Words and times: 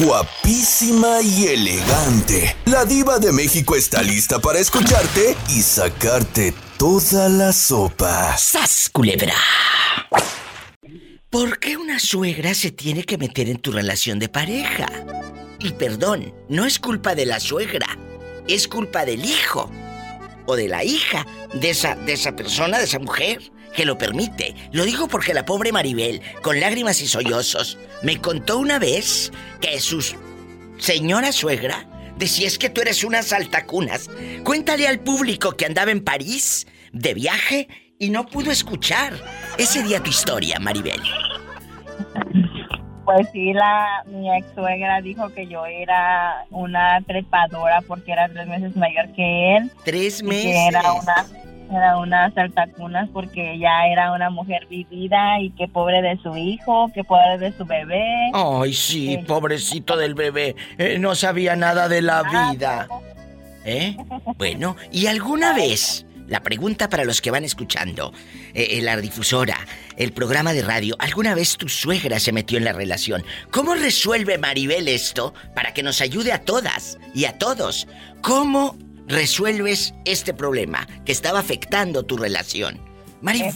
guapísima 0.00 1.20
y 1.22 1.46
elegante. 1.46 2.56
La 2.66 2.84
diva 2.84 3.18
de 3.18 3.32
México 3.32 3.74
está 3.74 4.02
lista 4.02 4.38
para 4.38 4.58
escucharte 4.58 5.36
y 5.48 5.62
sacarte 5.62 6.54
toda 6.78 7.28
la 7.28 7.52
sopa. 7.52 8.36
¡Sas, 8.38 8.88
culebra! 8.92 9.34
¿Por 11.30 11.58
qué 11.58 11.76
una 11.76 11.98
suegra 11.98 12.54
se 12.54 12.70
tiene 12.70 13.04
que 13.04 13.18
meter 13.18 13.48
en 13.48 13.58
tu 13.58 13.72
relación 13.72 14.18
de 14.18 14.28
pareja? 14.28 14.86
Y 15.58 15.72
perdón, 15.72 16.32
no 16.48 16.64
es 16.64 16.78
culpa 16.78 17.14
de 17.14 17.26
la 17.26 17.40
suegra, 17.40 17.86
es 18.46 18.68
culpa 18.68 19.04
del 19.04 19.24
hijo 19.24 19.70
o 20.46 20.56
de 20.56 20.68
la 20.68 20.84
hija 20.84 21.26
de 21.54 21.70
esa, 21.70 21.96
de 21.96 22.14
esa 22.14 22.34
persona, 22.34 22.78
de 22.78 22.84
esa 22.84 22.98
mujer 22.98 23.52
que 23.74 23.84
lo 23.84 23.98
permite. 23.98 24.54
Lo 24.72 24.84
digo 24.84 25.08
porque 25.08 25.34
la 25.34 25.44
pobre 25.44 25.72
Maribel, 25.72 26.20
con 26.42 26.60
lágrimas 26.60 27.00
y 27.00 27.06
sollozos, 27.06 27.78
me 28.02 28.20
contó 28.20 28.58
una 28.58 28.78
vez 28.78 29.32
que 29.60 29.80
su 29.80 30.04
señora 30.78 31.32
suegra 31.32 31.86
decía 32.18 32.46
es 32.46 32.58
que 32.58 32.70
tú 32.70 32.80
eres 32.80 33.04
unas 33.04 33.32
altacunas. 33.32 34.10
Cuéntale 34.44 34.88
al 34.88 35.00
público 35.00 35.52
que 35.52 35.66
andaba 35.66 35.90
en 35.90 36.02
París 36.02 36.66
de 36.92 37.14
viaje 37.14 37.68
y 37.98 38.10
no 38.10 38.26
pudo 38.26 38.50
escuchar 38.50 39.14
ese 39.56 39.82
día 39.82 40.02
tu 40.02 40.10
historia, 40.10 40.58
Maribel. 40.58 41.00
Pues 43.04 43.26
sí, 43.32 43.54
la, 43.54 44.04
mi 44.06 44.30
ex 44.36 44.46
suegra 44.54 45.00
dijo 45.00 45.30
que 45.30 45.46
yo 45.46 45.64
era 45.64 46.44
una 46.50 47.00
trepadora 47.06 47.80
porque 47.86 48.12
era 48.12 48.28
tres 48.28 48.46
meses 48.46 48.76
mayor 48.76 49.10
que 49.14 49.56
él. 49.56 49.72
Tres 49.84 50.20
y 50.20 50.24
meses. 50.24 50.44
que 50.44 50.66
era 50.66 50.92
una 50.92 51.26
era 51.70 51.98
una 51.98 52.32
saltacunas 52.32 53.08
porque 53.12 53.54
ella 53.54 53.86
era 53.90 54.12
una 54.12 54.30
mujer 54.30 54.66
vivida 54.68 55.40
y 55.40 55.50
que 55.50 55.68
pobre 55.68 56.02
de 56.02 56.16
su 56.22 56.36
hijo, 56.36 56.90
que 56.94 57.04
pobre 57.04 57.38
de 57.38 57.52
su 57.52 57.64
bebé. 57.64 58.30
Ay, 58.32 58.72
sí, 58.72 59.18
pobrecito 59.26 59.96
del 59.96 60.14
bebé. 60.14 60.56
Eh, 60.78 60.98
no 60.98 61.14
sabía 61.14 61.56
nada 61.56 61.88
de 61.88 62.02
la 62.02 62.22
vida. 62.22 62.88
¿Eh? 63.64 63.96
Bueno, 64.38 64.76
¿y 64.90 65.08
alguna 65.08 65.52
vez, 65.52 66.06
la 66.26 66.42
pregunta 66.42 66.88
para 66.88 67.04
los 67.04 67.20
que 67.20 67.30
van 67.30 67.44
escuchando, 67.44 68.12
eh, 68.54 68.68
eh, 68.70 68.82
la 68.82 68.96
difusora, 68.96 69.58
el 69.96 70.12
programa 70.12 70.54
de 70.54 70.62
radio, 70.62 70.96
¿alguna 70.98 71.34
vez 71.34 71.56
tu 71.56 71.68
suegra 71.68 72.18
se 72.18 72.32
metió 72.32 72.56
en 72.56 72.64
la 72.64 72.72
relación? 72.72 73.24
¿Cómo 73.50 73.74
resuelve 73.74 74.38
Maribel 74.38 74.88
esto 74.88 75.34
para 75.54 75.74
que 75.74 75.82
nos 75.82 76.00
ayude 76.00 76.32
a 76.32 76.42
todas 76.42 76.98
y 77.14 77.26
a 77.26 77.36
todos? 77.36 77.86
¿Cómo 78.22 78.76
resuelves 79.08 79.94
este 80.04 80.34
problema 80.34 80.86
que 81.04 81.12
estaba 81.12 81.40
afectando 81.40 82.04
tu 82.04 82.16
relación? 82.16 82.78
Maribel. 83.20 83.50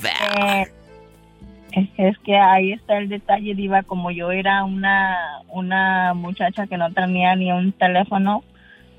Es 1.72 1.89
que, 1.97 2.08
es 2.08 2.19
que 2.19 2.36
ahí 2.36 2.72
está 2.72 2.98
el 2.98 3.08
detalle, 3.08 3.55
Diva, 3.55 3.83
como 3.83 4.11
yo 4.11 4.30
era 4.30 4.64
una, 4.64 5.42
una 5.48 6.14
muchacha 6.14 6.67
que 6.67 6.77
no 6.77 6.92
tenía 6.92 7.36
ni 7.36 7.53
un 7.53 7.73
teléfono, 7.73 8.45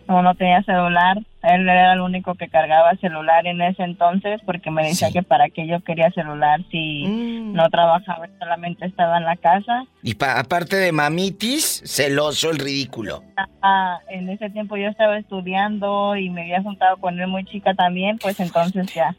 no, 0.07 0.21
no 0.21 0.35
tenía 0.35 0.61
celular, 0.63 1.17
él 1.43 1.67
era 1.69 1.93
el 1.93 2.01
único 2.01 2.35
que 2.35 2.47
cargaba 2.49 2.95
celular 2.97 3.45
en 3.47 3.61
ese 3.61 3.83
entonces 3.83 4.41
porque 4.45 4.69
me 4.71 4.83
decía 4.83 5.11
que 5.11 5.23
para 5.23 5.49
qué 5.49 5.65
yo 5.67 5.79
quería 5.81 6.09
celular 6.11 6.59
si 6.71 7.05
no 7.53 7.69
trabajaba, 7.69 8.27
solamente 8.39 8.85
estaba 8.85 9.17
en 9.17 9.25
la 9.25 9.35
casa. 9.37 9.85
Y 10.01 10.15
pa- 10.15 10.39
aparte 10.39 10.75
de 10.77 10.91
mamitis, 10.91 11.81
celoso 11.85 12.49
el 12.51 12.59
ridículo. 12.59 13.23
Ah, 13.61 13.99
en 14.09 14.29
ese 14.29 14.49
tiempo 14.49 14.75
yo 14.77 14.87
estaba 14.89 15.17
estudiando 15.17 16.15
y 16.15 16.29
me 16.29 16.41
había 16.43 16.61
juntado 16.61 16.97
con 16.97 17.19
él 17.19 17.27
muy 17.27 17.45
chica 17.45 17.73
también, 17.73 18.17
pues 18.19 18.39
entonces 18.39 18.93
ya, 18.93 19.15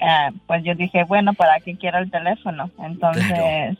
ah, 0.00 0.30
pues 0.46 0.62
yo 0.64 0.74
dije, 0.74 1.04
bueno, 1.04 1.34
¿para 1.34 1.60
qué 1.60 1.76
quiero 1.76 1.98
el 1.98 2.10
teléfono? 2.10 2.70
Entonces, 2.82 3.78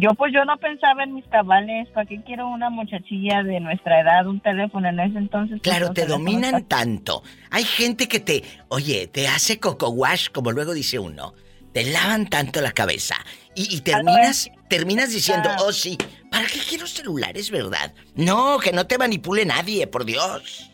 yo 0.00 0.10
pues 0.14 0.32
yo 0.32 0.44
no 0.44 0.56
pensaba 0.58 1.04
en 1.04 1.14
mis 1.14 1.24
cabales, 1.26 1.88
¿para 1.90 2.06
qué 2.06 2.20
quiero 2.22 2.48
una 2.48 2.70
muchachilla 2.70 3.42
de 3.42 3.60
nuestra 3.60 4.00
edad, 4.00 4.26
un 4.26 4.40
teléfono 4.40 4.88
en 4.88 4.98
ese 5.00 5.18
entonces? 5.18 5.60
Claro, 5.62 5.92
te 5.92 6.06
dominan 6.06 6.64
tanto. 6.64 7.22
Hay 7.50 7.64
gente 7.64 8.08
que 8.08 8.20
te, 8.20 8.42
oye, 8.68 9.06
te 9.06 9.28
hace 9.28 9.60
coco 9.60 9.90
wash, 9.90 10.28
como 10.30 10.52
luego 10.52 10.74
dice 10.74 10.98
uno. 10.98 11.34
Te 11.72 11.84
lavan 11.84 12.26
tanto 12.26 12.60
la 12.62 12.72
cabeza. 12.72 13.16
Y, 13.54 13.74
y 13.76 13.80
terminas, 13.82 14.50
terminas 14.68 15.10
diciendo, 15.12 15.50
oh 15.60 15.72
sí, 15.72 15.98
¿para 16.30 16.46
qué 16.46 16.58
quiero 16.68 16.86
celulares, 16.86 17.50
verdad? 17.50 17.92
No, 18.14 18.58
que 18.58 18.72
no 18.72 18.86
te 18.86 18.96
manipule 18.98 19.44
nadie, 19.44 19.86
por 19.86 20.04
Dios. 20.04 20.70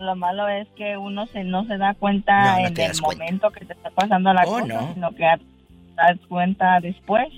Lo 0.00 0.16
malo 0.16 0.48
es 0.48 0.66
que 0.76 0.96
uno 0.96 1.26
se 1.28 1.44
no 1.44 1.64
se 1.66 1.78
da 1.78 1.94
cuenta 1.94 2.56
No, 2.56 2.60
no 2.62 2.66
en 2.66 2.80
el 2.80 3.00
cuenta. 3.00 3.24
momento 3.24 3.50
que 3.52 3.64
te 3.64 3.72
está 3.74 3.90
pasando 3.90 4.32
la 4.34 4.42
Oh, 4.44 4.58
cosa, 4.60 4.66
no. 4.66 4.94
sino 4.94 5.10
que 5.12 5.18
te 5.18 5.94
das 5.94 6.18
cuenta 6.28 6.80
después. 6.80 7.28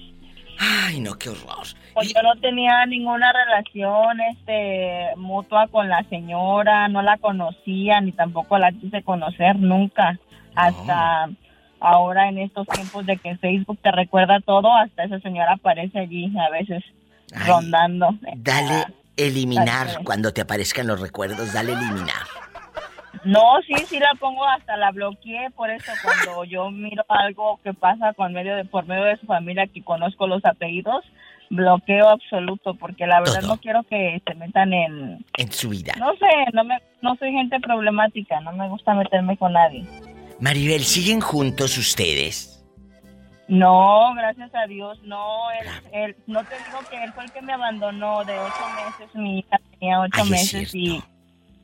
Ay, 0.58 1.00
no, 1.00 1.14
qué 1.14 1.30
horror. 1.30 1.66
Pues 1.94 2.12
yo 2.12 2.22
no 2.22 2.34
tenía 2.40 2.84
ninguna 2.86 3.32
relación 3.32 4.20
este 4.20 5.16
mutua 5.16 5.68
con 5.68 5.88
la 5.88 6.02
señora, 6.08 6.88
no 6.88 7.02
la 7.02 7.18
conocía 7.18 8.00
ni 8.00 8.12
tampoco 8.12 8.58
la 8.58 8.72
quise 8.72 9.02
conocer 9.02 9.56
nunca. 9.56 10.18
Hasta 10.54 11.28
ahora 11.80 12.28
en 12.28 12.38
estos 12.38 12.66
tiempos 12.68 13.04
de 13.06 13.16
que 13.16 13.36
Facebook 13.36 13.78
te 13.82 13.90
recuerda 13.92 14.40
todo, 14.40 14.72
hasta 14.74 15.04
esa 15.04 15.20
señora 15.20 15.54
aparece 15.54 15.98
allí 15.98 16.32
a 16.38 16.50
veces 16.50 16.82
rondando. 17.46 18.10
Dale 18.36 18.86
eliminar 19.16 19.88
Así 19.88 19.96
es. 19.98 20.04
cuando 20.04 20.32
te 20.32 20.40
aparezcan 20.40 20.86
los 20.86 21.00
recuerdos, 21.00 21.52
dale 21.52 21.72
eliminar. 21.72 22.22
No, 23.24 23.40
sí, 23.66 23.74
sí 23.88 23.98
la 23.98 24.14
pongo, 24.20 24.44
hasta 24.44 24.76
la 24.76 24.90
bloqueé, 24.90 25.50
por 25.50 25.70
eso 25.70 25.90
cuando 26.02 26.44
yo 26.50 26.70
miro 26.70 27.04
algo 27.08 27.58
que 27.62 27.72
pasa 27.74 28.12
con 28.14 28.32
medio 28.32 28.54
de, 28.56 28.64
por 28.64 28.86
medio 28.86 29.04
de 29.04 29.16
su 29.16 29.26
familia 29.26 29.66
que 29.66 29.82
conozco 29.82 30.26
los 30.26 30.44
apellidos, 30.44 31.04
bloqueo 31.50 32.08
absoluto, 32.08 32.74
porque 32.74 33.06
la 33.06 33.20
verdad 33.20 33.42
no 33.42 33.56
quiero 33.58 33.82
que 33.84 34.20
se 34.26 34.34
metan 34.34 34.72
en, 34.72 35.24
En 35.38 35.52
su 35.52 35.68
vida. 35.70 35.94
no 35.98 36.12
sé, 36.16 36.26
no 36.52 36.64
me, 36.64 36.78
no 37.02 37.14
soy 37.16 37.32
gente 37.32 37.60
problemática, 37.60 38.40
no 38.40 38.52
me 38.52 38.68
gusta 38.68 38.94
meterme 38.94 39.36
con 39.36 39.52
nadie. 39.52 39.84
Maribel, 40.40 40.80
¿siguen 40.84 41.20
juntos 41.20 41.78
ustedes? 41.78 42.50
No, 43.46 44.14
gracias 44.14 44.50
a 44.54 44.66
Dios, 44.66 44.98
no, 45.02 45.50
él, 45.50 45.66
él- 45.92 46.16
no 46.26 46.40
te 46.44 46.54
digo 46.56 46.78
que 46.90 47.04
él 47.04 47.12
fue 47.12 47.24
el 47.24 47.32
que 47.32 47.42
me 47.42 47.52
abandonó 47.52 48.24
de 48.24 48.32
ocho 48.38 48.64
meses, 48.74 49.14
mi 49.14 49.38
hija 49.40 49.58
tenía 49.78 50.00
ocho 50.00 50.22
Ay, 50.24 50.30
meses 50.30 50.74
y 50.74 51.02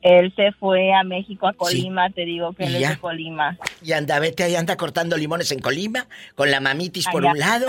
él 0.01 0.33
se 0.35 0.51
fue 0.53 0.93
a 0.93 1.03
México, 1.03 1.47
a 1.47 1.53
Colima, 1.53 2.09
te 2.09 2.25
digo 2.25 2.53
que 2.53 2.63
¿Y 2.63 2.67
él 2.67 2.83
es 2.83 2.89
de 2.89 2.97
Colima. 2.97 3.57
Y 3.83 3.91
anda, 3.93 4.19
vete 4.19 4.43
ahí, 4.43 4.55
anda 4.55 4.75
cortando 4.75 5.17
limones 5.17 5.51
en 5.51 5.59
Colima, 5.59 6.07
con 6.35 6.49
la 6.49 6.59
mamitis 6.59 7.07
por 7.07 7.23
un 7.23 7.37
lado 7.37 7.67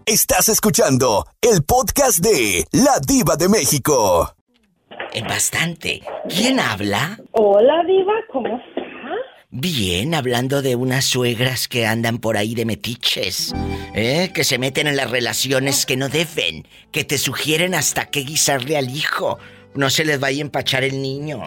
Estás 0.04 0.48
escuchando 0.48 1.26
el 1.40 1.64
podcast 1.64 2.19
de 2.19 2.64
La 2.72 3.00
Diva 3.06 3.37
de 3.37 3.48
México. 3.48 4.34
En 5.12 5.26
bastante. 5.26 6.02
¿Quién 6.28 6.60
habla? 6.60 7.19
Hola, 7.32 7.82
Diva, 7.87 8.12
¿cómo 8.32 8.48
está? 8.48 8.87
Bien, 9.50 10.14
hablando 10.14 10.60
de 10.60 10.76
unas 10.76 11.06
suegras 11.06 11.66
que 11.66 11.87
andan 11.87 12.19
por 12.19 12.37
ahí 12.37 12.54
de 12.54 12.66
metiches, 12.66 13.54
¿eh? 13.94 14.31
que 14.34 14.44
se 14.44 14.58
meten 14.58 14.87
en 14.87 14.96
las 14.96 15.10
relaciones 15.10 15.87
que 15.87 15.96
no 15.96 16.08
deben, 16.10 16.69
que 16.92 17.04
te 17.04 17.16
sugieren 17.16 17.75
hasta 17.75 18.06
qué 18.06 18.20
guisarle 18.20 18.76
al 18.76 18.94
hijo. 18.94 19.38
No 19.75 19.88
se 19.88 20.04
les 20.04 20.20
vaya 20.20 20.38
a 20.38 20.46
empachar 20.46 20.84
el 20.84 21.00
niño. 21.00 21.40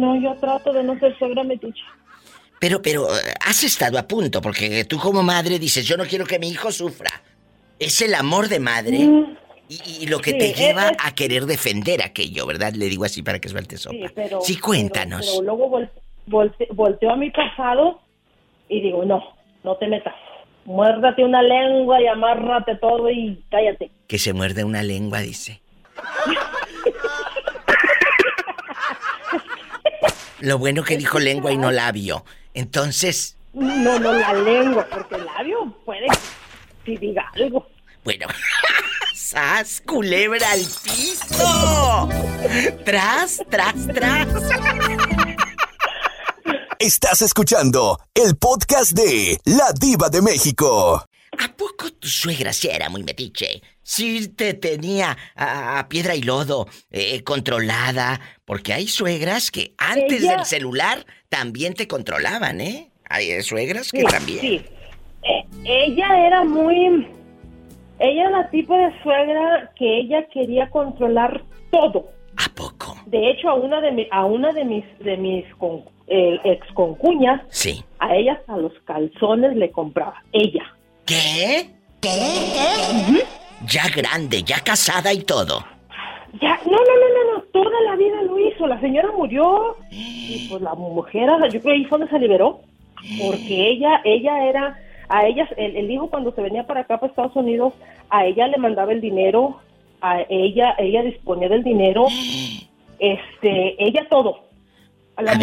No, 0.00 0.20
yo 0.20 0.34
trato 0.36 0.72
de 0.72 0.82
no 0.82 0.98
ser 0.98 1.16
suegra 1.18 1.44
metiche. 1.44 1.82
Pero, 2.58 2.80
pero, 2.80 3.06
has 3.46 3.64
estado 3.64 3.98
a 3.98 4.08
punto, 4.08 4.40
porque 4.40 4.84
tú 4.84 4.98
como 4.98 5.22
madre 5.22 5.58
dices, 5.58 5.86
yo 5.86 5.96
no 5.96 6.04
quiero 6.04 6.24
que 6.24 6.38
mi 6.38 6.48
hijo 6.48 6.72
sufra. 6.72 7.10
Es 7.78 8.00
el 8.00 8.14
amor 8.14 8.48
de 8.48 8.60
madre. 8.60 8.98
Mm. 8.98 9.36
Y, 9.68 10.06
lo 10.06 10.20
que 10.20 10.34
te 10.34 10.52
lleva 10.52 10.92
a 10.98 11.14
querer 11.14 11.46
defender 11.46 12.02
aquello, 12.02 12.46
¿verdad? 12.46 12.74
Le 12.74 12.86
digo 12.86 13.04
así 13.04 13.22
para 13.22 13.38
que 13.38 13.48
suelte 13.48 13.78
sopa. 13.78 13.96
Sí, 13.96 14.12
pero, 14.14 14.40
sí 14.42 14.58
cuéntanos. 14.58 15.26
Pero, 15.26 15.42
luego 15.42 15.80
volteo 16.26 17.10
a 17.10 17.16
mi 17.16 17.30
pasado 17.30 18.00
y 18.68 18.82
digo, 18.82 19.04
no, 19.04 19.22
no 19.62 19.76
te 19.76 19.88
metas. 19.88 20.14
Muérdate 20.64 21.24
una 21.24 21.42
lengua 21.42 22.00
y 22.00 22.06
amárrate 22.06 22.76
todo 22.76 23.10
y 23.10 23.42
cállate. 23.50 23.90
Que 24.06 24.18
se 24.18 24.32
muerde 24.32 24.64
una 24.64 24.82
lengua, 24.82 25.20
dice. 25.20 25.60
Lo 30.44 30.58
bueno 30.58 30.84
que 30.84 30.98
dijo 30.98 31.18
lengua 31.18 31.52
y 31.52 31.56
no 31.56 31.70
labio. 31.70 32.22
Entonces... 32.52 33.34
No, 33.54 33.98
no 33.98 34.12
la 34.12 34.34
lengua, 34.34 34.86
porque 34.90 35.14
el 35.14 35.24
labio 35.24 35.74
puede 35.86 36.06
si 36.84 36.98
diga 36.98 37.30
algo. 37.34 37.66
Bueno. 38.04 38.26
¡Sas, 39.14 39.82
culebra 39.86 40.46
al 40.50 40.60
piso! 40.60 42.08
¡Tras, 42.84 43.40
tras, 43.48 43.86
tras! 43.86 44.28
Estás 46.78 47.22
escuchando 47.22 47.98
el 48.12 48.36
podcast 48.36 48.92
de 48.92 49.40
La 49.46 49.72
Diva 49.72 50.10
de 50.10 50.20
México. 50.20 51.06
¿A 51.40 51.56
poco 51.56 51.90
tu 51.92 52.08
suegra 52.08 52.52
sí 52.52 52.68
era 52.68 52.88
muy 52.88 53.02
metiche? 53.02 53.62
Sí 53.82 54.28
te 54.28 54.54
tenía 54.54 55.16
a, 55.34 55.86
piedra 55.88 56.14
y 56.14 56.22
lodo 56.22 56.66
eh, 56.90 57.22
controlada, 57.22 58.20
porque 58.44 58.72
hay 58.72 58.88
suegras 58.88 59.50
que 59.50 59.74
antes 59.78 60.22
del 60.22 60.44
celular 60.44 61.04
también 61.28 61.74
te 61.74 61.86
controlaban, 61.88 62.60
¿eh? 62.60 62.90
Hay 63.08 63.42
suegras 63.42 63.90
que 63.90 64.04
también. 64.04 64.40
Sí. 64.40 64.62
Eh, 65.22 65.44
ella 65.64 66.26
era 66.26 66.44
muy 66.44 67.06
ella 67.98 68.22
era 68.22 68.30
la 68.30 68.50
tipo 68.50 68.76
de 68.76 68.92
suegra 69.02 69.72
que 69.76 70.00
ella 70.00 70.26
quería 70.28 70.68
controlar 70.70 71.42
todo. 71.70 72.08
¿A 72.36 72.52
poco? 72.54 72.96
De 73.06 73.30
hecho, 73.30 73.48
a 73.48 73.54
una 73.54 73.80
de, 73.80 74.08
a 74.10 74.24
una 74.24 74.52
de 74.52 74.64
mis, 74.64 74.84
de 74.98 75.16
mis 75.16 75.44
eh, 76.08 76.40
ex 76.44 76.66
concuñas, 76.74 77.40
sí. 77.48 77.84
a 78.00 78.16
ellas 78.16 78.38
a 78.48 78.56
los 78.56 78.72
calzones 78.84 79.56
le 79.56 79.70
compraba. 79.70 80.22
Ella. 80.32 80.73
¿Qué? 81.06 81.70
¿Qué? 82.00 83.24
Ya 83.66 83.88
grande, 83.94 84.42
ya 84.42 84.60
casada 84.60 85.12
y 85.12 85.22
todo. 85.22 85.64
Ya, 86.40 86.58
no, 86.64 86.72
no, 86.72 86.78
no, 86.78 87.08
no, 87.14 87.34
no, 87.34 87.42
toda 87.52 87.80
la 87.86 87.96
vida 87.96 88.22
lo 88.22 88.38
hizo. 88.38 88.66
La 88.66 88.80
señora 88.80 89.10
murió 89.16 89.76
y 89.90 90.48
pues 90.48 90.62
la 90.62 90.74
mujer, 90.74 91.28
yo 91.52 91.60
creo 91.60 91.62
que 91.62 91.72
ahí 91.72 91.84
fue 91.84 91.98
donde 91.98 92.12
se 92.12 92.18
liberó. 92.18 92.60
Porque 93.20 93.70
ella, 93.70 94.00
ella 94.04 94.46
era 94.46 94.78
a 95.08 95.26
ella, 95.26 95.48
el, 95.56 95.90
hijo 95.90 96.08
cuando 96.08 96.32
se 96.32 96.40
venía 96.40 96.66
para 96.66 96.80
acá, 96.80 96.98
para 96.98 97.10
Estados 97.10 97.36
Unidos, 97.36 97.74
a 98.08 98.24
ella 98.24 98.48
le 98.48 98.56
mandaba 98.56 98.92
el 98.92 99.00
dinero, 99.00 99.60
a 100.00 100.22
ella, 100.28 100.74
ella 100.78 101.02
disponía 101.02 101.48
del 101.48 101.62
dinero, 101.62 102.06
este, 102.98 103.76
ella 103.78 104.06
todo. 104.08 104.40
A 105.16 105.22
la, 105.22 105.38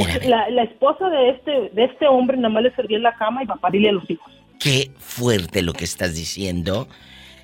la, 0.50 0.64
esposa 0.64 1.10
de 1.10 1.30
este, 1.30 1.70
de 1.70 1.84
este 1.86 2.08
hombre 2.08 2.36
nada 2.36 2.50
más 2.50 2.64
le 2.64 2.72
servía 2.72 2.98
en 2.98 3.04
la 3.04 3.16
cama 3.16 3.44
y 3.44 3.46
para 3.46 3.62
parirle 3.62 3.90
a 3.90 3.94
los 3.94 4.10
hijos. 4.10 4.41
Qué 4.62 4.92
fuerte 5.00 5.64
lo 5.64 5.74
que 5.74 5.86
estás 5.86 6.14
diciendo. 6.14 6.88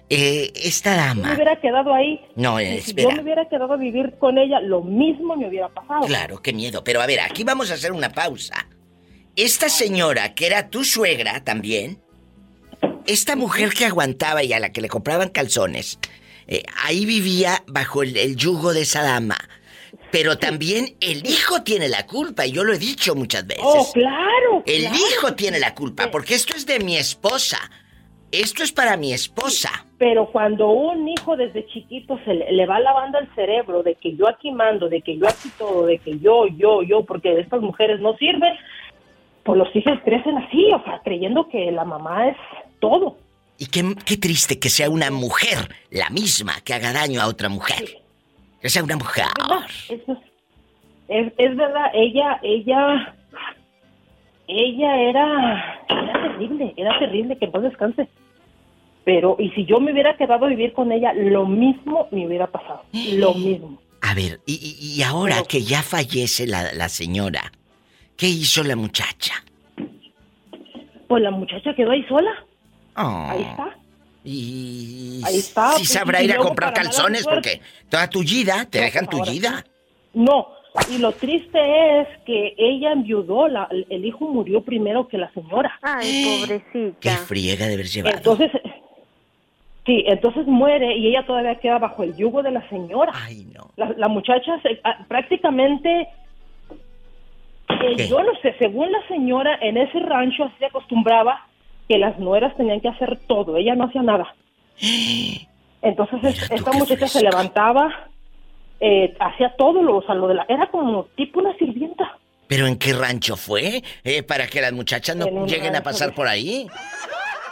Eh, 0.07 0.53
esta 0.55 0.95
dama. 0.95 1.29
Me 1.29 1.35
hubiera 1.35 1.59
quedado 1.59 1.91
ahí. 1.91 2.21
No, 2.35 2.59
Si 2.59 2.93
yo 2.93 3.09
me 3.09 3.23
hubiera 3.23 3.49
quedado 3.49 3.73
a 3.73 3.77
vivir 3.77 4.13
con 4.19 4.37
ella, 4.37 4.61
lo 4.61 4.83
mismo 4.83 5.35
me 5.35 5.47
hubiera 5.47 5.67
pasado. 5.67 6.05
Claro, 6.05 6.41
qué 6.43 6.53
miedo. 6.53 6.83
Pero 6.83 7.01
a 7.01 7.07
ver, 7.07 7.19
aquí 7.21 7.43
vamos 7.43 7.71
a 7.71 7.73
hacer 7.73 7.91
una 7.91 8.09
pausa. 8.09 8.67
Esta 9.35 9.67
señora, 9.67 10.35
que 10.35 10.45
era 10.45 10.69
tu 10.69 10.83
suegra 10.83 11.43
también, 11.43 11.99
esta 13.07 13.35
mujer 13.35 13.73
que 13.73 13.85
aguantaba 13.85 14.43
y 14.43 14.53
a 14.53 14.59
la 14.59 14.71
que 14.71 14.81
le 14.81 14.87
compraban 14.87 15.29
calzones, 15.29 15.97
eh, 16.47 16.63
ahí 16.83 17.05
vivía 17.05 17.63
bajo 17.65 18.03
el, 18.03 18.35
yugo 18.35 18.73
de 18.73 18.81
esa 18.81 19.01
dama. 19.01 19.37
Pero 20.11 20.37
también 20.37 20.95
el 21.01 21.25
hijo 21.25 21.63
tiene 21.63 21.89
la 21.89 22.05
culpa, 22.05 22.45
y 22.45 22.51
yo 22.51 22.63
lo 22.63 22.73
he 22.73 22.79
dicho 22.79 23.15
muchas 23.15 23.45
veces. 23.45 23.63
Oh, 23.65 23.91
claro. 23.93 24.63
El 24.65 24.83
hijo 24.85 25.33
tiene 25.35 25.59
la 25.59 25.75
culpa, 25.75 26.09
porque 26.11 26.35
esto 26.35 26.55
es 26.55 26.65
de 26.65 26.79
mi 26.79 26.97
esposa. 26.97 27.57
Esto 28.31 28.63
es 28.63 28.73
para 28.73 28.97
mi 28.97 29.13
esposa. 29.13 29.85
Pero 29.97 30.27
cuando 30.27 30.67
un 30.69 31.07
hijo 31.07 31.37
desde 31.37 31.65
chiquito 31.67 32.19
se 32.25 32.33
le, 32.33 32.65
va 32.65 32.79
lavando 32.79 33.19
el 33.19 33.33
cerebro 33.35 33.83
de 33.83 33.95
que 33.95 34.15
yo 34.15 34.27
aquí 34.27 34.51
mando, 34.51 34.89
de 34.89 35.01
que 35.01 35.17
yo 35.17 35.27
aquí 35.27 35.49
todo, 35.57 35.85
de 35.85 35.97
que 35.97 36.19
yo, 36.19 36.45
yo, 36.47 36.83
yo, 36.83 37.03
porque 37.05 37.39
estas 37.39 37.61
mujeres 37.61 38.01
no 38.01 38.17
sirven, 38.17 38.53
pues 39.43 39.57
los 39.57 39.73
hijos 39.75 39.93
crecen 40.03 40.37
así, 40.37 40.71
o 40.73 40.83
sea, 40.83 41.01
creyendo 41.03 41.47
que 41.47 41.71
la 41.71 41.85
mamá 41.85 42.27
es 42.27 42.37
todo. 42.79 43.17
Y 43.57 43.67
qué, 43.67 43.95
qué 44.05 44.17
triste 44.17 44.59
que 44.59 44.69
sea 44.69 44.89
una 44.89 45.09
mujer 45.09 45.73
la 45.89 46.09
misma 46.09 46.59
que 46.63 46.73
haga 46.73 46.91
daño 46.91 47.21
a 47.21 47.27
otra 47.27 47.47
mujer. 47.47 48.01
Sea 48.63 48.83
una 48.83 48.97
mujer. 48.97 49.25
Es, 51.09 51.33
es, 51.37 51.55
verdad, 51.55 51.91
ella, 51.93 52.39
ella, 52.43 53.15
ella 54.47 55.01
era, 55.01 55.81
era 55.89 56.21
terrible, 56.23 56.73
era 56.75 56.99
terrible, 56.99 57.37
que 57.37 57.47
no 57.47 57.61
descanse. 57.61 58.07
Pero, 59.05 59.37
y 59.39 59.49
si 59.51 59.65
yo 59.65 59.79
me 59.79 59.93
hubiera 59.93 60.17
quedado 60.17 60.45
a 60.45 60.49
vivir 60.49 60.73
con 60.73 60.91
ella, 60.91 61.13
lo 61.13 61.45
mismo 61.45 62.07
me 62.11 62.27
hubiera 62.27 62.47
pasado. 62.47 62.83
Lo 63.13 63.33
mismo. 63.33 63.79
A 64.01 64.13
ver, 64.13 64.41
y, 64.45 64.77
y 64.79 65.01
ahora 65.01 65.43
que 65.47 65.61
ya 65.61 65.81
fallece 65.81 66.45
la, 66.45 66.73
la 66.73 66.89
señora, 66.89 67.51
¿qué 68.17 68.27
hizo 68.27 68.63
la 68.63 68.75
muchacha? 68.75 69.33
Pues 71.07 71.23
la 71.23 71.31
muchacha 71.31 71.73
quedó 71.73 71.91
ahí 71.91 72.03
sola. 72.03 72.31
Ah. 72.95 73.31
Ahí 73.31 73.43
está. 73.43 73.77
Y 74.29 75.21
Ahí 75.23 75.37
está. 75.37 75.71
Si 75.77 75.85
sabrá 75.85 76.21
ir 76.21 76.33
a 76.33 76.37
comprar 76.37 76.73
calzones 76.73 77.23
porque 77.23 77.61
toda 77.89 78.09
tullida, 78.09 78.65
te 78.69 78.81
dejan 78.81 79.07
tullida. 79.07 79.63
No, 80.13 80.49
y 80.91 80.97
lo 80.97 81.13
triste 81.13 82.01
es 82.01 82.07
que 82.25 82.53
ella 82.57 82.91
enviudó, 82.91 83.47
la, 83.47 83.69
el 83.71 84.03
hijo 84.03 84.27
murió 84.27 84.61
primero 84.61 85.07
que 85.07 85.17
la 85.17 85.31
señora. 85.31 85.79
Ay, 85.81 86.41
pobrecita. 86.41 86.99
Qué 86.99 87.09
friega 87.11 87.67
de 87.67 87.75
haber 87.75 87.85
llevado. 87.85 88.17
Entonces, 88.17 88.51
sí, 89.85 90.03
entonces 90.07 90.45
muere 90.45 90.97
y 90.97 91.07
ella 91.07 91.25
todavía 91.25 91.55
queda 91.55 91.79
bajo 91.79 92.03
el 92.03 92.13
yugo 92.17 92.43
de 92.43 92.51
la 92.51 92.67
señora. 92.67 93.13
Ay, 93.15 93.47
no. 93.55 93.71
La, 93.77 94.09
muchacha 94.09 94.59
ah, 94.83 95.05
prácticamente, 95.07 96.09
eh, 97.69 98.07
yo 98.09 98.21
no 98.23 98.33
sé, 98.41 98.53
según 98.59 98.91
la 98.91 99.07
señora, 99.07 99.57
en 99.61 99.77
ese 99.77 99.99
rancho 99.99 100.43
así 100.43 100.55
se 100.59 100.65
acostumbraba 100.65 101.47
que 101.87 101.97
las 101.97 102.19
nueras 102.19 102.55
tenían 102.57 102.81
que 102.81 102.89
hacer 102.89 103.17
todo, 103.27 103.57
ella 103.57 103.75
no 103.75 103.85
hacía 103.85 104.03
nada. 104.03 104.35
Entonces 105.81 106.49
esta 106.51 106.71
muchacha 106.73 107.07
se 107.07 107.21
levantaba, 107.21 108.09
eh, 108.79 109.15
hacía 109.19 109.55
todo, 109.57 109.81
lo, 109.81 109.97
o 109.97 110.01
sea, 110.03 110.15
lo 110.15 110.27
de 110.27 110.35
la, 110.35 110.45
era 110.47 110.67
como 110.67 111.05
tipo 111.15 111.39
una 111.39 111.55
sirvienta. 111.57 112.17
¿Pero 112.47 112.67
en 112.67 112.77
qué 112.77 112.93
rancho 112.93 113.35
fue? 113.35 113.83
Eh, 114.03 114.23
para 114.23 114.47
que 114.47 114.61
las 114.61 114.71
muchachas 114.71 115.15
no 115.15 115.45
lleguen 115.45 115.75
a 115.75 115.83
pasar 115.83 116.13
por 116.13 116.27
ahí. 116.27 116.67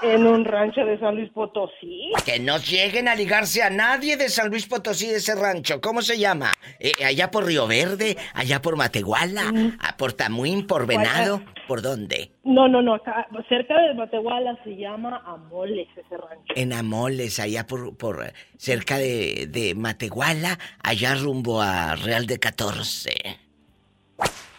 En 0.01 0.25
un 0.25 0.45
rancho 0.45 0.85
de 0.85 0.99
San 0.99 1.15
Luis 1.15 1.29
Potosí. 1.31 2.11
Que 2.25 2.39
no 2.39 2.57
lleguen 2.57 3.07
a 3.07 3.15
ligarse 3.15 3.63
a 3.63 3.69
nadie 3.69 4.17
de 4.17 4.29
San 4.29 4.49
Luis 4.49 4.67
Potosí 4.67 5.07
de 5.07 5.17
ese 5.17 5.35
rancho. 5.35 5.81
¿Cómo 5.81 6.01
se 6.01 6.17
llama? 6.17 6.51
Eh, 6.79 6.91
allá 7.05 7.31
por 7.31 7.45
Río 7.45 7.67
Verde, 7.67 8.17
allá 8.33 8.61
por 8.61 8.75
Matehuala, 8.75 9.51
mm. 9.51 9.77
por 9.97 10.13
Tamuín, 10.13 10.67
por 10.67 10.85
Venado, 10.85 11.41
¿por 11.67 11.81
dónde? 11.81 12.31
No, 12.43 12.67
no, 12.67 12.81
no, 12.81 12.95
acá, 12.95 13.27
cerca 13.49 13.79
de 13.81 13.93
Matehuala 13.93 14.57
se 14.63 14.75
llama 14.75 15.21
Amoles 15.25 15.87
ese 15.95 16.17
rancho. 16.17 16.53
En 16.55 16.73
Amoles, 16.73 17.39
allá 17.39 17.65
por, 17.65 17.97
por 17.97 18.33
cerca 18.57 18.97
de, 18.97 19.47
de 19.49 19.75
Matehuala, 19.75 20.59
allá 20.83 21.15
rumbo 21.15 21.61
a 21.61 21.95
Real 21.95 22.27
de 22.27 22.39
14. 22.39 23.44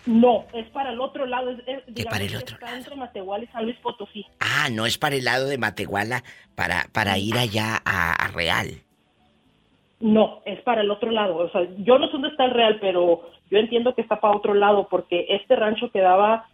No, 0.06 0.46
es 0.52 0.68
para 0.70 0.92
el 0.92 1.00
otro 1.00 1.26
lado. 1.26 1.50
Es, 1.50 2.04
para 2.06 2.24
el 2.24 2.36
otro 2.36 2.54
está 2.54 2.76
entre 2.76 2.94
Matehuala 2.94 3.44
y 3.44 3.48
San 3.48 3.64
Luis 3.64 3.76
Potosí. 3.82 4.24
Ah, 4.38 4.68
no 4.70 4.86
es 4.86 4.98
para 4.98 5.16
el 5.16 5.24
lado 5.24 5.48
de 5.48 5.58
Matehuala, 5.58 6.22
para, 6.54 6.86
para 6.92 7.18
ir 7.18 7.36
allá 7.36 7.82
a, 7.84 8.28
Real. 8.32 8.82
No, 9.98 10.42
es 10.44 10.60
para 10.60 10.82
el 10.82 10.90
otro 10.90 11.10
lado. 11.10 11.36
O 11.36 11.50
sea, 11.50 11.62
yo 11.78 11.98
no 11.98 12.06
sé 12.06 12.12
dónde 12.12 12.28
está 12.28 12.44
el 12.44 12.52
Real, 12.52 12.78
pero 12.80 13.28
yo 13.50 13.58
entiendo 13.58 13.94
que 13.94 14.02
está 14.02 14.20
para 14.20 14.36
otro 14.36 14.54
lado, 14.54 14.86
porque 14.88 15.26
este 15.28 15.56
rancho 15.56 15.90
quedaba, 15.90 16.46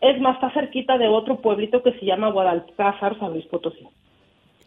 es 0.00 0.20
más, 0.20 0.36
está 0.36 0.52
cerquita 0.52 0.96
de 0.96 1.08
otro 1.08 1.40
pueblito 1.40 1.82
que 1.82 1.92
se 1.98 2.06
llama 2.06 2.30
Guadalcázar, 2.30 3.18
San 3.18 3.32
Luis 3.32 3.46
Potosí. 3.46 3.88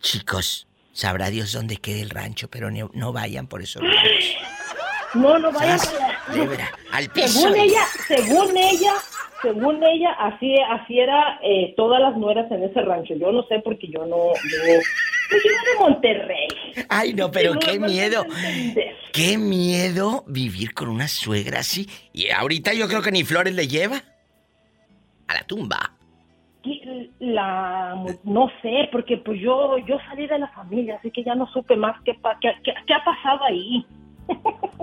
Chicos, 0.01 0.67
sabrá 0.91 1.29
Dios 1.29 1.53
dónde 1.53 1.77
queda 1.77 2.01
el 2.01 2.09
rancho, 2.09 2.50
pero 2.50 2.69
no, 2.71 3.13
vayan 3.13 3.47
por 3.47 3.62
eso. 3.62 3.79
No, 5.13 5.38
no 5.38 5.51
vayan. 5.51 5.77
para 5.77 6.12
Culebra, 6.27 6.72
al 6.92 7.10
piso. 7.10 7.39
Según 7.39 7.58
ella, 7.58 7.82
según 8.08 8.58
ella, 8.58 8.94
según 9.42 9.84
ella, 9.84 10.12
así, 10.20 10.56
así 10.70 11.00
era 11.00 11.39
eh, 11.44 11.74
todas 11.75 12.01
las 12.01 12.15
nueras 12.18 12.50
en 12.51 12.63
ese 12.63 12.82
rancho. 12.82 13.13
Yo 13.15 13.32
no 13.32 13.44
sé 13.44 13.60
porque 13.60 13.88
yo 13.88 14.06
no, 14.06 14.18
yo, 14.34 14.80
pues 15.30 15.44
yo 15.44 15.50
de 15.51 15.80
Monterrey. 15.80 16.48
Ay, 16.89 17.13
no, 17.13 17.30
pero 17.32 17.53
No, 17.56 17.60
qué 17.60 17.77
no 17.80 17.88
miedo. 17.88 18.25
Qué 19.12 19.38
miedo 19.38 20.24
vivir 20.27 20.74
con 20.74 20.89
una 20.89 21.08
suegra 21.08 21.60
así. 21.60 21.88
Y 22.13 22.30
ahorita 22.30 22.74
yo 22.74 22.88
creo 22.88 23.01
que 23.01 23.12
ni 23.12 23.24
flores 23.24 23.53
le 23.53 23.68
lleva. 23.68 24.01
A 25.27 25.34
la 25.36 25.44
tumba. 25.44 25.92
La, 27.20 27.96
no 28.24 28.50
sé, 28.62 28.88
porque 28.92 29.18
pues 29.18 29.39
yo, 29.42 29.77
yo 29.80 29.98
salí 30.10 30.27
de 30.27 30.39
la 30.39 30.48
familia, 30.50 30.96
así 30.96 31.12
que 31.12 31.24
ya 31.24 31.36
no 31.36 31.46
supe 31.48 31.75
más 31.75 31.96
qué, 32.06 32.13
pa- 32.13 32.38
qué, 32.42 32.53
qué- 32.63 32.74
qué 32.88 32.94
ha 32.94 33.03
pasado 33.03 33.44
ahí. 33.44 33.86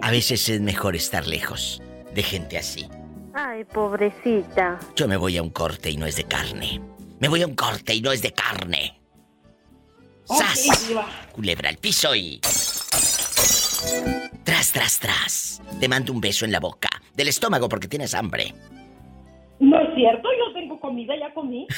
A 0.03 0.11
veces 0.11 0.49
es 0.49 0.61
mejor 0.61 0.97
estar 0.97 1.27
lejos 1.27 1.83
de 2.15 2.23
gente 2.23 2.59
así. 2.59 2.89
Ay, 3.35 3.65
pobrecita. 3.65 4.79
Yo 4.97 5.07
me 5.07 5.17
voy 5.17 5.37
a 5.37 5.43
un 5.43 5.51
corte 5.51 5.91
y 5.91 5.97
no 5.97 6.07
es 6.07 6.17
de 6.17 6.25
carne. 6.25 6.81
Me 7.21 7.29
voy 7.29 7.43
a 7.43 7.47
un 7.47 7.55
corte 7.55 7.95
y 7.95 8.01
no 8.01 8.11
es 8.13 8.23
de 8.23 8.33
carne. 8.33 9.01
¡Sas! 10.25 10.91
Culebra 11.33 11.69
al 11.69 11.77
piso 11.77 12.15
y. 12.15 12.41
Tras, 14.45 14.73
tras, 14.73 14.99
tras. 15.01 15.63
Te 15.79 15.89
mando 15.89 16.13
un 16.13 16.21
beso 16.21 16.45
en 16.45 16.53
la 16.53 16.61
boca. 16.61 16.89
Del 17.15 17.29
estómago 17.29 17.69
porque 17.69 17.89
tienes 17.89 18.15
hambre. 18.15 18.55
No 19.59 19.79
es 19.81 19.95
cierto, 19.95 20.29
yo 20.39 20.53
tengo 20.55 20.81
comida, 20.81 21.15
ya 21.19 21.33
comí. 21.35 21.67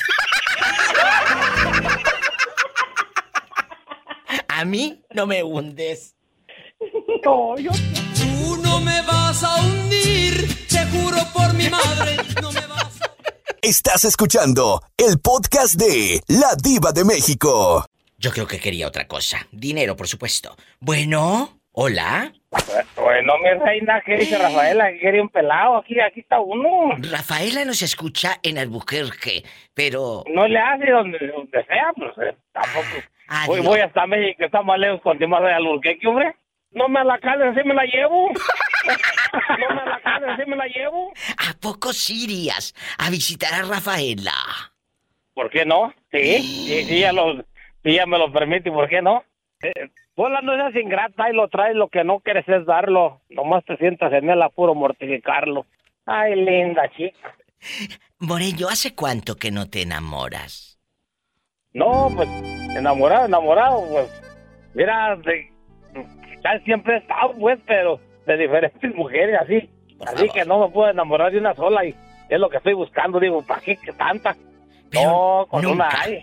A 4.48 4.64
mí 4.64 5.02
no 5.10 5.26
me 5.26 5.42
hundes. 5.42 6.14
No, 7.24 7.58
yo 7.58 7.70
Tú 8.14 8.56
no 8.62 8.80
me 8.80 9.02
vas 9.02 9.42
a 9.44 9.56
hundir, 9.62 10.46
te 10.68 10.84
juro 10.86 11.18
por 11.32 11.52
mi 11.54 11.68
madre, 11.68 12.16
no 12.40 12.50
me 12.50 12.60
vas 12.66 13.00
a... 13.02 13.10
Estás 13.60 14.04
escuchando 14.04 14.80
el 14.96 15.20
podcast 15.20 15.74
de 15.74 16.20
La 16.28 16.54
Diva 16.62 16.92
de 16.92 17.04
México. 17.04 17.84
Yo 18.18 18.30
creo 18.30 18.46
que 18.46 18.58
quería 18.58 18.88
otra 18.88 19.06
cosa. 19.06 19.46
Dinero, 19.52 19.94
por 19.96 20.08
supuesto. 20.08 20.56
Bueno, 20.80 21.60
hola. 21.72 22.32
Bueno, 22.96 23.32
mi 23.38 23.64
reina, 23.64 24.00
¿qué 24.04 24.16
dice 24.16 24.38
Rafaela? 24.38 24.92
Que 24.92 24.98
quería 25.00 25.22
un 25.22 25.28
pelado. 25.28 25.76
Aquí, 25.76 26.00
aquí 26.00 26.20
está 26.20 26.40
uno. 26.40 26.96
Rafaela 26.98 27.64
nos 27.64 27.82
escucha 27.82 28.38
en 28.42 28.58
Albuquerque, 28.58 29.44
pero. 29.74 30.24
No 30.28 30.46
le 30.46 30.58
hace 30.58 30.90
donde, 30.90 31.18
donde 31.18 31.64
sea, 31.64 31.92
pues 31.96 32.12
eh, 32.28 32.36
tampoco. 32.52 32.86
Adiós. 33.28 33.46
Voy, 33.48 33.60
voy 33.60 33.80
hasta 33.80 34.06
México, 34.06 34.44
está 34.44 34.62
más 34.62 34.78
lejos 34.78 35.00
con 35.02 35.18
más 35.28 35.42
de 35.42 35.52
Alburquerque, 35.52 36.06
hombre. 36.06 36.34
No 36.72 36.88
me 36.88 37.04
la 37.04 37.18
calen, 37.18 37.48
así 37.48 37.66
me 37.66 37.74
la 37.74 37.84
llevo. 37.84 38.28
no 39.58 39.74
me 39.74 39.90
la 39.90 40.00
calen, 40.02 40.30
así 40.30 40.42
me 40.48 40.56
la 40.56 40.66
llevo. 40.66 41.12
¿A 41.38 41.58
poco 41.60 41.92
sí 41.92 42.24
irías 42.24 42.74
a 42.98 43.10
visitar 43.10 43.52
a 43.54 43.62
Rafaela? 43.62 44.32
¿Por 45.34 45.50
qué 45.50 45.64
no? 45.64 45.92
Sí, 46.10 46.38
sí, 46.40 46.84
sí, 46.84 47.00
ya, 47.00 47.12
lo, 47.12 47.42
sí, 47.82 47.98
me 48.06 48.18
lo 48.18 48.32
permite, 48.32 48.70
¿por 48.70 48.88
qué 48.88 49.02
no? 49.02 49.24
Eh, 49.62 49.90
no 50.16 50.54
seas 50.56 50.74
ingrata 50.76 51.30
y 51.30 51.34
lo 51.34 51.48
traes, 51.48 51.74
lo 51.74 51.88
que 51.88 52.04
no 52.04 52.20
quieres 52.20 52.48
es 52.48 52.66
darlo. 52.66 53.20
Nomás 53.30 53.64
te 53.64 53.76
sientas 53.76 54.12
en 54.12 54.28
el 54.30 54.42
apuro 54.42 54.74
mortificarlo. 54.74 55.66
Ay, 56.06 56.34
linda 56.36 56.90
chica. 56.96 57.34
Morello, 58.18 58.68
¿hace 58.68 58.94
cuánto 58.94 59.36
que 59.36 59.50
no 59.50 59.68
te 59.68 59.82
enamoras? 59.82 60.78
No, 61.72 62.10
pues, 62.14 62.28
enamorado, 62.76 63.26
enamorado, 63.26 63.86
pues, 63.88 64.22
mira, 64.74 65.16
de, 65.16 65.51
ya 66.44 66.58
siempre 66.64 66.94
he 66.94 66.98
estado, 66.98 67.32
pues, 67.38 67.58
pero 67.66 68.00
de 68.26 68.36
diferentes 68.36 68.94
mujeres, 68.94 69.36
así, 69.40 69.70
así 70.06 70.28
que 70.30 70.44
no 70.44 70.66
me 70.66 70.72
puedo 70.72 70.90
enamorar 70.90 71.32
de 71.32 71.38
una 71.38 71.54
sola 71.54 71.84
y 71.84 71.94
es 72.28 72.38
lo 72.40 72.48
que 72.48 72.56
estoy 72.58 72.74
buscando, 72.74 73.20
digo, 73.20 73.42
¿para 73.42 73.60
qué 73.60 73.76
tanta? 73.96 74.36
Pero 74.90 75.02
no, 75.04 75.46
con 75.48 75.62
nunca, 75.62 75.74
una 75.74 76.00
hay. 76.02 76.18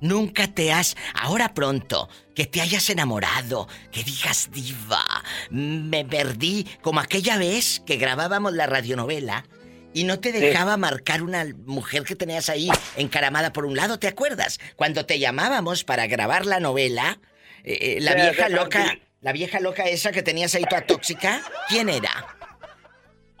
nunca 0.00 0.46
te 0.48 0.72
has, 0.72 0.96
ahora 1.14 1.54
pronto, 1.54 2.08
que 2.34 2.46
te 2.46 2.60
hayas 2.60 2.88
enamorado, 2.90 3.68
que 3.90 4.02
digas 4.02 4.50
diva, 4.52 5.04
me 5.50 6.04
perdí, 6.04 6.66
como 6.82 7.00
aquella 7.00 7.38
vez 7.38 7.80
que 7.86 7.96
grabábamos 7.96 8.52
la 8.52 8.66
radionovela 8.66 9.44
y 9.92 10.04
no 10.04 10.18
te 10.20 10.32
dejaba 10.32 10.76
marcar 10.76 11.22
una 11.22 11.44
mujer 11.66 12.02
que 12.02 12.16
tenías 12.16 12.48
ahí 12.50 12.68
encaramada 12.96 13.52
por 13.52 13.64
un 13.64 13.76
lado, 13.76 13.98
¿te 13.98 14.08
acuerdas? 14.08 14.58
Cuando 14.76 15.06
te 15.06 15.18
llamábamos 15.18 15.84
para 15.84 16.06
grabar 16.08 16.46
la 16.46 16.58
novela, 16.60 17.18
eh, 17.62 17.78
eh, 17.80 17.98
la 18.00 18.12
Sí, 18.12 18.16
vieja 18.22 18.46
sí, 18.48 18.52
loca, 18.54 18.88
sí. 18.88 19.02
La 19.24 19.32
vieja 19.32 19.58
loca 19.58 19.84
esa 19.84 20.12
que 20.12 20.22
tenías 20.22 20.54
ahí 20.54 20.64
toda 20.64 20.82
tóxica, 20.82 21.40
¿quién 21.70 21.88
era? 21.88 22.10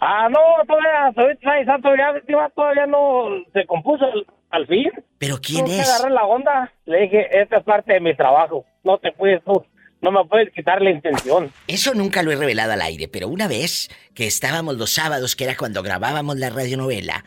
Ah, 0.00 0.28
no, 0.30 0.40
todavía, 0.66 1.12
todavía, 1.14 2.48
todavía, 2.54 2.86
no 2.86 3.28
se 3.52 3.66
compuso 3.66 4.02
al, 4.06 4.26
al 4.48 4.66
fin. 4.66 4.90
¿Pero 5.18 5.38
quién 5.42 5.66
que 5.66 5.78
es? 5.78 5.88
agarrar 5.88 6.12
la 6.12 6.24
onda. 6.24 6.72
Le 6.86 7.02
dije, 7.02 7.38
esta 7.38 7.58
es 7.58 7.64
parte 7.64 7.92
de 7.92 8.00
mi 8.00 8.16
trabajo. 8.16 8.64
No 8.82 8.96
te 8.96 9.12
puedes, 9.12 9.44
tú, 9.44 9.62
no 10.00 10.10
me 10.10 10.24
puedes 10.24 10.50
quitar 10.54 10.80
la 10.80 10.90
intención. 10.90 11.52
Eso 11.66 11.92
nunca 11.92 12.22
lo 12.22 12.32
he 12.32 12.36
revelado 12.36 12.72
al 12.72 12.80
aire, 12.80 13.06
pero 13.06 13.28
una 13.28 13.46
vez 13.46 13.90
que 14.14 14.26
estábamos 14.26 14.78
los 14.78 14.88
sábados, 14.88 15.36
que 15.36 15.44
era 15.44 15.54
cuando 15.54 15.82
grabábamos 15.82 16.38
la 16.38 16.48
radionovela, 16.48 17.26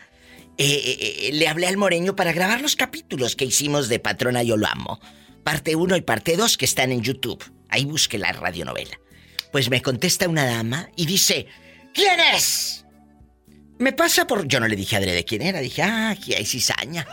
eh, 0.58 0.66
eh, 0.66 0.98
eh, 1.00 1.30
le 1.34 1.48
hablé 1.48 1.68
al 1.68 1.78
Moreño 1.78 2.16
para 2.16 2.34
grabar 2.34 2.62
los 2.62 2.76
capítulos 2.76 3.36
que 3.36 3.46
hicimos 3.46 3.88
de 3.88 4.00
Patrona 4.00 4.42
Yo 4.42 4.58
Lo 4.58 4.66
Amo. 4.66 5.00
Parte 5.48 5.77
1 5.77 5.96
y 5.96 6.01
parte 6.01 6.36
2 6.36 6.58
que 6.58 6.66
están 6.66 6.92
en 6.92 7.01
YouTube. 7.01 7.42
Ahí 7.70 7.86
busque 7.86 8.18
la 8.18 8.34
radionovela. 8.34 9.00
Pues 9.54 9.70
me 9.70 9.82
contesta 9.82 10.27
una 10.27 10.46
dama 10.46 10.89
y 10.98 11.06
dice, 11.06 11.48
¿quién 11.94 12.20
es? 12.36 12.86
Me 13.80 13.94
pasa 13.94 14.27
por... 14.27 14.46
Yo 14.46 14.60
no 14.60 14.68
le 14.68 14.75
dije 14.75 14.98
adrede 14.98 15.24
quién 15.24 15.42
era, 15.44 15.62
dije, 15.62 15.84
ah, 15.84 16.10
aquí 16.10 16.34
hay 16.34 16.44
cizaña. 16.46 17.08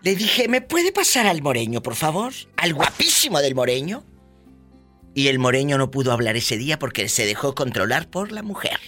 Le 0.00 0.14
dije, 0.14 0.48
¿me 0.48 0.62
puede 0.62 0.92
pasar 0.92 1.26
al 1.26 1.42
Moreño, 1.42 1.82
por 1.82 1.94
favor? 1.94 2.32
Al 2.56 2.72
guapísimo 2.72 3.42
del 3.42 3.54
Moreño. 3.54 4.02
Y 5.14 5.28
el 5.28 5.38
moreño 5.38 5.76
no 5.76 5.90
pudo 5.90 6.12
hablar 6.12 6.36
ese 6.36 6.56
día 6.56 6.78
porque 6.78 7.10
se 7.10 7.26
dejó 7.26 7.54
controlar 7.54 8.08
por 8.08 8.32
la 8.32 8.42
mujer. 8.42 8.78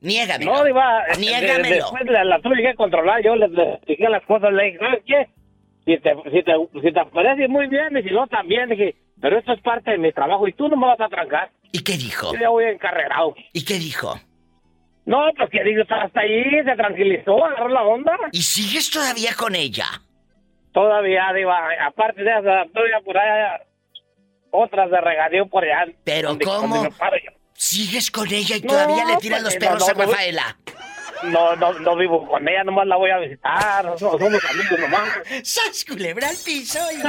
Niégamelo. 0.00 0.54
No, 0.54 0.64
Diva, 0.64 1.02
eh, 1.12 1.18
Niégamelo. 1.18 1.62
de- 1.68 1.74
después 1.74 2.02
la, 2.06 2.24
la 2.24 2.40
tuve 2.40 2.62
que 2.62 2.74
controlar, 2.74 3.22
yo 3.22 3.36
le, 3.36 3.48
le 3.48 3.80
dije 3.86 4.08
las 4.08 4.24
cosas, 4.24 4.50
le 4.54 4.64
dije, 4.64 4.78
¿sabes 4.78 5.02
qué? 5.06 5.28
Si 5.84 5.98
te, 5.98 6.14
si, 6.30 6.42
te, 6.42 6.52
si 6.82 6.92
te 6.92 7.04
parece 7.12 7.46
muy 7.48 7.66
bien, 7.66 7.96
y 7.98 8.02
si 8.02 8.10
no 8.10 8.26
también, 8.26 8.70
dije, 8.70 8.94
pero 9.20 9.38
esto 9.38 9.52
es 9.52 9.60
parte 9.60 9.90
de 9.92 9.98
mi 9.98 10.12
trabajo 10.12 10.48
y 10.48 10.52
tú 10.54 10.68
no 10.68 10.76
me 10.76 10.86
vas 10.86 11.00
a 11.00 11.08
trancar. 11.08 11.50
¿Y 11.72 11.82
qué 11.84 11.92
dijo? 11.98 12.32
Yo 12.32 12.40
ya 12.40 12.48
voy 12.48 12.64
encarrerado. 12.64 13.34
¿Y 13.52 13.64
qué 13.64 13.74
dijo? 13.74 14.18
No, 15.04 15.24
pues 15.36 15.50
que 15.50 15.62
digo, 15.62 15.82
hasta 15.88 16.20
ahí 16.20 16.42
se 16.64 16.76
tranquilizó, 16.76 17.44
agarró 17.44 17.68
la 17.68 17.82
onda. 17.82 18.16
¿Y 18.32 18.40
sigues 18.42 18.90
todavía 18.90 19.34
con 19.36 19.54
ella? 19.54 19.86
Todavía, 20.72 21.32
Diva, 21.34 21.68
aparte 21.86 22.22
de 22.22 22.30
esa, 22.30 22.64
todavía 22.72 23.00
por 23.04 23.18
allá, 23.18 23.60
otras 24.50 24.90
de 24.90 25.00
regadío 25.00 25.46
por 25.46 25.64
allá. 25.64 25.92
¿Pero 26.04 26.30
donde- 26.30 26.44
cómo? 26.46 26.76
donde. 26.76 26.92
¿Sigues 27.52 28.10
con 28.10 28.26
ella 28.32 28.56
y 28.56 28.60
No, 28.62 28.68
todavía 28.68 29.04
le 29.04 29.16
tiras 29.18 29.42
pues, 29.42 29.54
los 29.54 29.56
perros 29.56 29.94
no, 29.96 30.02
a. 30.02 30.06
Rafaela? 30.06 30.56
No, 31.30 31.56
no, 31.56 31.72
no 31.80 31.96
vivo 31.96 32.26
con 32.28 32.48
ella, 32.48 32.64
nomás 32.64 32.86
la 32.86 32.96
voy 32.96 33.10
a 33.10 33.18
visitar, 33.18 33.84
no- 33.84 33.96
somos 33.98 34.22
amigos 34.22 34.78
nomás. 34.80 35.08
¡Sas, 35.42 35.84
culebra 35.88 36.28
al 36.28 36.36
piso! 36.44 36.78
y- 36.92 37.00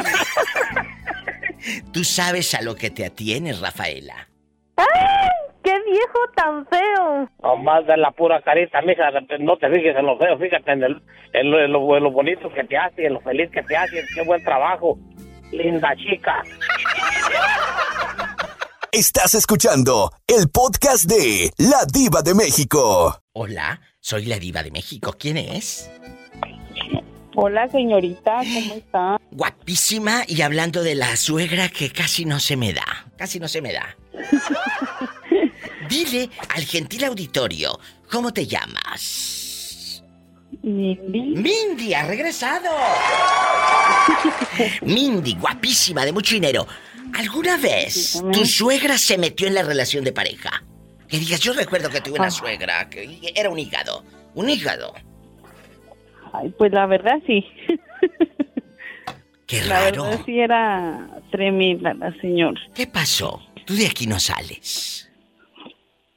Tú 1.92 2.04
sabes 2.04 2.54
a 2.54 2.62
lo 2.62 2.76
que 2.76 2.90
te 2.92 3.06
atienes, 3.06 3.60
Rafaela. 3.60 4.28
¡Ay! 4.78 4.86
¡Qué 5.64 5.74
viejo 5.90 6.20
tan 6.36 6.66
feo! 6.68 7.30
Nomás 7.42 7.88
de 7.88 7.98
la 7.98 8.12
pura 8.12 8.42
carita, 8.42 8.82
mija, 8.84 9.10
no 9.40 9.58
te 9.58 9.68
fijes 9.70 9.96
en 9.96 10.06
lo 10.06 10.18
feo, 10.20 10.38
fíjate 10.38 10.72
en, 10.74 10.84
el, 10.84 11.02
en, 11.34 11.50
lo, 11.52 11.60
en 11.60 11.72
lo- 11.72 11.98
en 11.98 12.04
lo 12.04 12.12
bonito 12.12 12.52
que 12.54 12.64
te 12.66 12.78
hace, 12.78 13.08
en 13.08 13.14
lo 13.14 13.22
feliz 13.22 13.50
que 13.52 13.64
te 13.64 13.76
hace, 13.76 14.04
qué 14.14 14.22
buen 14.24 14.44
trabajo. 14.44 14.98
Linda 15.52 15.96
chica. 15.96 16.44
Estás 18.92 19.34
escuchando 19.36 20.12
el 20.28 20.50
podcast 20.50 21.06
de 21.06 21.52
La 21.58 21.86
Diva 21.92 22.22
de 22.22 22.34
México. 22.34 23.20
Hola, 23.34 23.80
soy 24.06 24.26
la 24.26 24.38
diva 24.38 24.62
de 24.62 24.70
México. 24.70 25.16
¿Quién 25.18 25.36
es? 25.38 25.90
Hola, 27.34 27.68
señorita, 27.70 28.38
¿cómo 28.38 28.76
está? 28.76 29.18
Guapísima 29.32 30.24
y 30.28 30.44
hablando 30.44 30.84
de 30.84 30.94
la 30.94 31.18
suegra 31.18 31.70
que 31.70 31.90
casi 31.90 32.24
no 32.24 32.40
se 32.40 32.56
me 32.56 32.72
da. 32.72 33.08
Casi 33.18 33.40
no 33.40 33.48
se 33.48 33.64
me 33.64 33.74
da. 33.74 33.98
Dile 35.90 36.30
al 36.50 36.66
gentil 36.66 37.04
auditorio, 37.04 37.80
¿cómo 38.12 38.32
te 38.32 38.46
llamas? 38.46 40.04
Mindy. 40.62 41.36
Mindy, 41.36 41.94
ha 41.96 42.06
regresado. 42.06 42.70
Mindy, 44.84 45.34
guapísima, 45.34 46.06
de 46.06 46.12
mucho 46.12 46.36
dinero. 46.36 46.68
¿Alguna 47.16 47.58
vez 47.58 48.22
tu 48.32 48.46
suegra 48.46 49.00
se 49.00 49.18
metió 49.18 49.48
en 49.48 49.56
la 49.56 49.64
relación 49.64 50.04
de 50.04 50.12
pareja? 50.12 50.64
Que 51.10 51.20
digas, 51.20 51.40
yo 51.40 51.54
recuerdo 51.54 51.90
que 51.90 52.02
tuve 52.02 52.18
una 52.20 52.28
Ah. 52.28 52.32
suegra 52.32 52.90
que 52.90 53.32
era 53.36 53.50
un 53.50 53.60
hígado. 53.60 54.04
Un 54.34 54.50
hígado. 54.50 54.94
Ay, 56.34 56.54
pues 56.58 56.72
la 56.72 56.86
verdad 56.86 57.20
sí. 57.26 57.46
Qué 59.48 59.62
La 59.64 59.82
raro. 59.82 60.04
verdad 60.06 60.22
sí 60.26 60.40
era 60.40 61.08
tremenda 61.32 61.94
la 61.94 62.12
señora. 62.20 62.60
¿Qué 62.74 62.88
pasó? 62.88 63.42
Tú 63.66 63.76
de 63.76 63.86
aquí 63.88 64.08
no 64.08 64.20
sales. 64.20 65.10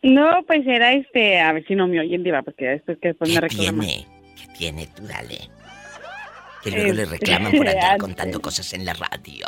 No, 0.03 0.43
pues 0.47 0.67
era 0.67 0.93
este, 0.93 1.39
a 1.41 1.53
ver 1.53 1.67
si 1.67 1.75
no 1.75 1.87
me 1.87 2.01
oyen, 2.01 2.23
Diva, 2.23 2.43
porque 2.43 2.67
después 2.67 2.99
que 3.01 3.09
después 3.09 3.29
me 3.31 3.35
¿Qué 3.35 3.41
reclaman. 3.41 3.81
tiene? 3.87 4.07
¿Qué 4.37 4.47
tiene? 4.57 4.87
Tú 4.87 5.07
dale. 5.07 5.39
Que 6.63 6.71
luego 6.71 6.93
le 6.95 7.03
Este, 7.03 7.15
reclaman 7.17 7.53
por 7.53 7.69
andar 7.69 7.99
contando 7.99 8.41
cosas 8.41 8.73
en 8.73 8.85
la 8.85 8.95
radio. 8.95 9.47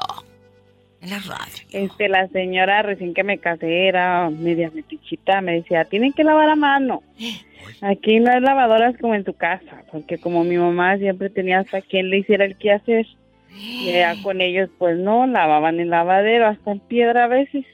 En 1.02 1.10
la 1.10 1.18
radio. 1.18 1.64
Este, 1.72 2.08
la 2.08 2.28
señora 2.28 2.82
recién 2.82 3.14
que 3.14 3.24
me 3.24 3.38
casé 3.38 3.88
era 3.88 4.28
media 4.30 4.70
metichita, 4.74 5.40
me 5.40 5.54
decía, 5.54 5.84
tienen 5.86 6.12
que 6.12 6.24
lavar 6.24 6.48
a 6.50 6.56
mano. 6.56 7.02
Aquí 7.82 8.20
no 8.20 8.30
hay 8.30 8.40
lavadoras 8.40 8.96
como 9.00 9.14
en 9.14 9.24
tu 9.24 9.32
casa, 9.34 9.82
porque 9.90 10.18
como 10.18 10.44
mi 10.44 10.56
mamá 10.58 10.98
siempre 10.98 11.30
tenía 11.30 11.60
hasta 11.60 11.80
quien 11.80 12.10
le 12.10 12.18
hiciera 12.18 12.44
el 12.44 12.56
quehacer, 12.56 13.06
y 13.54 13.92
ya 13.92 14.14
con 14.22 14.40
ellos 14.40 14.68
pues 14.78 14.98
no, 14.98 15.26
lavaban 15.26 15.80
el 15.80 15.88
lavadero, 15.90 16.48
hasta 16.48 16.72
en 16.72 16.80
piedra 16.80 17.24
a 17.24 17.28
veces. 17.28 17.64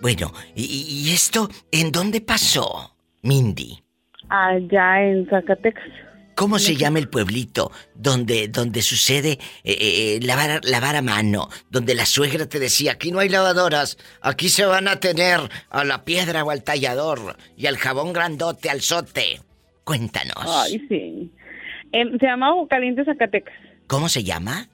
Bueno, 0.00 0.30
¿y, 0.54 0.62
y- 0.64 1.08
y 1.08 1.12
esto 1.14 1.48
en 1.72 1.90
dónde 1.90 2.20
pasó, 2.20 2.94
Mindy? 3.22 3.78
Allá 4.28 5.02
en 5.02 5.26
Zacatecas. 5.28 5.84
¿Cómo 6.36 6.58
se 6.58 6.76
llama 6.76 6.98
el 6.98 7.08
pueblito 7.08 7.72
donde, 7.94 8.48
donde 8.48 8.82
sucede 8.82 9.38
eh, 9.64 9.76
eh, 9.78 10.20
lavar, 10.22 10.60
lavar 10.64 10.94
a 10.94 11.00
mano? 11.00 11.48
Donde 11.70 11.94
la 11.94 12.04
suegra 12.04 12.46
te 12.46 12.58
decía, 12.58 12.92
aquí 12.92 13.10
no 13.10 13.20
hay 13.20 13.30
lavadoras, 13.30 13.96
aquí 14.20 14.50
se 14.50 14.66
van 14.66 14.86
a 14.86 15.00
tener 15.00 15.40
a 15.70 15.84
la 15.84 16.04
piedra 16.04 16.44
o 16.44 16.50
al 16.50 16.62
tallador 16.62 17.38
y 17.56 17.66
al 17.66 17.78
jabón 17.78 18.12
grandote, 18.12 18.68
al 18.68 18.82
sote. 18.82 19.40
Cuéntanos. 19.82 20.44
Ay, 20.46 20.78
sí. 20.90 21.32
Em, 21.92 22.18
se 22.18 22.26
llama 22.26 22.52
Ojo 22.52 22.68
Caliente 22.68 23.04
Zacatecas. 23.06 23.54
¿Cómo 23.86 24.10
se 24.10 24.22
llama? 24.22 24.68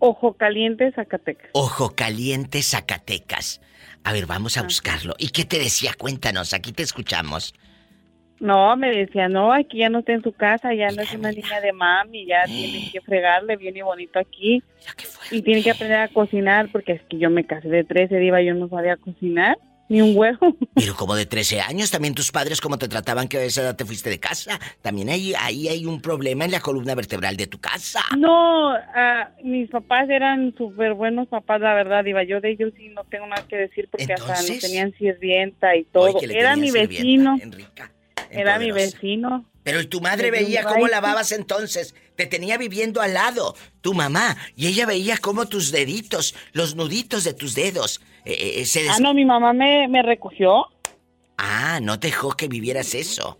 Ojo 0.00 0.32
Caliente 0.34 0.90
Zacatecas. 0.92 1.50
Ojo 1.52 1.94
Caliente, 1.94 2.62
Zacatecas. 2.62 3.60
A 4.02 4.12
ver, 4.12 4.26
vamos 4.26 4.56
a 4.56 4.64
buscarlo. 4.64 5.14
¿Y 5.18 5.28
qué 5.28 5.44
te 5.44 5.60
decía? 5.60 5.92
Cuéntanos, 5.96 6.52
aquí 6.52 6.72
te 6.72 6.82
escuchamos. 6.82 7.54
No, 8.40 8.76
me 8.76 8.90
decía, 8.90 9.28
no, 9.28 9.52
aquí 9.52 9.78
ya 9.78 9.88
no 9.88 10.00
está 10.00 10.12
en 10.12 10.22
su 10.22 10.32
casa, 10.32 10.72
ya 10.72 10.88
no 10.90 11.02
es 11.02 11.12
una 11.12 11.32
niña 11.32 11.60
de 11.60 11.72
mami, 11.72 12.26
ya 12.26 12.44
tienen 12.44 12.90
que 12.90 13.00
fregarle 13.00 13.56
bien 13.56 13.76
y 13.76 13.82
bonito 13.82 14.18
aquí. 14.18 14.62
Y 15.30 15.42
tiene 15.42 15.62
que 15.62 15.72
aprender 15.72 15.98
a 15.98 16.08
cocinar, 16.08 16.68
porque 16.70 16.92
es 16.92 17.02
que 17.02 17.18
yo 17.18 17.30
me 17.30 17.44
casé 17.44 17.68
de 17.68 17.84
13, 17.84 18.16
diva, 18.18 18.40
yo 18.40 18.54
no 18.54 18.68
sabía 18.68 18.96
cocinar, 18.96 19.58
ni 19.88 20.02
un 20.02 20.16
huevo. 20.16 20.38
Pero 20.74 20.94
como 20.94 21.16
de 21.16 21.26
13 21.26 21.60
años, 21.60 21.90
también 21.90 22.14
tus 22.14 22.30
padres, 22.30 22.60
como 22.60 22.78
te 22.78 22.88
trataban 22.88 23.26
que 23.26 23.38
a 23.38 23.42
esa 23.42 23.62
edad 23.62 23.76
te 23.76 23.84
fuiste 23.84 24.08
de 24.10 24.20
casa. 24.20 24.58
También 24.82 25.08
ahí, 25.08 25.32
ahí 25.38 25.68
hay 25.68 25.86
un 25.86 26.00
problema 26.00 26.44
en 26.44 26.52
la 26.52 26.60
columna 26.60 26.94
vertebral 26.94 27.36
de 27.36 27.46
tu 27.46 27.58
casa. 27.58 28.00
No, 28.16 28.72
ah, 28.72 29.30
mis 29.42 29.68
papás 29.70 30.08
eran 30.10 30.54
súper 30.56 30.94
buenos 30.94 31.28
papás, 31.28 31.60
la 31.60 31.74
verdad, 31.74 32.04
diva, 32.04 32.22
yo 32.22 32.40
de 32.40 32.50
ellos 32.50 32.72
sí 32.76 32.88
no 32.90 33.04
tengo 33.04 33.26
nada 33.26 33.44
que 33.48 33.56
decir, 33.56 33.88
porque 33.90 34.12
hasta 34.12 34.34
nos 34.34 34.58
tenían 34.60 34.92
sirvienta 34.92 35.74
y 35.74 35.84
todo. 35.84 36.20
Era 36.22 36.54
mi 36.56 36.70
vecino, 36.70 37.36
Enrica, 37.40 37.90
era 38.30 38.58
mi 38.58 38.70
vecino. 38.70 39.44
Pero 39.62 39.80
¿y 39.80 39.86
tu 39.86 40.00
madre 40.00 40.30
veía 40.30 40.64
cómo 40.64 40.88
lavabas 40.88 41.32
entonces? 41.32 41.94
Te 42.16 42.26
tenía 42.26 42.56
viviendo 42.56 43.00
al 43.00 43.14
lado, 43.14 43.54
tu 43.80 43.94
mamá, 43.94 44.36
y 44.56 44.66
ella 44.66 44.86
veía 44.86 45.18
cómo 45.18 45.46
tus 45.46 45.70
deditos, 45.70 46.34
los 46.52 46.74
nuditos 46.74 47.24
de 47.24 47.34
tus 47.34 47.54
dedos, 47.54 48.00
eh, 48.24 48.60
eh, 48.60 48.66
se 48.66 48.82
des... 48.82 48.90
Ah, 48.90 48.98
no, 49.00 49.14
mi 49.14 49.24
mamá 49.24 49.52
me, 49.52 49.86
me 49.88 50.02
recogió. 50.02 50.66
Ah, 51.36 51.80
no 51.82 52.00
te 52.00 52.08
dejó 52.08 52.30
que 52.32 52.48
vivieras 52.48 52.94
eso. 52.94 53.38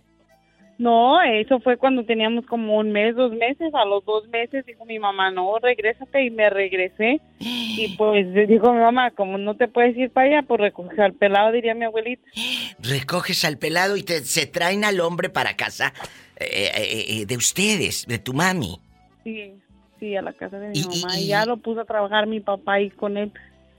No, 0.79 1.21
eso 1.21 1.59
fue 1.59 1.75
cuando 1.75 2.05
teníamos 2.05 2.45
como 2.45 2.77
un 2.77 2.91
mes, 2.93 3.13
dos 3.13 3.33
meses. 3.33 3.73
A 3.75 3.83
los 3.83 4.03
dos 4.05 4.27
meses 4.29 4.65
dijo 4.65 4.85
mi 4.85 4.97
mamá, 4.97 5.29
no, 5.29 5.59
regrésate 5.59 6.23
y 6.23 6.31
me 6.31 6.49
regresé. 6.49 7.19
Y 7.37 7.95
pues 7.97 8.25
dijo 8.47 8.71
mi 8.73 8.79
mamá, 8.79 9.11
como 9.11 9.37
no 9.37 9.55
te 9.57 9.67
puedes 9.67 9.95
ir 9.97 10.09
para 10.09 10.27
allá, 10.27 10.41
pues 10.47 10.61
recoge 10.61 11.01
al 11.01 11.13
pelado, 11.13 11.51
diría 11.51 11.75
mi 11.75 11.83
abuelita. 11.83 12.23
Recoges 12.79 13.43
al 13.43 13.57
pelado 13.57 13.97
y 13.97 14.03
te, 14.03 14.23
se 14.23 14.45
traen 14.47 14.85
al 14.85 15.01
hombre 15.01 15.29
para 15.29 15.57
casa 15.57 15.93
eh, 16.39 16.71
eh, 16.73 17.05
eh, 17.09 17.25
de 17.25 17.35
ustedes, 17.35 18.05
de 18.07 18.17
tu 18.19 18.33
mami. 18.33 18.79
Sí, 19.25 19.51
sí, 19.99 20.15
a 20.15 20.21
la 20.21 20.31
casa 20.31 20.59
de 20.59 20.69
mi 20.69 20.77
Y- 20.77 20.81
y- 20.81 21.01
mamá. 21.01 21.19
y- 21.19 21.23
Y 21.23 21.27
ya 21.27 21.45
lo 21.45 21.57
puso 21.57 21.81
a 21.81 21.85
trabajar 21.85 22.25
mi 22.25 22.39
papá 22.39 22.75
ahí 22.75 22.89
con 22.89 23.17
él. 23.17 23.33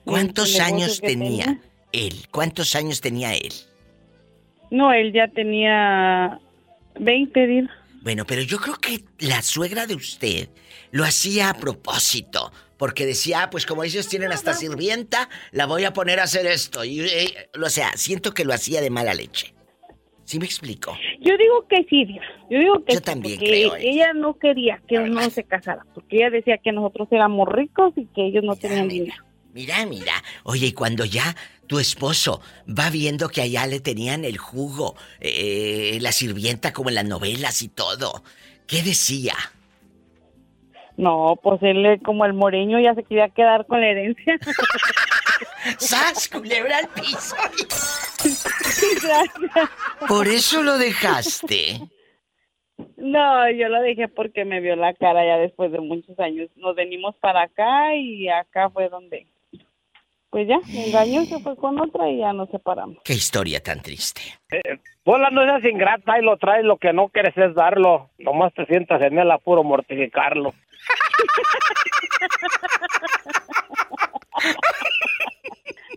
¿Cuántos 0.05 0.61
años 0.61 1.01
tenía 1.01 1.59
él? 1.93 2.13
¿Cuántos 2.31 2.77
años 2.77 3.01
tenía 3.01 3.33
él? 3.33 3.53
No, 4.71 4.93
él 4.93 5.15
ya 5.15 5.29
tenía 5.29 6.39
20, 7.01 7.47
dir. 7.47 7.71
Bueno, 8.03 8.25
pero 8.27 8.43
yo 8.43 8.59
creo 8.59 8.77
que 8.77 9.05
la 9.19 9.43
suegra 9.43 9.87
de 9.87 9.95
usted 9.95 10.49
lo 10.91 11.05
hacía 11.05 11.51
a 11.51 11.55
propósito. 11.55 12.53
Porque 12.79 13.05
decía, 13.05 13.43
ah, 13.43 13.51
pues 13.51 13.67
como 13.67 13.85
ellos 13.85 14.09
tienen 14.09 14.33
hasta 14.33 14.55
sirvienta, 14.55 15.29
la 15.53 15.67
voy 15.67 15.85
a 15.85 15.93
poner 15.93 16.19
a 16.19 16.23
hacer 16.23 16.47
esto. 16.47 16.83
Y, 16.83 17.01
eh, 17.01 17.51
o 17.63 17.69
sea, 17.69 17.93
siento 17.97 18.33
que 18.33 18.47
lo 18.47 18.55
hacía 18.55 18.81
de 18.81 18.89
mala 18.89 19.13
leche. 19.13 19.53
¿Sí 20.25 20.39
me 20.39 20.47
explico? 20.47 20.97
Yo 21.21 21.37
digo 21.37 21.67
que 21.69 21.85
sí, 21.91 22.07
Dios. 22.07 22.25
Yo 22.49 22.59
digo 22.59 22.85
que 22.85 22.95
Yo 22.95 22.99
sí, 23.01 23.05
también 23.05 23.39
creo, 23.39 23.75
ella 23.77 24.15
no 24.15 24.39
quería 24.39 24.81
que 24.89 24.99
uno 24.99 25.29
se 25.29 25.45
casara, 25.45 25.85
porque 25.93 26.17
ella 26.17 26.31
decía 26.31 26.57
que 26.57 26.73
nosotros 26.73 27.09
éramos 27.11 27.49
ricos 27.49 27.93
y 27.97 28.07
que 28.07 28.29
ellos 28.29 28.45
no 28.45 28.55
Mira, 28.55 28.61
tenían 28.63 28.87
mira, 28.87 29.05
dinero. 29.05 29.25
Mira, 29.53 29.87
mira. 29.87 30.13
Oye, 30.45 30.69
y 30.69 30.73
cuando 30.73 31.05
ya 31.05 31.37
tu 31.71 31.79
esposo 31.79 32.41
va 32.67 32.91
viendo 32.91 33.29
que 33.29 33.43
allá 33.43 33.65
le 33.65 33.79
tenían 33.79 34.25
el 34.25 34.39
jugo, 34.39 34.97
eh, 35.21 35.99
la 36.01 36.11
sirvienta 36.11 36.73
como 36.73 36.89
en 36.89 36.97
las 36.97 37.05
novelas 37.05 37.63
y 37.63 37.69
todo, 37.69 38.25
¿qué 38.67 38.83
decía? 38.83 39.35
No, 40.97 41.39
pues 41.41 41.63
él 41.63 42.01
como 42.05 42.25
el 42.25 42.33
moreño 42.33 42.81
ya 42.81 42.97
se 42.97 43.05
quería 43.05 43.29
quedar 43.29 43.67
con 43.67 43.81
la 43.81 43.87
herencia. 43.87 44.37
¡Sas, 45.79 46.29
culebra 46.29 46.79
al 46.79 46.89
piso! 46.89 47.37
Por 50.09 50.27
eso 50.27 50.65
lo 50.65 50.77
dejaste. 50.77 51.83
no, 52.97 53.49
yo 53.53 53.69
lo 53.69 53.81
dejé 53.81 54.09
porque 54.09 54.45
me 54.45 54.59
vio 54.59 54.75
la 54.75 54.93
cara 54.95 55.25
ya 55.25 55.37
después 55.37 55.71
de 55.71 55.79
muchos 55.79 56.19
años. 56.19 56.51
Nos 56.57 56.75
venimos 56.75 57.15
para 57.21 57.43
acá 57.43 57.95
y 57.95 58.29
acá 58.29 58.71
fue 58.71 58.89
donde, 58.89 59.29
pues 60.31 60.47
ya, 60.47 60.59
me 60.69 60.87
engañó, 60.87 61.25
se 61.25 61.41
fue 61.41 61.57
con 61.57 61.81
otra 61.81 62.09
y 62.09 62.19
ya 62.19 62.33
nos 62.33 62.49
separamos. 62.51 62.99
Qué 63.05 63.15
historia 63.15 63.61
tan 63.61 63.83
triste. 63.83 64.21
Bola 65.05 65.29
no 65.31 65.45
seas 65.45 65.65
ingrata 65.65 66.19
y 66.19 66.23
lo 66.23 66.37
traes, 66.37 66.65
lo 66.65 66.77
que 66.77 66.93
no 66.93 67.09
quieres 67.09 67.37
es 67.37 67.55
darlo. 67.55 68.11
Nomás 68.19 68.55
te 68.55 68.65
sientas 68.67 69.03
en 69.03 69.19
el 69.19 69.31
apuro 69.31 69.65
mortificarlo. 69.65 70.55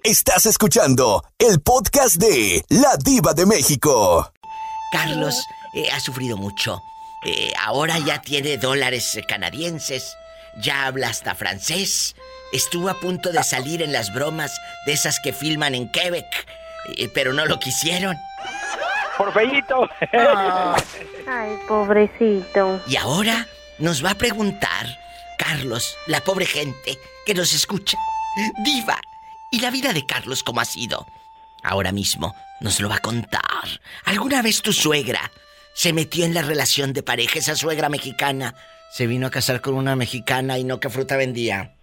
Estás 0.04 0.46
escuchando 0.48 1.24
el 1.38 1.62
podcast 1.62 2.17
de 2.17 2.63
La 2.69 2.98
Diva 2.98 3.34
de 3.34 3.46
México. 3.46 4.34
Carlos 4.91 5.46
eh, 5.76 5.89
ha 5.93 6.00
sufrido 6.00 6.38
mucho. 6.38 6.82
Eh, 7.26 7.54
ahora 7.58 8.00
ya 8.00 8.19
tiene 8.19 8.58
dólares 8.58 9.15
eh, 9.15 9.24
canadienses. 9.26 10.17
Ya 10.62 10.88
habla 10.88 11.08
hasta 11.10 11.36
francés. 11.36 12.15
Estuvo 12.54 12.89
a 12.89 13.00
punto 13.00 13.32
de 13.32 13.44
salir 13.44 13.82
en 13.82 13.92
las 13.92 14.13
bromas 14.13 14.62
de 14.86 14.94
esas 14.94 15.20
que 15.20 15.34
filman 15.34 15.74
en 15.74 15.89
Quebec. 15.89 16.26
eh, 16.98 17.10
pero 17.13 17.34
no 17.34 17.46
lo 17.46 17.60
quisieron. 17.60 18.16
Por 19.18 19.34
feíto. 19.34 19.89
Ay, 21.28 21.58
pobrecito. 21.68 22.82
Y 22.88 22.96
ahora 22.96 23.48
nos 23.80 24.04
va 24.04 24.12
a 24.12 24.16
preguntar, 24.16 25.00
Carlos, 25.38 25.98
la 26.08 26.22
pobre 26.22 26.46
gente 26.46 26.98
que 27.26 27.34
nos 27.34 27.54
escucha, 27.54 27.98
diva, 28.63 29.00
¿y 29.52 29.60
la 29.60 29.72
vida 29.72 29.94
de 29.94 30.06
Carlos 30.06 30.44
cómo 30.44 30.62
ha 30.62 30.66
sido? 30.66 31.08
Ahora 31.63 31.92
mismo 31.92 32.36
nos 32.60 32.80
lo 32.80 32.89
va 32.89 32.96
a 32.98 33.00
contar. 33.00 33.42
¿Alguna 34.06 34.42
vez 34.42 34.62
tu 34.62 34.74
suegra 34.74 35.32
se 35.74 35.94
metió 35.94 36.26
en 36.26 36.34
la 36.34 36.42
relación 36.42 36.94
de 36.94 37.02
pareja, 37.04 37.39
esa 37.39 37.56
suegra 37.56 37.89
mexicana? 37.89 38.54
Se 38.92 39.08
vino 39.08 39.26
a 39.28 39.32
casar 39.32 39.62
con 39.62 39.74
una 39.74 39.96
mexicana 39.96 40.60
y 40.60 40.63
no 40.63 40.80
qué 40.80 40.89
fruta 40.89 41.18
vendía. 41.18 41.74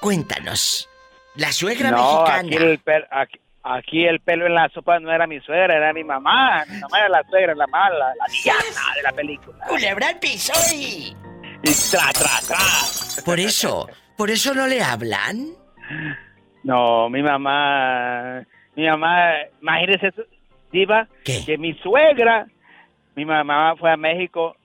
Cuéntanos. 0.00 0.88
La 1.36 1.52
suegra 1.52 1.90
No, 1.90 1.96
mexicana. 2.22 2.38
aquí 2.38 2.54
el, 2.56 2.84
pel- 2.84 3.06
aquí, 3.10 3.40
aquí 3.62 4.04
el 4.06 4.20
pelo 4.20 4.46
en 4.46 4.54
la 4.54 4.68
sopa 4.70 4.98
no 4.98 5.12
era 5.12 5.26
mi 5.26 5.40
suegra, 5.40 5.76
era 5.76 5.92
mi 5.92 6.04
mamá. 6.04 6.64
Mi 6.68 6.78
mamá 6.80 6.98
era 6.98 7.08
la 7.08 7.22
suegra, 7.28 7.54
la 7.54 7.66
mala, 7.66 8.12
la 8.18 8.26
villana 8.30 8.94
de 8.96 9.02
la 9.02 9.12
película. 9.12 9.64
Culebra 9.68 10.08
al 10.08 10.18
piso 10.18 10.52
y... 10.74 11.16
Y 11.62 11.72
tra, 11.90 12.12
tra, 12.12 12.30
tra. 12.46 13.22
Por 13.24 13.40
eso, 13.40 13.88
por 14.16 14.30
eso 14.30 14.54
no 14.54 14.66
le 14.66 14.80
hablan. 14.82 15.48
No, 16.62 17.08
mi 17.08 17.22
mamá, 17.22 18.42
mi 18.76 18.86
mamá, 18.86 19.32
imagínese, 19.60 20.10
diva, 20.70 21.08
¿Qué? 21.24 21.42
que 21.44 21.58
mi 21.58 21.74
suegra, 21.78 22.46
mi 23.16 23.24
mamá 23.24 23.74
fue 23.76 23.90
a 23.92 23.96
México 23.96 24.56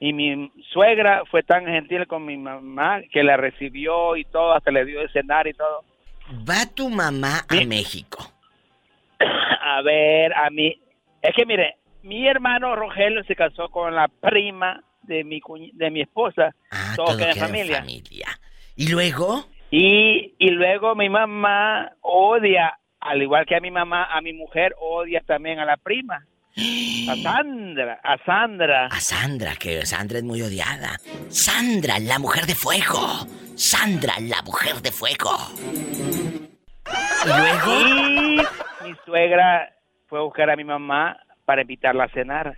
y 0.00 0.12
mi 0.12 0.50
suegra 0.72 1.22
fue 1.30 1.42
tan 1.44 1.66
gentil 1.66 2.06
con 2.08 2.24
mi 2.24 2.36
mamá 2.36 3.02
que 3.12 3.22
la 3.22 3.36
recibió 3.36 4.16
y 4.16 4.24
todo, 4.24 4.54
hasta 4.54 4.70
le 4.72 4.84
dio 4.84 5.00
de 5.00 5.08
cenar 5.10 5.46
y 5.46 5.52
todo. 5.52 5.84
Va 6.48 6.66
tu 6.74 6.88
mamá 6.90 7.40
a 7.48 7.54
Sí. 7.56 7.66
México. 7.66 8.18
A 9.62 9.82
ver, 9.82 10.32
a 10.34 10.48
mí, 10.50 10.74
es 11.22 11.34
que 11.34 11.44
mire, 11.44 11.76
mi 12.02 12.26
hermano 12.26 12.74
Rogelio 12.76 13.22
se 13.24 13.36
casó 13.36 13.68
con 13.68 13.94
la 13.94 14.08
prima 14.08 14.82
de 15.02 15.22
mi 15.24 15.40
cuñ- 15.40 15.72
de 15.74 15.90
mi 15.90 16.00
esposa, 16.00 16.54
Ah, 16.70 16.94
todo 16.96 17.06
todo 17.06 17.18
queda 17.18 17.28
en 17.28 17.34
queda 17.34 17.44
en 17.44 17.50
familia. 17.50 17.78
familia. 17.80 18.26
Y 18.76 18.88
luego, 18.90 19.44
Y, 19.72 20.34
y 20.38 20.48
luego 20.50 20.94
mi 20.96 21.08
mamá 21.08 21.92
odia 22.00 22.76
al 23.00 23.22
igual 23.22 23.46
que 23.46 23.54
a 23.56 23.60
mi 23.60 23.70
mamá, 23.70 24.04
a 24.04 24.20
mi 24.20 24.32
mujer 24.32 24.74
odia 24.80 25.20
también 25.26 25.58
a 25.58 25.64
la 25.64 25.76
prima. 25.76 26.24
A 26.56 27.16
Sandra, 27.16 28.00
a 28.02 28.18
Sandra. 28.24 28.86
A 28.86 29.00
Sandra, 29.00 29.54
que 29.56 29.86
Sandra 29.86 30.18
es 30.18 30.24
muy 30.24 30.42
odiada. 30.42 30.98
Sandra, 31.28 31.98
la 32.00 32.18
mujer 32.18 32.44
de 32.46 32.54
fuego. 32.54 32.98
Sandra, 33.54 34.14
la 34.20 34.42
mujer 34.42 34.76
de 34.82 34.90
fuego. 34.90 35.30
¿Y 37.24 37.28
luego? 37.28 37.80
Y 37.80 38.88
mi 38.88 38.94
suegra 39.04 39.72
fue 40.08 40.18
a 40.18 40.22
buscar 40.22 40.50
a 40.50 40.56
mi 40.56 40.64
mamá 40.64 41.16
para 41.44 41.62
invitarla 41.62 42.04
a 42.04 42.08
cenar. 42.08 42.56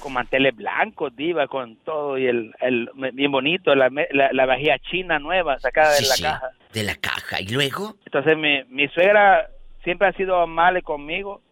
Con 0.00 0.12
manteles 0.12 0.54
blancos, 0.54 1.14
diva, 1.16 1.48
con 1.48 1.76
todo 1.84 2.18
y 2.18 2.26
el, 2.26 2.54
el 2.60 2.90
bien 3.12 3.30
bonito, 3.30 3.74
la, 3.74 3.90
la, 4.10 4.32
la 4.32 4.46
vajilla 4.46 4.78
china 4.90 5.18
nueva 5.18 5.58
sacada 5.58 5.94
de 5.94 6.02
la 6.02 6.14
sí, 6.14 6.22
caja. 6.22 6.50
De 6.72 6.82
la 6.82 6.94
caja. 6.96 7.40
¿Y 7.40 7.48
luego? 7.48 7.96
Entonces 8.06 8.36
mi, 8.36 8.64
mi 8.70 8.88
suegra 8.88 9.48
siempre 9.84 10.08
ha 10.08 10.12
sido 10.12 10.40
amable 10.40 10.82
conmigo 10.82 11.42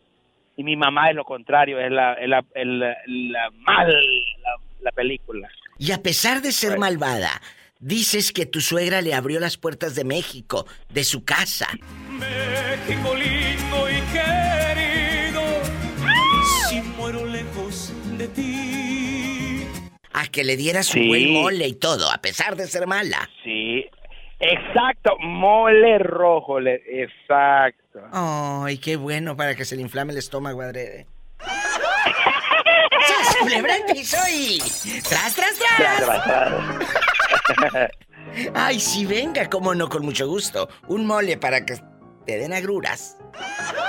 y 0.60 0.62
mi 0.62 0.76
mamá 0.76 1.08
es 1.08 1.16
lo 1.16 1.24
contrario, 1.24 1.80
es 1.80 1.90
la, 1.90 2.12
es 2.14 2.28
la, 2.28 2.38
es 2.54 2.66
la- 2.66 2.96
la 3.06 3.50
mal 3.66 3.88
la, 4.42 4.50
la 4.82 4.92
película. 4.92 5.48
Y 5.78 5.92
a 5.92 6.02
pesar 6.02 6.42
de 6.42 6.52
ser 6.52 6.78
malvada, 6.78 7.40
dices 7.78 8.30
que 8.32 8.44
tu 8.44 8.60
suegra 8.60 9.00
le 9.00 9.14
abrió 9.14 9.40
las 9.40 9.56
puertas 9.56 9.94
de 9.94 10.04
México, 10.04 10.66
de 10.90 11.04
su 11.04 11.24
casa. 11.24 11.68
México 12.10 13.14
lindo 13.14 13.88
y 13.88 14.00
querido, 14.12 15.42
si 16.68 16.82
muero 16.82 17.24
lejos 17.24 17.92
de 18.18 18.28
ti. 18.28 19.66
A 20.12 20.26
que 20.26 20.44
le 20.44 20.56
diera 20.58 20.82
su 20.82 20.94
Sí. 20.98 21.08
buen 21.08 21.32
mole 21.32 21.66
y 21.68 21.72
todo, 21.74 22.10
a 22.12 22.18
pesar 22.18 22.56
de 22.56 22.66
ser 22.66 22.86
mala. 22.86 23.30
Sí, 23.42 23.86
exacto, 24.40 25.16
mole 25.20 25.98
rojo, 25.98 26.60
le- 26.60 26.82
exacto. 27.02 28.00
Ay, 28.12 28.78
qué 28.78 28.96
bueno 28.96 29.36
para 29.36 29.54
que 29.54 29.64
se 29.64 29.76
le 29.76 29.82
inflame 29.82 30.12
el 30.12 30.18
estómago, 30.18 30.62
adrede. 30.62 31.06
¡Sas, 33.06 33.36
culebra 33.40 33.74
al 33.74 33.84
piso 33.92 34.16
y... 34.32 34.58
¡Tras, 35.08 35.34
tras, 35.34 35.58
tras! 35.76 36.02
Ay, 38.54 38.78
sí, 38.78 39.06
venga, 39.06 39.48
cómo 39.50 39.74
no, 39.74 39.88
con 39.88 40.04
mucho 40.04 40.28
gusto. 40.28 40.68
Un 40.88 41.06
mole 41.06 41.36
para 41.36 41.64
que 41.64 41.74
te 42.26 42.38
den 42.38 42.52
agruras. 42.52 43.16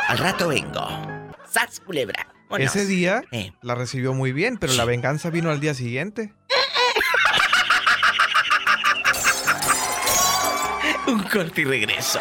Al 0.08 0.18
rato 0.18 0.48
vengo. 0.48 0.82
¡Sas, 1.46 1.80
culebra! 1.82 2.28
Vámonos. 2.50 2.76
Ese 2.76 2.86
día 2.86 3.22
Eh. 3.32 3.52
la 3.62 3.76
recibió 3.76 4.14
muy 4.14 4.32
bien, 4.34 4.58
pero 4.58 4.74
la 4.74 4.86
venganza 4.86 5.30
vino 5.30 5.52
al 5.52 5.60
día 5.60 5.74
siguiente. 5.74 6.34
Un 11.08 11.24
corte 11.24 11.62
y 11.62 11.66
regreso. 11.66 12.20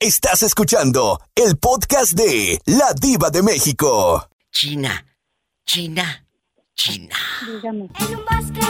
Estás 0.00 0.42
escuchando 0.42 1.20
el 1.34 1.58
podcast 1.58 2.12
de 2.12 2.60
La 2.66 2.92
Diva 2.94 3.30
de 3.30 3.42
México. 3.42 4.28
China, 4.52 5.04
China, 5.66 6.24
China. 6.74 7.16
Dígame. 7.46 7.88
En 7.98 8.16
un 8.16 8.24
bosque 8.24 8.60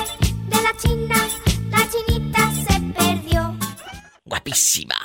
de 0.49 0.63
la 0.63 0.77
China, 0.77 1.29
la 1.71 1.89
chinita 1.91 2.51
se 2.53 2.81
perdió. 2.93 3.57
Guapísima. 4.25 4.97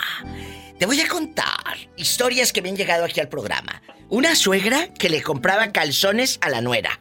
Te 0.80 0.86
voy 0.86 1.02
a 1.02 1.08
contar 1.08 1.78
historias 1.98 2.54
que 2.54 2.62
me 2.62 2.70
han 2.70 2.76
llegado 2.76 3.06
aquí 3.06 3.20
al 3.20 3.30
programa. 3.30 3.82
Una 4.10 4.36
suegra 4.36 4.94
que 4.94 5.10
le 5.10 5.22
compraba 5.22 5.72
calzones 5.72 6.38
a 6.42 6.50
la 6.50 6.62
nuera. 6.62 7.00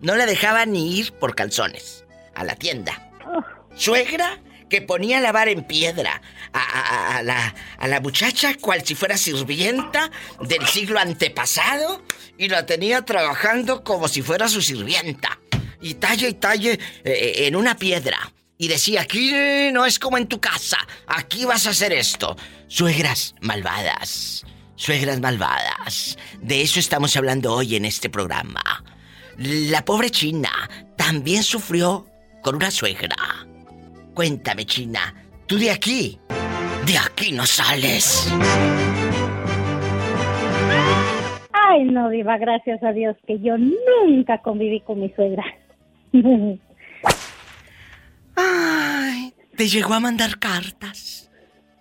No 0.00 0.14
la 0.14 0.26
dejaba 0.26 0.66
ni 0.66 0.98
ir 0.98 1.12
por 1.12 1.34
calzones 1.34 2.04
a 2.34 2.44
la 2.44 2.54
tienda. 2.56 3.10
Suegra 3.76 4.40
que 4.68 4.82
ponía 4.82 5.18
a 5.18 5.20
lavar 5.20 5.48
en 5.48 5.64
piedra 5.64 6.20
a, 6.52 7.22
la, 7.22 7.54
a 7.78 7.88
la 7.88 8.00
muchacha 8.00 8.54
cual 8.60 8.84
si 8.84 8.94
fuera 8.94 9.16
sirvienta 9.16 10.10
del 10.40 10.66
siglo 10.66 10.98
antepasado 10.98 12.02
y 12.38 12.48
la 12.48 12.66
tenía 12.66 13.02
trabajando 13.02 13.84
como 13.84 14.08
si 14.08 14.22
fuera 14.22 14.48
su 14.48 14.62
sirvienta. 14.62 15.38
Y 15.80 15.94
talle 15.94 16.28
y 16.28 16.34
talle 16.34 16.78
eh, 17.04 17.46
en 17.46 17.56
una 17.56 17.76
piedra. 17.76 18.32
Y 18.56 18.68
decía, 18.68 19.02
aquí 19.02 19.32
no 19.72 19.84
es 19.84 19.98
como 19.98 20.16
en 20.16 20.28
tu 20.28 20.40
casa, 20.40 20.78
aquí 21.06 21.44
vas 21.44 21.66
a 21.66 21.70
hacer 21.70 21.92
esto. 21.92 22.36
Suegras 22.68 23.34
malvadas, 23.40 24.44
suegras 24.76 25.20
malvadas. 25.20 26.16
De 26.40 26.62
eso 26.62 26.78
estamos 26.78 27.16
hablando 27.16 27.52
hoy 27.52 27.76
en 27.76 27.84
este 27.84 28.08
programa. 28.08 28.84
La 29.36 29.84
pobre 29.84 30.10
China 30.10 30.70
también 30.96 31.42
sufrió 31.42 32.06
con 32.42 32.54
una 32.54 32.70
suegra. 32.70 33.16
Cuéntame, 34.14 34.64
China, 34.64 35.12
¿tú 35.46 35.58
de 35.58 35.72
aquí? 35.72 36.18
De 36.86 36.96
aquí 36.96 37.32
no 37.32 37.44
sales. 37.44 38.32
Ay, 41.52 41.84
no, 41.84 42.08
Diva, 42.10 42.38
gracias 42.38 42.80
a 42.84 42.92
Dios 42.92 43.16
que 43.26 43.40
yo 43.40 43.56
nunca 43.58 44.40
conviví 44.40 44.80
con 44.82 45.00
mi 45.00 45.10
suegra. 45.10 45.44
Ay, 48.36 49.34
¿te 49.56 49.66
llegó 49.66 49.94
a 49.94 50.00
mandar 50.00 50.38
cartas? 50.38 51.28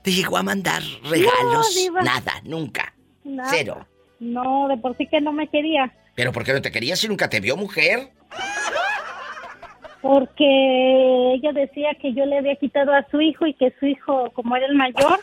¿Te 0.02 0.12
llegó 0.12 0.38
a 0.38 0.44
mandar 0.44 0.82
regalos? 1.04 1.76
Nada, 2.04 2.34
nunca. 2.44 2.96
Nada. 3.24 3.50
Cero. 3.52 3.88
No, 4.20 4.68
de 4.70 4.78
por 4.78 4.98
sí 4.98 5.06
que 5.08 5.22
no 5.22 5.32
me 5.34 5.48
quería. 5.48 5.94
¿Pero 6.16 6.32
por 6.32 6.44
qué 6.44 6.54
no 6.54 6.62
te 6.62 6.72
querías 6.72 7.00
si 7.00 7.08
nunca 7.08 7.30
te 7.30 7.40
vio 7.40 7.56
mujer? 7.56 8.12
Porque 10.04 11.34
ella 11.34 11.54
decía 11.54 11.96
que 11.96 12.12
yo 12.12 12.26
le 12.26 12.38
había 12.38 12.58
quitado 12.58 12.94
a 12.94 13.08
su 13.10 13.22
hijo 13.22 13.48
y 13.48 13.54
que 13.54 13.74
su 13.80 13.86
hijo, 13.86 14.30
como 14.34 14.58
era 14.58 14.66
el 14.66 14.76
mayor, 14.76 15.20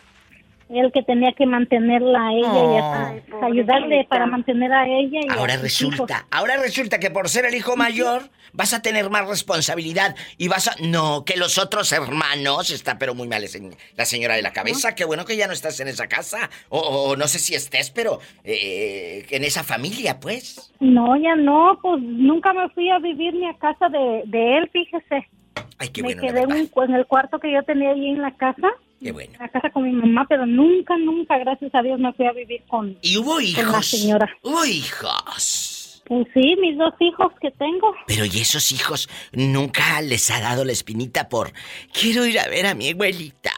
el 0.79 0.93
que 0.93 1.03
tenía 1.03 1.33
que 1.33 1.47
mantenerla 1.47 2.29
a 2.29 2.33
ella 2.33 2.65
y 2.65 2.77
a- 2.79 3.47
ayudarle 3.47 4.07
para 4.09 4.27
mantener 4.27 4.73
a 4.73 4.87
ella. 4.87 5.21
Y 5.23 5.29
Ahora 5.31 5.57
resulta, 5.57 5.97
hijos. 5.97 6.11
ahora 6.31 6.57
resulta 6.59 6.99
que 7.01 7.11
por 7.11 7.29
ser 7.29 7.45
el 7.47 7.55
hijo 7.55 7.77
mayor 7.77 8.31
vas 8.53 8.75
a 8.75 8.83
tener 8.83 9.11
más 9.11 9.29
responsabilidad 9.29 10.15
y 10.37 10.49
vas 10.49 10.69
a... 10.69 10.75
No, 10.83 11.25
que 11.25 11.37
los 11.37 11.59
otros 11.59 11.93
hermanos, 11.93 12.71
está 12.71 12.99
pero 12.99 13.15
muy 13.15 13.29
mal 13.29 13.45
la 13.97 14.05
señora 14.05 14.35
de 14.35 14.43
la 14.43 14.53
cabeza, 14.53 14.95
qué 14.95 15.05
bueno 15.05 15.25
que 15.25 15.37
ya 15.37 15.47
no 15.47 15.53
estás 15.53 15.81
en 15.81 15.89
esa 15.89 16.09
casa, 16.09 16.51
o, 16.69 16.79
o 16.79 17.17
no 17.17 17.27
sé 17.29 17.39
si 17.39 17.55
estés, 17.55 17.91
pero 17.91 18.19
eh, 18.45 19.25
en 19.31 19.45
esa 19.45 19.63
familia, 19.65 20.19
pues. 20.21 20.73
No, 20.81 21.17
ya 21.17 21.35
no, 21.37 21.79
pues 21.81 22.03
nunca 22.03 22.53
me 22.53 22.69
fui 22.71 22.91
a 22.91 22.99
vivir 22.99 23.35
ni 23.35 23.47
a 23.49 23.55
casa 23.55 23.89
de, 23.89 24.23
de 24.27 24.59
él, 24.59 24.71
fíjese. 24.73 25.29
Ay, 25.79 25.89
qué 25.89 26.03
me 26.03 26.15
bueno, 26.15 26.23
quedé 26.23 26.43
en 26.43 26.95
el 26.95 27.07
cuarto 27.07 27.39
que 27.39 27.53
yo 27.53 27.63
tenía 27.63 27.91
allí 27.91 28.09
en 28.11 28.21
la 28.23 28.33
casa, 28.33 28.69
Qué 29.01 29.13
bueno. 29.13 29.33
en 29.33 29.39
la 29.41 29.49
casa 29.49 29.71
con 29.71 29.85
mi 29.85 29.93
mamá, 29.93 30.27
pero 30.29 30.45
nunca, 30.47 30.97
nunca, 30.99 31.39
gracias 31.39 31.75
a 31.75 31.83
Dios, 31.83 31.99
me 31.99 32.13
fui 32.13 32.27
a 32.27 32.33
vivir 32.33 32.63
con, 32.69 32.97
¿Y 33.01 33.17
hubo 33.17 33.35
con 33.35 33.43
la 33.43 33.49
hijos? 33.49 33.87
señora. 33.87 34.29
Hubo 34.43 34.65
hijos. 34.67 36.03
Pues 36.07 36.27
sí, 36.35 36.57
mis 36.61 36.77
dos 36.77 36.93
hijos 36.99 37.33
que 37.41 37.51
tengo. 37.53 37.95
Pero 38.07 38.25
¿y 38.25 38.41
esos 38.41 38.73
hijos 38.73 39.09
nunca 39.33 40.01
les 40.03 40.31
ha 40.31 40.41
dado 40.41 40.65
la 40.65 40.73
espinita 40.73 41.29
por... 41.29 41.53
Quiero 41.93 42.27
ir 42.27 42.39
a 42.41 42.49
ver 42.49 42.67
a 42.67 42.75
mi 42.75 42.91
abuelita? 42.91 43.53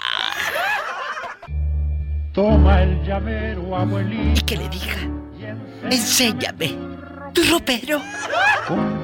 Toma 2.33 2.83
el 2.83 3.03
llavero, 3.05 3.75
abuelita. 3.77 4.41
Y 4.41 4.43
que 4.45 4.57
le 4.57 4.69
diga, 4.69 4.97
enséñame 5.91 6.75
tu 7.35 7.43
ropero. 7.45 8.01
Con 8.69 9.02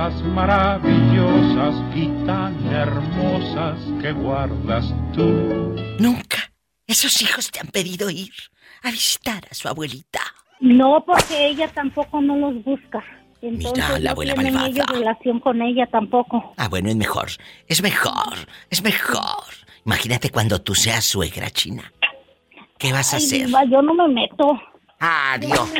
cosas 0.00 0.22
maravillosas 0.22 1.74
y 1.94 2.06
tan 2.24 2.54
hermosas 2.72 3.78
que 4.00 4.12
guardas 4.12 4.86
tú. 5.12 5.76
Nunca 5.98 6.38
esos 6.86 7.20
hijos 7.22 7.50
te 7.50 7.60
han 7.60 7.66
pedido 7.68 8.08
ir 8.08 8.32
a 8.82 8.90
visitar 8.90 9.42
a 9.50 9.54
su 9.54 9.68
abuelita. 9.68 10.20
No, 10.60 11.04
porque 11.06 11.48
ella 11.48 11.68
tampoco 11.68 12.20
no 12.22 12.36
los 12.36 12.64
busca. 12.64 13.02
Entonces 13.42 13.72
Mira, 13.74 13.98
la 13.98 13.98
no 14.00 14.10
abuela 14.12 14.34
tienen 14.34 14.54
malvada. 14.54 14.68
ellos 14.70 14.86
relación 14.90 15.40
con 15.40 15.60
ella 15.62 15.86
tampoco. 15.90 16.54
Ah, 16.56 16.68
bueno, 16.68 16.88
es 16.88 16.96
mejor. 16.96 17.28
Es 17.68 17.82
mejor. 17.82 18.34
Es 18.70 18.82
mejor. 18.82 19.44
Imagínate 19.84 20.30
cuando 20.30 20.60
tú 20.62 20.74
seas 20.74 21.04
suegra 21.04 21.50
china. 21.50 21.92
¿Qué 22.78 22.92
vas 22.92 23.12
a 23.12 23.16
Ay, 23.18 23.24
hacer? 23.24 23.46
diva, 23.46 23.64
yo 23.64 23.82
no 23.82 23.94
me 23.94 24.08
meto. 24.08 24.58
Ah, 24.98 25.36
Dios. 25.40 25.72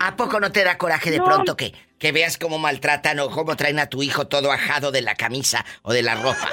¿A 0.00 0.16
poco 0.16 0.40
no 0.40 0.50
te 0.52 0.64
da 0.64 0.76
coraje 0.78 1.10
de 1.10 1.18
No. 1.18 1.24
pronto 1.24 1.56
que, 1.56 1.72
que 1.98 2.12
veas 2.12 2.38
cómo 2.38 2.58
maltratan 2.58 3.20
o 3.20 3.30
cómo 3.30 3.56
traen 3.56 3.78
a 3.78 3.88
tu 3.88 4.02
hijo 4.02 4.26
todo 4.26 4.52
ajado 4.52 4.90
de 4.90 5.02
la 5.02 5.14
camisa 5.14 5.64
o 5.82 5.92
de 5.92 6.02
la 6.02 6.14
ropa? 6.14 6.48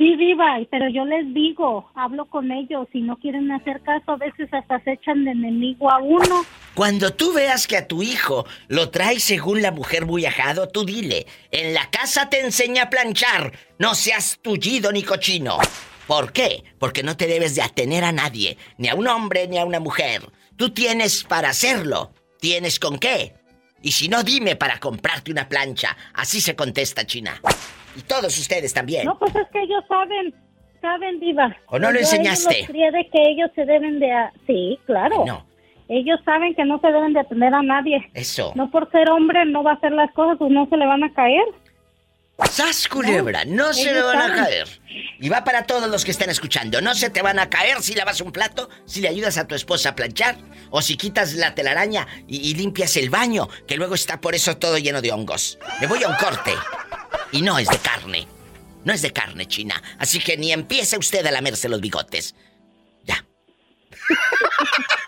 Sí, 0.00 0.16
viva, 0.16 0.56
pero 0.70 0.88
yo 0.88 1.04
les 1.04 1.34
digo, 1.34 1.90
hablo 1.94 2.24
con 2.24 2.50
ellos, 2.50 2.88
si 2.90 3.02
no 3.02 3.18
quieren 3.18 3.52
hacer 3.52 3.82
caso, 3.82 4.12
a 4.12 4.16
veces 4.16 4.48
hasta 4.50 4.82
se 4.82 4.92
echan 4.92 5.26
de 5.26 5.32
enemigo 5.32 5.90
a 5.90 5.98
uno. 5.98 6.46
Cuando 6.72 7.12
tú 7.12 7.34
veas 7.34 7.66
que 7.66 7.76
a 7.76 7.86
tu 7.86 8.02
hijo 8.02 8.46
lo 8.68 8.88
trae 8.88 9.20
según 9.20 9.60
la 9.60 9.72
mujer 9.72 10.06
muy 10.06 10.24
ajado, 10.24 10.68
tú 10.68 10.86
dile, 10.86 11.26
en 11.50 11.74
la 11.74 11.90
casa 11.90 12.30
te 12.30 12.40
enseña 12.40 12.84
a 12.84 12.88
planchar, 12.90 13.52
no 13.78 13.94
seas 13.94 14.38
tullido 14.40 14.90
ni 14.90 15.02
cochino. 15.02 15.58
¿Por 16.06 16.32
qué? 16.32 16.64
Porque 16.78 17.02
no 17.02 17.18
te 17.18 17.26
debes 17.26 17.54
de 17.54 17.60
atener 17.60 18.02
a 18.04 18.12
nadie, 18.12 18.56
ni 18.78 18.88
a 18.88 18.94
un 18.94 19.06
hombre 19.06 19.48
ni 19.48 19.58
a 19.58 19.66
una 19.66 19.80
mujer. 19.80 20.22
Tú 20.56 20.70
tienes 20.70 21.24
para 21.24 21.50
hacerlo, 21.50 22.14
tienes 22.40 22.80
con 22.80 22.98
qué. 22.98 23.34
Y 23.82 23.92
si 23.92 24.08
no, 24.08 24.22
dime 24.22 24.56
para 24.56 24.78
comprarte 24.78 25.30
una 25.32 25.48
plancha. 25.48 25.96
Así 26.14 26.40
se 26.40 26.54
contesta, 26.54 27.06
China. 27.06 27.40
Y 27.96 28.02
todos 28.02 28.36
ustedes 28.38 28.72
también. 28.74 29.04
No, 29.06 29.18
pues 29.18 29.34
es 29.34 29.46
que 29.52 29.62
ellos 29.62 29.82
saben, 29.88 30.34
saben, 30.80 31.18
Diva. 31.20 31.56
¿O 31.68 31.78
no 31.78 31.88
lo 31.88 31.94
Yo 31.94 32.00
enseñaste? 32.00 32.66
crié 32.66 32.90
de 32.92 33.08
que 33.10 33.18
ellos 33.30 33.50
se 33.54 33.64
deben 33.64 33.98
de... 33.98 34.12
a- 34.12 34.32
Sí, 34.46 34.78
claro. 34.86 35.24
No. 35.24 35.46
Ellos 35.88 36.20
saben 36.24 36.54
que 36.54 36.64
no 36.64 36.78
se 36.80 36.86
deben 36.86 37.14
de 37.14 37.20
atender 37.20 37.52
a 37.52 37.62
nadie. 37.62 38.08
Eso. 38.14 38.52
No 38.54 38.70
por 38.70 38.88
ser 38.92 39.10
hombre 39.10 39.44
no 39.46 39.64
va 39.64 39.72
a 39.72 39.74
hacer 39.74 39.90
las 39.92 40.12
cosas, 40.12 40.36
pues 40.38 40.52
no 40.52 40.66
se 40.68 40.76
le 40.76 40.86
van 40.86 41.02
a 41.02 41.12
caer. 41.12 41.42
¡Sas, 42.48 42.88
culebra! 42.88 43.44
No, 43.44 43.72
se 43.72 43.92
le 43.92 44.02
van 44.02 44.20
a 44.20 44.34
caer. 44.34 44.80
Y 45.18 45.28
va 45.28 45.44
para 45.44 45.66
todos 45.66 45.88
los 45.90 46.04
que 46.04 46.10
están 46.10 46.30
escuchando. 46.30 46.80
No 46.80 46.94
se 46.94 47.10
te 47.10 47.22
van 47.22 47.38
a 47.38 47.50
caer 47.50 47.82
si 47.82 47.94
lavas 47.94 48.20
un 48.20 48.32
plato, 48.32 48.68
si 48.86 49.00
le 49.00 49.08
ayudas 49.08 49.38
a 49.38 49.46
tu 49.46 49.54
esposa 49.54 49.90
a 49.90 49.94
planchar, 49.94 50.36
o 50.70 50.80
si 50.82 50.96
quitas 50.96 51.34
la 51.34 51.54
telaraña 51.54 52.06
y, 52.26 52.38
y 52.38 52.54
limpias 52.54 52.96
el 52.96 53.10
baño, 53.10 53.48
que 53.66 53.76
luego 53.76 53.94
está 53.94 54.20
por 54.20 54.34
eso 54.34 54.56
todo 54.56 54.78
lleno 54.78 55.02
de 55.02 55.12
hongos. 55.12 55.58
Me 55.80 55.86
voy 55.86 56.02
a 56.04 56.08
un 56.08 56.16
corte. 56.16 56.54
Y 57.32 57.42
no 57.42 57.58
es 57.58 57.68
de 57.68 57.78
carne. 57.78 58.26
No 58.84 58.92
es 58.92 59.02
de 59.02 59.12
carne, 59.12 59.46
China. 59.46 59.80
Así 59.98 60.20
que 60.20 60.36
ni 60.36 60.52
empiece 60.52 60.96
usted 60.96 61.24
a 61.26 61.30
lamerse 61.30 61.68
los 61.68 61.80
bigotes. 61.80 62.34
Ya. 63.04 63.24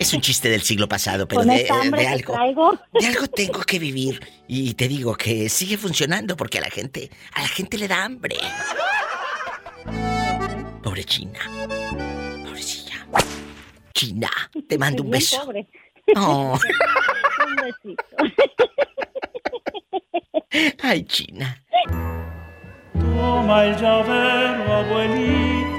Es 0.00 0.12
un 0.12 0.20
chiste 0.20 0.48
del 0.48 0.62
siglo 0.62 0.88
pasado, 0.88 1.26
pero 1.26 1.42
de, 1.44 1.66
hambre 1.70 2.02
de 2.02 2.08
algo. 2.08 2.78
De 2.92 3.06
algo 3.06 3.26
tengo 3.28 3.60
que 3.60 3.78
vivir. 3.78 4.20
Y 4.46 4.74
te 4.74 4.88
digo 4.88 5.16
que 5.16 5.48
sigue 5.48 5.78
funcionando 5.78 6.36
porque 6.36 6.58
a 6.58 6.60
la 6.62 6.70
gente, 6.70 7.10
a 7.32 7.42
la 7.42 7.48
gente 7.48 7.78
le 7.78 7.88
da 7.88 8.04
hambre. 8.04 8.36
Pobre 10.82 11.04
China. 11.04 11.38
Pobrecilla. 12.44 13.06
China, 13.94 14.30
te 14.68 14.78
mando 14.78 15.02
un 15.02 15.10
beso. 15.10 15.44
pobre. 15.44 15.66
Oh. 16.16 16.58
un 17.46 17.56
besito. 17.56 18.04
Ay, 20.82 21.04
China. 21.04 21.62
Toma 22.92 23.64
el 23.66 23.76
llavero, 23.76 24.72
abuelita, 24.72 25.75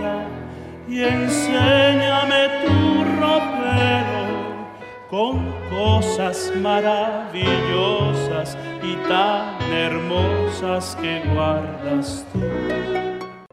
y 0.88 1.04
enséñame 1.04 2.48
tu 2.66 3.04
ropero 3.20 4.26
con 5.10 5.52
cosas 5.70 6.52
maravillosas 6.56 8.58
y 8.82 8.96
tan 9.08 9.62
hermosas 9.72 10.98
que 11.02 11.22
guardas 11.34 12.26
tú. 12.34 12.40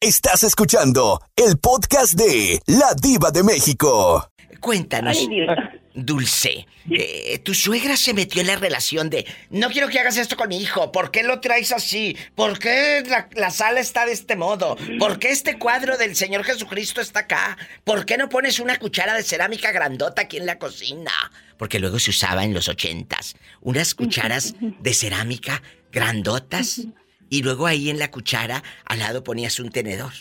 Estás 0.01 0.43
escuchando 0.45 1.21
el 1.37 1.59
podcast 1.59 2.15
de 2.15 2.61
La 2.67 2.95
Diva 2.95 3.31
de 3.31 3.43
México. 3.43 4.27
Cuéntanos, 4.61 5.17
Ay, 5.19 5.27
Dios. 5.29 5.49
Dulce. 5.95 6.67
eh, 6.91 7.39
tu 7.45 7.55
suegra 7.55 7.97
se 7.97 8.15
metió 8.15 8.41
en 8.41 8.49
la 8.49 8.57
relación 8.57 9.11
de 9.11 9.25
no 9.51 9.71
quiero 9.71 9.89
que 9.89 10.01
hagas 10.01 10.17
esto 10.17 10.37
con 10.37 10.49
mi 10.49 10.61
hijo. 10.61 10.91
¿Por 10.91 11.11
qué 11.11 11.23
lo 11.23 11.41
traes 11.41 11.71
así? 11.73 12.17
¿Por 12.35 12.59
qué 12.59 13.03
la, 13.07 13.29
la 13.35 13.51
sala 13.51 13.81
está 13.81 14.05
de 14.05 14.13
este 14.13 14.35
modo? 14.37 14.77
¿Por 14.99 15.19
qué 15.19 15.31
este 15.31 15.59
cuadro 15.59 15.97
del 15.97 16.17
Señor 16.17 16.45
Jesucristo 16.45 17.01
está 17.01 17.21
acá? 17.21 17.57
¿Por 17.85 18.05
qué 18.07 18.17
no 18.19 18.29
pones 18.29 18.59
una 18.59 18.77
cuchara 18.79 19.15
de 19.15 19.23
cerámica 19.23 19.71
grandota 19.73 20.23
aquí 20.23 20.37
en 20.37 20.47
la 20.47 20.59
cocina? 20.59 21.13
Porque 21.57 21.79
luego 21.79 22.01
se 22.01 22.11
usaba 22.11 22.45
en 22.45 22.55
los 22.55 22.69
ochentas 22.69 23.37
unas 23.61 23.95
cucharas 23.95 24.55
de 24.61 24.95
cerámica 24.95 25.63
grandotas 25.93 26.83
y 27.31 27.43
luego 27.43 27.67
ahí 27.67 27.89
en 27.89 27.99
la 27.99 28.11
cuchara 28.11 28.63
al 28.85 28.99
lado 28.99 29.23
ponías 29.23 29.61
un 29.61 29.71
tenedor 29.71 30.13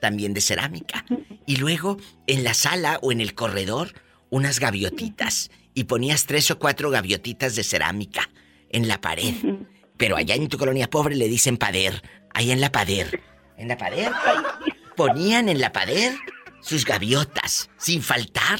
también 0.00 0.34
de 0.34 0.40
cerámica. 0.40 1.04
Y 1.46 1.56
luego 1.56 1.96
en 2.26 2.44
la 2.44 2.54
sala 2.54 2.98
o 3.02 3.12
en 3.12 3.20
el 3.20 3.34
corredor 3.34 3.94
unas 4.32 4.60
gaviotitas 4.60 5.50
y 5.74 5.84
ponías 5.84 6.24
tres 6.24 6.50
o 6.50 6.58
cuatro 6.58 6.88
gaviotitas 6.88 7.54
de 7.54 7.62
cerámica 7.62 8.30
en 8.70 8.88
la 8.88 8.98
pared. 8.98 9.34
Pero 9.98 10.16
allá 10.16 10.34
en 10.34 10.48
tu 10.48 10.56
colonia 10.56 10.88
pobre 10.88 11.14
le 11.16 11.28
dicen 11.28 11.58
pader, 11.58 12.02
ahí 12.32 12.50
en 12.50 12.62
la 12.62 12.72
pader. 12.72 13.20
En 13.58 13.68
la 13.68 13.76
pader 13.76 14.10
ponían 14.96 15.50
en 15.50 15.60
la 15.60 15.70
pader 15.70 16.14
sus 16.62 16.86
gaviotas, 16.86 17.68
sin 17.76 18.02
faltar. 18.02 18.58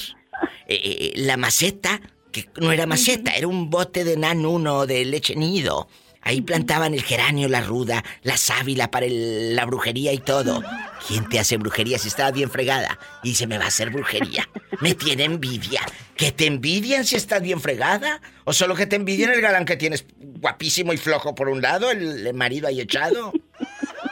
Eh, 0.69 0.81
eh, 0.85 1.13
la 1.17 1.39
maceta, 1.39 2.03
que 2.31 2.51
no 2.61 2.71
era 2.71 2.87
maceta, 2.87 3.35
era 3.35 3.49
un 3.49 3.71
bote 3.71 4.05
de 4.05 4.19
nan 4.19 4.45
uno 4.45 4.87
de 4.87 5.07
leche 5.07 5.35
nido. 5.37 5.89
Ahí 6.23 6.41
plantaban 6.41 6.95
el 6.95 7.03
geranio, 7.03 7.49
la 7.49 7.61
ruda, 7.61 8.05
la 8.23 8.37
sábila 8.37 8.91
para 8.91 9.07
el- 9.07 9.57
la 9.57 9.65
brujería 9.67 10.13
y 10.13 10.19
todo. 10.19 10.63
¿Quién 11.09 11.29
te 11.29 11.41
hace 11.41 11.57
brujería 11.57 11.99
si 11.99 12.09
estaba 12.09 12.31
bien 12.31 12.49
fregada? 12.51 12.99
Y 13.25 13.31
dice, 13.31 13.47
me 13.47 13.59
va 13.59 13.65
a 13.65 13.69
hacer 13.69 13.91
brujería. 13.91 14.49
Me 14.81 14.95
tiene 14.95 15.25
envidia. 15.25 15.81
¿Que 16.17 16.31
te 16.31 16.47
envidian 16.47 17.05
si 17.05 17.17
estás 17.17 17.43
bien 17.43 17.61
fregada? 17.61 18.21
¿O 18.45 18.53
solo 18.53 18.75
que 18.77 18.87
te 18.87 18.97
envidian 18.97 19.31
el 19.33 19.41
galán 19.41 19.65
que 19.65 19.77
tienes 19.77 20.05
guapísimo 20.19 20.93
y 20.93 20.97
flojo 20.97 21.35
por 21.35 21.49
un 21.49 21.61
lado, 21.61 21.91
el, 21.91 22.27
el 22.27 22.35
marido 22.35 22.69
ahí 22.69 22.81
echado? 22.81 23.33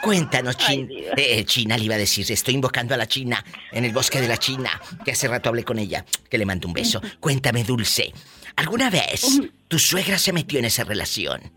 Cuéntanos, 0.01 0.57
Chin. 0.57 0.89
Eh, 1.15 1.45
China 1.45 1.77
le 1.77 1.85
iba 1.85 1.95
a 1.95 1.97
decir, 1.99 2.29
estoy 2.31 2.55
invocando 2.55 2.93
a 2.93 2.97
la 2.97 3.07
China 3.07 3.43
en 3.71 3.85
el 3.85 3.93
bosque 3.93 4.19
de 4.19 4.27
la 4.27 4.37
China, 4.37 4.81
que 5.05 5.11
hace 5.11 5.27
rato 5.27 5.49
hablé 5.49 5.63
con 5.63 5.77
ella, 5.79 6.05
que 6.29 6.37
le 6.37 6.45
mando 6.45 6.67
un 6.67 6.73
beso. 6.73 7.01
Cuéntame, 7.19 7.63
Dulce, 7.63 8.11
¿alguna 8.55 8.89
vez 8.89 9.39
tu 9.67 9.77
suegra 9.77 10.17
se 10.17 10.33
metió 10.33 10.57
en 10.59 10.65
esa 10.65 10.83
relación? 10.83 11.51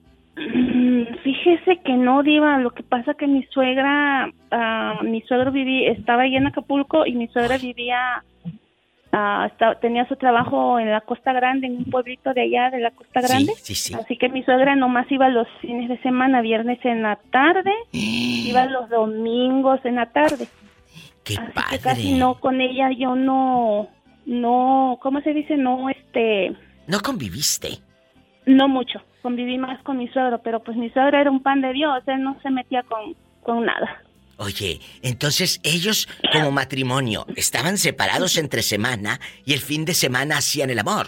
Mm, 1.45 1.59
Fíjese 1.59 1.81
que 1.83 1.93
no, 1.95 2.23
Diva. 2.23 2.59
Lo 2.59 2.71
que 2.71 2.83
pasa 2.83 3.15
que 3.15 3.27
mi 3.27 3.45
suegra, 3.45 4.31
ah, 4.51 5.01
mi 5.03 5.21
suegro 5.23 5.53
vivía, 5.53 5.91
estaba 5.93 6.23
ahí 6.23 6.37
en 6.37 6.47
Acapulco 6.47 7.07
y 7.07 7.13
mi 7.15 7.29
suegra 7.29 7.59
vivía, 7.59 8.23
estaba- 9.47 9.77
tenía 9.81 10.07
su 10.09 10.17
trabajo 10.17 10.79
en 10.81 10.91
la 10.91 11.01
Costa 11.03 11.33
Grande, 11.33 11.67
en 11.69 11.77
un 11.79 11.85
pueblito 11.85 12.33
de 12.35 12.43
allá 12.43 12.71
de 12.71 12.81
la 12.81 12.91
Costa 12.91 13.21
Grande. 13.21 13.53
Sí, 13.63 13.75
sí. 13.75 13.95
Así 13.95 14.17
que 14.17 14.29
mi 14.29 14.43
suegra 14.43 14.75
nomás 14.75 15.11
iba 15.13 15.29
los 15.29 15.47
fines 15.61 15.89
de 15.89 15.99
semana, 15.99 16.41
viernes 16.41 16.79
en 16.85 17.03
la 17.03 17.17
tarde, 17.31 17.73
iba 17.93 18.67
los 18.67 18.89
domingos 18.91 19.81
en 19.85 19.97
la 19.97 20.07
tarde. 20.07 20.49
¡Qué 21.25 21.37
Así 21.39 21.53
que 21.71 21.79
casi 21.79 22.15
no, 22.15 22.35
con 22.41 22.61
ella 22.61 22.91
yo 22.91 23.15
no, 23.15 23.89
no, 24.27 24.99
¿cómo 25.01 25.21
se 25.21 25.33
dice? 25.33 25.57
No, 25.57 25.89
este, 25.89 26.53
¿No 26.87 27.01
conviviste? 27.01 27.79
No 28.47 28.69
mucho. 28.69 29.03
Conviví 29.23 29.59
más 29.59 29.83
con 29.83 29.99
mi 29.99 30.09
suegro, 30.09 30.41
pero 30.43 30.63
pues 30.63 30.77
mi 30.77 30.91
suegro 30.91 31.19
era 31.19 31.31
un 31.31 31.43
pan 31.43 31.61
de 31.61 31.73
Dios, 31.73 32.03
él 32.07 32.23
no 32.23 32.39
se 32.43 32.51
metía 32.51 32.83
con, 32.83 33.15
con 33.43 33.65
nada. 33.65 34.03
Oye, 34.37 34.81
entonces 35.03 35.61
ellos 35.63 36.09
como 36.33 36.51
matrimonio 36.51 37.25
estaban 37.37 37.79
separados 37.79 38.37
entre 38.37 38.63
semana 38.63 39.21
y 39.45 39.53
el 39.53 39.61
fin 39.61 39.85
de 39.85 39.95
semana 39.95 40.39
hacían 40.39 40.71
el 40.71 40.81
amor. 40.81 41.07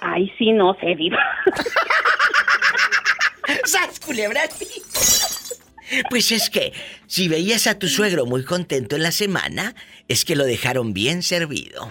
Ay, 0.00 0.30
sí, 0.38 0.52
no 0.52 0.74
sé, 0.74 0.94
Diva. 0.94 1.18
¡Sas, 3.64 3.98
culebra! 4.00 4.42
Pues 6.10 6.32
es 6.32 6.50
que, 6.50 6.72
si 7.06 7.28
veías 7.28 7.66
a 7.66 7.78
tu 7.78 7.88
suegro 7.88 8.26
muy 8.26 8.44
contento 8.44 8.96
en 8.96 9.02
la 9.02 9.12
semana, 9.12 9.74
es 10.08 10.24
que 10.24 10.36
lo 10.36 10.44
dejaron 10.44 10.92
bien 10.92 11.22
servido. 11.22 11.90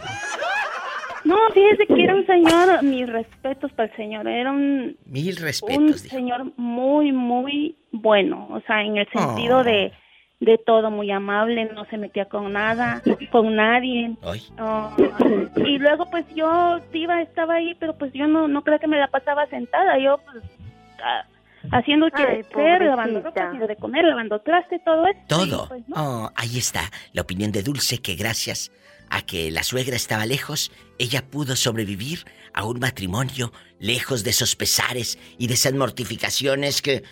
No, 1.25 1.35
fíjese 1.53 1.87
que 1.87 2.03
era 2.03 2.15
un 2.15 2.25
señor, 2.25 2.83
mis 2.83 3.09
respetos 3.09 3.71
para 3.73 3.89
el 3.89 3.95
señor, 3.97 4.27
era 4.27 4.51
un, 4.51 4.95
Mil 5.05 5.35
un 5.35 5.41
respetos. 5.43 6.03
dijo. 6.03 6.15
señor 6.15 6.51
muy, 6.55 7.11
muy 7.11 7.75
bueno, 7.91 8.47
o 8.51 8.61
sea, 8.61 8.81
en 8.83 8.97
el 8.97 9.07
sentido 9.09 9.59
Oh. 9.59 9.63
de, 9.63 9.91
de 10.39 10.57
todo, 10.59 10.91
muy 10.91 11.09
amable, 11.11 11.65
no 11.73 11.85
se 11.85 11.97
metía 11.97 12.25
con 12.25 12.53
nada, 12.53 13.01
con 13.31 13.55
nadie. 13.55 14.15
Ay. 14.21 14.41
Ah, 14.57 14.95
y 15.55 15.77
luego 15.79 16.05
pues 16.11 16.25
yo, 16.35 16.79
Diva, 16.93 17.21
estaba 17.21 17.55
ahí, 17.55 17.75
pero 17.79 17.97
pues 17.97 18.13
yo 18.13 18.27
no, 18.27 18.47
no 18.47 18.63
creo 18.63 18.77
que 18.79 18.87
me 18.87 18.99
la 18.99 19.07
pasaba 19.07 19.47
sentada, 19.47 19.97
yo 19.97 20.19
pues 20.31 20.43
ah, 21.03 21.23
haciendo 21.71 22.07
que 22.11 22.45
lavando 22.81 23.21
ropa, 23.21 23.41
haciendo 23.45 23.65
de 23.67 23.75
comer, 23.77 24.03
lavando 24.05 24.39
traste, 24.41 24.77
todo 24.85 25.07
eso. 25.07 25.19
Todo. 25.27 25.67
Pues, 25.69 25.87
no. 25.89 25.95
Oh, 26.25 26.31
ahí 26.35 26.57
está 26.59 26.81
la 27.13 27.23
opinión 27.23 27.51
de 27.51 27.63
Dulce 27.63 27.97
que 27.99 28.13
gracias 28.15 28.71
a 29.09 29.25
que 29.25 29.51
la 29.51 29.63
suegra 29.63 29.95
estaba 29.95 30.25
lejos, 30.25 30.71
ella 30.99 31.25
pudo 31.25 31.55
sobrevivir 31.55 32.25
a 32.53 32.63
un 32.63 32.79
matrimonio 32.79 33.51
lejos 33.79 34.23
de 34.23 34.31
esos 34.31 34.55
pesares 34.55 35.17
y 35.37 35.47
de 35.47 35.53
esas 35.55 35.73
mortificaciones 35.73 36.81
que... 36.81 37.03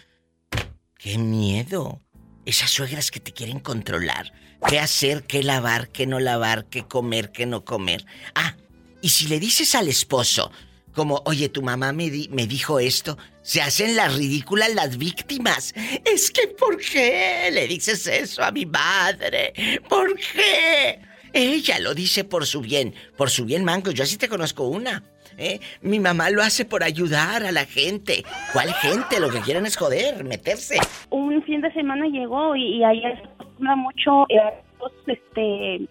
¡Qué 0.98 1.18
miedo! 1.18 2.02
Esas 2.46 2.72
suegras 2.72 3.12
que 3.12 3.20
te 3.20 3.32
quieren 3.34 3.60
controlar. 3.60 4.32
¿Qué 4.68 4.80
hacer, 4.80 5.24
qué 5.24 5.44
lavar, 5.44 5.90
qué 5.90 6.08
no 6.08 6.20
lavar, 6.20 6.66
qué 6.66 6.84
comer, 6.88 7.32
qué 7.32 7.46
no 7.46 7.66
comer? 7.66 8.06
Ah, 8.36 8.56
y 9.02 9.10
si 9.10 9.28
le 9.28 9.40
dices 9.40 9.76
al 9.76 9.90
esposo, 9.90 10.52
como, 10.94 11.22
oye, 11.26 11.50
tu 11.50 11.62
mamá 11.62 11.92
me, 11.92 12.10
di- 12.10 12.30
me 12.32 12.48
dijo 12.48 12.80
esto, 12.80 13.18
se 13.42 13.62
hacen 13.62 13.96
las 13.96 14.16
ridículas 14.16 14.74
las 14.74 14.98
víctimas. 14.98 15.74
Es 16.06 16.32
que, 16.32 16.48
¿por 16.48 16.78
qué 16.78 17.50
le 17.52 17.68
dices 17.68 18.08
eso 18.08 18.44
a 18.44 18.52
mi 18.52 18.66
madre? 18.66 19.82
¿Por 19.90 20.16
qué? 20.16 21.02
Ella 21.34 21.80
lo 21.80 21.94
dice 21.94 22.24
por 22.24 22.46
su 22.46 22.62
bien, 22.62 22.94
por 23.18 23.30
su 23.30 23.46
bien, 23.46 23.64
Mango. 23.66 23.92
Yo 23.92 24.04
así 24.04 24.18
te 24.18 24.30
conozco 24.30 24.68
una. 24.68 25.04
¿eh? 25.38 25.60
Mi 25.82 26.00
mamá 26.00 26.30
lo 26.30 26.44
hace 26.44 26.64
por 26.66 26.84
ayudar 26.84 27.44
a 27.44 27.52
la 27.52 27.66
gente. 27.66 28.24
¿Cuál 28.54 28.72
gente? 28.76 29.20
Lo 29.20 29.30
que 29.30 29.42
quieren 29.42 29.66
es 29.66 29.76
joder, 29.76 30.24
meterse. 30.24 30.78
un 31.10 31.42
fin 31.44 31.62
de 31.62 31.72
semana 31.74 32.06
llegó 32.08 32.56
y, 32.56 32.78
y 32.78 32.84
ahí 32.84 33.02
se 33.02 33.08
acostumbra 33.34 33.76
mucho 33.76 34.26
arroz 34.30 34.94
este 35.08 35.88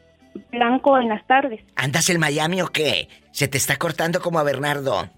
blanco 0.51 0.97
en 0.99 1.09
las 1.09 1.27
tardes. 1.27 1.61
¿Andas 1.77 2.09
en 2.09 2.21
Miami 2.21 2.63
o 2.63 2.69
qué? 2.69 3.09
Se 3.33 3.49
te 3.49 3.59
está 3.59 3.77
cortando 3.79 4.21
como 4.21 4.39
a 4.39 4.43
Bernardo. 4.45 5.11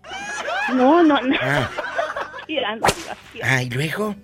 No, 0.75 1.03
no, 1.03 1.21
no. 1.21 1.37
Ah, 1.43 1.69
tirando. 2.47 2.87
ah, 3.43 3.63
¿y 3.63 3.69
luego? 3.71 4.15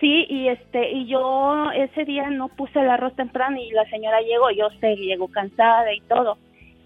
Sí, 0.00 0.26
y 0.28 0.48
este 0.48 0.90
y 0.92 1.06
yo 1.06 1.70
ese 1.72 2.04
día 2.04 2.28
no 2.30 2.48
puse 2.48 2.80
el 2.80 2.90
arroz 2.90 3.14
temprano 3.16 3.56
y 3.58 3.70
la 3.70 3.84
señora 3.86 4.20
llegó, 4.20 4.50
yo 4.50 4.68
sé, 4.80 4.94
llegó 4.96 5.28
cansada 5.28 5.92
y 5.94 6.00
todo. 6.02 6.36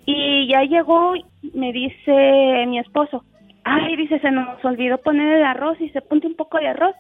Y 0.07 0.47
ya 0.49 0.63
llegó, 0.63 1.15
me 1.55 1.73
dice 1.73 2.67
mi 2.69 2.79
esposo, 2.79 3.25
ay, 3.65 3.97
dice, 3.97 4.19
se 4.21 4.31
nos 4.31 4.65
olvidó 4.65 4.99
poner 4.99 5.39
el 5.39 5.45
arroz 5.45 5.81
y 5.81 5.89
se 5.91 6.01
ponte 6.03 6.27
un 6.27 6.35
poco 6.37 6.59
de 6.59 6.69
arroz. 6.69 6.95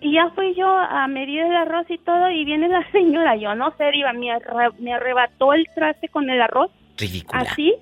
Y 0.00 0.12
ya 0.12 0.30
fui 0.30 0.54
yo 0.54 0.68
a 0.68 1.08
medir 1.08 1.40
el 1.40 1.56
arroz 1.56 1.90
y 1.90 1.98
todo 1.98 2.30
y 2.30 2.44
viene 2.44 2.68
la 2.68 2.88
señora, 2.92 3.34
yo 3.34 3.54
no 3.56 3.72
sé, 3.76 3.90
Diva, 3.90 4.12
me, 4.12 4.28
arre- 4.30 4.72
me 4.78 4.92
arrebató 4.92 5.52
el 5.54 5.66
traste 5.74 6.08
con 6.08 6.30
el 6.30 6.40
arroz, 6.40 6.70
Ridícula. 6.96 7.40
así, 7.40 7.74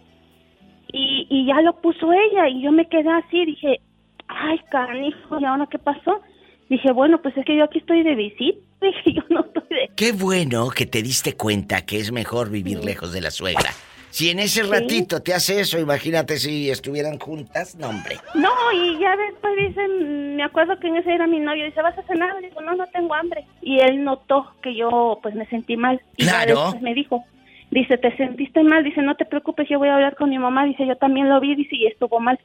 y, 0.92 1.26
y 1.28 1.46
ya 1.46 1.60
lo 1.60 1.74
puso 1.80 2.10
ella 2.12 2.48
y 2.48 2.62
yo 2.62 2.72
me 2.72 2.86
quedé 2.88 3.10
así, 3.10 3.44
dije, 3.44 3.80
ay, 4.28 4.58
canijo, 4.70 5.38
¿y 5.38 5.44
ahora 5.44 5.66
qué 5.70 5.78
pasó? 5.78 6.20
Dije, 6.68 6.90
bueno, 6.92 7.20
pues 7.22 7.36
es 7.36 7.44
que 7.44 7.56
yo 7.56 7.64
aquí 7.64 7.78
estoy 7.78 8.02
de 8.02 8.14
visita, 8.14 8.58
dije, 8.80 9.12
yo 9.14 9.22
no 9.30 9.40
estoy 9.40 9.62
de... 9.70 9.90
Qué 9.94 10.12
bueno 10.12 10.68
que 10.70 10.86
te 10.86 11.02
diste 11.02 11.34
cuenta 11.34 11.84
que 11.86 11.98
es 11.98 12.10
mejor 12.12 12.50
vivir 12.50 12.84
lejos 12.84 13.12
de 13.12 13.20
la 13.20 13.30
suegra. 13.30 13.70
Si 14.10 14.30
en 14.30 14.38
ese 14.38 14.62
ratito 14.62 15.20
te 15.22 15.34
hace 15.34 15.60
eso, 15.60 15.78
imagínate 15.78 16.38
si 16.38 16.70
estuvieran 16.70 17.18
juntas, 17.18 17.74
no 17.76 17.90
hombre. 17.90 18.16
No, 18.34 18.50
y 18.72 18.98
ya 18.98 19.14
después 19.14 19.52
dicen, 19.58 20.36
me 20.36 20.42
acuerdo 20.42 20.78
que 20.80 20.86
en 20.88 20.96
ese 20.96 21.12
era 21.12 21.26
mi 21.26 21.38
novio, 21.38 21.66
dice, 21.66 21.82
¿vas 21.82 21.98
a 21.98 22.02
cenar? 22.04 22.34
Le 22.40 22.48
digo, 22.48 22.62
no, 22.62 22.74
no 22.76 22.86
tengo 22.86 23.12
hambre. 23.14 23.44
Y 23.60 23.78
él 23.80 24.02
notó 24.04 24.46
que 24.62 24.74
yo, 24.74 25.18
pues, 25.22 25.34
me 25.34 25.46
sentí 25.48 25.76
mal. 25.76 26.00
Y 26.16 26.24
Claro. 26.24 26.72
me 26.80 26.94
dijo, 26.94 27.24
dice, 27.70 27.98
¿te 27.98 28.16
sentiste 28.16 28.62
mal? 28.62 28.84
Dice, 28.84 29.02
no 29.02 29.16
te 29.16 29.26
preocupes, 29.26 29.68
yo 29.68 29.78
voy 29.78 29.88
a 29.88 29.96
hablar 29.96 30.16
con 30.16 30.30
mi 30.30 30.38
mamá. 30.38 30.64
Dice, 30.64 30.86
yo 30.86 30.96
también 30.96 31.28
lo 31.28 31.38
vi, 31.38 31.54
dice, 31.54 31.76
y 31.76 31.86
estuvo 31.86 32.18
mal. 32.18 32.40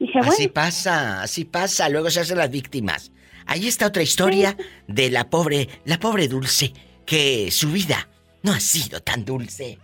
Dije, 0.00 0.18
bueno, 0.18 0.32
Así 0.32 0.48
pasa, 0.48 1.22
así 1.22 1.44
pasa, 1.44 1.88
luego 1.88 2.10
se 2.10 2.20
hacen 2.20 2.38
las 2.38 2.50
víctimas. 2.50 3.12
Ahí 3.46 3.68
está 3.68 3.86
otra 3.86 4.02
historia 4.02 4.56
de 4.86 5.10
la 5.10 5.28
pobre, 5.30 5.68
la 5.84 5.98
pobre 5.98 6.28
Dulce, 6.28 6.72
que 7.06 7.50
su 7.50 7.70
vida 7.70 8.08
no 8.42 8.52
ha 8.52 8.60
sido 8.60 9.00
tan 9.00 9.24
dulce. 9.24 9.78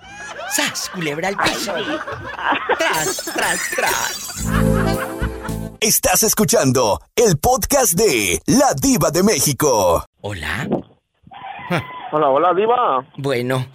¡Sas, 0.50 0.90
culebra 0.90 1.28
al 1.28 1.36
piso! 1.36 1.72
¡Tras, 2.78 3.24
tras, 3.34 3.70
tras! 3.76 4.46
Estás 5.80 6.22
escuchando 6.22 7.00
el 7.16 7.38
podcast 7.38 7.94
de 7.94 8.40
La 8.46 8.74
Diva 8.74 9.10
de 9.10 9.22
México. 9.22 10.04
Hola. 10.20 10.68
Hola, 12.12 12.28
hola, 12.28 12.54
Diva. 12.54 13.06
Bueno, 13.16 13.66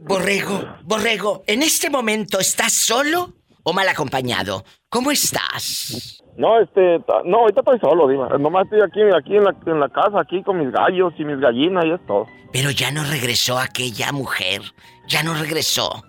Borrego, 0.00 0.66
Borrego, 0.82 1.44
¿en 1.46 1.62
este 1.62 1.88
momento 1.88 2.40
estás 2.40 2.72
solo 2.72 3.34
o 3.62 3.72
mal 3.72 3.88
acompañado? 3.88 4.64
¿Cómo 4.88 5.10
estás? 5.10 6.19
No, 6.40 6.58
este, 6.58 7.04
no, 7.26 7.40
ahorita 7.40 7.60
estoy 7.60 7.78
solo, 7.80 8.08
Diva. 8.08 8.38
Nomás 8.38 8.64
estoy 8.64 8.80
aquí, 8.80 9.02
aquí 9.14 9.36
en 9.36 9.44
la, 9.44 9.54
en 9.66 9.78
la 9.78 9.90
casa, 9.90 10.18
aquí 10.18 10.42
con 10.42 10.58
mis 10.58 10.72
gallos 10.72 11.12
y 11.18 11.24
mis 11.26 11.38
gallinas 11.38 11.84
y 11.84 11.90
es 11.90 12.06
todo. 12.06 12.26
Pero 12.50 12.70
ya 12.70 12.90
no 12.90 13.04
regresó 13.04 13.58
aquella 13.58 14.10
mujer. 14.10 14.62
Ya 15.06 15.22
no 15.22 15.34
regresó. 15.34 16.02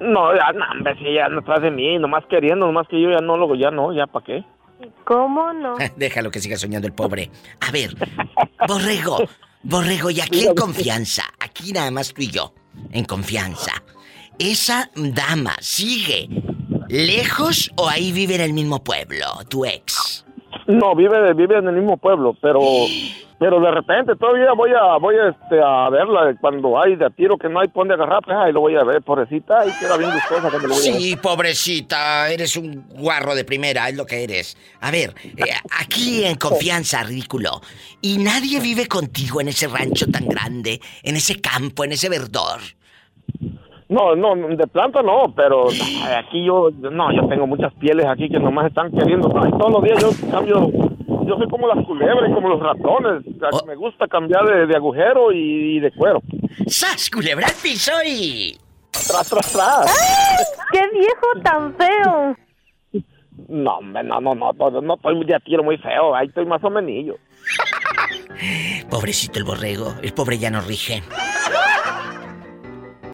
No, 0.00 0.34
ya, 0.34 0.52
no, 0.52 0.64
hombre, 0.72 0.96
si 0.96 1.06
ella 1.06 1.28
no 1.28 1.40
atrás 1.40 1.60
de 1.60 1.70
mí, 1.70 1.98
nomás 1.98 2.24
queriendo, 2.30 2.64
nomás 2.64 2.88
que 2.88 2.98
yo 2.98 3.10
ya 3.10 3.18
no, 3.18 3.36
luego 3.36 3.54
ya 3.54 3.70
no, 3.70 3.92
ya 3.92 4.06
para 4.06 4.24
qué. 4.24 4.44
¿Cómo 5.04 5.52
no? 5.52 5.74
Déjalo 5.96 6.30
que 6.30 6.40
siga 6.40 6.56
soñando 6.56 6.88
el 6.88 6.94
pobre. 6.94 7.30
A 7.60 7.70
ver, 7.70 7.90
Borrego, 8.66 9.18
Borrego, 9.64 10.10
y 10.10 10.22
aquí 10.22 10.46
en 10.46 10.54
confianza, 10.54 11.24
aquí 11.38 11.72
nada 11.72 11.90
más 11.90 12.14
tú 12.14 12.22
y 12.22 12.30
yo, 12.30 12.54
en 12.90 13.04
confianza. 13.04 13.72
¿Esa 14.38 14.90
dama 14.96 15.52
sigue 15.60 16.26
lejos 16.92 17.70
o 17.76 17.88
ahí 17.88 18.12
vive 18.12 18.34
en 18.34 18.42
el 18.42 18.52
mismo 18.52 18.84
pueblo, 18.84 19.24
tu 19.48 19.64
ex? 19.64 20.26
No, 20.66 20.94
vive, 20.94 21.32
vive 21.32 21.56
en 21.56 21.66
el 21.66 21.74
mismo 21.74 21.96
pueblo, 21.96 22.36
pero, 22.40 22.60
pero 23.38 23.60
de 23.60 23.70
repente 23.70 24.14
todavía 24.14 24.52
voy 24.52 24.72
a, 24.72 24.98
voy 24.98 25.16
a, 25.16 25.30
este, 25.30 25.58
a 25.58 25.88
verla 25.88 26.36
cuando 26.38 26.78
hay 26.78 26.96
de 26.96 27.08
tiro 27.10 27.38
que 27.38 27.48
no 27.48 27.60
hay 27.60 27.68
pone 27.68 27.94
agarrar, 27.94 28.20
pues 28.22 28.36
ahí 28.36 28.52
lo 28.52 28.60
voy 28.60 28.76
a 28.76 28.84
ver, 28.84 29.00
pobrecita, 29.00 29.66
y 29.66 29.72
queda 29.80 29.96
bien 29.96 30.10
gustosa 30.12 30.50
cuando 30.50 30.68
lo 30.68 30.74
voy 30.74 30.86
a 30.86 30.92
ver. 30.92 31.00
Sí, 31.00 31.16
pobrecita, 31.16 32.30
eres 32.30 32.56
un 32.56 32.86
guarro 32.90 33.34
de 33.34 33.44
primera, 33.44 33.88
es 33.88 33.96
lo 33.96 34.04
que 34.04 34.22
eres. 34.22 34.58
A 34.82 34.90
ver, 34.90 35.14
eh, 35.24 35.44
aquí 35.80 36.24
en 36.26 36.36
confianza, 36.36 37.02
ridículo. 37.04 37.62
¿Y 38.02 38.18
nadie 38.18 38.60
vive 38.60 38.86
contigo 38.86 39.40
en 39.40 39.48
ese 39.48 39.66
rancho 39.66 40.06
tan 40.08 40.28
grande, 40.28 40.78
en 41.02 41.16
ese 41.16 41.40
campo, 41.40 41.84
en 41.84 41.92
ese 41.92 42.10
verdor? 42.10 42.60
No, 43.92 44.16
no, 44.16 44.34
de 44.56 44.66
planta 44.68 45.02
no, 45.02 45.32
pero 45.36 45.68
ay, 45.68 46.14
aquí 46.18 46.44
yo, 46.44 46.70
no, 46.90 47.12
yo 47.12 47.28
tengo 47.28 47.46
muchas 47.46 47.72
pieles 47.74 48.06
aquí 48.06 48.28
que 48.30 48.38
nomás 48.38 48.66
están 48.68 48.90
queriendo, 48.90 49.30
ay, 49.38 49.50
todos 49.52 49.70
los 49.70 49.82
días 49.82 50.00
yo 50.00 50.30
cambio, 50.30 50.70
yo 51.26 51.36
soy 51.36 51.46
como 51.48 51.66
las 51.68 51.84
culebras 51.86 52.30
y 52.30 52.32
como 52.32 52.48
los 52.48 52.60
ratones, 52.60 53.22
o 53.26 53.38
sea, 53.38 53.50
Oh. 53.52 53.66
me 53.66 53.74
gusta 53.76 54.06
cambiar 54.08 54.46
de, 54.46 54.66
de 54.66 54.76
agujero 54.76 55.30
y, 55.30 55.76
y 55.76 55.80
de 55.80 55.90
cuero. 55.92 56.20
¡Sas, 56.66 57.10
culebra 57.10 57.46
al 57.46 57.54
piso 57.62 57.92
y... 58.06 58.56
Tras, 58.90 59.28
tras, 59.28 59.52
tras. 59.52 60.56
¡Qué 60.72 60.80
viejo 60.92 61.42
tan 61.42 61.74
feo! 61.74 62.36
No, 63.48 63.80
no, 63.82 64.02
no, 64.02 64.20
no, 64.20 64.34
no, 64.34 64.80
no 64.80 64.94
estoy 64.94 65.24
de 65.26 65.34
a 65.34 65.40
tiro 65.40 65.62
muy 65.62 65.76
feo, 65.76 66.14
ahí 66.14 66.28
estoy 66.28 66.46
más 66.46 66.64
o 66.64 66.70
menos. 66.70 67.16
Pobrecito 68.88 69.38
el 69.38 69.44
borrego, 69.44 69.94
el 70.02 70.12
pobre 70.14 70.38
ya 70.38 70.50
no 70.50 70.60
rige. 70.62 71.02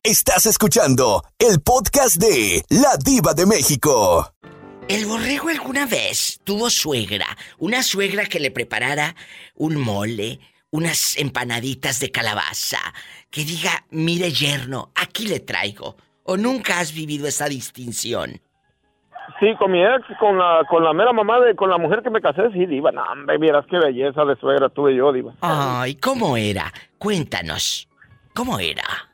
Estás 0.04 0.46
escuchando 0.46 1.22
el 1.38 1.60
podcast 1.60 2.16
de 2.16 2.62
La 2.70 2.96
Diva 3.04 3.34
de 3.34 3.46
México. 3.46 4.32
¿El 4.88 5.06
borrego 5.06 5.48
alguna 5.48 5.86
vez 5.86 6.40
tuvo 6.44 6.70
suegra? 6.70 7.26
Una 7.58 7.82
suegra 7.82 8.24
que 8.26 8.40
le 8.40 8.50
preparara 8.50 9.14
un 9.56 9.76
mole, 9.76 10.38
unas 10.70 11.18
empanaditas 11.18 12.00
de 12.00 12.10
calabaza, 12.10 12.78
que 13.30 13.42
diga, 13.42 13.84
mire 13.90 14.30
yerno, 14.30 14.92
aquí 14.94 15.26
le 15.26 15.40
traigo. 15.40 15.96
¿O 16.22 16.36
nunca 16.36 16.78
has 16.78 16.94
vivido 16.94 17.26
esa 17.26 17.48
distinción? 17.48 18.40
Sí, 19.40 19.54
con 19.58 19.72
mi 19.72 19.82
ex, 19.82 20.06
con 20.18 20.38
la, 20.38 20.62
con 20.70 20.84
la 20.84 20.92
mera 20.92 21.12
mamá 21.12 21.40
de, 21.40 21.54
con 21.54 21.70
la 21.70 21.76
mujer 21.76 22.02
que 22.02 22.10
me 22.10 22.20
casé, 22.20 22.50
sí, 22.52 22.66
diva, 22.66 22.92
no, 22.92 23.02
hombre, 23.02 23.36
vieras 23.36 23.66
qué 23.68 23.78
belleza 23.78 24.24
de 24.24 24.36
suegra 24.36 24.68
tuve 24.68 24.94
yo, 24.96 25.12
diva. 25.12 25.34
Ay, 25.40 25.96
¿cómo 25.96 26.36
era? 26.36 26.72
Cuéntanos. 26.98 27.88
¿Cómo 28.34 28.58
era? 28.60 29.07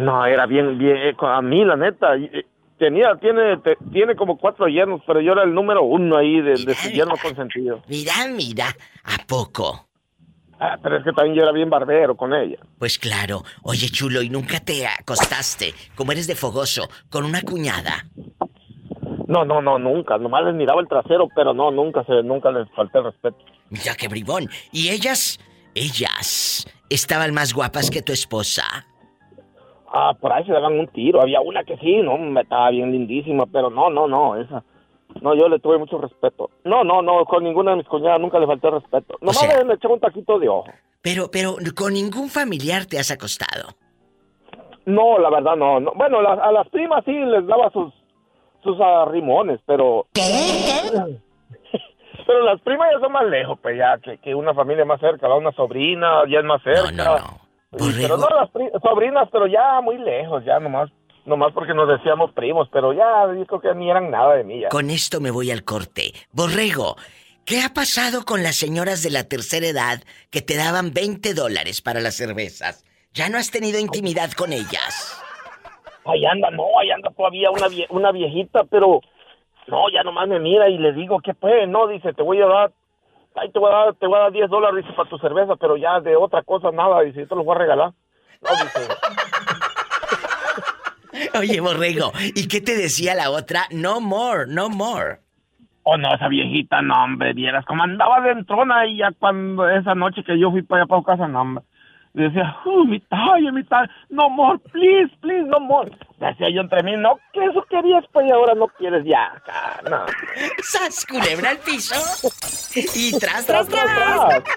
No, 0.00 0.24
era 0.26 0.46
bien, 0.46 0.78
bien, 0.78 0.96
eh, 0.96 1.14
a 1.20 1.42
mí 1.42 1.64
la 1.64 1.76
neta, 1.76 2.16
eh, 2.16 2.46
tenía, 2.78 3.14
tiene, 3.20 3.56
te- 3.58 3.76
tiene 3.92 4.16
como 4.16 4.36
cuatro 4.38 4.66
yernos, 4.68 5.00
pero 5.06 5.20
yo 5.20 5.32
era 5.32 5.42
el 5.44 5.54
número 5.54 5.82
uno 5.82 6.16
ahí 6.16 6.40
de, 6.40 6.52
de 6.64 6.74
su 6.74 6.90
yerno 6.90 7.14
consentido. 7.22 7.82
Mira, 7.88 8.12
mira, 8.34 8.66
¿a 9.04 9.26
poco? 9.26 9.86
Ah, 10.58 10.76
pero 10.82 10.98
es 10.98 11.04
que 11.04 11.12
también 11.12 11.36
yo 11.36 11.42
era 11.42 11.52
bien 11.52 11.70
barbero 11.70 12.14
con 12.16 12.34
ella. 12.34 12.58
Pues 12.78 12.98
claro. 12.98 13.42
Oye, 13.62 13.88
chulo, 13.88 14.20
¿y 14.20 14.28
nunca 14.28 14.60
te 14.60 14.86
acostaste, 14.86 15.72
como 15.94 16.12
eres 16.12 16.26
de 16.26 16.34
fogoso, 16.34 16.88
con 17.08 17.24
una 17.24 17.40
cuñada? 17.42 18.04
No, 19.26 19.44
no, 19.44 19.62
no, 19.62 19.78
nunca, 19.78 20.18
nomás 20.18 20.44
les 20.44 20.54
miraba 20.54 20.80
el 20.80 20.88
trasero, 20.88 21.28
pero 21.34 21.54
no, 21.54 21.70
nunca 21.70 22.04
se, 22.04 22.22
nunca 22.22 22.50
les 22.50 22.68
falté 22.72 22.98
el 22.98 23.04
respeto. 23.04 23.38
Mira 23.70 23.94
qué 23.94 24.08
bribón. 24.08 24.48
¿Y 24.72 24.88
ellas, 24.90 25.38
ellas, 25.74 26.66
estaban 26.88 27.32
más 27.32 27.54
guapas 27.54 27.90
que 27.90 28.02
tu 28.02 28.12
esposa? 28.12 28.64
Ah, 29.92 30.14
por 30.20 30.32
ahí 30.32 30.44
se 30.44 30.52
daban 30.52 30.78
un 30.78 30.86
tiro, 30.88 31.20
había 31.20 31.40
una 31.40 31.64
que 31.64 31.76
sí, 31.78 31.96
no, 32.02 32.16
me 32.16 32.42
estaba 32.42 32.70
bien 32.70 32.92
lindísima, 32.92 33.44
pero 33.46 33.70
no, 33.70 33.90
no, 33.90 34.06
no, 34.06 34.36
esa. 34.36 34.62
No, 35.20 35.34
yo 35.34 35.48
le 35.48 35.58
tuve 35.58 35.78
mucho 35.78 35.98
respeto. 35.98 36.50
No, 36.64 36.84
no, 36.84 37.02
no, 37.02 37.24
con 37.24 37.42
ninguna 37.42 37.72
de 37.72 37.78
mis 37.78 37.88
cuñadas 37.88 38.20
nunca 38.20 38.38
le 38.38 38.46
falté 38.46 38.70
respeto. 38.70 39.16
Nomás 39.20 39.38
sea- 39.38 39.64
le, 39.64 39.76
un 39.88 39.98
taquito 40.00 40.38
de 40.38 40.48
ojo. 40.48 40.68
Pero, 41.02 41.28
pero 41.32 41.56
con 41.76 41.94
ningún 41.94 42.28
familiar 42.28 42.86
te 42.86 42.98
has 43.00 43.10
acostado. 43.10 43.70
No, 44.86 45.18
la 45.18 45.30
verdad 45.30 45.56
no. 45.56 45.80
no. 45.80 45.92
Bueno, 45.96 46.22
la- 46.22 46.34
a 46.34 46.52
las 46.52 46.68
primas 46.68 47.04
sí 47.04 47.12
les 47.12 47.44
daba 47.46 47.70
sus 47.70 47.92
sus 48.62 48.78
arrimones, 48.80 49.58
pero... 49.66 50.06
pero 52.26 52.42
las 52.44 52.60
primas 52.60 52.88
ya 52.92 53.00
son 53.00 53.12
más 53.12 53.24
lejos, 53.26 53.58
pues 53.60 53.76
ya, 53.78 53.98
que, 53.98 54.18
que 54.18 54.34
una 54.34 54.54
familia 54.54 54.84
más 54.84 55.00
cerca, 55.00 55.28
va 55.28 55.36
una 55.36 55.52
sobrina, 55.52 56.22
ya 56.28 56.40
es 56.40 56.44
más 56.44 56.62
cerca. 56.62 56.92
No, 56.92 57.04
no, 57.04 57.18
no. 57.18 57.49
Sí, 57.72 57.92
pero 58.02 58.16
no 58.16 58.28
las 58.28 58.50
pri- 58.50 58.70
sobrinas, 58.82 59.28
pero 59.30 59.46
ya 59.46 59.80
muy 59.80 59.96
lejos, 59.98 60.44
ya 60.44 60.58
nomás, 60.58 60.90
nomás 61.24 61.52
porque 61.52 61.72
nos 61.74 61.88
decíamos 61.88 62.32
primos, 62.32 62.68
pero 62.72 62.92
ya 62.92 63.26
creo 63.46 63.60
que 63.60 63.74
ni 63.74 63.88
eran 63.90 64.10
nada 64.10 64.34
de 64.34 64.44
mí 64.44 64.60
ya. 64.60 64.68
Con 64.68 64.90
esto 64.90 65.20
me 65.20 65.30
voy 65.30 65.50
al 65.52 65.62
corte. 65.64 66.12
Borrego, 66.32 66.96
¿qué 67.46 67.62
ha 67.62 67.72
pasado 67.72 68.24
con 68.24 68.42
las 68.42 68.56
señoras 68.56 69.02
de 69.04 69.10
la 69.10 69.24
tercera 69.28 69.66
edad 69.66 70.00
que 70.30 70.42
te 70.42 70.56
daban 70.56 70.92
20 70.92 71.32
dólares 71.34 71.80
para 71.80 72.00
las 72.00 72.16
cervezas? 72.16 72.84
¿Ya 73.12 73.28
no 73.28 73.38
has 73.38 73.50
tenido 73.50 73.78
intimidad 73.78 74.32
con 74.32 74.52
ellas? 74.52 75.16
Ahí 76.06 76.24
anda, 76.26 76.50
no, 76.50 76.64
ahí 76.80 76.90
anda 76.90 77.10
todavía 77.16 77.50
una, 77.50 77.68
vie- 77.68 77.86
una 77.90 78.10
viejita, 78.10 78.64
pero 78.64 79.00
no, 79.68 79.90
ya 79.92 80.02
nomás 80.02 80.26
me 80.28 80.40
mira 80.40 80.68
y 80.68 80.78
le 80.78 80.92
digo, 80.92 81.20
¿qué 81.20 81.34
pues? 81.34 81.68
No, 81.68 81.86
dice, 81.86 82.12
te 82.14 82.22
voy 82.22 82.40
a 82.40 82.46
dar, 82.46 82.72
ahí 83.36 83.50
te 83.50 83.58
voy 83.58 83.72
a 83.72 83.76
dar, 83.76 83.94
te 83.94 84.06
voy 84.06 84.18
a 84.18 84.22
dar 84.22 84.32
10 84.32 84.50
dólares, 84.50 84.84
dice, 84.84 84.96
para 84.96 85.08
tu 85.08 85.18
cerveza, 85.18 85.56
pero 85.56 85.76
ya 85.76 86.00
de 86.00 86.16
otra 86.16 86.42
cosa 86.42 86.70
nada, 86.70 87.00
dice, 87.02 87.20
yo 87.20 87.28
te 87.28 87.34
los 87.34 87.44
voy 87.44 87.56
a 87.56 87.58
regalar. 87.58 87.92
No, 88.42 88.50
dice, 88.50 88.88
Oye, 91.38 91.60
Borrego, 91.60 92.12
¿y 92.34 92.48
qué 92.48 92.60
te 92.60 92.76
decía 92.76 93.14
la 93.14 93.30
otra? 93.30 93.62
No 93.70 94.00
more, 94.00 94.46
no 94.46 94.68
more. 94.70 95.18
Oh, 95.82 95.96
no, 95.96 96.14
esa 96.14 96.28
viejita, 96.28 96.82
no, 96.82 96.94
hombre, 97.02 97.32
vieras 97.32 97.64
cómo 97.66 97.82
andaba 97.82 98.20
dentrona 98.20 98.86
y 98.86 98.98
ya 98.98 99.12
cuando 99.18 99.68
esa 99.68 99.94
noche 99.94 100.22
que 100.24 100.38
yo 100.38 100.50
fui 100.50 100.62
para 100.62 100.82
allá 100.82 100.88
para 100.88 101.02
casa, 101.02 101.28
no, 101.28 101.40
hombre. 101.40 101.64
Y 102.12 102.22
decía, 102.22 102.56
oh, 102.64 102.84
mi 102.84 102.98
talla, 103.00 103.52
mi 103.52 103.62
talla, 103.64 103.88
no 104.08 104.28
more, 104.30 104.58
please, 104.72 105.14
please, 105.20 105.44
no 105.44 105.60
more. 105.60 105.90
Decía 106.18 106.48
yo 106.52 106.60
entre 106.62 106.82
mí, 106.82 106.96
no, 106.96 107.18
que 107.32 107.44
eso 107.44 107.64
querías, 107.70 108.04
pues 108.12 108.26
y 108.26 108.32
ahora 108.32 108.54
no 108.54 108.66
quieres 108.68 109.04
ya, 109.06 109.26
acá, 109.26 109.80
no. 109.88 110.06
¡Sas, 110.62 111.06
culebra 111.06 111.50
al 111.50 111.58
piso! 111.58 111.94
Y 112.94 113.12
tras, 113.18 113.46
Tras, 113.46 113.66
tras, 113.68 113.68
tras, 113.68 113.94
tras. 113.94 114.28
tras. 114.28 114.56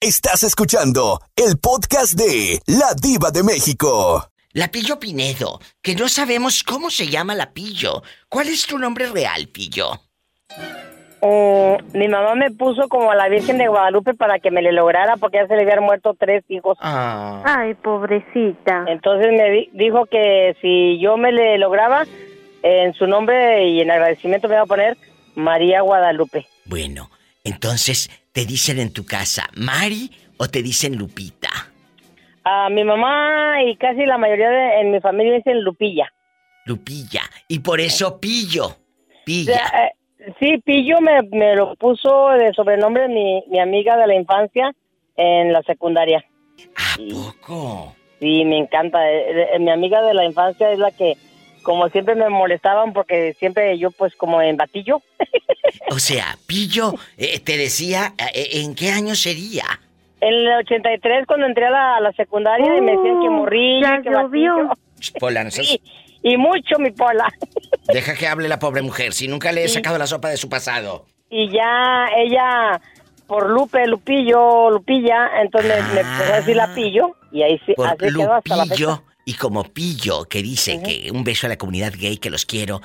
Estás 0.00 0.42
escuchando 0.42 1.20
el 1.36 1.58
podcast 1.58 2.14
de 2.14 2.60
La 2.66 2.94
Diva 3.00 3.30
de 3.30 3.42
México. 3.42 4.30
La 4.52 4.68
Pillo 4.68 4.98
Pinedo, 4.98 5.60
que 5.82 5.94
no 5.94 6.08
sabemos 6.08 6.62
cómo 6.64 6.90
se 6.90 7.06
llama 7.08 7.34
la 7.34 7.52
Pillo. 7.52 8.02
¿Cuál 8.28 8.48
es 8.48 8.66
tu 8.66 8.78
nombre 8.78 9.06
real, 9.10 9.48
Pillo? 9.48 9.92
Eh, 11.22 11.78
mi 11.92 12.08
mamá 12.08 12.34
me 12.34 12.50
puso 12.50 12.88
como 12.88 13.10
a 13.10 13.14
la 13.14 13.28
Virgen 13.28 13.58
de 13.58 13.68
Guadalupe 13.68 14.14
para 14.14 14.38
que 14.38 14.50
me 14.50 14.62
le 14.62 14.72
lograra 14.72 15.16
porque 15.16 15.36
ya 15.38 15.46
se 15.46 15.54
le 15.56 15.62
habían 15.62 15.82
muerto 15.84 16.14
tres 16.18 16.44
hijos. 16.48 16.78
Ah. 16.80 17.42
Ay, 17.44 17.74
pobrecita. 17.74 18.84
Entonces 18.88 19.30
me 19.32 19.50
di- 19.50 19.70
dijo 19.74 20.06
que 20.06 20.56
si 20.62 20.98
yo 20.98 21.16
me 21.16 21.32
le 21.32 21.58
lograba, 21.58 22.04
en 22.62 22.92
su 22.94 23.06
nombre 23.06 23.68
y 23.68 23.80
en 23.80 23.90
agradecimiento 23.90 24.48
me 24.48 24.54
iba 24.54 24.62
a 24.62 24.66
poner 24.66 24.96
María 25.34 25.80
Guadalupe. 25.82 26.46
Bueno, 26.66 27.10
entonces, 27.44 28.10
¿te 28.32 28.44
dicen 28.44 28.78
en 28.78 28.92
tu 28.92 29.04
casa 29.06 29.48
Mari 29.56 30.10
o 30.38 30.46
te 30.48 30.62
dicen 30.62 30.96
Lupita? 30.96 31.48
A 32.44 32.68
mi 32.70 32.84
mamá 32.84 33.62
y 33.64 33.76
casi 33.76 34.04
la 34.06 34.16
mayoría 34.18 34.48
de 34.48 34.80
en 34.80 34.90
mi 34.90 35.00
familia 35.00 35.34
dicen 35.34 35.62
Lupilla. 35.62 36.10
Lupilla. 36.66 37.22
Y 37.48 37.58
por 37.60 37.80
eso 37.80 38.18
Pillo. 38.20 38.66
O 38.66 38.76
Pilla. 39.24 39.54
sea, 39.68 39.86
eh, 39.86 39.92
sí, 40.38 40.58
Pillo 40.64 41.00
me, 41.00 41.22
me 41.30 41.54
lo 41.56 41.74
puso 41.76 42.28
de 42.30 42.52
sobrenombre 42.54 43.08
mi, 43.08 43.42
mi 43.48 43.58
amiga 43.60 43.96
de 43.96 44.06
la 44.06 44.14
infancia 44.14 44.72
en 45.16 45.52
la 45.52 45.62
secundaria. 45.62 46.24
¿A 46.76 46.96
poco? 47.12 47.94
Sí, 48.20 48.44
me 48.44 48.58
encanta. 48.58 49.10
Eh, 49.10 49.54
eh, 49.54 49.58
mi 49.58 49.70
amiga 49.70 50.02
de 50.02 50.14
la 50.14 50.24
infancia 50.24 50.70
es 50.72 50.78
la 50.78 50.90
que, 50.90 51.14
como 51.62 51.88
siempre 51.88 52.14
me 52.14 52.28
molestaban 52.28 52.92
porque 52.92 53.32
siempre 53.34 53.78
yo 53.78 53.90
pues 53.90 54.14
como 54.16 54.40
en 54.42 54.56
batillo. 54.56 55.00
O 55.90 55.98
sea, 55.98 56.36
Pillo 56.46 56.92
eh, 57.16 57.40
te 57.40 57.56
decía, 57.56 58.12
eh, 58.34 58.60
¿en 58.62 58.74
qué 58.74 58.90
año 58.90 59.14
sería? 59.14 59.64
En 60.20 60.34
el 60.34 60.48
83 60.58 61.26
cuando 61.26 61.46
entré 61.46 61.66
a 61.66 61.70
la, 61.70 61.96
a 61.96 62.00
la 62.00 62.12
secundaria 62.12 62.76
y 62.76 62.80
me 62.82 62.92
decían 62.92 63.20
que 63.22 63.30
morrillo, 63.30 63.80
ya 63.86 64.02
que 64.02 64.10
llovió. 64.10 64.54
batillo. 64.68 65.18
Pola, 65.18 65.44
no 65.44 65.50
seas- 65.50 65.66
Sí, 65.68 65.80
y 66.22 66.36
mucho 66.36 66.78
mi 66.78 66.90
pola. 66.90 67.26
Deja 67.92 68.14
que 68.14 68.26
hable 68.28 68.48
la 68.48 68.58
pobre 68.58 68.82
mujer, 68.82 69.12
si 69.12 69.28
nunca 69.28 69.52
le 69.52 69.64
he 69.64 69.68
sacado 69.68 69.98
la 69.98 70.06
sopa 70.06 70.28
de 70.28 70.36
su 70.36 70.48
pasado. 70.48 71.06
Y 71.30 71.48
ya 71.50 72.06
ella, 72.16 72.80
por 73.26 73.48
Lupe, 73.50 73.86
Lupillo, 73.86 74.70
Lupilla, 74.70 75.30
entonces 75.42 75.82
me- 75.88 75.94
me 75.94 76.00
empezó 76.00 76.32
a 76.32 76.36
decir 76.36 76.56
la 76.56 76.74
pillo 76.74 77.16
y 77.32 77.42
ahí 77.42 77.60
sí, 77.66 77.72
Por 77.74 77.86
así 77.86 77.98
quedó 77.98 78.32
hasta 78.34 78.56
la 78.56 78.62
fecha. 78.64 78.74
Lupillo 78.74 79.04
y 79.24 79.34
como 79.34 79.62
Pillo, 79.64 80.24
que 80.24 80.42
dice 80.42 80.80
que 80.82 81.10
un 81.12 81.22
beso 81.22 81.46
a 81.46 81.50
la 81.50 81.56
comunidad 81.56 81.92
gay, 81.96 82.16
que 82.18 82.30
los 82.30 82.46
quiero. 82.46 82.80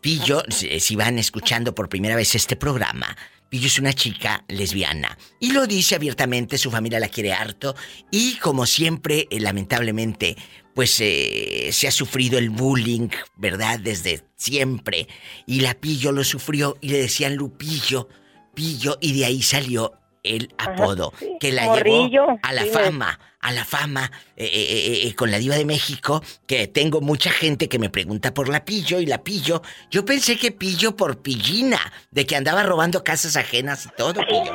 Pillo, 0.00 0.42
si 0.48 0.80
si 0.80 0.96
van 0.96 1.18
escuchando 1.18 1.74
por 1.74 1.88
primera 1.88 2.16
vez 2.16 2.34
este 2.34 2.56
programa, 2.56 3.16
Pillo 3.48 3.66
es 3.68 3.78
una 3.78 3.92
chica 3.92 4.42
lesbiana 4.48 5.16
y 5.38 5.52
lo 5.52 5.66
dice 5.66 5.94
abiertamente, 5.94 6.58
su 6.58 6.70
familia 6.72 6.98
la 6.98 7.08
quiere 7.08 7.32
harto 7.32 7.76
y 8.10 8.36
como 8.38 8.66
siempre, 8.66 9.28
eh, 9.30 9.38
lamentablemente, 9.40 10.36
pues 10.74 11.00
eh, 11.00 11.70
se 11.72 11.88
ha 11.88 11.90
sufrido 11.90 12.38
el 12.38 12.50
bullying, 12.50 13.08
¿verdad? 13.36 13.78
Desde 13.78 14.22
siempre. 14.36 15.08
Y 15.46 15.60
la 15.60 15.74
Pillo 15.74 16.12
lo 16.12 16.24
sufrió 16.24 16.76
y 16.80 16.88
le 16.88 16.98
decían 16.98 17.36
Lupillo, 17.36 18.08
Pillo, 18.54 18.98
y 19.00 19.18
de 19.18 19.24
ahí 19.24 19.42
salió 19.42 19.92
el 20.24 20.52
apodo 20.56 21.12
que 21.38 21.52
la 21.52 21.66
Morrillo, 21.66 22.08
llevó 22.08 22.40
a 22.42 22.52
la 22.52 22.62
sí, 22.62 22.70
fama, 22.70 23.20
a 23.40 23.52
la 23.52 23.64
fama 23.64 24.10
eh, 24.36 24.46
eh, 24.46 24.50
eh, 24.52 25.06
eh, 25.06 25.14
con 25.14 25.30
la 25.30 25.38
diva 25.38 25.54
de 25.54 25.66
México, 25.66 26.22
que 26.46 26.66
tengo 26.66 27.00
mucha 27.00 27.30
gente 27.30 27.68
que 27.68 27.78
me 27.78 27.90
pregunta 27.90 28.32
por 28.32 28.48
la 28.48 28.64
Pillo 28.64 29.00
y 29.00 29.06
la 29.06 29.22
Pillo. 29.22 29.62
Yo 29.90 30.04
pensé 30.04 30.36
que 30.36 30.50
Pillo 30.50 30.96
por 30.96 31.20
pillina, 31.22 31.92
de 32.10 32.26
que 32.26 32.36
andaba 32.36 32.62
robando 32.62 33.04
casas 33.04 33.36
ajenas 33.36 33.86
y 33.86 33.90
todo, 33.96 34.20
Pillo. 34.26 34.54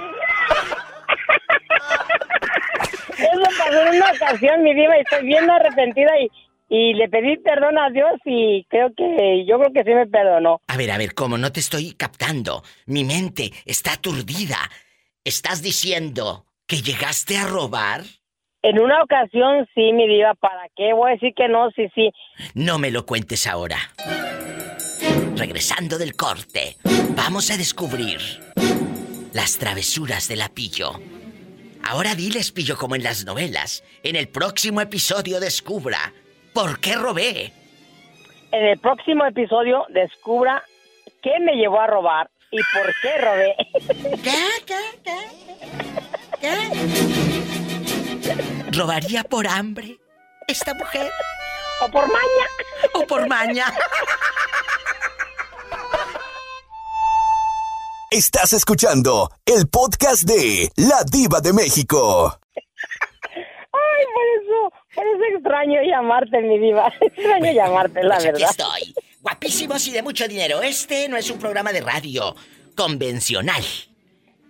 En 3.70 3.98
una 3.98 4.12
ocasión, 4.12 4.64
mi 4.64 4.74
diva, 4.74 4.98
y 4.98 5.02
estoy 5.02 5.26
bien 5.26 5.50
arrepentida 5.50 6.12
y, 6.20 6.30
y 6.70 6.94
le 6.94 7.10
pedí 7.10 7.38
perdón 7.38 7.78
a 7.78 7.90
Dios 7.90 8.20
y 8.26 8.64
creo 8.70 8.94
que, 8.96 9.46
yo 9.48 9.60
creo 9.60 9.74
que 9.74 9.84
sí 9.84 9.94
me 9.94 10.08
perdonó. 10.08 10.62
A 10.68 10.78
ver, 10.78 10.92
a 10.92 10.98
ver, 10.98 11.14
¿cómo 11.14 11.38
no 11.38 11.52
te 11.52 11.60
estoy 11.60 11.94
captando? 11.94 12.64
Mi 12.86 13.04
mente 13.04 13.52
está 13.66 13.94
aturdida. 13.94 14.58
¿Estás 15.24 15.62
diciendo 15.62 16.46
que 16.68 16.78
llegaste 16.78 17.38
a 17.38 17.46
robar? 17.48 18.02
En 18.62 18.80
una 18.80 19.02
ocasión 19.04 19.68
sí, 19.74 19.94
mi 19.94 20.08
diva, 20.08 20.34
¿para 20.36 20.68
qué? 20.76 20.94
Voy 20.94 21.12
a 21.12 21.14
decir 21.14 21.34
que 21.36 21.48
no, 21.48 21.72
sí, 21.72 21.88
sí. 21.96 22.12
No 22.54 22.78
me 22.78 22.92
lo 22.92 23.06
cuentes 23.06 23.48
ahora. 23.48 23.78
Regresando 25.36 25.98
del 25.98 26.16
corte, 26.16 26.76
vamos 27.16 27.50
a 27.52 27.58
descubrir 27.58 28.20
las 29.34 29.58
travesuras 29.58 30.28
de 30.28 30.36
la 30.36 30.50
Pillo. 30.50 30.92
Ahora 31.84 32.16
diles, 32.16 32.52
Pillo, 32.52 32.78
como 32.78 32.96
en 32.96 33.04
las 33.04 33.26
novelas. 33.26 33.84
En 34.04 34.16
el 34.16 34.28
próximo 34.28 34.82
episodio 34.82 35.40
descubra 35.40 36.14
por 36.54 36.80
qué 36.80 36.96
robé. 36.96 37.54
En 38.52 38.66
el 38.66 38.80
próximo 38.80 39.26
episodio 39.26 39.86
descubra 39.90 40.64
qué 41.22 41.40
me 41.40 41.54
llevó 41.56 41.80
a 41.80 41.88
robar 41.88 42.30
y 42.52 42.58
por 42.74 42.94
qué 43.02 43.18
robé. 43.18 43.56
¿Robaría 48.72 49.24
por 49.24 49.48
hambre 49.48 49.98
esta 50.48 50.74
mujer? 50.74 51.12
¿O 51.82 51.90
por 51.90 52.08
maña? 52.08 52.48
¿O 52.94 53.06
por 53.06 53.28
maña? 53.28 53.66
Estás 58.12 58.54
escuchando 58.54 59.30
el 59.46 59.68
podcast 59.68 60.24
de 60.24 60.72
La 60.78 61.04
Diva 61.04 61.42
de 61.42 61.54
México. 61.54 62.40
Ay, 62.56 64.06
por 64.14 64.26
eso, 64.42 64.74
por 64.96 65.06
eso 65.06 65.36
extraño 65.36 65.80
llamarte, 65.84 66.42
mi 66.42 66.58
diva. 66.58 66.92
Extraño 67.02 67.52
llamarte, 67.54 68.04
la 68.04 68.16
Pues 68.16 68.26
aquí 68.26 68.34
verdad. 68.34 68.50
estoy. 68.50 68.96
Guapísimos 69.22 69.88
y 69.88 69.92
de 69.92 70.02
mucho 70.02 70.28
dinero. 70.28 70.62
Este 70.64 71.08
no 71.08 71.18
es 71.18 71.30
un 71.30 71.38
programa 71.38 71.72
de 71.72 71.82
radio 71.82 72.36
convencional. 72.76 73.64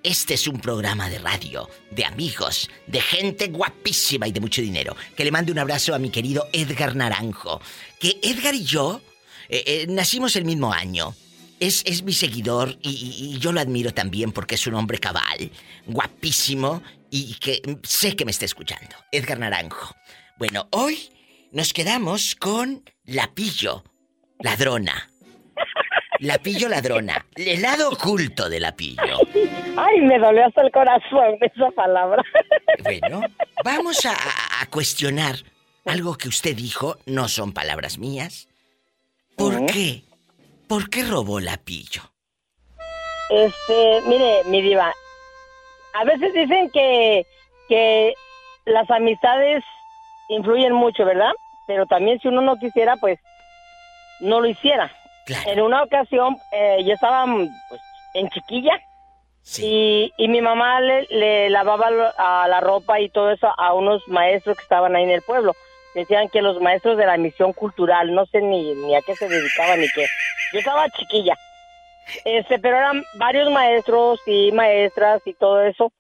Este 0.04 0.36
es 0.36 0.48
un 0.48 0.62
programa 0.62 1.10
de 1.10 1.20
radio 1.20 1.68
de 1.92 2.06
amigos, 2.06 2.70
de 2.88 3.02
gente 3.02 3.48
guapísima 3.48 4.26
y 4.28 4.32
de 4.32 4.40
mucho 4.40 4.62
dinero. 4.62 4.96
Que 5.18 5.26
le 5.26 5.32
mande 5.32 5.52
un 5.52 5.60
abrazo 5.60 5.94
a 5.94 6.00
mi 6.00 6.10
querido 6.10 6.48
Edgar 6.54 6.96
Naranjo. 6.96 7.60
Que 8.00 8.20
Edgar 8.24 8.56
y 8.56 8.64
yo 8.64 9.02
eh, 9.50 9.64
eh, 9.66 9.86
nacimos 9.90 10.38
el 10.38 10.46
mismo 10.46 10.72
año. 10.72 11.14
Es, 11.60 11.84
es 11.86 12.04
mi 12.04 12.14
seguidor 12.14 12.78
y, 12.82 12.90
y- 12.90 13.36
y 13.36 13.40
yo 13.40 13.52
lo 13.52 13.60
admiro 13.60 13.92
también 13.94 14.32
porque 14.32 14.56
es 14.56 14.66
un 14.68 14.76
hombre 14.76 14.98
cabal, 15.00 15.52
guapísimo 15.88 16.82
y 17.12 17.34
que 17.36 17.62
sé 17.84 18.16
que 18.16 18.24
me 18.26 18.32
está 18.32 18.46
escuchando. 18.46 18.96
Edgar 19.12 19.40
Naranjo. 19.40 19.94
Bueno, 20.38 20.68
hoy 20.72 21.12
nos 21.52 21.74
quedamos 21.74 22.36
con 22.36 22.84
la 23.06 23.34
pillo, 23.34 23.84
ladrona. 24.40 25.10
La 26.20 26.38
pillo 26.38 26.68
ladrona. 26.70 27.26
El 27.36 27.62
lado 27.62 27.90
oculto 27.90 28.50
de 28.50 28.60
la 28.60 28.76
pillo. 28.76 29.20
Ay, 29.78 30.02
me 30.02 30.20
dolió 30.20 30.46
hasta 30.46 30.62
el 30.62 30.72
corazón 30.72 31.38
esa 31.42 31.72
palabra. 31.76 32.22
Bueno, 32.84 33.22
vamos 33.64 34.06
a, 34.06 34.12
a- 34.14 34.62
a 34.62 34.66
cuestionar 34.70 35.36
algo 35.86 36.16
que 36.18 36.28
usted 36.30 36.56
dijo, 36.56 36.98
no 37.06 37.28
son 37.30 37.52
palabras 37.54 37.98
mías. 37.98 38.48
¿Por 39.38 39.66
qué? 39.66 40.04
¿Por 40.70 40.88
qué 40.92 41.04
robó 41.04 41.40
la 41.40 41.58
pillo? 41.58 42.04
Este, 43.32 44.02
mire, 44.06 44.44
mi 44.46 44.62
diva, 44.62 44.94
a 45.96 46.04
veces 46.04 46.32
dicen 46.32 46.70
que, 46.70 47.26
que 47.68 48.14
las 48.66 48.88
amistades 48.92 49.64
influyen 50.30 50.74
mucho, 50.74 51.06
¿verdad? 51.06 51.32
Pero 51.66 51.88
también 51.88 52.20
si 52.20 52.28
uno 52.28 52.42
no 52.42 52.56
quisiera, 52.58 52.98
pues 52.98 53.20
no 54.20 54.42
lo 54.42 54.48
hiciera. 54.48 54.92
En 55.48 55.60
una 55.60 55.82
ocasión, 55.82 56.38
eh, 56.52 56.84
yo 56.86 56.94
estaba 56.94 57.26
pues, 57.26 57.82
en 58.14 58.30
chiquilla 58.30 58.80
y, 59.58 60.14
y 60.18 60.28
mi 60.28 60.42
mamá 60.42 60.82
le, 60.82 61.08
le 61.10 61.50
lavaba 61.50 61.88
a 62.16 62.48
la 62.48 62.60
ropa 62.60 63.00
y 63.00 63.10
todo 63.10 63.32
eso 63.32 63.48
a 63.58 63.74
unos 63.74 64.08
maestros 64.08 64.56
que 64.56 64.64
estaban 64.64 64.96
ahí 64.96 65.04
en 65.04 65.12
el 65.12 65.24
pueblo. 65.24 65.56
Decían 65.96 66.30
que 66.30 66.42
los 66.42 66.62
maestros 66.62 66.98
de 66.98 67.06
la 67.06 67.18
misión 67.18 67.54
cultural, 67.54 68.14
no 68.14 68.26
sé 68.28 68.42
ni, 68.42 68.74
ni 68.76 68.96
a 68.96 69.02
qué 69.02 69.16
se 69.16 69.28
dedicaban 69.28 69.80
ni 69.80 69.90
qué. 69.90 70.06
Yo 70.54 70.60
estaba 70.60 70.90
chiquilla. 70.90 71.36
Este, 72.26 72.60
pero 72.60 72.78
eran 72.78 73.04
varios 73.16 73.52
maestros 73.52 74.20
y 74.26 74.52
maestras 74.52 75.22
y 75.26 75.34
todo 75.34 75.62
eso. 75.62 75.92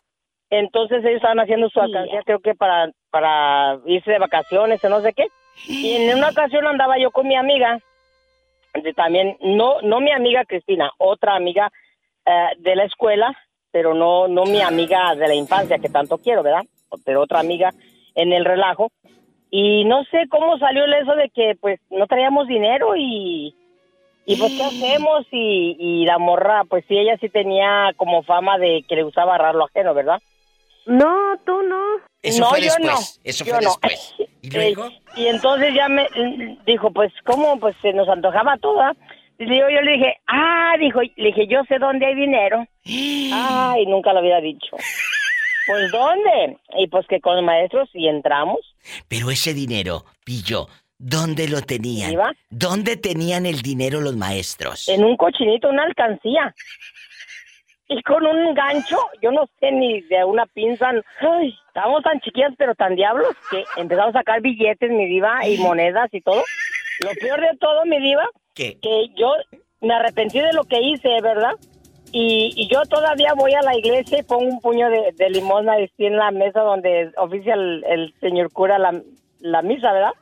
Entonces 0.49 0.99
ellos 1.03 1.17
estaban 1.17 1.39
haciendo 1.39 1.69
su 1.69 1.79
alcancía, 1.79 2.21
creo 2.25 2.39
que 2.39 2.55
para, 2.55 2.89
para 3.11 3.79
irse 3.85 4.11
de 4.11 4.19
vacaciones 4.19 4.83
o 4.83 4.89
no 4.89 5.01
sé 5.01 5.13
qué. 5.13 5.27
Y 5.67 5.95
en 5.95 6.17
una 6.17 6.29
ocasión 6.29 6.65
andaba 6.65 6.97
yo 6.97 7.11
con 7.11 7.27
mi 7.27 7.35
amiga. 7.35 7.79
de 8.73 8.93
también, 8.93 9.37
no, 9.41 9.81
no 9.81 9.99
mi 9.99 10.11
amiga 10.11 10.45
Cristina, 10.45 10.91
otra 10.97 11.35
amiga 11.35 11.71
eh, 12.25 12.55
de 12.57 12.75
la 12.75 12.85
escuela, 12.85 13.37
pero 13.71 13.93
no, 13.93 14.27
no 14.27 14.45
mi 14.45 14.61
amiga 14.61 15.13
de 15.15 15.27
la 15.27 15.35
infancia 15.35 15.77
que 15.77 15.89
tanto 15.89 16.17
quiero, 16.17 16.41
¿verdad? 16.41 16.63
Pero 17.05 17.21
otra 17.21 17.39
amiga 17.39 17.71
en 18.15 18.33
el 18.33 18.45
relajo. 18.45 18.91
Y 19.51 19.83
no 19.85 20.03
sé 20.05 20.27
cómo 20.29 20.57
salió 20.59 20.85
el 20.85 20.93
eso 20.93 21.15
de 21.15 21.29
que 21.29 21.55
pues 21.59 21.79
no 21.89 22.05
traíamos 22.07 22.47
dinero 22.47 22.95
y, 22.95 23.55
y 24.25 24.35
pues 24.35 24.53
qué 24.53 24.63
hacemos 24.63 25.25
y, 25.31 25.75
y 25.79 26.05
la 26.05 26.17
morra, 26.19 26.63
pues 26.69 26.85
sí, 26.87 26.97
ella 26.97 27.17
sí 27.19 27.29
tenía 27.29 27.93
como 27.97 28.23
fama 28.23 28.57
de 28.57 28.83
que 28.87 28.95
le 28.95 29.03
gustaba 29.03 29.35
agarrar 29.35 29.55
lo 29.55 29.65
ajeno, 29.65 29.93
¿verdad? 29.93 30.21
No, 30.85 31.37
tú 31.45 31.61
no. 31.63 31.81
Eso 32.21 32.41
no, 32.41 32.49
fue 32.49 32.61
yo 32.61 32.65
después. 32.65 32.87
no. 32.87 33.21
Eso 33.23 33.45
yo 33.45 33.53
fue 33.53 33.63
no. 33.63 33.69
después. 33.69 34.15
¿Y 34.41 34.49
luego? 34.51 34.89
Y 35.15 35.27
entonces 35.27 35.73
ya 35.75 35.89
me 35.89 36.07
dijo, 36.65 36.91
pues, 36.91 37.11
¿cómo? 37.25 37.59
Pues 37.59 37.75
se 37.81 37.93
nos 37.93 38.07
antojaba 38.09 38.57
toda. 38.57 38.95
Y 39.37 39.45
yo, 39.45 39.69
yo 39.69 39.81
le 39.81 39.91
dije, 39.93 40.17
ah, 40.27 40.73
dijo, 40.79 41.01
le 41.01 41.27
dije, 41.27 41.47
yo 41.47 41.61
sé 41.67 41.77
dónde 41.79 42.05
hay 42.05 42.15
dinero. 42.15 42.65
Ay, 42.85 43.85
nunca 43.85 44.13
lo 44.13 44.19
había 44.19 44.41
dicho. 44.41 44.75
Pues, 45.69 45.91
¿dónde? 45.91 46.57
Y 46.77 46.87
pues 46.87 47.05
que 47.07 47.21
con 47.21 47.35
los 47.35 47.45
maestros 47.45 47.89
y 47.93 48.07
entramos. 48.07 48.59
Pero 49.07 49.29
ese 49.29 49.53
dinero, 49.53 50.03
Pillo, 50.25 50.67
¿dónde 50.97 51.47
lo 51.47 51.61
tenían? 51.61 52.11
¿Iba? 52.11 52.33
¿Dónde 52.49 52.97
tenían 52.97 53.45
el 53.45 53.61
dinero 53.61 54.01
los 54.01 54.15
maestros? 54.15 54.87
En 54.89 55.03
un 55.03 55.15
cochinito, 55.15 55.69
una 55.69 55.83
alcancía. 55.83 56.55
Y 57.87 58.01
con 58.01 58.25
un 58.25 58.55
gancho, 58.55 58.97
yo 59.21 59.31
no 59.31 59.47
sé 59.59 59.71
ni 59.71 60.01
de 60.01 60.23
una 60.23 60.47
pinza. 60.47 60.89
Ay, 61.21 61.55
estábamos 61.67 62.03
tan 62.03 62.19
chiquillas, 62.21 62.53
pero 62.57 62.73
tan 62.73 62.95
diablos, 62.95 63.35
que 63.51 63.63
empezamos 63.77 64.15
a 64.15 64.19
sacar 64.19 64.41
billetes, 64.41 64.89
mi 64.89 65.05
diva, 65.05 65.47
y 65.47 65.57
monedas 65.59 66.09
y 66.11 66.21
todo. 66.21 66.43
Lo 67.01 67.11
peor 67.11 67.41
de 67.41 67.57
todo, 67.59 67.85
mi 67.85 67.99
diva, 67.99 68.27
¿Qué? 68.55 68.77
que 68.81 69.09
yo 69.15 69.33
me 69.81 69.93
arrepentí 69.93 70.39
de 70.39 70.53
lo 70.53 70.63
que 70.63 70.81
hice, 70.81 71.09
¿verdad? 71.21 71.53
Y, 72.11 72.53
y 72.55 72.67
yo 72.67 72.81
todavía 72.83 73.33
voy 73.35 73.53
a 73.53 73.61
la 73.61 73.77
iglesia 73.77 74.19
y 74.19 74.23
pongo 74.23 74.45
un 74.45 74.61
puño 74.61 74.89
de, 74.89 75.13
de 75.15 75.29
limosna 75.29 75.73
así 75.73 76.05
en 76.05 76.17
la 76.17 76.31
mesa 76.31 76.61
donde 76.61 77.11
oficia 77.17 77.53
el, 77.53 78.13
señor 78.19 78.51
cura 78.51 78.79
la, 78.79 79.01
la 79.39 79.61
misa, 79.61 79.91
¿verdad? 79.91 80.13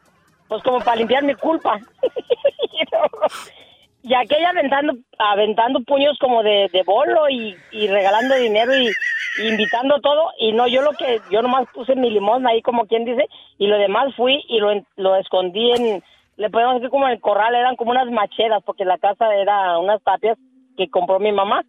Pues 0.47 0.63
como 0.63 0.79
para 0.79 0.97
limpiar 0.97 1.23
mi 1.23 1.35
culpa. 1.35 1.79
y 4.03 4.13
aquella 4.13 4.49
aventando, 4.49 4.93
aventando 5.17 5.81
puños 5.81 6.17
como 6.19 6.43
de, 6.43 6.69
de 6.71 6.83
bolo 6.83 7.29
y, 7.29 7.55
y 7.71 7.87
regalando 7.87 8.35
dinero 8.35 8.75
y, 8.75 8.91
invitando 9.39 9.99
todo. 9.99 10.31
Y 10.39 10.51
no, 10.51 10.67
yo 10.67 10.81
lo 10.81 10.93
que, 10.93 11.21
yo 11.31 11.41
nomás 11.41 11.67
puse 11.73 11.95
mi 11.95 12.09
limosna 12.09 12.51
ahí 12.51 12.61
como 12.61 12.85
quien 12.85 13.05
dice, 13.05 13.27
y 13.57 13.67
lo 13.67 13.77
demás 13.77 14.13
fui 14.15 14.43
y 14.47 14.59
lo, 14.59 14.69
lo 14.95 15.15
escondí 15.15 15.71
en, 15.71 16.03
le 16.37 16.49
podemos 16.49 16.75
decir 16.75 16.89
como 16.89 17.07
en 17.07 17.13
el 17.13 17.21
corral, 17.21 17.55
eran 17.55 17.75
como 17.75 17.91
unas 17.91 18.09
macheras, 18.11 18.63
porque 18.63 18.85
la 18.85 18.97
casa 18.97 19.33
era 19.35 19.77
unas 19.79 20.01
tapias 20.03 20.37
que 20.77 20.89
compró 20.89 21.19
mi 21.19 21.31
mamá. 21.31 21.63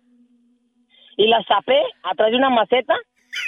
Y 1.18 1.26
las 1.26 1.44
tapé 1.46 1.78
atrás 2.02 2.30
de 2.30 2.38
una 2.38 2.48
maceta 2.48 2.94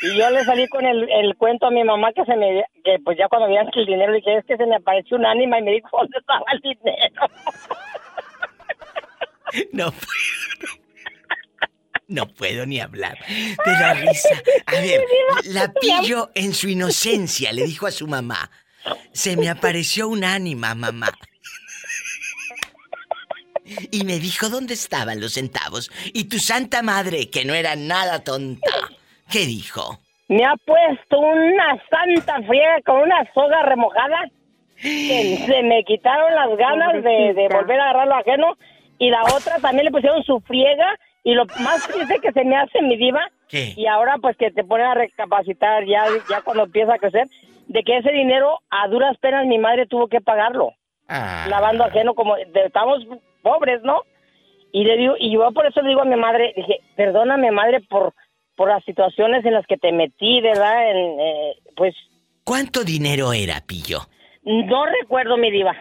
y 0.03 0.17
yo 0.17 0.31
le 0.31 0.45
salí 0.45 0.69
con 0.69 0.85
el, 0.87 1.09
el 1.11 1.37
cuento 1.37 1.67
a 1.67 1.71
mi 1.71 1.85
mamá 1.85 2.13
que 2.13 2.25
se 2.25 2.37
me, 2.37 2.65
que 2.85 2.99
pues 3.05 3.19
ya 3.19 3.29
cuando 3.29 3.49
que 3.73 3.81
el 3.81 3.87
dinero, 3.87 4.13
le 4.13 4.19
dije, 4.19 4.39
es 4.39 4.45
que 4.45 4.57
se 4.57 4.67
me 4.67 4.77
apareció 4.77 5.17
un 5.17 5.27
ánima 5.27 5.59
y 5.59 5.63
me 5.63 5.73
dijo, 5.73 5.89
¿dónde 5.93 6.19
estaba 6.19 6.45
el 6.53 6.61
dinero? 6.61 7.27
No 9.73 9.91
puedo. 9.91 10.81
No 12.07 12.27
puedo 12.29 12.67
ni 12.67 12.81
hablar 12.81 13.19
de 13.27 13.73
la 13.73 13.95
risa. 13.95 14.29
A 14.67 14.73
ver, 14.81 15.01
la 15.47 15.73
pillo 15.73 16.31
en 16.37 16.55
su 16.55 16.69
inocencia 16.69 17.53
le 17.53 17.65
dijo 17.65 17.89
a 17.89 17.91
su 17.91 18.07
mamá, 18.07 18.49
se 19.13 19.37
me 19.37 19.49
apareció 19.49 20.09
un 20.09 20.23
ánima, 20.23 20.77
mamá. 20.77 21.11
Y 23.91 24.05
me 24.05 24.19
dijo 24.19 24.49
dónde 24.49 24.75
estaban 24.75 25.21
los 25.21 25.35
centavos. 25.35 25.91
Y 26.13 26.25
tu 26.29 26.39
santa 26.39 26.83
madre, 26.83 27.31
que 27.31 27.45
no 27.45 27.55
era 27.55 27.77
nada 27.77 28.23
tonta, 28.25 28.71
¿qué 29.31 29.41
dijo? 29.47 29.99
Me 30.29 30.45
ha 30.45 30.55
puesto 30.65 31.19
una 31.19 31.77
santa 31.91 32.37
friega 32.47 32.81
con 32.87 32.99
una 32.99 33.29
soga 33.35 33.63
remojada 33.65 34.19
que 34.81 35.39
se 35.47 35.63
me 35.63 35.83
quitaron 35.85 36.35
las 36.35 36.57
ganas 36.57 37.03
de, 37.05 37.35
de 37.35 37.49
volver 37.53 37.79
a 37.81 37.91
agarrar 37.91 38.07
lo 38.09 38.15
ajeno 38.17 38.57
y 38.99 39.11
la 39.11 39.23
otra 39.25 39.59
también 39.61 39.85
le 39.87 39.91
pusieron 39.91 40.23
su 40.23 40.41
friega 40.41 40.95
y 41.25 41.35
lo 41.35 41.45
más 41.61 41.87
triste 41.87 42.19
que 42.21 42.33
se 42.33 42.45
me 42.45 42.57
hace 42.57 42.81
mi 42.81 42.97
diva 42.97 43.29
¿Qué? 43.49 43.75
y 43.77 43.87
ahora 43.87 44.17
pues 44.23 44.37
que 44.39 44.51
te 44.51 44.65
ponen 44.65 44.87
a 44.87 44.95
recapacitar 44.95 45.85
ya, 45.85 46.05
ya 46.31 46.41
cuando 46.43 46.65
empieza 46.65 46.95
a 46.95 46.99
crecer 46.99 47.27
de 47.67 47.83
que 47.83 47.99
ese 47.99 48.11
dinero 48.13 48.61
a 48.71 48.89
duras 48.89 49.17
penas 49.21 49.47
mi 49.47 49.59
madre 49.59 49.87
tuvo 49.87 50.07
que 50.09 50.21
pagarlo 50.21 50.73
Ah. 51.13 51.47
lavando 51.51 51.83
ajeno 51.85 52.15
como 52.15 52.37
de- 52.37 52.65
estamos 52.67 53.01
pobres, 53.43 53.83
¿no? 53.83 54.03
Y 54.73 54.85
le 54.85 54.97
digo, 54.97 55.15
y 55.19 55.33
yo 55.33 55.51
por 55.53 55.67
eso 55.67 55.83
le 55.83 55.89
digo 55.89 56.03
a 56.03 56.05
mi 56.05 56.17
madre, 56.17 56.53
dije, 56.57 56.81
perdóname 56.97 57.51
madre 57.51 57.81
por 57.89 58.15
por 58.57 58.69
las 58.69 58.85
situaciones 58.85 59.43
en 59.47 59.55
las 59.55 59.67
que 59.67 59.79
te 59.79 59.91
metí, 59.91 60.43
¿verdad? 60.43 60.91
En, 60.91 61.19
eh, 61.19 61.57
pues 61.77 61.95
¿Cuánto 62.45 62.85
dinero 62.85 63.33
era, 63.33 63.63
pillo? 63.63 64.01
no 64.43 64.85
recuerdo 64.87 65.39
mi 65.39 65.51
diva. 65.51 65.75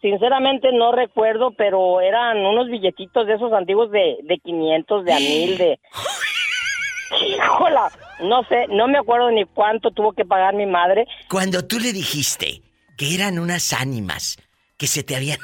Sinceramente 0.00 0.72
no 0.72 0.92
recuerdo, 0.92 1.50
pero 1.50 2.00
eran 2.00 2.38
unos 2.38 2.68
billetitos 2.68 3.26
de 3.26 3.34
esos 3.34 3.52
antiguos 3.52 3.90
de, 3.90 4.16
de 4.22 4.38
500, 4.38 5.04
de 5.04 5.12
a 5.12 5.18
mil, 5.18 5.58
de... 5.58 5.78
Híjola, 7.36 7.92
no 8.22 8.42
sé, 8.44 8.68
no 8.68 8.88
me 8.88 8.98
acuerdo 8.98 9.30
ni 9.30 9.44
cuánto 9.44 9.90
tuvo 9.90 10.12
que 10.12 10.24
pagar 10.24 10.54
mi 10.54 10.66
madre. 10.66 11.06
Cuando 11.28 11.66
tú 11.66 11.78
le 11.78 11.92
dijiste 11.92 12.62
que 12.96 13.14
eran 13.14 13.38
unas 13.38 13.74
ánimas 13.74 14.38
que 14.78 14.86
se 14.86 15.02
te 15.02 15.14
habían... 15.14 15.38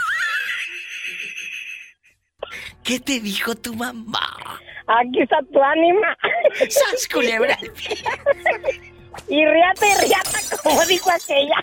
¿Qué 2.82 2.98
te 2.98 3.20
dijo 3.20 3.54
tu 3.54 3.74
mamá? 3.74 4.26
Aquí 4.86 5.22
está 5.22 5.38
tu 5.52 5.62
ánima. 5.62 6.16
¡Sas, 6.68 7.06
culebra! 7.12 7.56
Y 9.28 9.44
riata 9.44 9.86
y 9.86 10.06
riata, 10.06 10.38
como 10.62 10.84
dijo 10.86 11.10
aquella. 11.10 11.56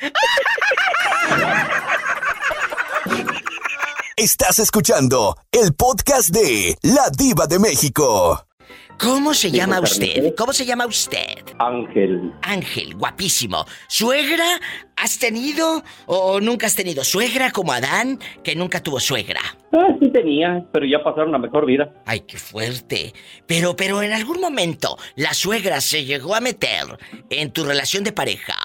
Estás 4.16 4.60
escuchando 4.60 5.36
el 5.52 5.74
podcast 5.74 6.30
de 6.30 6.78
La 6.82 7.10
Diva 7.10 7.48
de 7.48 7.60
México. 7.60 8.47
¿Cómo 9.00 9.34
se 9.34 9.52
llama 9.52 9.80
usted? 9.80 10.08
carnicero. 10.08 10.36
¿Cómo 10.36 10.54
se 10.54 10.66
llama 10.66 10.86
usted? 10.88 11.44
Ángel. 11.60 12.34
Ángel, 12.42 12.96
guapísimo. 12.96 13.66
¿Suegra 13.88 14.60
has 14.96 15.20
tenido 15.20 15.84
o 16.08 16.40
nunca 16.40 16.66
has 16.68 16.76
tenido? 16.76 17.04
¿Suegra 17.04 17.52
como 17.52 17.74
Adán, 17.74 18.20
que 18.44 18.56
nunca 18.56 18.82
tuvo 18.82 19.00
suegra? 19.00 19.42
Ah, 19.74 19.88
sí 20.02 20.10
tenía, 20.12 20.66
pero 20.74 20.86
ya 20.86 21.04
pasaron 21.04 21.32
la 21.32 21.38
mejor 21.38 21.66
vida. 21.66 21.94
Ay, 22.06 22.22
qué 22.22 22.38
fuerte. 22.38 23.14
Pero, 23.46 23.76
pero 23.76 24.02
en 24.02 24.14
algún 24.14 24.40
momento, 24.42 24.98
la 25.16 25.34
suegra 25.34 25.80
se 25.82 26.04
llegó 26.06 26.34
a 26.34 26.40
meter 26.42 26.98
en 27.30 27.52
tu 27.52 27.64
relación 27.66 28.04
de 28.04 28.12
pareja. 28.14 28.56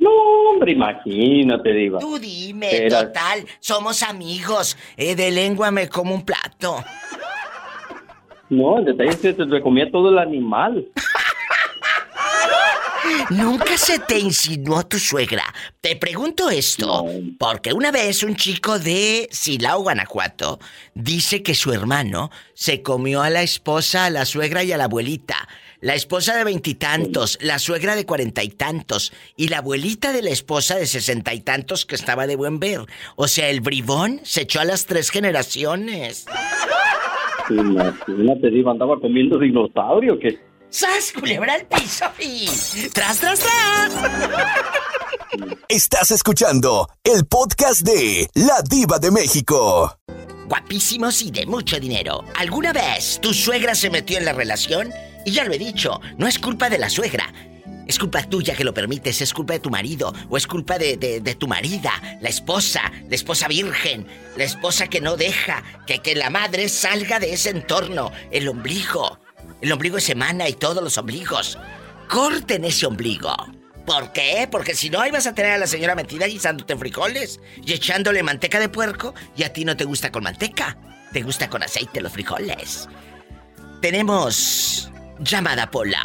No, 0.00 0.10
hombre, 0.50 0.72
imagínate, 0.72 1.72
Diva. 1.72 1.98
Tú 1.98 2.18
dime, 2.18 2.76
Era- 2.76 3.06
total, 3.06 3.46
somos 3.60 4.02
amigos. 4.02 4.76
Eh, 4.98 5.14
de 5.14 5.30
lengua 5.30 5.70
me 5.70 5.88
como 5.88 6.14
un 6.14 6.26
plato. 6.26 6.84
No, 8.50 8.78
el 8.78 8.84
detalle 8.84 9.10
es 9.10 9.16
que 9.16 9.32
le 9.44 9.62
comía 9.62 9.90
todo 9.90 10.10
el 10.10 10.18
animal. 10.18 10.86
¿Nunca 13.30 13.76
se 13.76 13.98
te 13.98 14.18
insinuó 14.18 14.84
tu 14.86 14.98
suegra? 14.98 15.44
Te 15.80 15.96
pregunto 15.96 16.50
esto, 16.50 17.06
porque 17.38 17.72
una 17.72 17.90
vez 17.90 18.22
un 18.22 18.36
chico 18.36 18.78
de 18.78 19.28
Silao, 19.30 19.82
Guanajuato, 19.82 20.58
dice 20.94 21.42
que 21.42 21.54
su 21.54 21.72
hermano 21.72 22.30
se 22.54 22.82
comió 22.82 23.22
a 23.22 23.30
la 23.30 23.42
esposa, 23.42 24.06
a 24.06 24.10
la 24.10 24.24
suegra 24.24 24.62
y 24.62 24.72
a 24.72 24.78
la 24.78 24.84
abuelita. 24.84 25.48
La 25.80 25.94
esposa 25.94 26.34
de 26.36 26.44
veintitantos, 26.44 27.38
la 27.42 27.58
suegra 27.58 27.94
de 27.94 28.06
cuarenta 28.06 28.42
y 28.42 28.48
tantos, 28.48 29.12
y 29.36 29.48
la 29.48 29.58
abuelita 29.58 30.12
de 30.12 30.22
la 30.22 30.30
esposa 30.30 30.76
de 30.76 30.86
sesenta 30.86 31.34
y 31.34 31.40
tantos 31.40 31.84
que 31.84 31.94
estaba 31.94 32.26
de 32.26 32.36
buen 32.36 32.58
ver. 32.58 32.80
O 33.16 33.28
sea, 33.28 33.48
el 33.48 33.60
bribón 33.60 34.20
se 34.24 34.42
echó 34.42 34.60
a 34.60 34.64
las 34.64 34.86
tres 34.86 35.10
generaciones. 35.10 36.24
Imagínate, 37.50 38.50
Diva, 38.50 38.72
andaba 38.72 38.98
comiendo 39.00 39.38
dinosaurio, 39.38 40.18
que 40.18 40.38
¡Sas, 40.70 41.12
culebra 41.12 41.54
al 41.54 41.66
piso 41.66 42.04
y... 42.18 42.46
¡Tras, 42.92 43.20
tras, 43.20 43.38
tras! 43.38 43.94
Estás 45.68 46.10
escuchando 46.10 46.88
el 47.04 47.26
podcast 47.26 47.82
de 47.82 48.28
La 48.34 48.60
Diva 48.68 48.98
de 48.98 49.12
México. 49.12 49.96
Guapísimos 50.48 51.22
y 51.22 51.30
de 51.30 51.46
mucho 51.46 51.78
dinero. 51.78 52.24
¿Alguna 52.36 52.72
vez 52.72 53.20
tu 53.20 53.32
suegra 53.32 53.76
se 53.76 53.88
metió 53.88 54.18
en 54.18 54.24
la 54.24 54.32
relación? 54.32 54.90
Y 55.24 55.30
ya 55.30 55.44
lo 55.44 55.52
he 55.52 55.58
dicho, 55.58 56.00
no 56.18 56.26
es 56.26 56.40
culpa 56.40 56.68
de 56.68 56.78
la 56.78 56.90
suegra. 56.90 57.32
Es 57.86 57.98
culpa 57.98 58.22
tuya 58.22 58.54
que 58.54 58.64
lo 58.64 58.72
permites, 58.72 59.20
es 59.20 59.32
culpa 59.34 59.52
de 59.54 59.60
tu 59.60 59.70
marido, 59.70 60.14
o 60.30 60.36
es 60.36 60.46
culpa 60.46 60.78
de, 60.78 60.96
de- 60.96 61.20
de 61.20 61.34
tu 61.34 61.46
marida, 61.46 61.92
la 62.20 62.28
esposa, 62.28 62.90
la 63.08 63.14
esposa 63.14 63.46
virgen, 63.48 64.06
la 64.36 64.44
esposa 64.44 64.86
que 64.86 65.00
no 65.00 65.16
deja 65.16 65.62
que, 65.86 65.98
que 65.98 66.14
la 66.14 66.30
madre 66.30 66.68
salga 66.68 67.18
de 67.20 67.32
ese 67.34 67.50
entorno, 67.50 68.10
el 68.30 68.48
ombligo. 68.48 69.18
El 69.60 69.70
ombligo 69.72 69.98
es 69.98 70.04
semana 70.04 70.48
y 70.48 70.54
todos 70.54 70.82
los 70.82 70.96
ombligos. 70.98 71.58
Corten 72.08 72.64
ese 72.64 72.86
ombligo. 72.86 73.34
¿Por 73.86 74.12
qué? 74.12 74.48
Porque 74.50 74.74
si 74.74 74.88
no, 74.88 75.00
ahí 75.00 75.10
vas 75.10 75.26
a 75.26 75.34
tener 75.34 75.52
a 75.52 75.58
la 75.58 75.66
señora 75.66 75.94
metida 75.94 76.26
guisándote 76.26 76.76
frijoles 76.76 77.38
y 77.64 77.74
echándole 77.74 78.22
manteca 78.22 78.58
de 78.58 78.70
puerco 78.70 79.14
y 79.36 79.42
a 79.42 79.52
ti 79.52 79.64
no 79.66 79.76
te 79.76 79.84
gusta 79.84 80.10
con 80.10 80.24
manteca. 80.24 80.78
Te 81.12 81.22
gusta 81.22 81.50
con 81.50 81.62
aceite 81.62 82.00
los 82.00 82.12
frijoles. 82.12 82.88
Tenemos 83.82 84.90
llamada 85.20 85.70
Pola. 85.70 86.00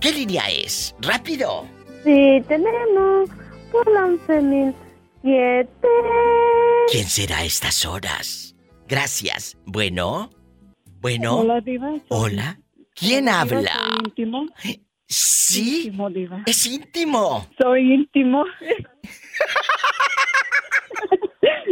¿Qué 0.00 0.12
línea 0.12 0.48
es? 0.48 0.94
¡Rápido! 1.00 1.66
Sí, 2.04 2.42
tenemos 2.46 3.28
por 3.72 3.84
11.007. 3.86 5.68
¿Quién 6.90 7.04
será 7.08 7.38
a 7.38 7.44
estas 7.44 7.84
horas? 7.84 8.54
Gracias. 8.86 9.58
Bueno. 9.66 10.30
Bueno. 11.00 11.38
Hola, 11.40 11.60
Diva. 11.60 11.92
Hola. 12.08 12.60
¿Quién 12.94 13.24
Diva, 13.26 13.40
habla? 13.40 13.72
soy 13.72 13.98
íntimo. 14.04 14.46
Sí. 15.06 15.82
Íntimo, 15.86 16.10
Diva. 16.10 16.42
Es 16.46 16.66
íntimo. 16.66 17.48
Soy 17.60 17.92
íntimo. 17.94 18.44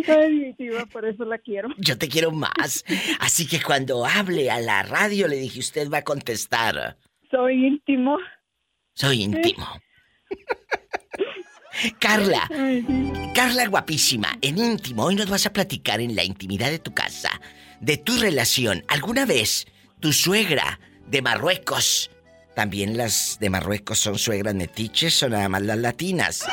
Soy 0.04 0.54
Diva, 0.58 0.86
por 0.86 1.04
eso 1.04 1.24
la 1.24 1.38
quiero. 1.38 1.68
Yo 1.78 1.98
te 1.98 2.08
quiero 2.08 2.30
más. 2.30 2.84
Así 3.18 3.46
que 3.46 3.60
cuando 3.60 4.04
hable 4.06 4.50
a 4.50 4.60
la 4.60 4.82
radio 4.84 5.26
le 5.26 5.36
dije, 5.36 5.58
usted 5.58 5.90
va 5.90 5.98
a 5.98 6.04
contestar. 6.04 6.96
Soy 7.30 7.66
íntimo. 7.66 8.18
Soy 8.94 9.22
íntimo. 9.22 9.66
Carla, 12.00 12.48
Carla 13.34 13.66
guapísima, 13.66 14.38
en 14.40 14.56
íntimo, 14.56 15.04
hoy 15.04 15.14
nos 15.14 15.28
vas 15.28 15.44
a 15.44 15.52
platicar 15.52 16.00
en 16.00 16.16
la 16.16 16.24
intimidad 16.24 16.70
de 16.70 16.78
tu 16.78 16.94
casa 16.94 17.30
de 17.80 17.96
tu 17.96 18.16
relación. 18.18 18.82
¿Alguna 18.88 19.26
vez 19.26 19.66
tu 20.00 20.12
suegra 20.12 20.80
de 21.06 21.22
Marruecos, 21.22 22.10
también 22.54 22.96
las 22.96 23.38
de 23.40 23.50
Marruecos 23.50 23.98
son 23.98 24.18
suegras 24.18 24.54
metiches 24.54 25.22
o 25.22 25.28
nada 25.28 25.48
más 25.48 25.62
las 25.62 25.78
latinas? 25.78 26.46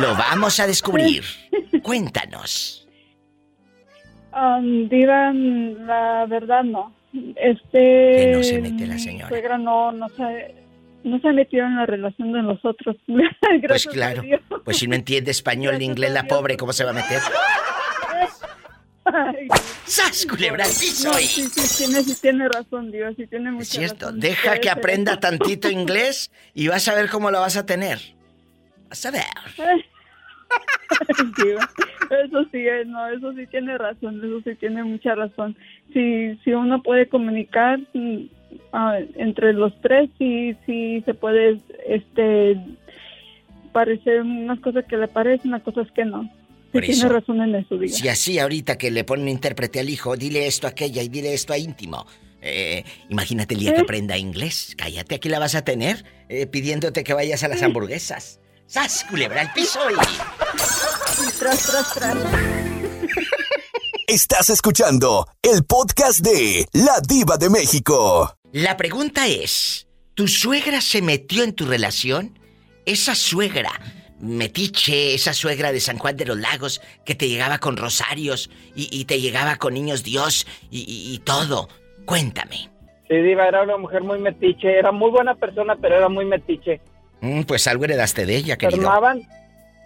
Lo 0.00 0.14
vamos 0.14 0.60
a 0.60 0.66
descubrir. 0.66 1.24
Cuéntanos. 1.82 2.86
Um, 4.32 4.88
Diva, 4.88 5.32
la 5.32 6.26
verdad 6.26 6.62
no. 6.64 6.94
Este. 7.36 7.70
Que 7.72 8.32
no 8.36 8.42
se 8.42 8.60
mete 8.60 8.86
la 8.86 8.98
señora. 8.98 9.28
suegra 9.28 9.58
no, 9.58 9.92
no 9.92 10.08
se, 10.10 10.54
no 11.04 11.18
se 11.20 11.32
metió 11.32 11.64
en 11.64 11.76
la 11.76 11.86
relación 11.86 12.32
de 12.32 12.42
nosotros. 12.42 12.96
Gracias 13.06 13.66
Pues 13.68 13.86
claro, 13.86 14.22
pues 14.64 14.76
si 14.78 14.86
no 14.86 14.94
entiende 14.94 15.30
español 15.30 15.78
ni 15.78 15.84
inglés 15.86 16.12
la 16.12 16.24
pobre, 16.24 16.56
¿cómo 16.56 16.72
se 16.72 16.84
va 16.84 16.90
a 16.90 16.94
meter? 16.94 17.20
Ay, 19.04 19.46
¡Sas, 19.84 20.26
culebra 20.26 20.64
al 20.64 20.70
piso! 20.70 21.08
No, 21.08 21.14
sí, 21.14 21.44
sí, 21.48 21.84
tiene, 21.84 22.02
sí 22.02 22.16
tiene 22.20 22.48
razón, 22.48 22.90
Dios, 22.90 23.14
sí 23.16 23.24
tiene 23.28 23.52
mucha 23.52 23.62
Es 23.62 23.68
cierto, 23.68 24.06
razón. 24.06 24.20
deja 24.20 24.58
que 24.58 24.68
aprenda 24.68 25.20
tantito 25.20 25.70
inglés 25.70 26.32
y 26.54 26.66
vas 26.66 26.88
a 26.88 26.94
ver 26.94 27.08
cómo 27.08 27.30
lo 27.30 27.38
vas 27.40 27.56
a 27.56 27.64
tener. 27.64 28.00
Vas 28.88 29.06
a 29.06 29.12
ver. 29.12 29.22
Eso 32.24 32.44
sí, 32.52 32.58
eh, 32.58 32.84
no, 32.86 33.08
eso 33.08 33.32
sí 33.32 33.46
tiene 33.48 33.76
razón, 33.76 34.18
eso 34.24 34.40
sí 34.44 34.54
tiene 34.54 34.84
mucha 34.84 35.16
razón. 35.16 35.56
Si, 35.92 36.36
si 36.44 36.52
uno 36.52 36.80
puede 36.80 37.08
comunicar 37.08 37.80
mm, 37.94 38.28
ah, 38.72 38.98
entre 39.16 39.52
los 39.52 39.72
tres, 39.80 40.08
sí, 40.16 40.56
sí 40.64 41.02
se 41.04 41.14
puede, 41.14 41.58
este, 41.86 42.56
parecer 43.72 44.22
unas 44.22 44.60
cosas 44.60 44.84
que 44.88 44.96
le 44.96 45.08
parecen, 45.08 45.48
unas 45.48 45.62
cosas 45.62 45.90
que 45.92 46.04
no. 46.04 46.22
Sí 46.22 46.72
Por 46.72 46.82
tiene 46.82 47.08
razón 47.08 47.42
en 47.42 47.54
eso, 47.56 47.76
Diva. 47.76 47.92
Si 47.92 48.08
así 48.08 48.38
ahorita 48.38 48.78
que 48.78 48.90
le 48.90 49.04
ponen 49.04 49.28
intérprete 49.28 49.80
al 49.80 49.90
hijo, 49.90 50.16
dile 50.16 50.46
esto 50.46 50.66
a 50.66 50.70
aquella 50.70 51.02
y 51.02 51.08
dile 51.08 51.34
esto 51.34 51.52
a 51.52 51.58
íntimo. 51.58 52.06
Eh, 52.40 52.84
imagínate 53.08 53.54
el 53.54 53.60
día 53.60 53.74
que 53.74 53.80
¿Eh? 53.80 53.82
aprenda 53.82 54.16
inglés. 54.16 54.74
Cállate, 54.78 55.16
aquí 55.16 55.28
la 55.28 55.38
vas 55.38 55.54
a 55.54 55.64
tener 55.64 56.04
eh, 56.28 56.46
pidiéndote 56.46 57.02
que 57.02 57.12
vayas 57.12 57.42
a 57.42 57.48
las 57.48 57.62
hamburguesas. 57.62 58.40
¡Sas, 58.66 59.04
culebra 59.08 59.42
al 59.42 59.52
piso! 59.52 59.78
Y... 59.90 59.94
Tras, 61.38 61.66
tras, 61.66 61.94
tras. 61.94 62.16
Estás 64.08 64.50
escuchando 64.50 65.26
el 65.42 65.64
podcast 65.64 66.20
de 66.20 66.66
La 66.72 67.00
Diva 67.06 67.36
de 67.36 67.50
México. 67.50 68.34
La 68.52 68.76
pregunta 68.76 69.26
es, 69.26 69.88
¿tu 70.14 70.28
suegra 70.28 70.80
se 70.80 71.02
metió 71.02 71.42
en 71.42 71.54
tu 71.54 71.66
relación? 71.66 72.38
Esa 72.84 73.14
suegra, 73.14 73.70
metiche, 74.20 75.14
esa 75.14 75.32
suegra 75.32 75.72
de 75.72 75.80
San 75.80 75.98
Juan 75.98 76.16
de 76.16 76.24
los 76.26 76.38
Lagos, 76.38 76.80
que 77.04 77.14
te 77.14 77.28
llegaba 77.28 77.58
con 77.58 77.76
rosarios 77.76 78.50
y, 78.74 78.88
y 78.96 79.04
te 79.04 79.20
llegaba 79.20 79.56
con 79.56 79.74
niños 79.74 80.02
Dios 80.04 80.46
y, 80.70 80.80
y- 80.80 81.14
y 81.14 81.18
todo. 81.20 81.68
Cuéntame. 82.04 82.70
Sí, 83.08 83.16
Diva, 83.16 83.46
era 83.48 83.62
una 83.62 83.76
mujer 83.76 84.02
muy 84.02 84.18
metiche. 84.18 84.78
Era 84.78 84.90
muy 84.92 85.10
buena 85.10 85.34
persona, 85.34 85.76
pero 85.80 85.96
era 85.96 86.08
muy 86.08 86.24
metiche. 86.24 86.80
Mm, 87.20 87.42
pues 87.42 87.66
algo 87.66 87.84
heredaste 87.84 88.26
de 88.26 88.36
ella, 88.36 88.54
Se 88.54 88.58
querido. 88.58 88.78
enfermaban, 88.82 89.22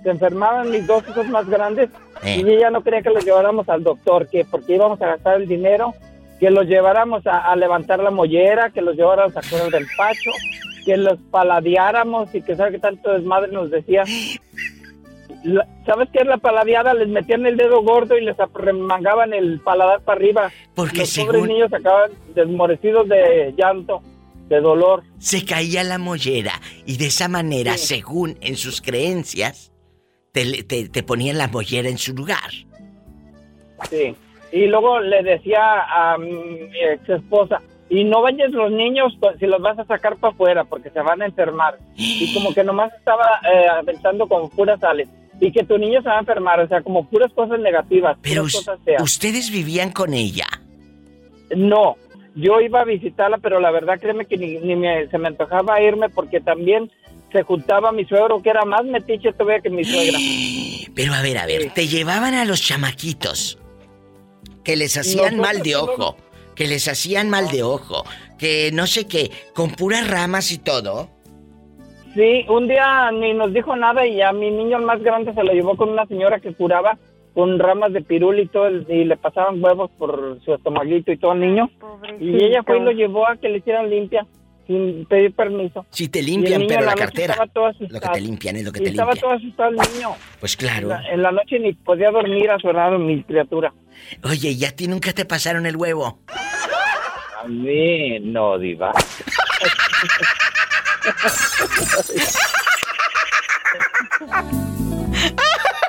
se 0.03 0.11
enfermaban 0.11 0.71
mis 0.71 0.87
dos 0.87 1.05
hijos 1.09 1.27
más 1.29 1.49
grandes 1.49 1.89
Eh. 2.23 2.43
y 2.45 2.49
ella 2.51 2.71
no 2.71 2.83
quería 2.83 3.03
que 3.03 3.11
los 3.11 3.25
lleváramos 3.25 3.69
al 3.69 3.83
doctor, 3.83 4.29
que 4.29 4.45
porque 4.45 4.75
íbamos 4.75 5.01
a 5.03 5.07
gastar 5.07 5.37
el 5.41 5.47
dinero, 5.49 5.95
que 6.39 6.51
los 6.51 6.67
lleváramos 6.67 7.27
a, 7.27 7.39
a 7.51 7.57
levantar 7.57 8.01
la 8.01 8.11
mollera, 8.11 8.71
que 8.71 8.83
los 8.83 8.97
lleváramos 8.97 9.37
a 9.37 9.41
correr 9.49 9.71
del 9.71 9.87
pacho, 9.97 10.31
que 10.85 10.97
los 10.97 11.19
paladeáramos 11.31 12.35
y 12.35 12.43
que 12.43 12.57
sabe 12.57 12.73
que 12.73 12.79
tanto 12.79 13.13
desmadre 13.13 13.53
nos 13.53 13.71
decía. 13.71 14.05
La- 15.45 15.67
¿Sabes 15.87 16.09
qué 16.13 16.21
es 16.21 16.27
la 16.27 16.37
paladeada? 16.37 16.93
Les 16.95 17.09
metían 17.09 17.47
el 17.47 17.57
dedo 17.57 17.83
gordo 17.83 18.17
y 18.17 18.25
les 18.25 18.37
remangaban 18.55 19.33
el 19.33 19.61
paladar 19.61 20.01
para 20.01 20.17
arriba. 20.19 20.51
Porque 20.75 20.99
Los 20.99 21.09
según- 21.11 21.29
pobres 21.37 21.47
niños 21.49 21.73
acaban 21.73 22.11
desmorecidos 22.35 23.09
de 23.09 23.55
llanto, 23.57 24.03
de 24.51 24.61
dolor. 24.61 25.03
Se 25.19 25.47
caía 25.47 25.83
la 25.85 25.97
mollera 25.97 26.61
y 26.85 26.99
de 26.99 27.07
esa 27.07 27.29
manera, 27.29 27.79
según 27.79 28.37
en 28.43 28.57
sus 28.57 28.83
creencias, 28.83 29.73
te, 30.33 30.45
le- 30.45 30.63
te, 30.65 30.89
te 30.91 31.03
ponían 31.03 31.39
la 31.39 31.49
mollera 31.49 31.89
en 31.89 31.97
su 31.99 32.13
lugar. 32.15 32.51
Sí. 33.89 34.15
Y 34.53 34.67
luego 34.67 35.01
le 35.01 35.23
decía 35.23 35.61
a 36.13 36.19
mi 36.19 36.33
ex 36.93 37.09
esposa, 37.09 37.63
y 37.89 38.05
no 38.05 38.23
vayas 38.23 38.51
los 38.51 38.71
niños 38.71 39.17
pues, 39.21 39.37
si 39.39 39.47
los 39.47 39.61
vas 39.63 39.79
a 39.79 39.85
sacar 39.85 40.17
para 40.17 40.33
afuera 40.33 40.65
porque 40.65 40.91
se 40.91 41.01
van 41.01 41.23
a 41.23 41.27
enfermar. 41.27 41.79
Y 41.97 42.33
como 42.35 42.53
que 42.53 42.63
nomás 42.65 42.93
estaba 42.95 43.27
eh, 43.53 43.67
aventando 43.69 44.29
con 44.29 44.49
puras 44.51 44.79
sales. 44.81 45.09
Y 45.41 45.51
que 45.53 45.65
tu 45.65 45.79
niño 45.79 46.03
se 46.03 46.09
va 46.09 46.17
a 46.17 46.21
enfermar, 46.21 46.61
o 46.61 46.69
sea, 46.69 46.83
como 46.83 47.09
puras 47.09 47.33
cosas 47.33 47.59
negativas, 47.61 48.17
Pero 48.21 48.43
puras 48.43 48.55
us- 48.55 48.65
cosas 48.67 48.81
feas. 48.85 49.03
ustedes 49.03 49.51
vivían 49.51 49.91
con 49.93 50.13
ella. 50.13 50.47
No, 51.57 51.97
yo 52.41 52.61
iba 52.61 52.81
a 52.81 52.85
visitarla, 52.85 53.39
pero 53.39 53.61
la 53.61 53.71
verdad 53.71 53.99
créeme 54.01 54.25
que 54.27 54.37
ni, 54.37 54.59
ni 54.59 54.77
me- 54.77 55.07
se 55.09 55.19
me 55.19 55.29
antojaba 55.29 55.81
irme 55.81 56.09
porque 56.09 56.41
también 56.41 56.91
se 57.33 57.43
juntaba 57.43 57.93
mi 57.93 58.05
suegro, 58.05 58.43
que 58.43 58.51
era 58.51 58.65
más 58.65 58.85
metiche 58.85 59.33
todavía 59.33 59.61
que 59.61 59.71
mi 59.71 59.85
suegra. 59.85 60.19
Pero 60.97 61.15
a 61.15 61.23
ver, 61.23 61.39
a 61.39 61.47
ver, 61.47 61.71
te 61.73 61.87
llevaban 61.87 62.35
a 62.35 62.45
los 62.45 62.61
chamaquitos 62.61 63.59
que 64.65 64.75
les 64.77 64.97
hacían 64.97 65.37
Nosotros 65.37 65.55
mal 65.55 65.63
de 65.63 65.77
ojo, 65.77 66.17
que 66.57 66.67
les 66.67 66.89
hacían 66.89 67.31
mal 67.31 67.49
de 67.49 67.63
ojo, 67.63 68.05
que 68.39 68.71
no 68.73 68.87
sé 68.89 69.07
qué, 69.07 69.31
con 69.55 69.71
puras 69.71 70.11
ramas 70.11 70.51
y 70.51 70.59
todo. 70.59 71.09
Sí, 72.15 72.45
un 72.49 72.67
día 72.67 73.11
ni 73.13 73.33
nos 73.35 73.55
dijo 73.55 73.77
nada 73.77 74.05
y 74.05 74.21
a 74.21 74.33
mi 74.33 74.51
niño 74.51 74.79
el 74.79 74.85
más 74.85 75.01
grande 75.01 75.33
se 75.33 75.45
lo 75.45 75.53
llevó 75.53 75.77
con 75.77 75.91
una 75.91 76.05
señora 76.07 76.41
que 76.41 76.53
curaba 76.53 76.99
con 77.35 77.59
ramas 77.59 77.93
de 77.93 78.03
pirul 78.03 78.39
y 78.41 78.47
todo, 78.49 78.67
el- 78.67 78.87
y 78.89 79.05
le 79.05 79.17
pasaban 79.17 79.63
huevos 79.63 79.91
por 79.99 80.39
su 80.45 80.55
estomaguito 80.55 81.13
y 81.13 81.17
todo 81.19 81.33
el 81.33 81.41
niño. 81.41 81.71
Y 82.21 82.45
ella 82.45 82.63
fue 82.65 82.79
y 82.79 82.81
lo 82.83 82.91
llevó 82.93 83.27
a 83.29 83.37
que 83.37 83.49
le 83.49 83.59
hicieran 83.59 83.89
limpia, 83.91 84.27
sin 84.67 85.05
pedir 85.07 85.33
permiso. 85.35 85.85
Si 85.91 86.09
te 86.09 86.23
limpian, 86.23 86.65
pero 86.69 86.83
la 86.83 86.95
cartera. 86.95 87.35
Estaba 87.35 87.51
todo 87.53 87.67
Lo 87.69 87.73
que 87.73 87.85
asustado. 87.85 88.13
te 88.15 88.21
limpian 88.21 88.57
es 88.57 88.65
lo 88.65 88.73
que 88.73 88.81
Y 88.81 88.85
te 88.85 88.91
estaba 88.91 89.13
limpian. 89.13 89.31
todo 89.31 89.39
asustado 89.39 89.71
el 89.71 89.77
niño. 89.77 90.09
Pues 90.41 90.55
En 90.55 90.59
claro. 90.59 90.89
la, 90.89 91.09
en 91.11 91.23
la 91.23 91.33
noche 91.33 91.59
ni 91.59 91.73
podía 91.73 92.11
dormir 92.11 92.51
a 92.51 92.59
su 92.59 92.73
lado 92.73 92.99
mi 92.99 93.23
criatura. 93.23 93.73
Oye, 94.25 94.51
¿y 94.51 94.65
a 94.65 94.75
ti 94.75 94.87
nunca 94.89 95.13
te 95.13 95.25
pasaron 95.25 95.67
el 95.67 95.77
huevo? 95.77 96.19
A 97.43 97.47
mí 97.49 98.19
no, 98.21 98.59
diva. 98.59 98.93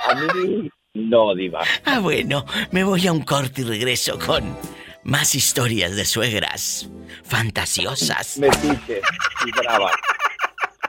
A 0.10 0.16
mí 0.16 0.70
no, 0.94 1.34
diva. 1.36 1.62
Ah, 1.86 2.00
bueno, 2.00 2.46
me 2.72 2.84
voy 2.84 3.08
a 3.08 3.12
un 3.14 3.22
corte 3.22 3.62
y 3.62 3.64
regreso 3.64 4.20
con 4.20 4.58
más 5.04 5.36
historias 5.36 5.96
de 5.96 6.06
suegras 6.06 6.90
fantasiosas. 7.24 8.38
Metiche 8.40 9.02
y 9.46 9.52
brava. 9.58 9.92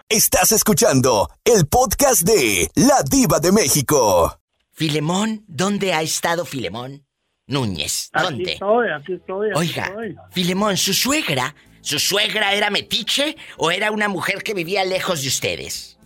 Estás 0.09 0.53
escuchando 0.53 1.31
el 1.45 1.67
podcast 1.67 2.23
de 2.23 2.69
La 2.75 3.03
Diva 3.09 3.39
de 3.39 3.53
México. 3.53 4.39
Filemón, 4.73 5.45
¿dónde 5.47 5.95
ha 5.95 6.03
estado 6.03 6.45
Filemón? 6.45 7.07
Núñez, 7.47 8.09
Aquí 8.13 8.25
¿dónde? 8.25 8.53
estoy, 8.53 8.89
aquí 8.91 9.13
estoy, 9.15 9.51
aquí 9.51 9.59
Oiga, 9.59 9.85
estoy. 9.87 10.17
Filemón, 10.31 10.77
¿su 10.77 10.95
suegra? 10.95 11.55
¿Su 11.81 11.99
suegra 11.99 12.55
era 12.55 12.71
metiche 12.71 13.37
o 13.57 13.71
era 13.71 13.91
una 13.91 14.09
mujer 14.09 14.43
que 14.43 14.55
vivía 14.55 14.85
lejos 14.85 15.23
de 15.23 15.29
ustedes? 15.29 15.99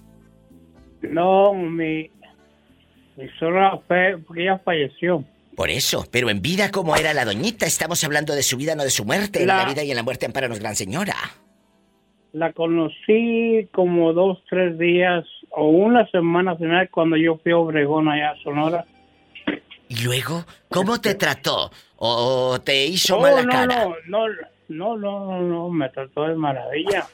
No, 1.02 1.52
mi, 1.52 2.10
mi 3.16 3.28
suegra 3.38 3.78
fue, 3.86 4.18
porque 4.26 4.42
ella 4.42 4.58
falleció. 4.64 5.24
Por 5.56 5.70
eso, 5.70 6.04
pero 6.10 6.28
en 6.28 6.42
vida, 6.42 6.70
¿cómo 6.70 6.94
era 6.96 7.14
la 7.14 7.24
doñita? 7.24 7.64
Estamos 7.66 8.04
hablando 8.04 8.34
de 8.34 8.42
su 8.42 8.56
vida, 8.58 8.74
no 8.74 8.82
de 8.84 8.90
su 8.90 9.04
muerte. 9.06 9.40
En 9.40 9.46
La- 9.48 9.58
la 9.58 9.64
vida 9.64 9.82
y 9.82 9.90
en 9.90 9.96
la 9.96 10.02
muerte, 10.02 10.26
amparanos, 10.26 10.58
gran 10.58 10.76
señora. 10.76 11.14
La 12.32 12.52
conocí 12.52 13.66
como 13.72 14.12
dos, 14.12 14.42
tres 14.50 14.78
días 14.78 15.24
o 15.50 15.68
una 15.68 16.06
semana 16.10 16.54
final 16.56 16.90
cuando 16.90 17.16
yo 17.16 17.38
fui 17.42 17.52
a 17.52 17.56
Obregón 17.56 18.08
allá 18.08 18.32
a 18.32 18.36
Sonora. 18.42 18.84
¿Y 19.88 20.02
luego? 20.04 20.44
¿Cómo 20.68 21.00
te 21.00 21.14
trató? 21.14 21.70
¿O 21.96 22.58
te 22.62 22.84
hizo 22.84 23.16
Oh, 23.16 23.22
mala 23.22 23.42
no, 23.42 23.50
cara? 23.50 23.84
no, 23.84 23.94
no, 24.08 24.28
no, 24.68 24.96
no, 24.98 25.26
no, 25.26 25.40
no, 25.40 25.68
me 25.70 25.88
trató 25.88 26.24
de 26.24 26.34
maravilla. 26.34 27.06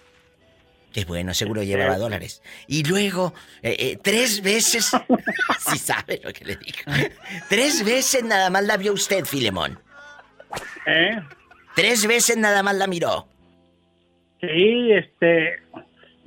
Qué 0.93 1.05
bueno, 1.07 1.32
seguro 1.34 1.62
llevaba 1.62 1.97
dólares. 1.97 2.43
Y 2.66 2.84
luego, 2.84 3.32
eh, 3.62 3.76
eh, 3.78 3.99
tres 4.03 4.43
veces... 4.43 4.90
si 5.59 5.78
sabe 5.78 6.20
lo 6.22 6.32
que 6.32 6.45
le 6.45 6.57
digo. 6.57 7.09
Tres 7.49 7.84
veces 7.84 8.22
nada 8.24 8.51
más 8.51 8.64
la 8.64 8.76
vio 8.76 8.93
usted, 8.93 9.24
Filemón. 9.24 9.78
¿Eh? 10.86 11.18
Tres 11.74 12.07
veces 12.07 12.36
nada 12.36 12.62
más 12.62 12.74
la 12.76 12.86
miró. 12.86 13.26
Sí, 14.40 14.93
este, 14.93 15.61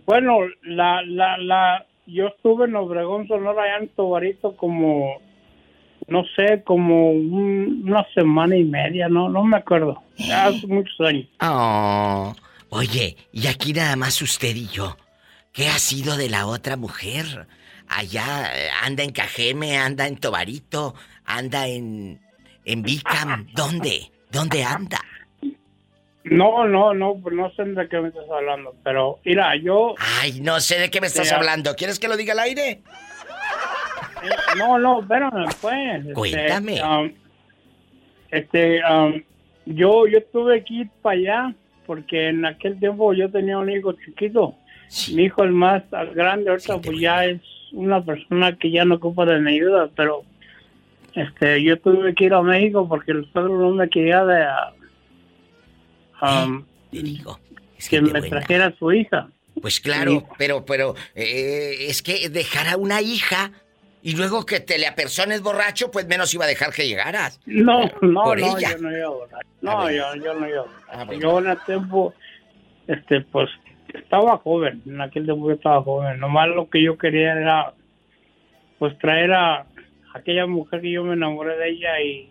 bueno, 0.06 0.40
la, 0.64 1.02
la, 1.04 1.38
la, 1.38 1.86
yo 2.08 2.28
estuve 2.28 2.66
en 2.66 2.76
Obregón, 2.76 3.28
Sonora, 3.28 3.64
allá 3.64 3.78
en 3.84 3.90
Tobarito 3.90 4.56
como, 4.56 5.22
no 6.08 6.24
sé, 6.36 6.64
como 6.64 7.12
un- 7.12 7.84
una 7.86 8.06
semana 8.14 8.56
y 8.56 8.64
media, 8.64 9.10
no, 9.10 9.28
no 9.30 9.44
me 9.44 9.58
acuerdo, 9.58 10.02
ya 10.16 10.46
hace 10.48 10.66
muchos 10.66 11.00
años. 11.02 11.28
Oh. 11.42 12.34
Oye, 12.76 13.16
y 13.32 13.48
aquí 13.48 13.72
nada 13.72 13.96
más 13.96 14.22
usted 14.22 14.54
y 14.54 14.68
yo. 14.68 14.98
¿Qué 15.54 15.70
ha 15.70 15.80
sido 15.80 16.18
de 16.18 16.30
la 16.30 16.46
otra 16.46 16.76
mujer? 16.76 17.48
Allá 17.88 18.52
eh, 18.54 18.70
anda 18.84 19.04
en 19.04 19.12
Cajeme, 19.12 19.78
anda 19.78 20.08
en 20.08 20.18
Tobarito, 20.18 20.94
anda 21.24 21.68
en 21.68 22.20
en 22.66 22.82
Bicam. 22.82 23.48
¿Dónde? 23.54 24.12
¿Dónde 24.30 24.66
anda? 24.66 25.00
No, 26.26 26.68
no, 26.68 26.94
no, 26.94 27.16
no 27.32 27.52
sé 27.52 27.64
de 27.64 27.88
qué 27.88 28.02
me 28.02 28.10
estás 28.10 28.26
hablando, 28.30 28.76
pero 28.84 29.20
mira, 29.24 29.56
yo... 29.56 29.96
Ay, 30.20 30.42
no 30.42 30.60
sé 30.60 30.78
de 30.78 30.92
qué 30.92 31.00
me 31.00 31.08
estás 31.08 31.32
hablando. 31.32 31.76
¿Quieres 31.78 31.98
que 31.98 32.10
lo 32.10 32.18
diga 32.18 32.34
al 32.34 32.40
aire? 32.40 32.82
No, 34.58 34.78
no, 34.78 35.00
espérame, 35.00 35.46
pues. 35.62 36.00
este, 36.00 36.14
Cuéntame. 36.14 36.84
um, 36.84 37.14
Este, 38.32 38.82
um, 38.84 39.24
yo, 39.66 40.08
yo 40.08 40.22
tuve 40.26 40.62
que 40.66 40.74
ir 40.74 40.90
para 41.02 41.16
allá 41.16 41.56
porque 41.86 42.30
en 42.30 42.46
aquel 42.46 42.80
tiempo 42.80 43.14
yo 43.14 43.30
tenía 43.30 43.58
un 43.58 43.70
hijo 43.70 43.94
chiquito. 43.94 44.56
Mi 45.14 45.24
hijo 45.24 45.44
el 45.44 45.52
más 45.52 45.84
grande 46.14 46.50
ahorita 46.50 46.80
pues 46.80 47.00
ya 47.00 47.26
es 47.26 47.42
una 47.72 48.04
persona 48.04 48.56
que 48.56 48.72
ya 48.72 48.86
no 48.86 48.96
ocupa 48.96 49.26
de 49.26 49.40
mi 49.40 49.54
ayuda, 49.54 49.90
pero 49.96 50.24
este, 51.14 51.64
yo 51.64 51.80
tuve 51.80 52.14
que 52.14 52.26
ir 52.26 52.34
a 52.34 52.42
México 52.42 52.88
porque 52.88 53.12
el 53.12 53.30
suegro 53.32 53.58
no 53.58 53.72
me 53.72 53.90
quería 53.90 54.26
de 54.26 54.46
um, 56.22 56.66
que 57.90 58.02
me 58.02 58.22
trajera 58.22 58.68
a 58.68 58.76
su 58.78 58.92
hija. 58.92 59.30
Pues 59.62 59.80
claro, 59.80 60.28
pero, 60.38 60.66
pero, 60.66 60.96
eh, 61.16 61.88
es 61.88 62.02
que 62.02 62.28
dejar 62.30 62.68
a 62.68 62.78
una 62.78 63.02
hija 63.02 63.52
y 64.08 64.16
luego 64.16 64.46
que 64.46 64.60
te 64.60 64.78
le 64.78 64.86
apersones 64.86 65.42
borracho, 65.42 65.90
pues 65.90 66.06
menos 66.08 66.32
iba 66.36 66.46
a 66.46 66.48
dejar 66.48 66.72
que 66.72 66.88
llegaras. 66.88 67.40
No, 67.48 67.90
no, 68.02 68.24
Por 68.24 68.40
no, 68.40 68.56
ella. 68.58 68.72
yo 68.74 68.78
no 68.78 68.96
iba 68.96 69.06
a 69.08 69.10
borrar. 69.10 69.46
No, 69.62 69.72
Ah, 69.82 69.92
yo, 69.92 70.16
yo 70.24 70.34
no 70.36 70.48
iba. 70.48 70.64
Ah, 70.92 71.04
bueno. 71.06 71.22
Yo 71.22 71.40
en 71.40 71.48
el 71.48 71.58
tiempo, 71.66 72.14
este, 72.88 73.22
pues, 73.22 73.50
estaba 73.96 74.38
joven. 74.38 74.84
En 74.86 75.02
aquel 75.02 75.26
tiempo 75.26 75.48
yo 75.50 75.56
estaba 75.56 75.82
joven. 75.82 76.20
Nomás 76.20 76.50
lo 76.50 76.70
que 76.70 76.84
yo 76.84 77.00
quería 77.00 77.34
era, 77.34 77.74
pues, 78.78 78.96
traer 79.00 79.34
a 79.34 79.66
aquella 80.14 80.46
mujer 80.46 80.82
que 80.82 80.92
yo 80.92 81.04
me 81.04 81.14
enamoré 81.14 81.58
de 81.58 81.70
ella 81.72 82.00
y, 82.00 82.30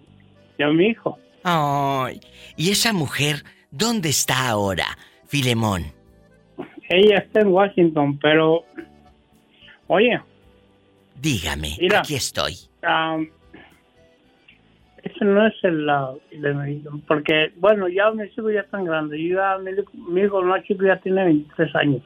y 0.56 0.62
a 0.62 0.68
mi 0.68 0.86
hijo. 0.90 1.18
Ay, 1.42 2.20
¿y 2.56 2.70
esa 2.70 2.92
mujer 2.92 3.42
dónde 3.72 4.10
está 4.10 4.48
ahora, 4.48 4.86
Filemón? 5.26 5.86
Ella 6.88 7.18
está 7.18 7.40
en 7.40 7.48
Washington, 7.48 8.16
pero, 8.20 8.64
oye, 9.88 10.20
Dígame, 11.24 11.76
Mira. 11.80 12.00
aquí 12.00 12.14
estoy. 12.14 12.52
Ese 15.02 15.24
no 15.24 15.46
es 15.46 15.54
el 15.62 15.84
lado 15.86 16.20
de 16.30 16.54
mi 16.54 16.72
hijo, 16.76 16.98
porque, 17.06 17.52
bueno, 17.56 17.88
ya 17.88 18.10
mis 18.10 18.30
hijos 18.38 18.52
ya 18.54 18.60
están 18.60 18.84
grandes. 18.84 19.18
Yo 19.20 19.36
ya, 19.36 19.58
mi, 19.58 19.70
hijo- 19.72 19.90
mi 20.10 20.20
hijo 20.22 20.42
más 20.42 20.62
chico 20.64 20.84
ya 20.84 20.98
tiene 21.00 21.24
23 21.24 21.74
años. 21.76 22.02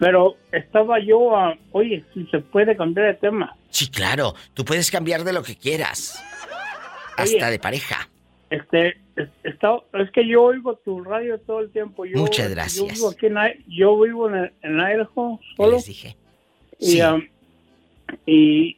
Pero 0.00 0.36
estaba 0.50 0.98
yo, 1.00 1.36
a, 1.36 1.56
oye, 1.72 2.04
si 2.14 2.24
se 2.26 2.40
puede 2.40 2.76
cambiar 2.76 3.06
de 3.08 3.14
tema. 3.14 3.54
Sí, 3.70 3.88
claro, 3.90 4.34
tú 4.54 4.64
puedes 4.64 4.90
cambiar 4.90 5.22
de 5.22 5.32
lo 5.32 5.42
que 5.42 5.54
quieras. 5.56 6.24
Hasta 7.16 7.50
de 7.50 7.58
pareja. 7.58 8.08
Este, 8.50 8.96
es, 9.16 9.28
está- 9.44 9.78
es 9.94 10.10
que 10.10 10.26
yo 10.26 10.42
oigo 10.42 10.74
tu 10.76 11.02
radio 11.04 11.38
todo 11.40 11.60
el 11.60 11.70
tiempo. 11.70 12.04
Yo, 12.04 12.18
Muchas 12.18 12.48
Yo 12.48 12.54
gracias. 12.54 12.94
vivo, 12.94 13.10
aquí 13.10 13.26
en, 13.26 13.36
yo 13.68 14.00
vivo 14.00 14.28
en, 14.28 14.52
en 14.62 14.76
Idaho 14.80 15.38
solo. 15.56 15.72
les 15.72 15.86
dije? 15.86 16.16
Y, 16.80 16.86
Sí. 16.86 17.00
Y 18.26 18.76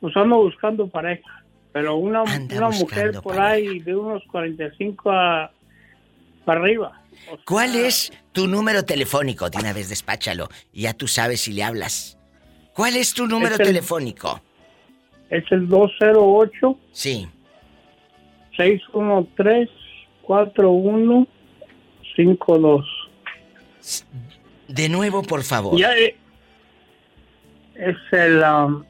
pues 0.00 0.16
ando 0.16 0.36
buscando 0.42 0.86
pareja. 0.88 1.42
Pero 1.72 1.96
una, 1.96 2.22
una 2.22 2.68
mujer 2.70 3.20
por 3.20 3.38
ahí 3.40 3.80
de 3.80 3.96
unos 3.96 4.22
45 4.30 5.10
a, 5.10 5.50
para 6.44 6.60
arriba. 6.60 7.00
¿Cuál 7.44 7.74
es 7.74 8.12
tu 8.32 8.46
número 8.46 8.84
telefónico? 8.84 9.50
De 9.50 9.58
una 9.58 9.72
vez 9.72 9.88
despáchalo. 9.88 10.48
Ya 10.72 10.92
tú 10.94 11.08
sabes 11.08 11.40
si 11.40 11.52
le 11.52 11.64
hablas. 11.64 12.16
¿Cuál 12.74 12.94
es 12.96 13.12
tu 13.14 13.26
número 13.26 13.54
Es 13.54 13.60
el- 13.60 13.66
telefónico? 13.66 14.40
Es 15.30 15.44
el 15.50 15.68
208 15.68 16.78
Sí. 16.92 17.26
613 18.56 19.68
4152. 20.22 22.86
De 24.68 24.88
nuevo, 24.88 25.22
por 25.22 25.42
favor. 25.42 25.76
Ya 25.78 25.92
eh, 25.96 26.16
es 27.76 27.96
el 28.12 28.42
um, 28.42 28.84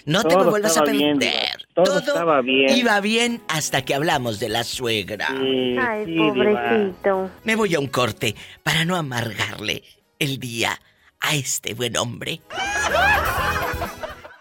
No 0.04 0.22
te 0.24 0.36
me 0.36 0.44
vuelvas 0.44 0.76
a 0.76 0.80
estaba 0.80 0.92
bien, 0.92 1.18
perder. 1.18 1.56
Diva. 1.58 1.84
Todo 1.84 1.98
estaba 1.98 2.40
bien. 2.40 2.76
Iba 2.76 3.00
bien 3.00 3.42
hasta 3.48 3.84
que 3.84 3.94
hablamos 3.94 4.38
de 4.40 4.48
la 4.48 4.64
suegra. 4.64 5.28
Ay, 5.30 6.04
sí, 6.06 6.16
pobrecito. 6.16 7.30
Me 7.44 7.56
voy 7.56 7.74
a 7.74 7.80
un 7.80 7.88
corte 7.88 8.34
para 8.62 8.84
no 8.84 8.96
amargarle 8.96 9.82
el 10.18 10.38
día 10.38 10.80
a 11.20 11.34
este 11.34 11.74
buen 11.74 11.96
hombre. 11.96 12.40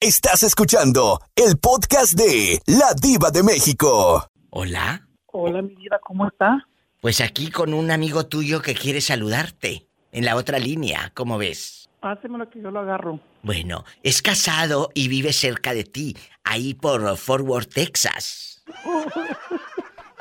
Estás 0.03 0.41
escuchando 0.41 1.19
el 1.35 1.59
podcast 1.61 2.17
de 2.17 2.57
La 2.65 2.95
Diva 2.99 3.29
de 3.29 3.43
México. 3.43 4.25
Hola. 4.49 5.07
Hola, 5.27 5.61
mi 5.61 5.75
vida, 5.75 5.99
¿cómo 6.01 6.27
está? 6.27 6.65
Pues 6.99 7.21
aquí 7.21 7.51
con 7.51 7.71
un 7.71 7.91
amigo 7.91 8.25
tuyo 8.25 8.63
que 8.63 8.73
quiere 8.73 8.99
saludarte. 8.99 9.85
En 10.11 10.25
la 10.25 10.37
otra 10.37 10.57
línea, 10.57 11.11
¿cómo 11.13 11.37
ves? 11.37 11.87
Pásemelo 11.99 12.49
que 12.49 12.59
yo 12.59 12.71
lo 12.71 12.79
agarro. 12.79 13.19
Bueno, 13.43 13.83
es 14.01 14.23
casado 14.23 14.89
y 14.95 15.07
vive 15.07 15.33
cerca 15.33 15.75
de 15.75 15.83
ti, 15.83 16.17
ahí 16.43 16.73
por 16.73 17.15
Fort 17.15 17.45
Worth, 17.47 17.71
Texas. 17.71 18.65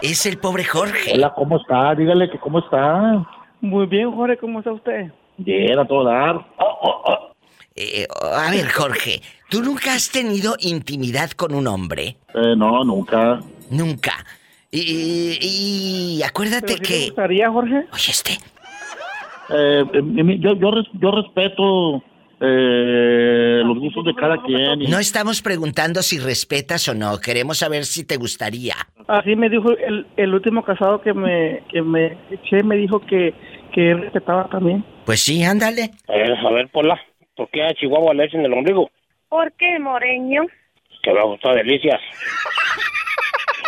Es 0.03 0.27
el 0.27 0.37
pobre 0.41 0.65
Jorge. 0.65 1.13
Hola, 1.15 1.33
¿cómo 1.35 1.57
está? 1.57 1.95
Dígale 1.95 2.31
que 2.31 2.39
cómo 2.39 2.59
está. 2.59 3.27
Muy 3.63 3.87
bien, 3.87 4.13
Jorge, 4.15 4.37
¿cómo 4.37 4.59
está 4.59 4.73
usted? 4.73 5.11
Bien, 5.39 5.79
a 5.79 5.89
todo 5.89 6.05
dar. 6.05 6.37
Eh, 7.83 8.07
a 8.37 8.51
ver, 8.51 8.69
Jorge, 8.69 9.23
¿tú 9.49 9.63
nunca 9.63 9.95
has 9.95 10.11
tenido 10.11 10.55
intimidad 10.61 11.31
con 11.31 11.55
un 11.55 11.67
hombre? 11.67 12.17
Eh, 12.35 12.55
no, 12.57 12.85
nunca. 12.85 13.41
Nunca. 13.71 14.13
Y, 14.71 15.39
y 15.41 16.23
acuérdate 16.23 16.75
¿Pero 16.75 16.79
sí 16.79 16.83
que... 16.93 16.99
te 16.99 17.05
gustaría, 17.07 17.51
Jorge? 17.51 17.77
Oye, 17.93 18.11
este... 18.11 18.33
Eh, 19.53 19.85
eh, 19.95 20.39
yo, 20.41 20.55
yo, 20.57 20.71
res- 20.71 20.87
yo 21.01 21.11
respeto 21.11 22.03
eh, 22.41 23.63
los 23.65 23.79
gustos 23.79 24.05
de 24.05 24.15
cada 24.15 24.37
quien. 24.43 24.83
y- 24.83 24.87
No 24.87 24.99
estamos 24.99 25.43
preguntando 25.43 26.03
si 26.03 26.19
respetas 26.19 26.87
o 26.89 26.95
no, 26.95 27.19
queremos 27.19 27.59
saber 27.59 27.85
si 27.85 28.05
te 28.05 28.17
gustaría. 28.17 28.75
Así 29.09 29.35
me 29.37 29.49
dijo 29.49 29.71
el, 29.71 30.07
el 30.17 30.35
último 30.35 30.63
casado 30.65 31.01
que 31.01 31.13
me, 31.15 31.63
que 31.73 31.83
me 31.83 32.17
eché, 32.31 32.63
me 32.63 32.77
dijo 32.77 33.01
que, 33.01 33.35
que 33.75 33.91
él 33.91 34.03
respetaba 34.03 34.49
también. 34.51 34.85
Pues 35.05 35.21
sí, 35.21 35.43
ándale. 35.43 35.91
Eh, 36.09 36.33
a 36.47 36.51
ver, 36.53 36.69
Pola, 36.69 37.01
¿por 37.41 37.49
qué 37.51 37.63
a 37.63 37.73
Chihuahua 37.73 38.13
le 38.13 38.25
echan 38.27 38.45
el 38.45 38.53
ombligo? 38.53 38.91
¿Por 39.31 39.51
qué, 39.53 39.79
Moreño? 39.79 40.43
Que 41.03 41.13
me 41.15 41.23
gustado 41.25 41.55
delicias. 41.55 41.99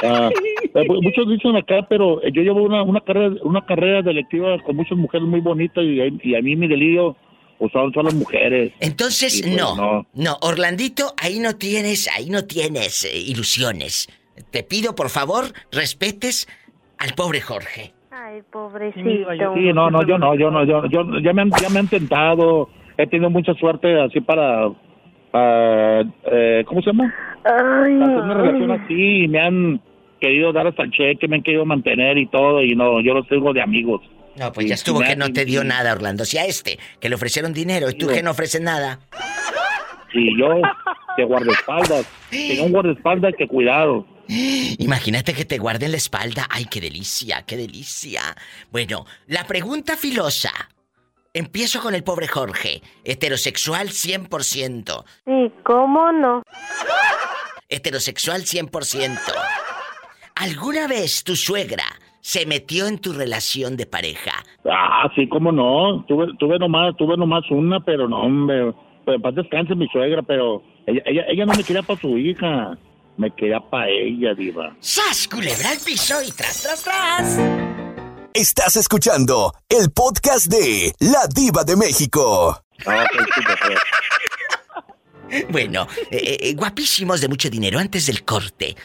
Ah, 0.04 0.30
eh, 0.74 0.84
mu- 0.88 1.00
muchos 1.00 1.28
dicen 1.28 1.54
acá, 1.54 1.86
pero 1.88 2.20
yo 2.22 2.42
llevo 2.42 2.60
una, 2.64 2.82
una 2.82 3.00
carrera 3.02 3.36
una 3.44 3.64
carrera 3.64 4.02
delictiva 4.02 4.58
con 4.64 4.74
muchas 4.74 4.98
mujeres 4.98 5.28
muy 5.28 5.38
bonitas 5.40 5.84
y, 5.84 6.00
y 6.28 6.34
a 6.34 6.40
mí 6.42 6.56
mi 6.56 6.66
delirio 6.66 7.16
pues, 7.58 7.70
son, 7.70 7.92
son 7.92 8.06
las 8.06 8.14
mujeres. 8.14 8.72
Entonces, 8.80 9.40
pues, 9.44 9.54
no, 9.56 10.04
no, 10.12 10.36
Orlandito, 10.40 11.14
ahí 11.22 11.38
no 11.38 11.54
tienes, 11.56 12.08
ahí 12.16 12.30
no 12.30 12.44
tienes 12.46 13.04
eh, 13.04 13.16
ilusiones. 13.16 14.08
Te 14.50 14.64
pido, 14.64 14.96
por 14.96 15.08
favor, 15.08 15.44
respetes 15.70 16.48
al 16.98 17.12
pobre 17.14 17.40
Jorge. 17.40 17.92
Ay, 18.10 18.42
pobrecito. 18.50 19.54
Sí, 19.54 19.72
no, 19.72 19.88
no, 19.88 20.04
yo 20.04 20.18
no, 20.18 20.34
yo 20.34 20.50
no, 20.50 20.64
yo, 20.64 20.84
yo 20.86 21.04
ya 21.22 21.32
me 21.32 21.42
han, 21.42 21.50
ya 21.60 21.68
me 21.68 21.78
han 21.78 21.88
tentado, 21.88 22.68
he 22.97 23.07
tenido 23.07 23.30
mucha 23.30 23.55
suerte 23.55 24.01
así 24.01 24.20
para, 24.20 24.68
eh, 25.34 26.64
¿cómo 26.66 26.82
se 26.82 26.90
llama? 26.90 27.14
Ay, 27.45 28.01
Hacer 28.01 28.16
una 28.16 28.34
relación 28.34 28.70
así 28.70 29.24
y 29.24 29.28
me 29.28 29.40
han 29.40 29.80
querido 30.20 30.53
dar 30.53 30.66
hasta 30.68 30.84
el 30.84 30.90
cheque, 30.90 31.26
me 31.28 31.36
han 31.36 31.43
querido 31.43 31.64
mantener 31.64 32.16
y 32.18 32.26
todo 32.26 32.62
y 32.62 32.74
no, 32.74 33.01
yo 33.01 33.14
los 33.14 33.26
tengo 33.28 33.53
de 33.53 33.62
amigos. 33.62 34.01
No, 34.36 34.53
pues 34.53 34.66
Y 34.66 34.68
ya 34.70 34.74
estuvo 34.76 35.01
que 35.01 35.16
no 35.16 35.32
te 35.32 35.45
dio 35.45 35.62
nada, 35.64 35.93
Orlando. 35.93 36.24
Si 36.24 36.38
a 36.38 36.45
este, 36.45 36.78
que 37.01 37.09
le 37.09 37.16
ofrecieron 37.16 37.53
dinero 37.53 37.90
y 37.90 37.95
tú 37.95 38.07
que 38.09 38.22
no 38.22 38.30
ofreces 38.30 38.61
nada. 38.61 39.01
Y 40.14 40.38
yo, 40.38 40.61
de 41.16 41.24
guardaespaldas, 41.24 42.07
tengo 42.30 42.64
un 42.64 42.72
guardaespaldas 42.72 43.34
que 43.36 43.47
cuidado. 43.47 44.07
Imagínate 44.78 45.34
que 45.34 45.45
te 45.45 45.59
guarden 45.59 45.90
la 45.90 45.97
espalda. 45.97 46.47
Ay, 46.49 46.66
qué 46.70 46.80
delicia, 46.80 47.43
qué 47.47 47.57
delicia. 47.57 48.22
Bueno, 48.70 49.05
la 49.26 49.45
pregunta 49.47 49.97
filosa. 49.97 50.53
Empiezo 51.35 51.80
con 51.80 51.95
el 51.95 52.05
pobre 52.05 52.28
Jorge. 52.28 52.83
Heterosexual 53.05 53.89
100%. 53.89 55.05
Sí, 55.24 55.53
¿cómo 55.64 56.12
no? 56.12 56.43
Heterosexual 57.70 58.43
100%. 58.43 59.18
¿Alguna 60.35 60.87
vez 60.89 61.24
tu 61.24 61.35
suegra 61.35 61.85
se 62.20 62.45
metió 62.45 62.87
en 62.87 62.99
tu 62.99 63.14
relación 63.14 63.78
de 63.78 63.87
pareja? 63.87 64.45
Ah, 64.70 65.11
sí, 65.14 65.26
cómo 65.26 65.53
no. 65.53 66.05
Tuve, 66.07 66.26
tuve 66.39 66.59
nomás, 66.59 66.95
tuve 66.99 67.16
nomás 67.16 67.45
una, 67.51 67.80
pero 67.80 68.07
no, 68.09 68.20
hombre. 68.24 68.74
Pues 69.07 69.18
paz 69.22 69.35
descanse 69.35 69.74
mi 69.74 69.89
suegra, 69.89 70.20
pero 70.20 70.62
ella, 70.87 71.01
ella, 71.07 71.24
ella 71.28 71.47
no 71.47 71.55
me 71.55 71.64
quería 71.64 71.83
para 71.83 71.99
su 71.99 72.18
hija. 72.18 72.76
Me 73.16 73.30
quería 73.30 73.61
para 73.61 73.89
ella, 73.89 74.35
diva. 74.35 74.76
¡Sas, 74.80 75.26
culebra 75.28 75.70
al 75.70 75.78
piso 75.78 76.14
y 76.22 76.30
tras, 76.33 76.62
tras, 76.62 76.85
tras! 76.85 77.82
Estás 78.35 78.76
escuchando 78.76 79.53
el 79.68 79.91
podcast 79.91 80.47
de 80.47 80.95
La 81.01 81.26
Diva 81.33 81.64
de 81.64 81.76
México. 81.76 82.62
Ah, 82.87 83.05
Bueno, 85.51 85.87
eh, 86.11 86.37
eh, 86.41 86.55
guapísimos 86.55 87.22
de 87.22 87.28
mucho 87.28 87.49
dinero. 87.49 87.78
Antes 87.78 88.05
del 88.07 88.22
corte, 88.22 88.76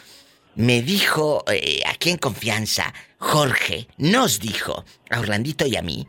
me 0.56 0.82
dijo, 0.82 1.44
eh, 1.52 1.82
aquí 1.86 2.10
en 2.10 2.18
confianza, 2.18 2.94
Jorge 3.18 3.88
nos 3.98 4.40
dijo 4.40 4.86
a 5.10 5.20
Orlandito 5.20 5.66
y 5.66 5.76
a 5.76 5.82
mí 5.82 6.08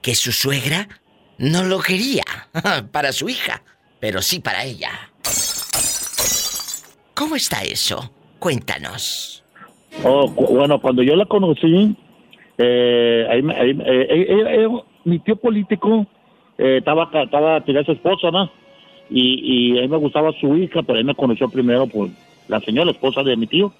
que 0.00 0.14
su 0.14 0.30
suegra 0.30 0.88
no 1.38 1.64
lo 1.64 1.80
quería 1.80 2.22
para 2.92 3.12
su 3.12 3.28
hija, 3.28 3.64
pero 3.98 4.22
sí 4.22 4.38
para 4.38 4.62
ella. 4.64 5.10
¿Cómo 7.14 7.34
está 7.34 7.62
eso? 7.64 8.12
Cuéntanos. 8.38 9.42
Oh, 10.04 10.32
cu- 10.32 10.54
bueno, 10.56 10.80
cuando 10.80 11.02
yo 11.02 11.16
la 11.16 11.26
conocí, 11.26 11.96
eh, 12.62 13.26
ahí, 13.30 13.42
ahí, 13.56 13.70
eh, 13.70 14.06
eh, 14.10 14.26
eh, 14.28 14.64
eh, 14.64 14.68
mi 15.04 15.18
tío 15.20 15.36
político 15.36 16.06
estaba, 16.58 17.08
estaba, 17.24 17.62
tenía 17.62 17.82
su 17.84 17.92
esposa, 17.92 18.30
¿no? 18.30 18.50
Y, 19.08 19.78
a 19.78 19.82
mí 19.82 19.88
me 19.88 19.96
gustaba 19.96 20.30
su 20.32 20.54
hija, 20.56 20.82
pero 20.82 20.98
él 20.98 21.06
me 21.06 21.14
conoció 21.14 21.48
primero, 21.48 21.86
pues, 21.86 22.12
la 22.48 22.60
señora, 22.60 22.86
la 22.86 22.92
esposa 22.92 23.22
de 23.22 23.36
mi 23.36 23.46
tío. 23.46 23.72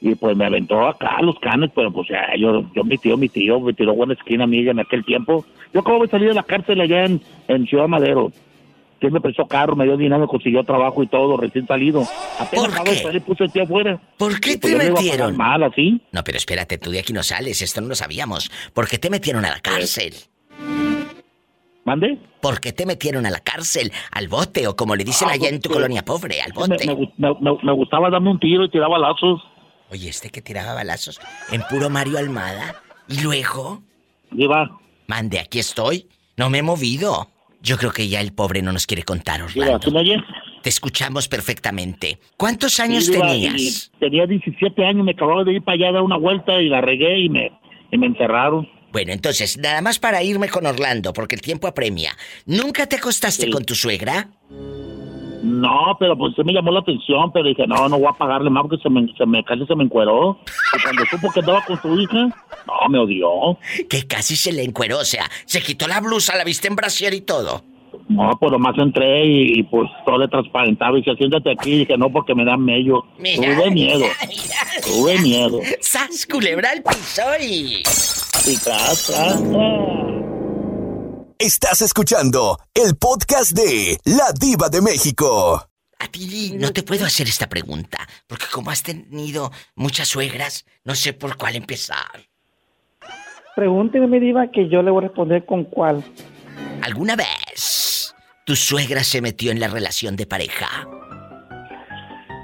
Y 0.00 0.14
pues 0.14 0.36
me 0.36 0.46
aventó 0.46 0.86
acá 0.86 1.20
los 1.22 1.38
canes, 1.38 1.70
pero 1.74 1.92
pues 1.92 2.08
ya, 2.08 2.34
yo, 2.36 2.64
yo 2.74 2.82
mi 2.82 2.98
tío, 2.98 3.16
mi 3.16 3.28
tío, 3.28 3.60
me 3.60 3.72
tiró 3.72 3.94
buena 3.94 4.14
esquina 4.14 4.44
amiga 4.44 4.70
en 4.70 4.80
aquel 4.80 5.04
tiempo. 5.04 5.44
Yo 5.72 5.80
acabo 5.80 6.02
de 6.02 6.08
salir 6.08 6.28
de 6.28 6.34
la 6.34 6.42
cárcel 6.42 6.80
allá 6.80 7.04
en, 7.04 7.20
en 7.48 7.66
Ciudad 7.66 7.88
Madero. 7.88 8.32
Que 9.02 9.10
me 9.10 9.20
prestó 9.20 9.48
carro, 9.48 9.74
me 9.74 9.84
dio 9.84 9.96
dinero, 9.96 10.20
me 10.20 10.26
consiguió 10.28 10.62
trabajo 10.62 11.02
y 11.02 11.08
todo, 11.08 11.36
recién 11.36 11.66
salido. 11.66 12.04
Apenas 12.38 12.84
de 12.84 12.96
salir, 13.02 13.22
puse 13.22 13.42
el 13.42 13.50
tío 13.50 13.64
afuera. 13.64 14.00
¿Por 14.16 14.38
qué 14.38 14.56
pues, 14.56 14.60
te 14.60 14.84
iba 14.84 14.94
metieron? 14.94 15.36
Mal, 15.36 15.60
así. 15.64 16.00
No, 16.12 16.22
pero 16.22 16.38
espérate, 16.38 16.78
tú 16.78 16.92
de 16.92 17.00
aquí 17.00 17.12
no 17.12 17.24
sales, 17.24 17.60
esto 17.62 17.80
no 17.80 17.88
lo 17.88 17.96
sabíamos. 17.96 18.48
¿Por 18.72 18.86
qué 18.86 18.98
te 18.98 19.10
metieron 19.10 19.44
a 19.44 19.50
la 19.50 19.58
cárcel? 19.58 20.14
¿Mande? 21.84 22.16
¿Por 22.40 22.60
qué 22.60 22.72
te 22.72 22.86
metieron 22.86 23.26
a 23.26 23.30
la 23.30 23.40
cárcel, 23.40 23.90
al 24.12 24.28
bote 24.28 24.68
o 24.68 24.76
como 24.76 24.94
le 24.94 25.02
dicen 25.02 25.28
Ah, 25.28 25.32
allá 25.32 25.48
en 25.48 25.56
tu 25.60 25.68
porque- 25.68 25.74
colonia 25.74 26.04
pobre, 26.04 26.40
al 26.40 26.52
bote? 26.52 26.86
me 26.86 26.94
me- 26.94 27.34
me- 27.40 27.58
me 27.60 27.72
gustaba 27.72 28.08
darme 28.08 28.30
un 28.30 28.38
tiro 28.38 28.64
y 28.64 28.70
tiraba 28.70 28.98
lazos. 29.00 29.42
Oye, 29.90 30.08
este 30.08 30.30
que 30.30 30.40
tiraba 30.42 30.74
balazos 30.74 31.20
en 31.50 31.60
puro 31.68 31.90
Mario 31.90 32.18
Almada. 32.18 32.76
Y 33.08 33.20
luego. 33.20 33.82
Lleva. 34.30 34.78
Mande, 35.08 35.40
aquí 35.40 35.58
estoy. 35.58 36.06
No 36.36 36.48
me 36.50 36.58
he 36.58 36.62
movido. 36.62 37.28
Yo 37.62 37.76
creo 37.78 37.92
que 37.92 38.08
ya 38.08 38.20
el 38.20 38.32
pobre 38.32 38.60
no 38.60 38.72
nos 38.72 38.86
quiere 38.86 39.04
contar, 39.04 39.42
Orlando. 39.42 39.80
¿sí 39.82 39.90
me 39.92 40.00
oyes? 40.00 40.20
Te 40.62 40.68
escuchamos 40.68 41.28
perfectamente. 41.28 42.18
¿Cuántos 42.36 42.80
años 42.80 43.06
Sí, 43.06 43.12
Diva, 43.12 43.28
tenías? 43.28 43.90
Tenía 44.00 44.26
17 44.26 44.84
años, 44.84 45.04
me 45.04 45.12
acababa 45.12 45.44
de 45.44 45.54
ir 45.54 45.62
para 45.62 45.74
allá 45.76 45.88
a 45.88 45.92
dar 45.92 46.02
una 46.02 46.16
vuelta 46.16 46.60
y 46.60 46.68
la 46.68 46.80
regué 46.80 47.20
y 47.20 47.28
me, 47.28 47.52
y 47.90 47.98
me 47.98 48.06
encerraron. 48.06 48.68
Bueno, 48.92 49.12
entonces, 49.12 49.56
nada 49.58 49.80
más 49.80 49.98
para 49.98 50.22
irme 50.22 50.48
con 50.48 50.66
Orlando, 50.66 51.12
porque 51.12 51.34
el 51.34 51.40
tiempo 51.40 51.66
apremia. 51.66 52.12
¿Nunca 52.46 52.86
te 52.86 52.96
acostaste 52.96 53.48
con 53.50 53.64
tu 53.64 53.74
suegra? 53.74 54.28
No, 55.42 55.96
pero 55.98 56.16
pues 56.16 56.34
se 56.36 56.44
me 56.44 56.52
llamó 56.52 56.70
la 56.70 56.80
atención, 56.80 57.32
pero 57.32 57.48
dije, 57.48 57.66
no, 57.66 57.88
no 57.88 57.98
voy 57.98 58.08
a 58.08 58.16
pagarle 58.16 58.48
más 58.48 58.62
porque 58.62 58.80
se 58.80 58.88
me, 58.88 59.06
se 59.18 59.26
me 59.26 59.42
casi 59.42 59.66
se 59.66 59.74
me 59.74 59.84
encueró. 59.84 60.38
Y 60.76 60.82
cuando 60.82 61.04
supo 61.06 61.32
que 61.32 61.40
andaba 61.40 61.64
con 61.64 61.80
su 61.82 62.00
hija, 62.00 62.28
no, 62.66 62.88
me 62.88 62.98
odió. 62.98 63.58
Que 63.88 64.06
casi 64.06 64.36
se 64.36 64.52
le 64.52 64.62
encueró, 64.62 64.98
o 64.98 65.04
sea, 65.04 65.28
se 65.44 65.60
quitó 65.60 65.88
la 65.88 66.00
blusa, 66.00 66.36
la 66.36 66.44
viste 66.44 66.68
en 66.68 66.76
brasier 66.76 67.12
y 67.12 67.22
todo. 67.22 67.62
No, 68.08 68.36
pues 68.38 68.52
nomás 68.52 68.76
entré 68.78 69.26
y, 69.26 69.60
y, 69.60 69.62
pues 69.64 69.88
todo 70.06 70.18
le 70.18 70.28
transparentaba 70.28 70.98
y 70.98 71.02
se 71.02 71.14
siéntate 71.16 71.50
aquí. 71.50 71.72
Y 71.72 71.78
dije, 71.80 71.96
no, 71.98 72.10
porque 72.10 72.34
me 72.34 72.44
da 72.44 72.56
mello. 72.56 73.04
Mira, 73.18 73.54
Tuve 73.54 73.70
miedo. 73.70 74.04
Tuve 74.84 75.18
miedo. 75.18 75.60
¡Sas, 75.80 76.26
culebra 76.26 76.70
al 76.70 76.82
piso 76.82 77.22
y... 77.40 77.82
Y 78.44 78.56
tras, 78.58 79.06
tras, 79.06 79.50
tras. 79.50 80.21
Estás 81.44 81.82
escuchando 81.82 82.60
el 82.72 82.94
podcast 82.94 83.50
de 83.50 83.98
La 84.04 84.30
Diva 84.30 84.68
de 84.68 84.80
México. 84.80 85.60
A 85.98 86.06
ti 86.06 86.52
no 86.56 86.72
te 86.72 86.84
puedo 86.84 87.04
hacer 87.04 87.26
esta 87.26 87.48
pregunta, 87.48 87.98
porque 88.28 88.44
como 88.52 88.70
has 88.70 88.84
tenido 88.84 89.50
muchas 89.74 90.06
suegras, 90.06 90.64
no 90.84 90.94
sé 90.94 91.14
por 91.14 91.36
cuál 91.36 91.56
empezar. 91.56 92.28
Pregúnteme, 93.56 94.06
mi 94.06 94.20
diva, 94.20 94.52
que 94.52 94.68
yo 94.68 94.84
le 94.84 94.92
voy 94.92 95.02
a 95.02 95.08
responder 95.08 95.44
con 95.44 95.64
cuál. 95.64 96.04
¿Alguna 96.80 97.16
vez 97.16 98.14
tu 98.46 98.54
suegra 98.54 99.02
se 99.02 99.20
metió 99.20 99.50
en 99.50 99.58
la 99.58 99.66
relación 99.66 100.14
de 100.14 100.26
pareja? 100.26 100.86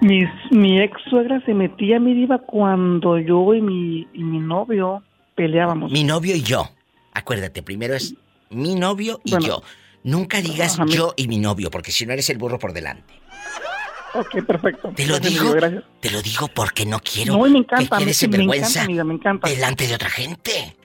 Mi, 0.02 0.24
mi 0.50 0.80
ex 0.80 1.00
suegra 1.08 1.40
se 1.46 1.54
metía, 1.54 2.00
mi 2.00 2.14
diva, 2.14 2.38
cuando 2.38 3.16
yo 3.20 3.54
y 3.54 3.62
mi, 3.62 4.08
y 4.12 4.24
mi 4.24 4.40
novio 4.40 5.04
peleábamos. 5.36 5.92
Mi 5.92 6.02
novio 6.02 6.34
y 6.34 6.42
yo. 6.42 6.68
Acuérdate, 7.14 7.62
primero 7.62 7.94
es 7.94 8.16
mi 8.50 8.74
novio 8.74 9.20
y 9.24 9.32
Bueno. 9.32 9.46
yo. 9.46 9.62
Nunca 10.04 10.40
digas 10.40 10.74
Ajá, 10.78 10.86
yo 10.88 11.12
y 11.16 11.26
mi 11.28 11.38
novio, 11.38 11.70
porque 11.70 11.90
si 11.92 12.06
no 12.06 12.12
eres 12.12 12.30
el 12.30 12.38
burro 12.38 12.58
por 12.58 12.72
delante. 12.72 13.14
Ok, 14.14 14.42
perfecto. 14.46 14.90
Te 14.96 15.06
lo 15.06 15.18
digo, 15.20 15.52
gracias. 15.52 15.84
te 16.00 16.10
lo 16.10 16.22
digo 16.22 16.48
porque 16.48 16.86
no 16.86 16.98
quiero 17.00 17.34
No, 17.36 17.44
me 17.44 17.58
encanta, 17.58 17.98
que 17.98 18.04
quedes 18.04 18.22
en 18.22 18.30
me 18.30 18.36
vergüenza 18.38 18.66
encanta, 18.68 18.84
amiga, 18.84 19.04
me 19.04 19.14
encanta. 19.14 19.48
delante 19.50 19.86
de 19.86 19.94
otra 19.94 20.08
gente. 20.08 20.76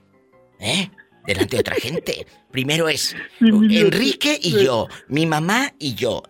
¿Eh? 0.60 0.90
Delante 1.26 1.56
de 1.56 1.60
otra 1.62 1.76
gente. 1.76 2.28
Primero 2.52 2.90
es 2.90 3.16
Enrique 3.40 4.38
y 4.42 4.52
sí. 4.52 4.66
yo, 4.66 4.88
mi 5.08 5.26
mamá 5.26 5.72
y 5.80 5.94
yo. 5.96 6.22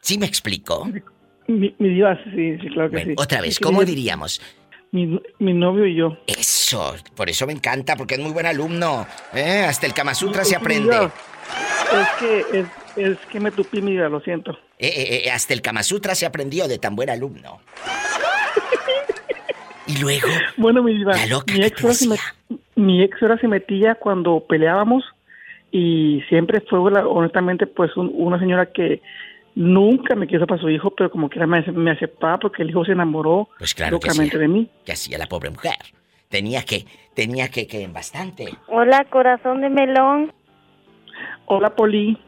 ¿Sí 0.00 0.18
me 0.18 0.26
explico? 0.26 0.84
Mi, 1.46 1.74
mi 1.78 1.88
diva, 1.90 2.16
sí, 2.24 2.58
sí, 2.60 2.68
claro 2.70 2.90
que 2.90 2.96
Bueno, 2.96 3.10
sí. 3.10 3.14
otra 3.18 3.40
vez, 3.40 3.60
¿cómo 3.60 3.84
diríamos? 3.84 4.40
Mi, 4.90 5.18
mi 5.38 5.54
novio 5.54 5.86
y 5.86 5.94
yo. 5.96 6.18
Eso, 6.72 6.94
por 7.14 7.28
eso 7.28 7.46
me 7.46 7.52
encanta, 7.52 7.96
porque 7.96 8.14
es 8.14 8.20
muy 8.20 8.32
buen 8.32 8.46
alumno. 8.46 9.06
¿eh? 9.34 9.66
Hasta 9.68 9.84
el 9.86 9.92
Kama 9.92 10.14
Sutra 10.14 10.42
se 10.42 10.52
que, 10.52 10.56
aprende. 10.56 10.96
Es 11.04 12.08
que, 12.18 12.38
es, 12.60 12.66
es 12.96 13.18
que 13.30 13.40
me 13.40 13.50
tupí, 13.50 13.82
mi 13.82 13.92
diva, 13.92 14.08
lo 14.08 14.20
siento. 14.20 14.52
Eh, 14.78 15.22
eh, 15.26 15.30
hasta 15.30 15.52
el 15.52 15.60
Kama 15.60 15.82
Sutra 15.82 16.14
se 16.14 16.24
aprendió 16.24 16.66
de 16.68 16.78
tan 16.78 16.96
buen 16.96 17.10
alumno. 17.10 17.60
y 19.86 19.98
luego, 19.98 20.28
Bueno, 20.56 20.82
mi 20.82 20.96
diva, 20.96 21.14
La 21.14 21.26
loca 21.26 21.52
mi 21.52 21.60
que 21.60 21.66
ex, 21.66 21.98
se 21.98 22.06
met- 22.08 22.58
mi 22.76 23.02
ex 23.02 23.20
ahora 23.22 23.36
se 23.36 23.48
metía 23.48 23.94
cuando 23.96 24.42
peleábamos 24.48 25.04
y 25.70 26.22
siempre 26.30 26.62
fue, 26.70 26.78
honestamente, 26.78 27.66
pues 27.66 27.94
un- 27.98 28.12
una 28.14 28.38
señora 28.38 28.64
que 28.72 29.02
nunca 29.54 30.14
me 30.14 30.26
quiso 30.26 30.46
para 30.46 30.58
su 30.58 30.70
hijo, 30.70 30.90
pero 30.94 31.10
como 31.10 31.28
quiera 31.28 31.46
me, 31.46 31.60
me 31.72 31.90
aceptaba 31.90 32.38
porque 32.38 32.62
el 32.62 32.70
hijo 32.70 32.82
se 32.86 32.92
enamoró 32.92 33.50
pues 33.58 33.74
claro 33.74 34.00
que 34.00 34.06
locamente 34.08 34.36
hacía, 34.36 34.40
de 34.40 34.48
mí. 34.48 34.70
que 34.86 34.92
hacía 34.92 35.18
la 35.18 35.26
pobre 35.26 35.50
mujer. 35.50 35.74
Tenía 36.32 36.62
que, 36.64 36.86
tenía 37.14 37.48
que, 37.50 37.66
que 37.66 37.86
bastante. 37.88 38.46
Hola, 38.68 39.04
corazón 39.10 39.60
de 39.60 39.68
melón. 39.68 40.32
Hola, 41.44 41.68
Poli. 41.76 42.18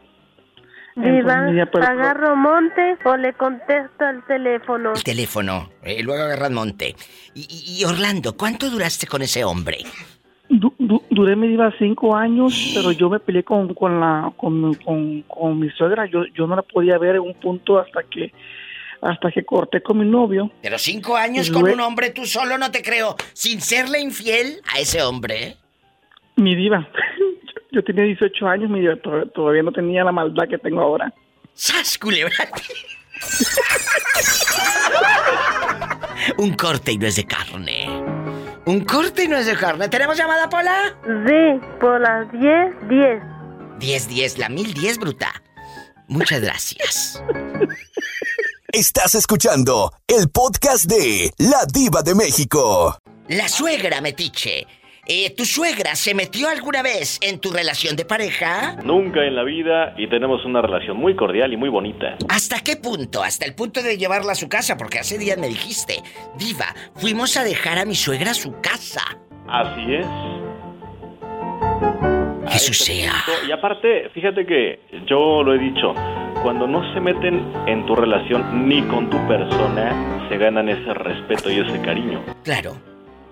Viva, 0.95 1.47
agarro 1.81 2.35
monte 2.37 2.97
o 3.03 3.17
le 3.17 3.33
contesto 3.33 4.05
al 4.05 4.23
teléfono. 4.27 4.93
El 4.93 5.03
teléfono, 5.03 5.69
eh, 5.83 6.01
luego 6.03 6.23
agarras 6.23 6.51
monte. 6.51 6.95
Y, 7.33 7.41
y- 7.49 7.81
y 7.81 7.83
Orlando, 7.83 8.37
¿cuánto 8.37 8.69
duraste 8.69 9.07
con 9.07 9.23
ese 9.23 9.43
hombre? 9.43 9.79
Du- 10.49 10.75
du- 10.77 11.03
duré 11.09 11.35
mi 11.35 11.47
diva 11.47 11.73
cinco 11.79 12.15
años, 12.15 12.73
pero 12.75 12.91
yo 12.91 13.09
me 13.09 13.19
peleé 13.19 13.43
con, 13.43 13.73
con 13.73 13.99
la 13.99 14.31
con, 14.37 14.75
con, 14.75 15.23
con 15.23 15.59
mi 15.59 15.69
suegra. 15.71 16.05
Yo, 16.05 16.25
yo 16.27 16.45
no 16.45 16.55
la 16.55 16.61
podía 16.61 16.99
ver 16.99 17.15
en 17.15 17.23
un 17.23 17.33
punto 17.33 17.79
hasta 17.79 18.03
que 18.03 18.31
hasta 19.01 19.31
que 19.31 19.43
corté 19.45 19.81
con 19.81 19.99
mi 19.99 20.05
novio. 20.05 20.51
Pero 20.61 20.77
cinco 20.79 21.15
años 21.15 21.49
con 21.51 21.69
un 21.69 21.79
hombre 21.79 22.09
tú 22.11 22.25
solo 22.25 22.57
no 22.57 22.71
te 22.71 22.81
creo, 22.81 23.15
sin 23.33 23.61
serle 23.61 23.99
infiel 23.99 24.59
a 24.73 24.79
ese 24.79 25.01
hombre. 25.03 25.57
Mi 26.35 26.55
diva. 26.55 26.87
Yo, 27.71 27.83
tenía 27.83 28.03
18 28.05 28.47
años, 28.47 28.69
mi 28.69 28.79
diva, 28.79 28.95
to- 28.97 29.27
todavía 29.33 29.63
no 29.63 29.71
tenía 29.71 30.03
la 30.03 30.11
maldad 30.11 30.47
que 30.49 30.57
tengo 30.57 30.81
ahora. 30.81 31.13
¡Sas, 31.53 31.97
culebra! 31.97 32.33
Un 36.37 36.53
corte 36.55 36.91
y 36.93 36.97
no 36.97 37.05
es 37.07 37.15
de 37.17 37.25
carne. 37.25 37.87
Un 38.65 38.83
corte 38.83 39.25
y 39.25 39.27
no 39.27 39.37
es 39.37 39.45
de 39.45 39.55
carne. 39.55 39.87
¿Tenemos 39.89 40.17
llamada, 40.17 40.49
Pola? 40.49 40.97
Sí, 41.27 41.59
por 41.79 42.01
las 42.01 42.31
10, 42.31 42.89
10. 42.89 43.21
10, 43.79 44.07
10, 44.09 44.37
la 44.39 44.49
1010, 44.49 44.97
bruta. 44.97 45.31
Muchas 46.07 46.41
gracias. 46.41 47.23
Estás 48.75 49.15
escuchando 49.15 49.93
el 50.05 50.29
podcast 50.29 50.83
de 50.83 51.31
La 51.37 51.65
Diva 51.73 52.01
de 52.01 52.13
México. 52.13 52.97
La 53.29 53.47
suegra, 53.47 54.01
metiche. 54.01 54.67
Eh, 55.07 55.33
¿Tu 55.33 55.45
suegra 55.45 55.95
se 55.95 56.13
metió 56.13 56.49
alguna 56.49 56.83
vez 56.83 57.17
en 57.21 57.39
tu 57.39 57.53
relación 57.53 57.95
de 57.95 58.03
pareja? 58.03 58.75
Nunca 58.83 59.23
en 59.23 59.37
la 59.37 59.43
vida 59.43 59.93
y 59.97 60.09
tenemos 60.09 60.43
una 60.43 60.61
relación 60.61 60.97
muy 60.97 61.15
cordial 61.15 61.53
y 61.53 61.55
muy 61.55 61.69
bonita. 61.69 62.17
¿Hasta 62.27 62.59
qué 62.59 62.75
punto? 62.75 63.23
Hasta 63.23 63.45
el 63.45 63.55
punto 63.55 63.81
de 63.81 63.97
llevarla 63.97 64.33
a 64.33 64.35
su 64.35 64.49
casa, 64.49 64.75
porque 64.75 64.99
hace 64.99 65.17
días 65.17 65.37
me 65.37 65.47
dijiste, 65.47 66.03
Diva, 66.37 66.75
fuimos 66.95 67.37
a 67.37 67.45
dejar 67.45 67.79
a 67.79 67.85
mi 67.85 67.95
suegra 67.95 68.31
a 68.31 68.33
su 68.33 68.59
casa. 68.59 69.03
Así 69.47 69.93
es. 69.93 70.05
Sea. 72.59 73.23
Y 73.47 73.51
aparte, 73.51 74.09
fíjate 74.13 74.45
que 74.45 74.79
yo 75.07 75.43
lo 75.43 75.53
he 75.53 75.59
dicho, 75.59 75.93
cuando 76.41 76.67
no 76.67 76.93
se 76.93 76.99
meten 76.99 77.45
en 77.67 77.85
tu 77.85 77.95
relación 77.95 78.67
ni 78.67 78.81
con 78.83 79.09
tu 79.09 79.17
persona, 79.27 80.27
se 80.29 80.37
ganan 80.37 80.69
ese 80.69 80.93
respeto 80.93 81.49
y 81.49 81.59
ese 81.59 81.81
cariño. 81.81 82.23
Claro. 82.43 82.77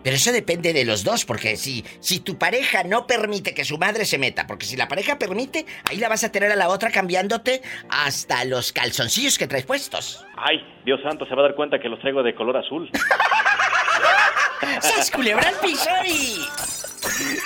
Pero 0.03 0.17
eso 0.17 0.33
depende 0.33 0.73
de 0.73 0.83
los 0.83 1.05
dos, 1.05 1.23
porque 1.23 1.55
si, 1.55 1.85
si 2.01 2.19
tu 2.19 2.37
pareja 2.37 2.83
no 2.83 3.07
permite 3.07 3.53
que 3.53 3.63
su 3.63 3.77
madre 3.77 4.03
se 4.03 4.17
meta, 4.17 4.45
porque 4.45 4.65
si 4.65 4.75
la 4.75 4.89
pareja 4.89 5.17
permite, 5.17 5.65
ahí 5.89 5.97
la 5.97 6.09
vas 6.09 6.25
a 6.25 6.31
tener 6.31 6.51
a 6.51 6.57
la 6.57 6.67
otra 6.67 6.91
cambiándote 6.91 7.61
hasta 7.89 8.43
los 8.43 8.73
calzoncillos 8.73 9.37
que 9.37 9.47
traes 9.47 9.65
puestos. 9.65 10.25
Ay, 10.35 10.61
Dios 10.83 10.99
santo, 11.01 11.25
se 11.25 11.33
va 11.35 11.41
a 11.41 11.45
dar 11.45 11.55
cuenta 11.55 11.79
que 11.79 11.87
los 11.87 11.99
traigo 12.01 12.21
de 12.21 12.35
color 12.35 12.57
azul. 12.57 12.89
¡Sas 14.81 15.09
culebra 15.09 15.47
al 15.47 15.55
piso 15.55 15.89
y... 16.05 16.92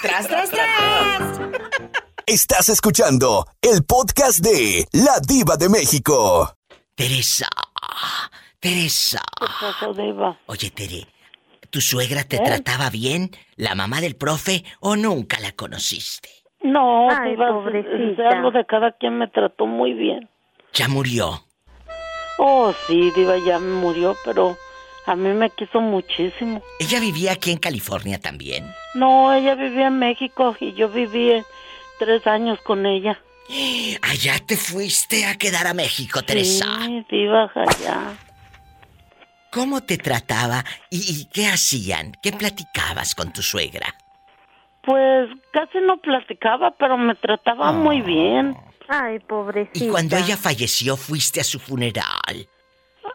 ¡Tras, 0.02 0.28
tras, 0.28 0.52
tras! 0.52 1.40
Estás 2.28 2.70
escuchando 2.70 3.46
el 3.62 3.84
podcast 3.84 4.40
de 4.40 4.86
La 4.92 5.20
Diva 5.28 5.56
de 5.58 5.68
México. 5.70 6.54
Teresa, 6.94 7.48
Teresa. 8.60 9.22
Oye, 10.46 10.70
Tere, 10.70 11.08
¿tu 11.72 11.82
suegra 11.82 12.24
te 12.24 12.36
¿Eh? 12.38 12.42
trataba 12.46 12.90
bien? 12.92 13.32
¿La 13.56 13.74
mamá 13.74 14.00
del 14.02 14.16
profe 14.16 14.64
o 14.80 14.96
nunca 14.96 15.40
la 15.40 15.52
conociste? 15.54 16.30
No, 16.62 17.10
Ay, 17.10 17.32
Diva, 17.32 17.50
pobrecita. 17.52 18.22
de 18.24 18.28
algo 18.28 18.52
de 18.52 18.66
cada 18.66 18.92
quien 18.92 19.18
me 19.18 19.28
trató 19.28 19.66
muy 19.66 19.94
bien. 19.94 20.30
Ya 20.74 20.88
murió. 20.88 21.44
Oh, 22.38 22.74
sí, 22.86 23.10
Diva 23.16 23.38
ya 23.40 23.58
murió, 23.58 24.16
pero 24.24 24.56
a 25.08 25.16
mí 25.16 25.30
me 25.30 25.50
quiso 25.50 25.82
muchísimo. 25.82 26.62
Ella 26.80 27.00
vivía 27.00 27.32
aquí 27.32 27.52
en 27.52 27.58
California 27.58 28.20
también. 28.20 28.72
No, 28.98 29.32
ella 29.32 29.54
vivía 29.54 29.88
en 29.88 30.00
México 30.00 30.56
y 30.60 30.74
yo 30.74 30.90
viví 30.90 31.44
tres 32.00 32.26
años 32.26 32.60
con 32.62 32.88
ella. 32.88 33.20
Allá 34.02 34.34
te 34.46 34.58
fuiste 34.58 35.26
a 35.26 35.38
quedar 35.38 35.68
a 35.68 35.76
México, 35.76 36.24
Teresa. 36.24 36.66
Sí, 36.84 37.06
Diva, 37.10 37.52
allá. 37.54 38.18
¿Cómo 39.52 39.82
te 39.82 39.98
trataba 39.98 40.66
y, 40.90 40.98
y 40.98 41.26
qué 41.26 41.48
hacían? 41.48 42.14
¿Qué 42.24 42.32
platicabas 42.32 43.14
con 43.14 43.32
tu 43.32 43.44
suegra? 43.44 43.94
Pues 44.82 45.30
casi 45.52 45.78
no 45.80 45.98
platicaba, 45.98 46.72
pero 46.72 46.98
me 46.98 47.14
trataba 47.14 47.72
muy 47.72 48.02
bien. 48.02 48.58
Ay, 48.88 49.20
pobrecita. 49.20 49.86
Y 49.86 49.90
cuando 49.90 50.18
ella 50.18 50.38
falleció, 50.38 50.98
fuiste 50.98 51.40
a 51.40 51.44
su 51.44 51.60
funeral. 51.60 52.48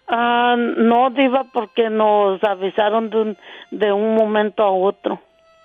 Ah, 0.06 0.54
no, 0.56 1.10
Diva, 1.10 1.44
porque 1.52 1.90
nos 1.90 2.42
avisaron 2.44 3.10
de 3.10 3.16
un, 3.16 3.38
de 3.72 3.92
un 3.92 4.14
momento 4.14 4.62
a 4.62 4.70
otro. 4.70 5.20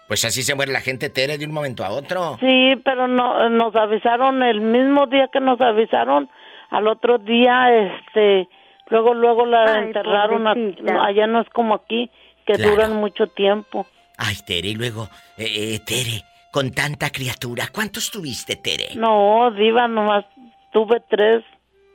Pues 0.07 0.23
así 0.25 0.43
se 0.43 0.55
muere 0.55 0.71
la 0.71 0.81
gente, 0.81 1.09
Tere, 1.09 1.37
de 1.37 1.45
un 1.45 1.51
momento 1.51 1.83
a 1.83 1.89
otro. 1.89 2.37
Sí, 2.39 2.75
pero 2.85 3.07
no, 3.07 3.49
nos 3.49 3.75
avisaron 3.75 4.41
el 4.41 4.61
mismo 4.61 5.05
día 5.07 5.27
que 5.31 5.39
nos 5.41 5.59
avisaron, 5.59 6.29
al 6.69 6.87
otro 6.87 7.17
día, 7.17 7.67
este, 7.73 8.47
luego, 8.89 9.13
luego 9.13 9.45
la 9.45 9.75
Ay, 9.75 9.83
enterraron, 9.87 10.47
a- 10.47 11.05
allá 11.05 11.27
no 11.27 11.41
es 11.41 11.49
como 11.49 11.75
aquí, 11.75 12.09
que 12.45 12.53
Claro. 12.53 12.71
duran 12.71 12.95
mucho 12.95 13.27
tiempo. 13.27 13.85
Ay, 14.17 14.37
Tere, 14.45 14.69
y 14.69 14.75
luego, 14.75 15.09
eh, 15.37 15.75
eh, 15.75 15.79
Tere, 15.85 16.23
con 16.51 16.71
tanta 16.71 17.09
criatura, 17.09 17.67
¿cuántos 17.73 18.09
tuviste, 18.09 18.55
Tere? 18.55 18.95
No, 18.95 19.51
Diva, 19.51 19.87
nomás 19.89 20.25
tuve 20.71 21.01
tres. 21.09 21.43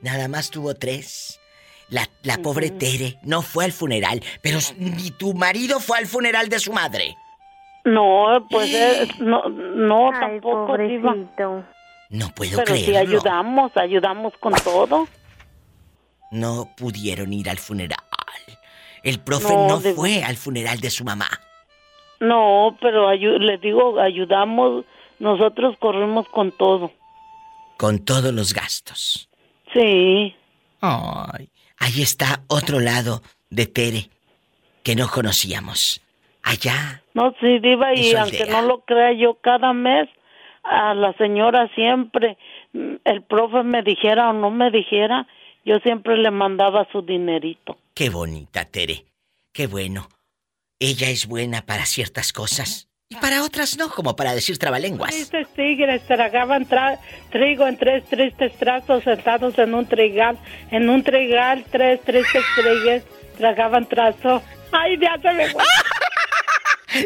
Nada 0.01 0.27
más 0.27 0.51
tuvo 0.51 0.75
tres. 0.75 1.39
La, 1.89 2.07
la 2.23 2.37
pobre 2.37 2.69
Tere 2.69 3.15
no 3.23 3.41
fue 3.41 3.65
al 3.65 3.71
funeral, 3.71 4.21
pero 4.41 4.59
ni 4.77 5.11
tu 5.11 5.33
marido 5.33 5.79
fue 5.79 5.97
al 5.97 6.05
funeral 6.05 6.47
de 6.49 6.59
su 6.59 6.71
madre. 6.71 7.15
No, 7.85 8.47
pues, 8.49 8.73
eh, 8.73 9.07
no, 9.19 9.47
no, 9.49 10.11
Ay, 10.13 10.19
tampoco, 10.19 10.77
Diva. 10.77 11.15
No 12.09 12.29
puedo 12.35 12.57
Pero 12.57 12.73
creerlo. 12.73 12.99
ayudamos, 12.99 13.75
ayudamos 13.75 14.33
con 14.39 14.53
todo. 14.53 15.07
No 16.31 16.69
pudieron 16.77 17.33
ir 17.33 17.49
al 17.49 17.57
funeral. 17.59 17.97
El 19.03 19.19
profe 19.19 19.53
No, 19.53 19.67
no, 19.67 19.79
de- 19.79 19.93
fue 19.93 20.23
al 20.23 20.37
funeral 20.37 20.79
de 20.79 20.89
su 20.89 21.03
mamá. 21.03 21.27
No, 22.21 22.77
pero 22.79 23.09
ayu- 23.09 23.37
le 23.37 23.57
digo, 23.57 23.99
ayudamos, 23.99 24.85
nosotros 25.19 25.75
corrimos 25.79 26.27
con 26.29 26.51
todo. 26.57 26.91
Con 27.77 27.99
todos 27.99 28.33
los 28.33 28.53
gastos. 28.53 29.27
Sí. 29.73 30.33
Ay. 30.79 31.49
Ahí 31.79 32.01
está 32.01 32.43
otro 32.47 32.79
lado 32.79 33.21
de 33.49 33.65
Tere 33.65 34.09
que 34.83 34.95
no 34.95 35.09
conocíamos. 35.09 35.99
Allá. 36.43 37.01
No, 37.13 37.33
sí, 37.39 37.59
Diva, 37.59 37.93
y 37.95 38.13
aunque 38.15 38.45
no 38.45 38.61
lo 38.61 38.81
crea 38.81 39.13
yo, 39.13 39.35
cada 39.41 39.73
mes 39.73 40.09
a 40.63 40.93
la 40.93 41.13
señora 41.13 41.69
siempre, 41.75 42.37
mm, 42.73 42.95
el 43.05 43.21
profe 43.23 43.63
me 43.63 43.81
dijera 43.83 44.29
o 44.29 44.33
no 44.33 44.49
me 44.51 44.69
dijera, 44.71 45.27
yo 45.65 45.79
siempre 45.79 46.17
le 46.17 46.31
mandaba 46.31 46.87
su 46.91 47.01
dinerito. 47.01 47.77
Qué 47.93 48.09
bonita, 48.09 48.65
Tere. 48.65 49.05
Qué 49.53 49.67
bueno. 49.67 50.07
Ella 50.79 51.09
es 51.09 51.27
buena 51.27 51.61
para 51.65 51.85
ciertas 51.85 52.33
cosas 52.33 52.89
Y 53.09 53.15
para 53.17 53.43
otras 53.43 53.77
no, 53.77 53.89
como 53.89 54.15
para 54.15 54.33
decir 54.33 54.57
trabalenguas. 54.57 55.11
Tristes 55.11 55.47
tigres 55.53 56.01
tragaban 56.07 56.65
tra- 56.67 56.97
trigo 57.29 57.67
en 57.67 57.77
tres 57.77 58.03
tristes 58.05 58.53
trazos 58.57 59.03
sentados 59.03 59.57
en 59.59 59.73
un 59.75 59.85
trigal. 59.85 60.37
En 60.71 60.89
un 60.89 61.03
trigal, 61.03 61.63
tres 61.71 62.01
tristes 62.01 62.43
tigres 62.55 63.05
tragaban 63.37 63.85
trazo. 63.87 64.41
Ay, 64.71 64.97
ya 64.99 65.15
se 65.21 65.31
me 65.33 65.47
fue. 65.49 65.61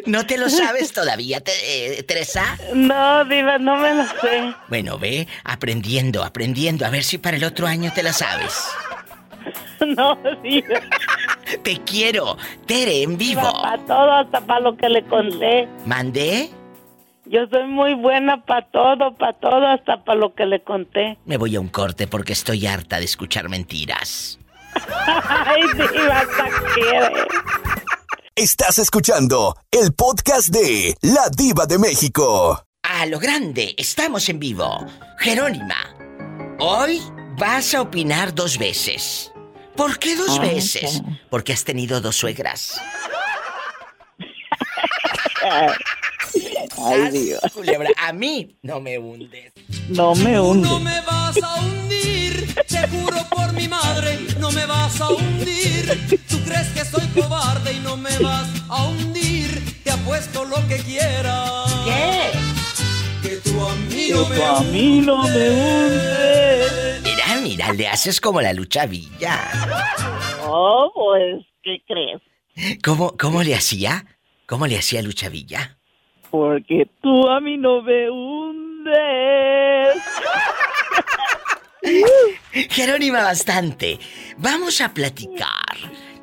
¿No 0.06 0.26
te 0.26 0.38
lo 0.38 0.50
sabes 0.50 0.92
todavía, 0.94 1.40
te- 1.42 2.00
eh, 2.00 2.04
Teresa? 2.04 2.58
No, 2.74 3.24
diva, 3.26 3.58
no 3.58 3.76
me 3.78 3.94
lo 3.94 4.04
sé. 4.06 4.54
Bueno, 4.68 4.98
ve, 4.98 5.28
aprendiendo, 5.44 6.24
aprendiendo, 6.24 6.86
a 6.86 6.90
ver 6.90 7.04
si 7.04 7.18
para 7.18 7.38
el 7.38 7.44
otro 7.44 7.68
año 7.68 7.92
te 7.94 8.04
la 8.04 8.14
sabes. 8.14 8.54
No, 9.86 10.18
diva. 10.44 10.80
Te 11.64 11.78
quiero, 11.84 12.36
Tere, 12.66 13.04
en 13.04 13.16
vivo. 13.18 13.42
Para 13.62 13.78
todo, 13.86 14.12
hasta 14.12 14.42
para 14.42 14.60
lo 14.60 14.76
que 14.76 14.90
le 14.90 15.04
conté. 15.04 15.68
¿Mandé? 15.86 16.50
Yo 17.26 17.46
soy 17.52 17.66
muy 17.68 17.94
buena 17.94 18.44
para 18.44 18.66
todo, 18.68 19.14
para 19.16 19.34
todo, 19.34 19.68
hasta 19.68 20.04
para 20.04 20.20
lo 20.20 20.34
que 20.34 20.46
le 20.48 20.62
conté. 20.62 21.18
Me 21.26 21.38
voy 21.38 21.56
a 21.56 21.60
un 21.62 21.70
corte 21.70 22.08
porque 22.08 22.34
estoy 22.34 22.66
harta 22.66 22.98
de 23.00 23.06
escuchar 23.06 23.48
mentiras. 23.50 24.40
Ay, 25.46 25.62
diva, 25.94 26.20
hasta 26.20 26.50
quiere. 26.74 27.14
Estás 28.38 28.78
escuchando 28.78 29.58
el 29.72 29.96
podcast 29.96 30.50
de 30.50 30.96
La 31.02 31.28
Diva 31.36 31.66
de 31.66 31.80
México. 31.80 32.64
A 32.84 33.08
lo 33.08 33.18
grande, 33.18 33.74
estamos 33.80 34.30
en 34.30 34.38
vivo. 34.38 34.86
Jerónima, 35.18 35.76
hoy 36.60 37.02
vas 37.40 37.74
a 37.74 37.82
opinar 37.82 38.36
dos 38.36 38.60
veces. 38.60 39.32
¿Por 39.76 39.98
qué 39.98 40.16
dos 40.16 40.40
veces? 40.40 41.02
Porque 41.32 41.52
has 41.52 41.64
tenido 41.64 42.00
dos 42.00 42.16
suegras. 42.16 42.80
Ay, 46.78 47.10
Dios. 47.12 47.42
Culebra, 47.54 47.90
a 47.98 48.14
mí 48.14 48.58
no 48.62 48.80
me 48.80 48.98
hundes. 48.98 49.54
No 49.90 50.16
me 50.16 50.40
hunde. 50.40 50.68
No 50.68 50.80
me 50.80 51.02
vas 51.02 51.38
a 51.42 51.56
hundir, 51.62 52.54
te 52.68 52.88
juro 52.88 53.18
por 53.30 53.54
mi 53.54 53.68
madre, 53.68 54.20
no 54.40 54.52
me 54.52 54.66
vas 54.66 55.00
a 55.02 55.10
hundir. 55.10 56.20
Tú 56.30 56.40
crees 56.44 56.68
que 56.70 56.86
soy 56.86 57.08
cobarde 57.08 57.74
y 57.74 57.80
no 57.80 57.98
me 57.98 58.18
vas 58.20 58.48
a 58.70 58.86
hundir. 58.88 59.84
Te 59.84 59.92
apuesto 59.92 60.46
lo 60.46 60.56
que 60.68 60.78
quieras. 60.78 61.74
¿Qué? 61.86 62.32
Que 63.28 63.36
tú 63.38 63.60
a 63.66 63.76
mí 63.76 64.08
Que 64.08 64.14
no 64.14 64.24
tú 64.24 64.30
me 64.30 64.44
a 64.44 64.60
mí 64.62 65.02
no 65.02 65.24
me 65.24 65.50
hundes. 65.50 67.02
Mira, 67.04 67.42
mira, 67.42 67.74
le 67.74 67.88
haces 67.88 68.22
como 68.22 68.42
la 68.42 68.54
lucha 68.54 68.86
villa. 68.86 69.52
Oh, 70.44 70.92
pues, 70.94 71.46
¿qué 71.64 71.78
crees? 71.88 72.22
¿Cómo, 72.84 73.16
cómo 73.18 73.44
le 73.44 73.54
hacía? 73.56 74.06
¿Cómo 74.48 74.66
le 74.66 74.78
hacía 74.78 75.02
Lucha 75.02 75.28
Villa? 75.30 75.77
Porque 76.30 76.88
tú 77.02 77.28
a 77.28 77.40
mí 77.40 77.58
no 77.58 77.82
me 77.82 78.10
hundes. 78.10 79.98
Jerónima, 82.70 83.22
bastante. 83.22 84.00
Vamos 84.38 84.82
a 84.82 84.94
platicar 84.94 85.78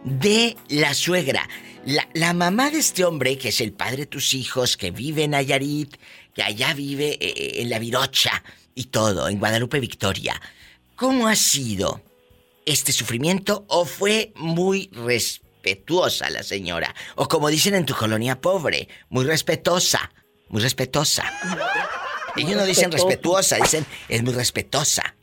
de 0.05 0.57
la 0.69 0.95
suegra. 0.95 1.49
La, 1.87 2.09
la 2.15 2.33
mamá 2.33 2.71
de 2.71 2.79
este 2.79 3.05
hombre, 3.05 3.37
que 3.37 3.49
es 3.49 3.61
el 3.61 3.73
padre 3.73 3.99
de 3.99 4.07
tus 4.07 4.35
hijos, 4.35 4.77
que 4.77 4.91
vive 4.91 5.25
en 5.25 5.33
Nayarit, 5.33 5.97
que 6.35 6.43
allá 6.43 6.75
vive 6.75 7.19
eh, 7.21 7.63
en 7.63 7.71
la 7.71 7.79
Virocha 7.79 8.43
y 8.75 8.85
todo, 8.85 9.29
en 9.29 9.39
Guadalupe 9.39 9.81
Victoria. 9.81 10.41
¿Cómo 10.97 11.29
ha 11.29 11.35
sido 11.35 12.01
este 12.67 12.93
sufrimiento 12.93 13.65
o 13.69 13.85
fue 13.85 14.33
muy 14.37 14.89
respetuosa 15.65 16.31
la 16.31 16.43
señora? 16.43 16.95
O 17.17 17.27
como 17.27 17.49
dicen 17.49 17.75
en 17.75 17.87
tu 17.87 17.95
colonia 17.95 18.41
pobre, 18.41 18.89
muy 19.09 19.25
respetuosa, 19.25 20.11
muy 20.49 20.63
respetuosa. 20.63 21.25
Ellos 22.37 22.57
no 22.57 22.65
dicen 22.65 22.93
respetuosa, 22.93 23.57
dicen 23.57 23.85
es 24.09 24.23
muy 24.23 24.35
respetuosa. 24.35 25.15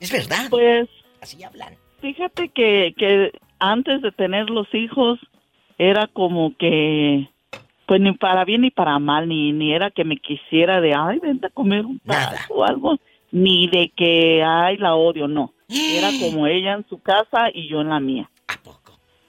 Es 0.00 0.12
verdad. 0.12 0.48
Pues. 0.50 0.88
Así 1.20 1.42
hablan. 1.42 1.74
Fíjate 2.00 2.50
que, 2.50 2.94
que 2.96 3.32
antes 3.58 4.02
de 4.02 4.12
tener 4.12 4.50
los 4.50 4.66
hijos 4.74 5.18
era 5.78 6.06
como 6.06 6.54
que. 6.56 7.28
Pues 7.86 8.00
ni 8.00 8.12
para 8.12 8.44
bien 8.44 8.62
ni 8.62 8.70
para 8.72 8.98
mal, 8.98 9.28
ni, 9.28 9.52
ni 9.52 9.72
era 9.72 9.92
que 9.92 10.04
me 10.04 10.16
quisiera 10.16 10.80
de, 10.80 10.92
ay, 10.92 11.20
vente 11.20 11.46
a 11.46 11.50
comer 11.50 11.86
un 11.86 12.00
taco 12.00 12.54
o 12.54 12.64
algo, 12.64 12.98
ni 13.30 13.68
de 13.68 13.92
que, 13.96 14.42
ay, 14.44 14.76
la 14.76 14.96
odio, 14.96 15.28
no. 15.28 15.54
Era 15.68 16.10
como 16.20 16.48
ella 16.48 16.72
en 16.72 16.84
su 16.88 17.00
casa 17.00 17.48
y 17.54 17.68
yo 17.68 17.80
en 17.80 17.90
la 17.90 18.00
mía. 18.00 18.28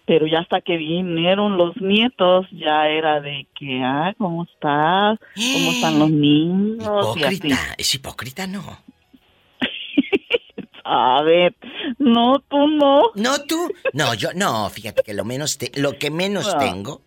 Pero 0.08 0.26
ya 0.26 0.40
hasta 0.40 0.62
que 0.62 0.78
vinieron 0.78 1.58
los 1.58 1.76
nietos, 1.82 2.48
ya 2.52 2.88
era 2.88 3.20
de 3.22 3.46
que, 3.60 3.84
ay, 3.84 4.14
¿cómo 4.18 4.46
estás? 4.46 5.20
¿Cómo 5.36 5.72
están 5.72 6.00
los 6.00 6.10
niños? 6.28 7.16
Y 7.18 7.24
así. 7.24 7.36
Hipócrita, 7.36 7.58
es 7.78 7.94
hipócrita, 7.96 8.48
no. 8.48 8.64
A 10.90 11.22
ver, 11.24 11.54
no, 12.00 12.40
tú 12.50 12.68
no. 12.68 13.02
No, 13.16 13.44
tú. 13.46 13.70
No, 13.94 14.14
yo, 14.14 14.30
no, 14.34 14.70
fíjate 14.70 15.04
que 15.04 15.14
lo 15.14 15.26
menos, 15.26 15.58
te- 15.58 15.72
lo 15.76 15.98
que 16.00 16.10
menos 16.10 16.54
No. 16.54 16.60
tengo 16.60 17.02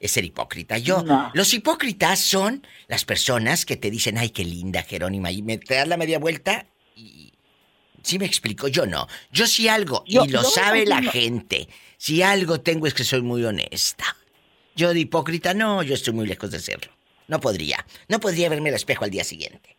es 0.00 0.12
ser 0.12 0.24
hipócrita. 0.24 0.78
Yo, 0.78 1.04
los 1.34 1.52
hipócritas 1.52 2.18
son 2.18 2.66
las 2.88 3.04
personas 3.04 3.66
que 3.66 3.76
te 3.76 3.90
dicen, 3.90 4.16
ay, 4.16 4.30
qué 4.30 4.44
linda, 4.44 4.82
Jerónima, 4.82 5.30
y 5.30 5.42
me 5.42 5.58
te 5.58 5.74
das 5.74 5.86
la 5.88 5.96
media 5.98 6.18
vuelta 6.18 6.64
y... 6.94 7.32
Sí 8.06 8.20
me 8.20 8.24
explico, 8.26 8.68
yo 8.68 8.86
no. 8.86 9.08
Yo 9.32 9.48
sí 9.48 9.66
algo, 9.68 10.04
Yo- 10.06 10.24
y 10.24 10.28
lo 10.28 10.44
sabe 10.44 10.86
la 10.86 11.02
gente, 11.02 11.68
si 11.96 12.22
algo 12.22 12.60
tengo 12.60 12.86
es 12.86 12.94
que 12.94 13.02
soy 13.02 13.20
muy 13.20 13.44
honesta. 13.44 14.04
Yo 14.76 14.94
de 14.94 15.00
hipócrita 15.00 15.54
no, 15.54 15.82
yo 15.82 15.94
estoy 15.94 16.12
muy 16.14 16.24
lejos 16.24 16.52
de 16.52 16.60
serlo. 16.60 16.92
No 17.26 17.40
podría. 17.40 17.84
No 18.06 18.20
podría 18.20 18.48
verme 18.48 18.68
al 18.68 18.76
espejo 18.76 19.02
al 19.04 19.10
día 19.10 19.24
siguiente. 19.24 19.76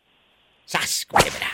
¡Sas, 0.66 1.06
culebra! 1.08 1.48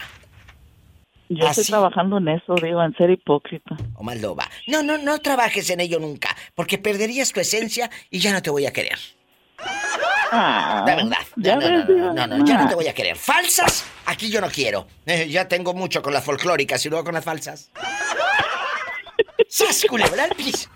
Yo 1.28 1.46
estoy 1.46 1.64
trabajando 1.66 2.18
en 2.18 2.26
eso, 2.26 2.56
digo, 2.56 2.82
en 2.82 2.92
ser 2.96 3.10
hipócrita. 3.10 3.76
o 3.94 4.02
más 4.02 4.20
loba. 4.20 4.50
No, 4.66 4.82
no, 4.82 4.98
no 4.98 5.20
trabajes 5.20 5.70
en 5.70 5.78
ello 5.78 6.00
nunca, 6.00 6.36
porque 6.56 6.78
perderías 6.78 7.32
tu 7.32 7.38
esencia 7.38 7.88
y 8.10 8.18
ya 8.18 8.32
no 8.32 8.42
te 8.42 8.50
voy 8.50 8.66
a 8.66 8.72
querer. 8.72 8.98
Ah, 9.58 10.84
La 10.86 10.96
verdad. 10.96 11.18
ya 11.36 11.54
No, 11.56 11.60
no, 11.60 11.66
ves, 11.66 11.88
no, 11.88 12.12
no, 12.14 12.26
no, 12.26 12.44
ya 12.44 12.58
no 12.58 12.64
ah. 12.64 12.68
te 12.68 12.74
voy 12.74 12.88
a 12.88 12.94
querer. 12.94 13.16
Falsas, 13.16 13.84
aquí 14.06 14.30
yo 14.30 14.40
no 14.40 14.50
quiero. 14.50 14.86
Eh, 15.06 15.28
ya 15.28 15.46
tengo 15.46 15.74
mucho 15.74 16.02
con 16.02 16.12
las 16.12 16.24
folclóricas 16.24 16.84
y 16.86 16.88
luego 16.88 17.04
con 17.04 17.14
las 17.14 17.24
falsas. 17.24 17.70
¡Sas, 19.48 19.84
culebra 19.88 20.24
al 20.24 20.34
piso! 20.34 20.68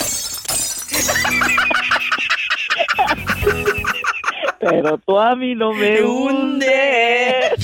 Pero 4.61 4.99
tú 4.99 5.19
a 5.19 5.35
mí 5.35 5.55
no 5.55 5.73
me 5.73 6.03
hundes. 6.03 7.55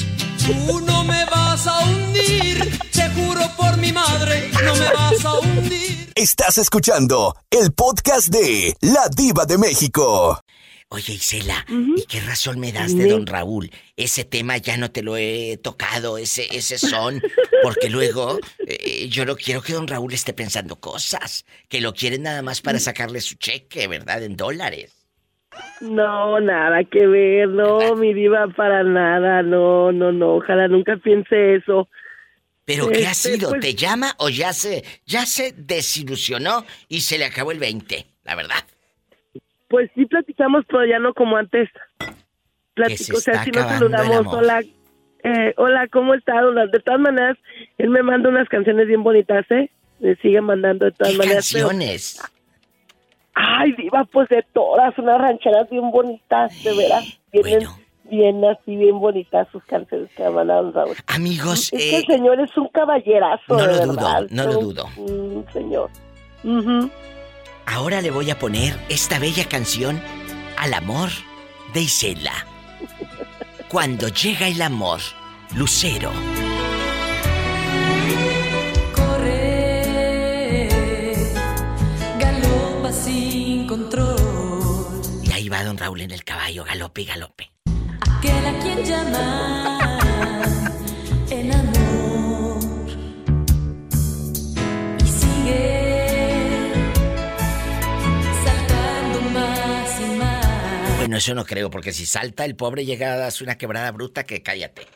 Tú 0.46 0.80
no 0.80 1.04
me 1.04 1.24
vas 1.26 1.66
a 1.66 1.80
hundir, 1.84 2.78
te 2.90 3.08
juro 3.10 3.40
por 3.56 3.76
mi 3.78 3.92
madre, 3.92 4.50
no 4.62 4.74
me 4.74 4.92
vas 4.92 5.24
a 5.24 5.38
hundir. 5.38 6.12
Estás 6.14 6.58
escuchando 6.58 7.34
el 7.50 7.72
podcast 7.72 8.28
de 8.28 8.76
La 8.80 9.08
Diva 9.08 9.46
de 9.46 9.58
México. 9.58 10.38
Oye, 10.94 11.14
Isela, 11.14 11.66
¿y 11.68 12.04
qué 12.06 12.20
razón 12.20 12.60
me 12.60 12.70
das 12.70 12.96
de 12.96 13.08
don 13.08 13.26
Raúl? 13.26 13.68
Ese 13.96 14.22
tema 14.24 14.58
ya 14.58 14.76
no 14.76 14.92
te 14.92 15.02
lo 15.02 15.16
he 15.16 15.58
tocado, 15.60 16.18
ese, 16.18 16.46
ese 16.56 16.78
son, 16.78 17.20
porque 17.64 17.90
luego 17.90 18.38
eh, 18.64 19.08
yo 19.08 19.24
no 19.26 19.34
quiero 19.34 19.60
que 19.60 19.72
don 19.72 19.88
Raúl 19.88 20.12
esté 20.14 20.32
pensando 20.34 20.76
cosas, 20.76 21.44
que 21.68 21.80
lo 21.80 21.94
quieren 21.94 22.22
nada 22.22 22.42
más 22.42 22.60
para 22.60 22.78
sacarle 22.78 23.20
su 23.20 23.34
cheque, 23.34 23.88
¿verdad? 23.88 24.22
En 24.22 24.36
dólares. 24.36 24.92
No, 25.80 26.38
nada 26.38 26.84
que 26.84 27.04
ver, 27.08 27.48
no, 27.48 27.96
mi 27.96 28.14
diva, 28.14 28.46
para 28.56 28.84
nada, 28.84 29.42
no, 29.42 29.90
no, 29.90 30.12
no, 30.12 30.36
ojalá 30.36 30.68
nunca 30.68 30.96
piense 30.98 31.56
eso. 31.56 31.88
¿Pero 32.64 32.88
qué 32.88 33.04
ha 33.04 33.10
Este, 33.10 33.32
sido? 33.34 33.48
pues- 33.50 33.62
¿Te 33.62 33.74
llama 33.74 34.14
o 34.18 34.28
ya 34.28 34.52
se, 34.52 34.84
ya 35.06 35.26
se 35.26 35.52
desilusionó 35.56 36.64
y 36.88 37.00
se 37.00 37.18
le 37.18 37.24
acabó 37.24 37.50
el 37.50 37.58
20? 37.58 38.06
La 38.22 38.36
verdad. 38.36 38.62
Pues 39.74 39.90
sí 39.96 40.06
platicamos, 40.06 40.64
pero 40.68 40.84
ya 40.86 41.00
no 41.00 41.12
como 41.14 41.36
antes. 41.36 41.68
Platico, 42.74 43.16
o 43.16 43.20
sea, 43.20 43.42
si 43.42 43.50
nos 43.50 43.66
saludamos, 43.66 44.32
hola, 44.32 44.60
eh, 45.24 45.52
hola, 45.56 45.88
¿cómo 45.88 46.14
estás? 46.14 46.44
De 46.70 46.78
todas 46.78 47.00
maneras, 47.00 47.36
él 47.78 47.90
me 47.90 48.04
manda 48.04 48.28
unas 48.28 48.48
canciones 48.48 48.86
bien 48.86 49.02
bonitas, 49.02 49.44
¿eh? 49.50 49.70
Me 49.98 50.14
sigue 50.16 50.40
mandando 50.40 50.84
de 50.84 50.92
todas 50.92 51.12
¿Qué 51.12 51.18
maneras. 51.18 51.50
pero- 51.52 51.68
canciones? 51.68 52.22
Ay, 53.34 53.72
diva, 53.72 54.04
pues 54.12 54.28
de 54.28 54.44
todas, 54.52 54.96
unas 54.96 55.20
rancheras 55.20 55.68
bien 55.68 55.90
bonitas, 55.90 56.52
de 56.62 56.72
veras. 56.76 57.18
Vienen 57.32 57.66
bien 58.08 58.44
así, 58.44 58.76
bien 58.76 59.00
bonitas 59.00 59.48
sus 59.50 59.64
canciones 59.64 60.08
que 60.16 60.22
me 60.22 60.30
mandaron 60.30 60.72
Raúl. 60.72 60.94
Amigos, 61.08 61.72
Es 61.72 61.82
que 61.82 61.96
eh, 61.96 61.98
el 61.98 62.06
señor 62.06 62.38
es 62.40 62.56
un 62.56 62.68
caballerazo, 62.68 63.42
no 63.48 63.56
de 63.56 63.66
lo 63.86 63.92
verdad. 63.92 64.20
dudo, 64.20 64.26
no 64.30 64.44
lo 64.44 64.52
dudo. 64.60 64.86
Un 64.98 65.46
señor. 65.52 65.90
Ujú. 66.44 66.90
Ahora 67.66 68.00
le 68.00 68.10
voy 68.10 68.30
a 68.30 68.38
poner 68.38 68.78
esta 68.88 69.18
bella 69.18 69.48
canción 69.48 70.00
al 70.56 70.74
amor 70.74 71.10
de 71.72 71.82
Isela. 71.82 72.46
Cuando 73.68 74.08
llega 74.08 74.46
el 74.48 74.62
amor, 74.62 75.00
Lucero. 75.56 76.12
Corre, 78.94 80.68
galopa 82.20 82.92
sin 82.92 83.66
control. 83.66 85.02
Y 85.24 85.32
ahí 85.32 85.48
va 85.48 85.64
don 85.64 85.76
Raúl 85.76 86.02
en 86.02 86.12
el 86.12 86.22
caballo, 86.24 86.64
galope 86.64 87.02
y 87.02 87.04
galope. 87.04 87.50
Aquel 88.00 88.46
a 88.46 88.58
quien 88.60 88.84
llaman 88.84 89.98
el 91.30 91.50
amor 91.52 92.60
y 95.00 95.06
sigue 95.08 95.83
Bueno, 101.04 101.18
eso 101.18 101.34
no 101.34 101.44
creo, 101.44 101.68
porque 101.68 101.92
si 101.92 102.06
salta 102.06 102.46
el 102.46 102.56
pobre 102.56 102.86
llega 102.86 103.12
a 103.12 103.18
darse 103.18 103.44
una 103.44 103.58
quebrada 103.58 103.92
bruta 103.92 104.24
que 104.24 104.42
cállate. 104.42 104.86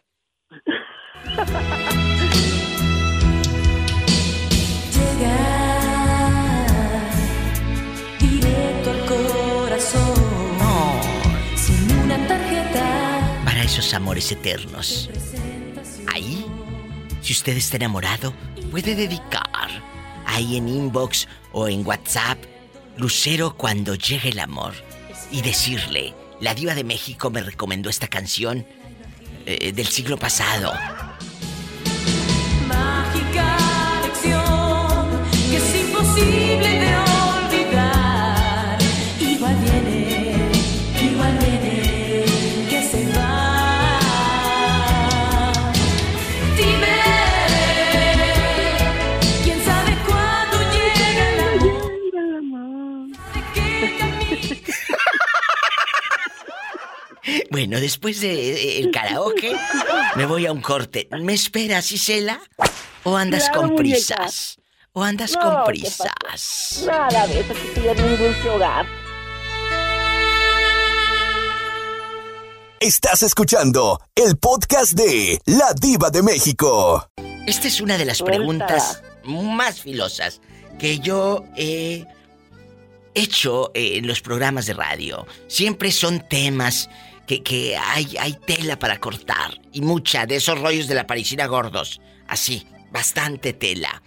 Llegar 4.94 6.66
directo 8.18 8.90
al 8.90 9.04
corazón 9.04 10.14
sin 11.54 11.92
una 11.98 12.26
tarjeta. 12.26 13.42
Para 13.44 13.62
esos 13.62 13.92
amores 13.92 14.32
eternos. 14.32 15.10
Ahí, 16.10 16.46
si 17.20 17.34
usted 17.34 17.54
está 17.54 17.76
enamorado, 17.76 18.32
puede 18.70 18.94
dedicar 18.94 19.68
ahí 20.24 20.56
en 20.56 20.70
inbox 20.70 21.28
o 21.52 21.68
en 21.68 21.86
WhatsApp, 21.86 22.38
Lucero 22.96 23.54
cuando 23.58 23.94
llegue 23.94 24.30
el 24.30 24.38
amor, 24.38 24.72
y 25.30 25.42
decirle, 25.42 26.14
la 26.40 26.54
diva 26.54 26.74
de 26.74 26.84
México 26.84 27.30
me 27.30 27.42
recomendó 27.42 27.90
esta 27.90 28.08
canción 28.08 28.66
eh, 29.46 29.72
del 29.72 29.86
siglo 29.86 30.18
pasado. 30.18 30.72
Bueno, 57.50 57.80
después 57.80 58.20
de 58.20 58.78
el 58.80 58.90
karaoke, 58.90 59.54
me 60.16 60.26
voy 60.26 60.46
a 60.46 60.52
un 60.52 60.60
corte. 60.60 61.08
¿Me 61.20 61.34
esperas, 61.34 61.90
Isela? 61.92 62.40
¿O 63.04 63.16
andas 63.16 63.44
Claro, 63.44 63.60
con 63.62 63.70
muñeca. 63.72 64.16
prisas? 64.16 64.58
¿O 64.92 65.02
andas 65.02 65.32
No, 65.32 65.40
con 65.40 65.50
¿qué 65.74 65.80
prisas? 65.80 66.84
Nada 66.86 67.26
de 67.26 67.40
eso, 67.40 67.54
que 67.54 67.68
estoy 67.68 67.88
en 67.88 68.04
un 68.04 68.18
dulce 68.18 68.50
hogar. 68.50 68.86
Estás 72.80 73.22
escuchando 73.24 74.00
el 74.14 74.36
podcast 74.38 74.92
de 74.92 75.40
La 75.46 75.72
Diva 75.74 76.10
de 76.10 76.22
México. 76.22 77.08
Esta 77.46 77.66
es 77.66 77.80
una 77.80 77.98
de 77.98 78.04
las 78.04 78.22
preguntas 78.22 79.02
más 79.24 79.80
filosas 79.80 80.40
que 80.78 81.00
yo 81.00 81.44
he 81.56 82.04
hecho 83.14 83.72
en 83.74 84.06
los 84.06 84.20
programas 84.20 84.66
de 84.66 84.74
radio. 84.74 85.26
Siempre 85.48 85.90
son 85.90 86.20
temas 86.28 86.88
que, 87.28 87.42
que 87.42 87.76
hay, 87.76 88.16
hay 88.18 88.32
tela 88.32 88.78
para 88.78 88.98
cortar. 88.98 89.60
Y 89.72 89.82
mucha 89.82 90.26
de 90.26 90.36
esos 90.36 90.58
rollos 90.58 90.88
de 90.88 90.94
la 90.94 91.06
parisina 91.06 91.46
gordos. 91.46 92.00
Así, 92.26 92.66
bastante 92.90 93.52
tela. 93.52 94.02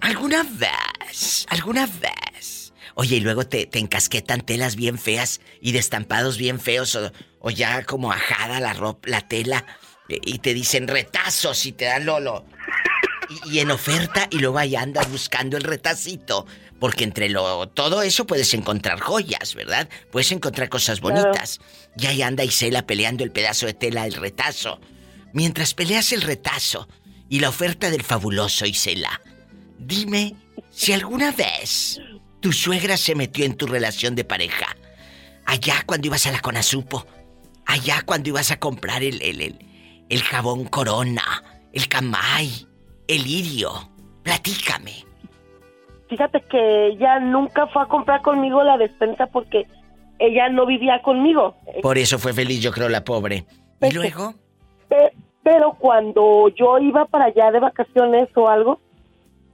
¿Alguna 0.00 0.42
vez? 0.42 1.46
¿Alguna 1.48 1.86
vez? 1.86 2.74
Oye, 2.94 3.16
y 3.16 3.20
luego 3.20 3.46
te, 3.46 3.66
te 3.66 3.78
encasquetan 3.78 4.40
telas 4.40 4.74
bien 4.74 4.98
feas 4.98 5.40
y 5.60 5.72
de 5.72 5.78
estampados 5.78 6.36
bien 6.36 6.58
feos 6.58 6.96
o, 6.96 7.12
o 7.38 7.50
ya 7.50 7.84
como 7.84 8.12
ajada 8.12 8.58
la 8.58 8.72
ropa, 8.72 9.08
la 9.08 9.20
tela 9.20 9.64
eh, 10.08 10.18
y 10.24 10.40
te 10.40 10.54
dicen 10.54 10.88
retazos 10.88 11.64
y 11.66 11.72
te 11.72 11.84
dan 11.84 12.04
lolo. 12.04 12.44
Y, 13.28 13.56
y 13.56 13.58
en 13.60 13.70
oferta 13.70 14.26
y 14.30 14.38
luego 14.38 14.58
ahí 14.58 14.76
andas 14.76 15.10
buscando 15.10 15.56
el 15.56 15.64
retacito. 15.64 16.46
Porque 16.80 17.02
entre 17.04 17.28
lo, 17.28 17.68
todo 17.70 18.02
eso 18.02 18.24
puedes 18.26 18.54
encontrar 18.54 19.00
joyas, 19.00 19.54
¿verdad? 19.56 19.88
Puedes 20.12 20.30
encontrar 20.30 20.68
cosas 20.68 21.00
Claro. 21.00 21.22
bonitas. 21.22 21.58
Y 21.96 22.06
ahí 22.06 22.22
anda 22.22 22.44
Isela 22.44 22.86
peleando 22.86 23.24
el 23.24 23.32
pedazo 23.32 23.66
de 23.66 23.74
tela, 23.74 24.06
el 24.06 24.12
retazo. 24.14 24.80
Mientras 25.32 25.74
peleas 25.74 26.12
el 26.12 26.22
retazo 26.22 26.88
y 27.28 27.40
la 27.40 27.48
oferta 27.48 27.90
del 27.90 28.04
fabuloso 28.04 28.64
Isela, 28.64 29.20
dime 29.78 30.36
si 30.70 30.92
alguna 30.92 31.32
vez 31.32 32.00
tu 32.40 32.52
suegra 32.52 32.96
se 32.96 33.16
metió 33.16 33.44
en 33.44 33.56
tu 33.56 33.66
relación 33.66 34.14
de 34.14 34.24
pareja. 34.24 34.76
Allá 35.44 35.82
cuando 35.84 36.06
ibas 36.06 36.26
a 36.26 36.30
la 36.32 36.40
Conasupo. 36.40 37.06
Allá 37.66 38.02
cuando 38.02 38.28
ibas 38.28 38.52
a 38.52 38.60
comprar 38.60 39.02
el, 39.02 39.20
el, 39.20 39.40
el, 39.40 39.58
el 40.08 40.22
jabón 40.22 40.64
Corona, 40.66 41.42
el 41.72 41.88
Camay, 41.88 42.67
el 43.08 43.22
Lirio. 43.24 43.70
Platícame. 44.22 44.92
Fíjate 46.08 46.40
que 46.42 46.86
ella 46.88 47.18
nunca 47.20 47.66
fue 47.66 47.82
a 47.82 47.86
comprar 47.86 48.22
conmigo 48.22 48.62
la 48.62 48.78
despensa 48.78 49.26
porque 49.26 49.66
ella 50.18 50.48
no 50.48 50.64
vivía 50.66 51.02
conmigo. 51.02 51.54
Por 51.82 51.98
eso 51.98 52.18
fue 52.18 52.32
feliz, 52.32 52.62
yo 52.62 52.72
creo, 52.72 52.88
la 52.88 53.04
pobre. 53.04 53.44
¿Y 53.82 53.92
luego? 53.92 54.34
Pe- 54.88 55.12
Pero 55.42 55.72
cuando 55.78 56.48
yo 56.48 56.78
iba 56.78 57.04
para 57.06 57.26
allá 57.26 57.50
de 57.50 57.60
vacaciones 57.60 58.28
o 58.36 58.48
algo, 58.48 58.80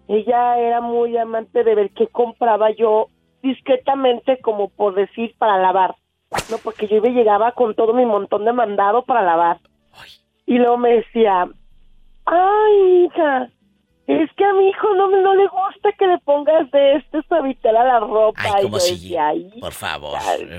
ella 0.08 0.58
era 0.58 0.80
muy 0.80 1.16
amante 1.16 1.64
de 1.64 1.74
ver 1.74 1.90
qué 1.90 2.06
compraba 2.08 2.70
yo 2.70 3.08
discretamente, 3.42 4.38
como 4.40 4.68
por 4.70 4.94
decir, 4.94 5.34
para 5.38 5.58
lavar. 5.58 5.96
No, 6.50 6.58
porque 6.58 6.86
yo 6.88 6.96
iba 6.96 7.08
y 7.08 7.12
llegaba 7.14 7.52
con 7.52 7.74
todo 7.74 7.92
mi 7.94 8.04
montón 8.06 8.44
de 8.44 8.52
mandado 8.52 9.04
para 9.04 9.22
lavar. 9.22 9.60
Y 10.46 10.58
luego 10.58 10.78
me 10.78 10.90
decía, 10.96 11.48
ay, 12.26 13.04
hija, 13.06 13.48
es 14.06 14.30
que 14.34 14.44
a 14.44 14.52
mi 14.52 14.68
hijo 14.68 14.94
no, 14.94 15.08
no 15.08 15.34
le 15.34 15.46
gusta 15.48 15.92
que 15.98 16.06
le 16.06 16.18
pongas 16.18 16.70
de 16.70 16.96
este 16.96 17.22
suavitel 17.28 17.76
a 17.76 17.84
la 17.84 18.00
ropa. 18.00 18.40
Ay, 18.42 18.62
como 18.62 18.78
si... 18.78 19.16
Por 19.60 19.72
favor, 19.72 20.18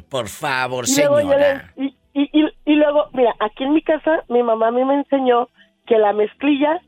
por 0.10 0.28
favor, 0.28 0.86
Y 0.88 0.96
luego, 1.00 1.18
señora. 1.20 1.72
le- 1.76 1.86
y, 1.86 1.96
y, 2.14 2.42
y, 2.42 2.50
y 2.66 2.76
luego, 2.76 3.06
mira, 3.14 3.36
aquí 3.40 3.64
en 3.64 3.74
mi 3.74 3.82
casa, 3.82 4.24
mi 4.30 4.42
mamá 4.42 4.68
a 4.68 4.72
mí 4.72 4.84
me 4.84 4.96
enseñó 4.96 5.50
que 5.86 5.98
la 6.00 6.14
mezclilla 6.14 6.82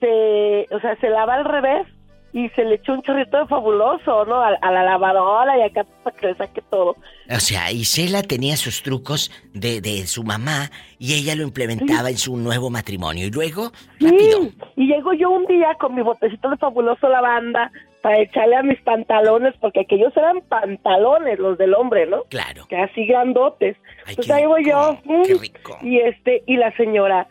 se, 0.00 0.66
o 0.70 0.80
sea, 0.80 0.96
se 1.00 1.08
lava 1.10 1.34
al 1.34 1.44
revés 1.44 1.86
y 2.34 2.48
se 2.50 2.64
le 2.64 2.74
echó 2.74 2.92
un 2.94 3.02
chorrito 3.02 3.38
de 3.38 3.46
fabuloso, 3.46 4.24
¿no? 4.26 4.34
A, 4.42 4.48
a 4.60 4.70
la 4.72 4.82
lavadora 4.82 5.56
y 5.56 5.62
acá 5.62 5.86
para 6.02 6.16
que 6.16 6.26
le 6.26 6.34
saque 6.34 6.60
todo. 6.68 6.96
O 7.30 7.38
sea, 7.40 7.70
Isela 7.70 8.22
tenía 8.22 8.56
sus 8.56 8.82
trucos 8.82 9.30
de, 9.54 9.80
de 9.80 10.06
su 10.08 10.24
mamá 10.24 10.70
y 10.98 11.14
ella 11.14 11.36
lo 11.36 11.44
implementaba 11.44 12.10
en 12.10 12.18
su 12.18 12.36
nuevo 12.36 12.68
matrimonio. 12.70 13.26
Y 13.26 13.30
luego, 13.30 13.70
Sí, 14.00 14.52
y 14.76 14.86
llego 14.88 15.12
yo 15.14 15.30
un 15.30 15.46
día 15.46 15.74
con 15.80 15.94
mi 15.94 16.02
botecito 16.02 16.50
de 16.50 16.56
fabuloso 16.56 17.08
lavanda 17.08 17.70
para 18.02 18.18
echarle 18.18 18.56
a 18.56 18.62
mis 18.62 18.80
pantalones, 18.82 19.54
porque 19.60 19.80
aquellos 19.80 20.14
eran 20.16 20.40
pantalones, 20.42 21.38
los 21.38 21.56
del 21.56 21.72
hombre, 21.72 22.04
¿no? 22.06 22.24
Claro. 22.24 22.66
Que 22.68 22.76
así 22.76 23.06
grandotes. 23.06 23.76
pues 24.16 24.28
ahí 24.30 24.44
voy 24.44 24.64
yo. 24.68 24.98
mm, 25.04 25.86
Y 25.86 25.98
este, 26.00 26.42
y 26.46 26.56
la 26.56 26.76
señora, 26.76 27.28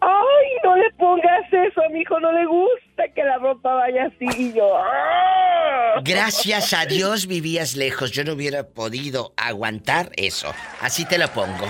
ay, 0.00 0.48
no 0.64 0.76
le 0.76 0.90
pongas 0.98 1.52
eso, 1.52 1.82
a 1.82 1.88
mi 1.90 2.00
hijo 2.00 2.18
no 2.20 2.32
le 2.32 2.46
gusta 2.46 3.08
que 3.14 3.22
la 3.24 3.38
ropa 3.38 3.74
vaya 3.74 4.04
así. 4.06 4.26
Y 4.36 4.52
yo, 4.54 4.76
"Ah". 4.76 6.00
gracias 6.04 6.72
a 6.74 6.86
Dios 6.86 7.26
vivías 7.26 7.76
lejos. 7.76 8.10
Yo 8.12 8.24
no 8.24 8.32
hubiera 8.34 8.64
podido 8.64 9.32
aguantar 9.36 10.10
eso. 10.16 10.52
Así 10.80 11.04
te 11.06 11.18
lo 11.18 11.28
pongo. 11.28 11.66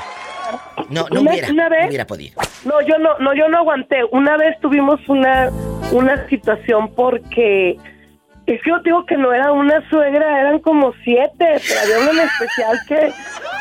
No, 0.90 1.06
no 1.10 1.20
Una- 1.20 1.30
hubiera, 1.32 1.48
una 1.50 1.68
vez- 1.68 1.82
no 1.82 1.88
hubiera 1.88 2.06
podido. 2.06 2.40
No, 2.64 2.80
yo 2.82 2.98
no, 2.98 3.18
no, 3.18 3.34
yo 3.34 3.48
no 3.48 3.58
aguanté. 3.58 4.02
Una 4.12 4.36
vez 4.36 4.58
tuvimos 4.60 5.00
una, 5.08 5.50
una 5.92 6.26
situación 6.28 6.94
porque 6.94 7.72
es 8.46 8.62
que 8.62 8.70
yo 8.70 8.78
digo 8.80 9.04
que 9.04 9.16
no 9.18 9.32
era 9.32 9.52
una 9.52 9.86
suegra, 9.90 10.40
eran 10.40 10.58
como 10.60 10.94
siete, 11.04 11.60
pero 11.68 11.80
había 11.82 12.10
una 12.10 12.22
en 12.22 12.28
especial 12.28 12.78
que, 12.88 13.12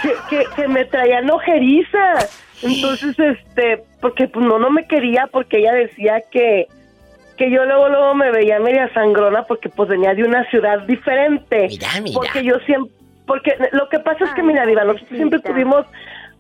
que, 0.02 0.14
que, 0.30 0.44
que 0.56 0.68
me 0.70 0.86
traían 0.86 1.30
ojeriza. 1.30 2.14
Entonces, 2.64 3.18
este, 3.20 3.84
porque 4.02 4.28
pues 4.28 4.46
no, 4.46 4.58
no 4.60 4.70
me 4.70 4.88
quería 4.88 5.28
porque 5.32 5.60
ella 5.60 5.74
decía 5.74 6.22
que, 6.32 6.68
que 7.38 7.52
yo 7.52 7.66
luego, 7.66 7.90
luego 7.90 8.16
me 8.16 8.32
veía 8.32 8.60
media 8.60 8.92
sangrona 8.94 9.44
porque 9.44 9.70
pues 9.70 9.90
venía 9.90 10.14
de 10.14 10.24
una 10.24 10.50
ciudad 10.50 10.80
diferente. 10.88 11.68
mira. 12.02 12.14
Porque 12.14 12.44
yo 12.44 12.58
siempre, 12.66 12.92
porque 13.28 13.56
lo 13.74 13.90
que 13.90 14.00
pasa 14.00 14.24
es 14.24 14.32
que, 14.32 14.42
mira, 14.42 14.66
Diva, 14.66 14.86
nosotros 14.86 15.10
siempre 15.10 15.40
tuvimos 15.40 15.86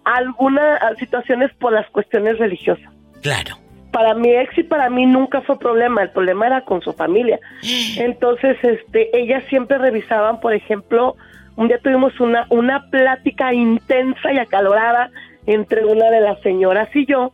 algunas 0.05 0.79
situaciones 0.97 1.51
por 1.59 1.73
las 1.73 1.87
cuestiones 1.89 2.39
religiosas. 2.39 2.89
Claro. 3.21 3.57
Para 3.91 4.13
mi 4.13 4.29
ex 4.29 4.57
y 4.57 4.63
para 4.63 4.89
mí 4.89 5.05
nunca 5.05 5.41
fue 5.41 5.59
problema, 5.59 6.03
el 6.03 6.11
problema 6.11 6.47
era 6.47 6.61
con 6.61 6.81
su 6.81 6.93
familia. 6.93 7.39
Entonces, 7.97 8.57
este, 8.63 9.09
ellas 9.17 9.43
siempre 9.49 9.77
revisaban, 9.77 10.39
por 10.39 10.53
ejemplo, 10.53 11.15
un 11.57 11.67
día 11.67 11.79
tuvimos 11.79 12.17
una, 12.19 12.47
una 12.49 12.89
plática 12.89 13.53
intensa 13.53 14.31
y 14.31 14.39
acalorada 14.39 15.09
entre 15.47 15.85
una 15.85 16.11
de 16.11 16.21
las 16.21 16.39
señoras 16.41 16.89
y 16.95 17.05
yo. 17.05 17.33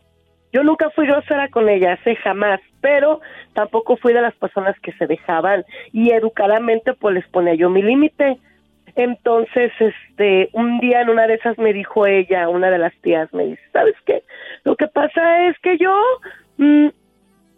Yo 0.52 0.62
nunca 0.62 0.88
fui 0.90 1.06
grosera 1.06 1.48
con 1.48 1.68
ellas, 1.68 1.98
eh, 2.06 2.14
jamás, 2.14 2.60
pero 2.80 3.20
tampoco 3.54 3.96
fui 3.96 4.12
de 4.12 4.22
las 4.22 4.34
personas 4.36 4.78
que 4.80 4.92
se 4.92 5.06
dejaban 5.06 5.64
y 5.92 6.12
educadamente 6.12 6.94
pues 6.94 7.16
les 7.16 7.28
ponía 7.28 7.54
yo 7.54 7.68
mi 7.68 7.82
límite. 7.82 8.38
Entonces, 8.94 9.72
este, 9.80 10.50
un 10.52 10.78
día 10.78 11.00
en 11.00 11.10
una 11.10 11.26
de 11.26 11.34
esas 11.34 11.58
me 11.58 11.72
dijo 11.72 12.06
ella, 12.06 12.48
una 12.48 12.70
de 12.70 12.78
las 12.78 12.94
tías, 13.00 13.32
me 13.34 13.46
dice, 13.46 13.62
¿sabes 13.72 13.96
qué? 14.06 14.22
Lo 14.62 14.76
que 14.76 14.86
pasa 14.86 15.48
es 15.48 15.58
que 15.58 15.76
yo, 15.76 15.92
mm, 16.58 16.86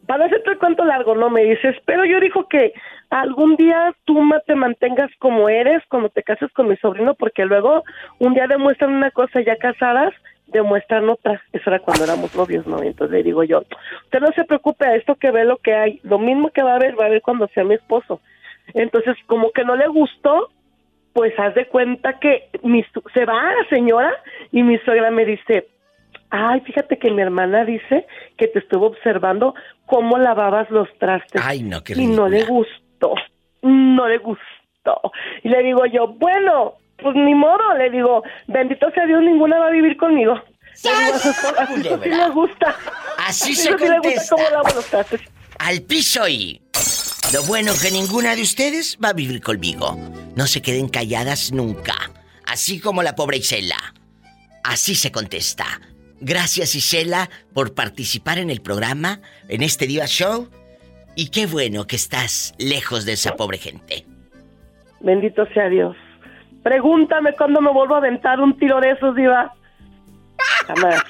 para 0.07 0.25
hacerte 0.25 0.53
el 0.53 0.59
cuento 0.59 0.83
largo, 0.87 1.15
no 1.15 1.29
me 1.29 1.43
dices, 1.43 1.77
pero 1.85 2.07
yo 2.07 2.19
dijo 2.21 2.49
que 2.49 2.73
algún 3.11 3.57
día 3.57 3.95
tú 4.07 4.19
te 4.47 4.55
mantengas 4.55 5.11
como 5.19 5.51
eres 5.51 5.83
cuando 5.91 6.09
te 6.09 6.23
cases 6.23 6.51
con 6.53 6.69
mi 6.69 6.77
sobrino, 6.79 7.15
porque 7.15 7.45
luego 7.45 7.85
un 8.19 8.33
día 8.33 8.47
demuestran 8.47 8.95
una 8.95 9.11
cosa 9.11 9.43
ya 9.43 9.57
casadas, 9.57 10.15
demuestran 10.47 11.09
otra. 11.09 11.41
Eso 11.53 11.71
era 11.71 11.81
cuando 11.81 12.05
éramos 12.05 12.35
novios, 12.35 12.67
¿no? 12.67 12.83
Entonces 12.83 13.17
le 13.17 13.23
digo 13.23 13.45
yo, 13.45 13.63
usted 14.05 14.21
no 14.21 14.29
se 14.35 14.45
preocupe, 14.45 14.87
a 14.87 14.95
esto 14.95 15.15
que 15.17 15.31
ve 15.31 15.45
lo 15.45 15.57
que 15.59 15.75
hay, 15.75 16.01
lo 16.03 16.19
mismo 16.19 16.51
que 16.51 16.63
va 16.63 16.77
a 16.77 16.79
ver, 16.79 16.99
va 16.99 17.07
a 17.07 17.11
ver 17.11 17.23
cuando 17.23 17.49
sea 17.49 17.65
mi 17.65 17.75
esposo. 17.75 18.21
Entonces, 18.75 19.17
como 19.27 19.51
que 19.53 19.65
no 19.65 19.77
le 19.77 19.87
gustó, 19.89 20.51
pues 21.13 21.33
haz 21.39 21.55
de 21.55 21.67
cuenta 21.67 22.19
que 22.19 22.49
mi, 22.63 22.85
se 23.15 23.25
va 23.25 23.55
la 23.55 23.69
señora 23.71 24.13
y 24.53 24.63
mi 24.63 24.79
suegra 24.79 25.11
me 25.11 25.25
dice, 25.25 25.69
ay, 26.31 26.61
fíjate 26.61 26.99
que 26.99 27.11
mi 27.11 27.23
hermana 27.23 27.65
dice 27.65 28.07
que 28.37 28.49
te 28.49 28.59
estuvo 28.59 28.87
observando 28.87 29.55
cómo 29.87 30.19
lavabas 30.19 30.71
los 30.71 30.89
trastes. 30.99 31.41
Ay, 31.45 31.63
no, 31.63 31.83
qué 31.83 31.95
Y 31.97 32.07
no 32.07 32.29
le 32.29 32.45
gustó, 32.45 33.15
no 33.63 34.09
le 34.09 34.19
gustó. 34.19 35.01
Y 35.43 35.49
le 35.49 35.63
digo 35.63 35.87
yo, 35.87 36.09
bueno, 36.09 36.75
pues 37.03 37.15
ni 37.15 37.35
modo, 37.35 37.75
le 37.79 37.91
digo, 37.91 38.23
bendito 38.47 38.91
sea 38.93 39.07
Dios, 39.07 39.23
ninguna 39.23 39.59
va 39.59 39.69
a 39.69 39.71
vivir 39.71 39.97
conmigo. 39.97 40.35
Le 40.85 40.91
digo, 40.91 41.15
a 41.15 41.19
su 41.19 41.31
esposa, 41.31 41.63
a 41.63 41.67
su 41.67 41.75
esposa 41.75 42.01
sí 42.03 42.09
le 42.11 42.29
gusta. 42.31 42.77
Así 43.19 43.55
se 43.55 43.71
le 43.71 43.99
gusta 43.99 44.23
cómo 44.31 44.51
lavo 44.51 44.69
los 44.75 44.87
trastes. 44.87 45.21
Al 45.59 45.83
piso 45.83 46.29
y... 46.29 46.61
Lo 47.33 47.43
bueno 47.43 47.73
que 47.83 47.91
ninguna 47.91 48.37
de 48.37 48.43
ustedes 48.43 48.99
va 49.03 49.09
a 49.09 49.13
vivir 49.13 49.41
conmigo. 49.41 49.99
No 50.37 50.47
se 50.47 50.63
queden 50.63 50.89
calladas 50.89 51.51
nunca. 51.51 51.95
Así 52.47 52.79
como 52.79 53.03
la 53.03 53.17
pobre 53.17 53.39
Isela. 53.39 53.95
Así 54.63 54.95
se 54.95 55.11
contesta. 55.11 55.65
Gracias 56.21 56.77
Isela 56.77 57.29
por 57.53 57.75
participar 57.75 58.39
en 58.39 58.49
el 58.49 58.63
programa, 58.63 59.21
en 59.49 59.63
este 59.63 59.89
Diva 59.89 60.07
Show. 60.07 60.49
Y 61.17 61.31
qué 61.31 61.47
bueno 61.47 61.87
que 61.87 61.97
estás 61.97 62.55
lejos 62.59 63.05
de 63.05 63.15
esa 63.15 63.35
pobre 63.35 63.59
gente. 63.59 64.07
Bendito 65.01 65.47
sea 65.53 65.69
Dios. 65.69 65.97
Pregúntame 66.71 67.33
cuándo 67.37 67.61
me 67.61 67.71
vuelvo 67.71 67.95
a 67.95 67.99
aventar 67.99 68.41
un 68.41 68.59
tiro 68.59 68.81
de 68.81 68.91
esos, 68.91 69.15
Diva. 69.15 69.55
Jamás. 70.67 71.01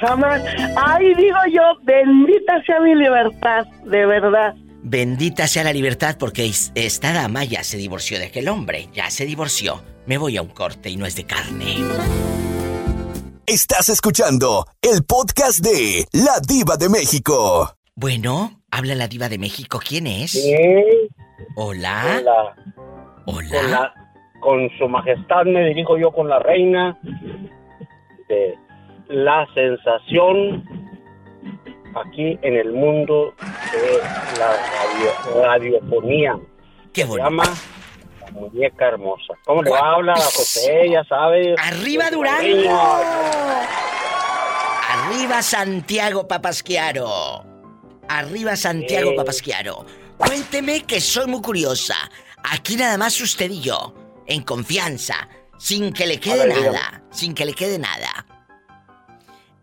Jamás. 0.00 0.40
Ay, 0.76 1.14
digo 1.16 1.36
yo, 1.52 1.62
bendita 1.82 2.62
sea 2.64 2.78
mi 2.78 2.94
libertad, 2.94 3.66
de 3.86 4.06
verdad. 4.06 4.54
Bendita 4.84 5.48
sea 5.48 5.64
la 5.64 5.72
libertad 5.72 6.14
porque 6.16 6.46
es- 6.46 6.70
esta 6.76 7.12
dama 7.12 7.42
ya 7.42 7.64
se 7.64 7.76
divorció 7.76 8.20
de 8.20 8.26
aquel 8.26 8.48
hombre. 8.48 8.88
Ya 8.92 9.10
se 9.10 9.26
divorció. 9.26 9.82
Me 10.06 10.16
voy 10.16 10.36
a 10.36 10.42
un 10.42 10.50
corte 10.50 10.90
y 10.90 10.96
no 10.96 11.06
es 11.06 11.16
de 11.16 11.24
carne. 11.24 11.78
Estás 13.46 13.88
escuchando 13.88 14.64
el 14.80 15.02
podcast 15.04 15.58
de 15.58 16.06
La 16.12 16.38
Diva 16.46 16.76
de 16.76 16.88
México. 16.88 17.74
Bueno, 17.96 18.60
habla 18.70 18.94
la 18.94 19.08
diva 19.08 19.28
de 19.28 19.38
México. 19.38 19.80
¿Quién 19.84 20.06
es? 20.06 20.38
Hola. 21.56 22.20
Hola. 22.20 22.54
Hola. 23.26 23.50
Con, 23.60 23.70
la- 23.72 23.94
con 24.46 24.70
su 24.78 24.88
majestad 24.88 25.44
me 25.44 25.64
dirijo 25.70 25.98
yo 25.98 26.12
con 26.12 26.28
la 26.28 26.38
reina 26.38 26.96
de 28.28 28.56
la 29.08 29.44
sensación 29.54 30.62
aquí 31.96 32.38
en 32.42 32.54
el 32.54 32.72
mundo 32.72 33.34
de 33.72 34.38
la 34.38 34.52
radio- 34.52 35.42
radiofonía. 35.44 36.38
Qué 36.92 37.02
Se 37.04 37.16
llama 37.16 37.42
La 38.20 38.30
Muñeca 38.30 38.86
Hermosa. 38.86 39.34
¿Cómo 39.44 39.64
le 39.64 39.70
va 39.72 39.80
a 39.80 39.94
hablar 39.94 40.16
a 40.16 40.20
José? 40.20 40.90
Ya 40.92 41.02
sabe. 41.04 41.56
¡Arriba 41.58 42.04
Con 42.04 42.14
Durango! 42.18 42.70
¡Arriba 44.88 45.42
Santiago 45.42 46.28
Papasquiaro! 46.28 47.44
¡Arriba 48.08 48.54
Santiago 48.54 49.10
Sí. 49.10 49.16
Papasquiaro! 49.16 49.84
Cuénteme 50.18 50.82
que 50.84 51.00
soy 51.00 51.26
muy 51.26 51.42
curiosa. 51.42 51.96
Aquí 52.52 52.76
nada 52.76 52.96
más 52.96 53.20
usted 53.20 53.50
y 53.50 53.60
yo, 53.60 53.92
en 54.26 54.42
confianza, 54.42 55.28
sin 55.58 55.92
que 55.92 56.06
le 56.06 56.20
quede 56.20 56.46
ver, 56.46 56.72
nada, 56.72 57.02
sin 57.10 57.34
que 57.34 57.44
le 57.44 57.54
quede 57.54 57.78
nada. 57.78 58.26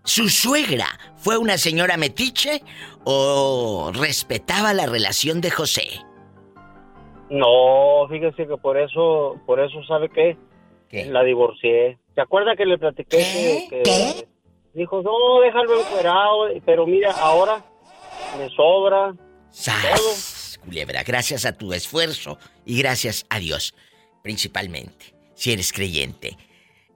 ¿Su 0.03 0.29
suegra 0.29 0.87
fue 1.15 1.37
una 1.37 1.57
señora 1.57 1.97
metiche 1.97 2.61
o 3.05 3.91
respetaba 3.93 4.73
la 4.73 4.85
relación 4.85 5.39
de 5.39 5.51
José? 5.51 5.87
No, 7.29 8.07
fíjese 8.09 8.47
que 8.47 8.57
por 8.57 8.77
eso, 8.77 9.39
por 9.45 9.59
eso, 9.59 9.83
¿sabe 9.87 10.09
qué? 10.09 10.37
La 11.07 11.23
divorcié. 11.23 11.97
¿Se 12.13 12.21
acuerda 12.21 12.55
que 12.55 12.65
le 12.65 12.77
platiqué 12.77 13.17
que, 13.69 13.81
que 13.83 14.27
dijo, 14.73 15.01
no, 15.01 15.41
déjalo 15.41 15.79
encuerado, 15.79 16.47
pero 16.65 16.85
mira, 16.85 17.11
ahora 17.11 17.63
me 18.37 18.49
sobra 18.49 19.15
¡Sas! 19.53 20.59
Culebra, 20.65 21.03
gracias 21.03 21.45
a 21.45 21.55
tu 21.55 21.73
esfuerzo 21.73 22.39
y 22.65 22.79
gracias 22.79 23.25
a 23.29 23.37
Dios, 23.37 23.75
principalmente, 24.33 25.13
si 25.35 25.51
eres 25.51 25.71
creyente. 25.71 26.37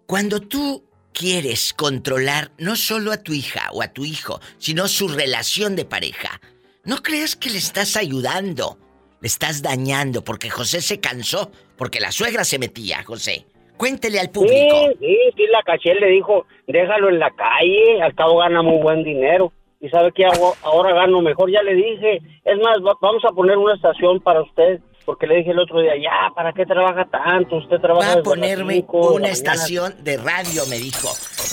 Cuando 0.08 0.40
tú 0.40 0.84
quieres 1.14 1.74
controlar 1.74 2.52
no 2.58 2.76
solo 2.76 3.12
a 3.12 3.22
tu 3.22 3.34
hija 3.34 3.70
o 3.74 3.84
a 3.84 3.90
tu 3.90 4.06
hijo, 4.06 4.40
sino 4.58 4.88
su 4.88 5.08
relación 5.10 5.76
de 5.76 5.86
pareja, 5.86 6.40
no 6.86 6.98
creas 7.04 7.36
que 7.36 7.50
le 7.50 7.58
estás 7.58 7.98
ayudando, 7.98 8.78
le 9.22 9.28
estás 9.28 9.62
dañando, 9.62 10.24
porque 10.24 10.50
José 10.50 10.80
se 10.82 11.00
cansó, 11.02 11.52
porque 11.78 12.00
la 12.00 12.12
suegra 12.12 12.44
se 12.46 12.60
metía, 12.60 13.04
José. 13.04 13.46
Cuéntele 13.76 14.20
al 14.20 14.32
público. 14.32 14.88
Sí, 14.94 14.98
sí, 15.00 15.18
sí, 15.36 15.44
la 15.52 15.62
caché, 15.64 15.94
le 15.96 16.08
dijo, 16.08 16.46
déjalo 16.66 17.10
en 17.10 17.20
la 17.20 17.30
calle, 17.36 18.02
al 18.02 18.16
cabo 18.16 18.38
gana 18.38 18.62
muy 18.64 18.82
buen 18.82 19.04
dinero. 19.04 19.52
Y 19.80 19.90
sabe 19.90 20.12
que 20.14 20.26
ahora 20.64 20.96
gano 20.96 21.22
mejor, 21.22 21.52
ya 21.52 21.62
le 21.62 21.76
dije. 21.76 22.18
Es 22.44 22.58
más, 22.64 22.78
va- 22.80 22.98
vamos 23.00 23.24
a 23.26 23.34
poner 23.36 23.58
una 23.58 23.76
estación 23.76 24.20
para 24.22 24.42
usted, 24.42 24.80
porque 25.08 25.26
le 25.26 25.38
dije 25.38 25.52
el 25.52 25.60
otro 25.60 25.80
día, 25.80 25.94
ya, 25.96 26.34
¿para 26.36 26.52
qué 26.52 26.66
trabaja 26.66 27.06
tanto? 27.06 27.56
Usted 27.56 27.80
trabaja 27.80 28.16
Va 28.16 28.20
a 28.20 28.24
ponerme 28.24 28.74
cinco 28.74 28.98
una 28.98 29.14
mañana". 29.14 29.30
estación 29.30 29.94
de 30.04 30.18
radio, 30.18 30.64
me 30.70 30.76
dijo. 30.76 31.08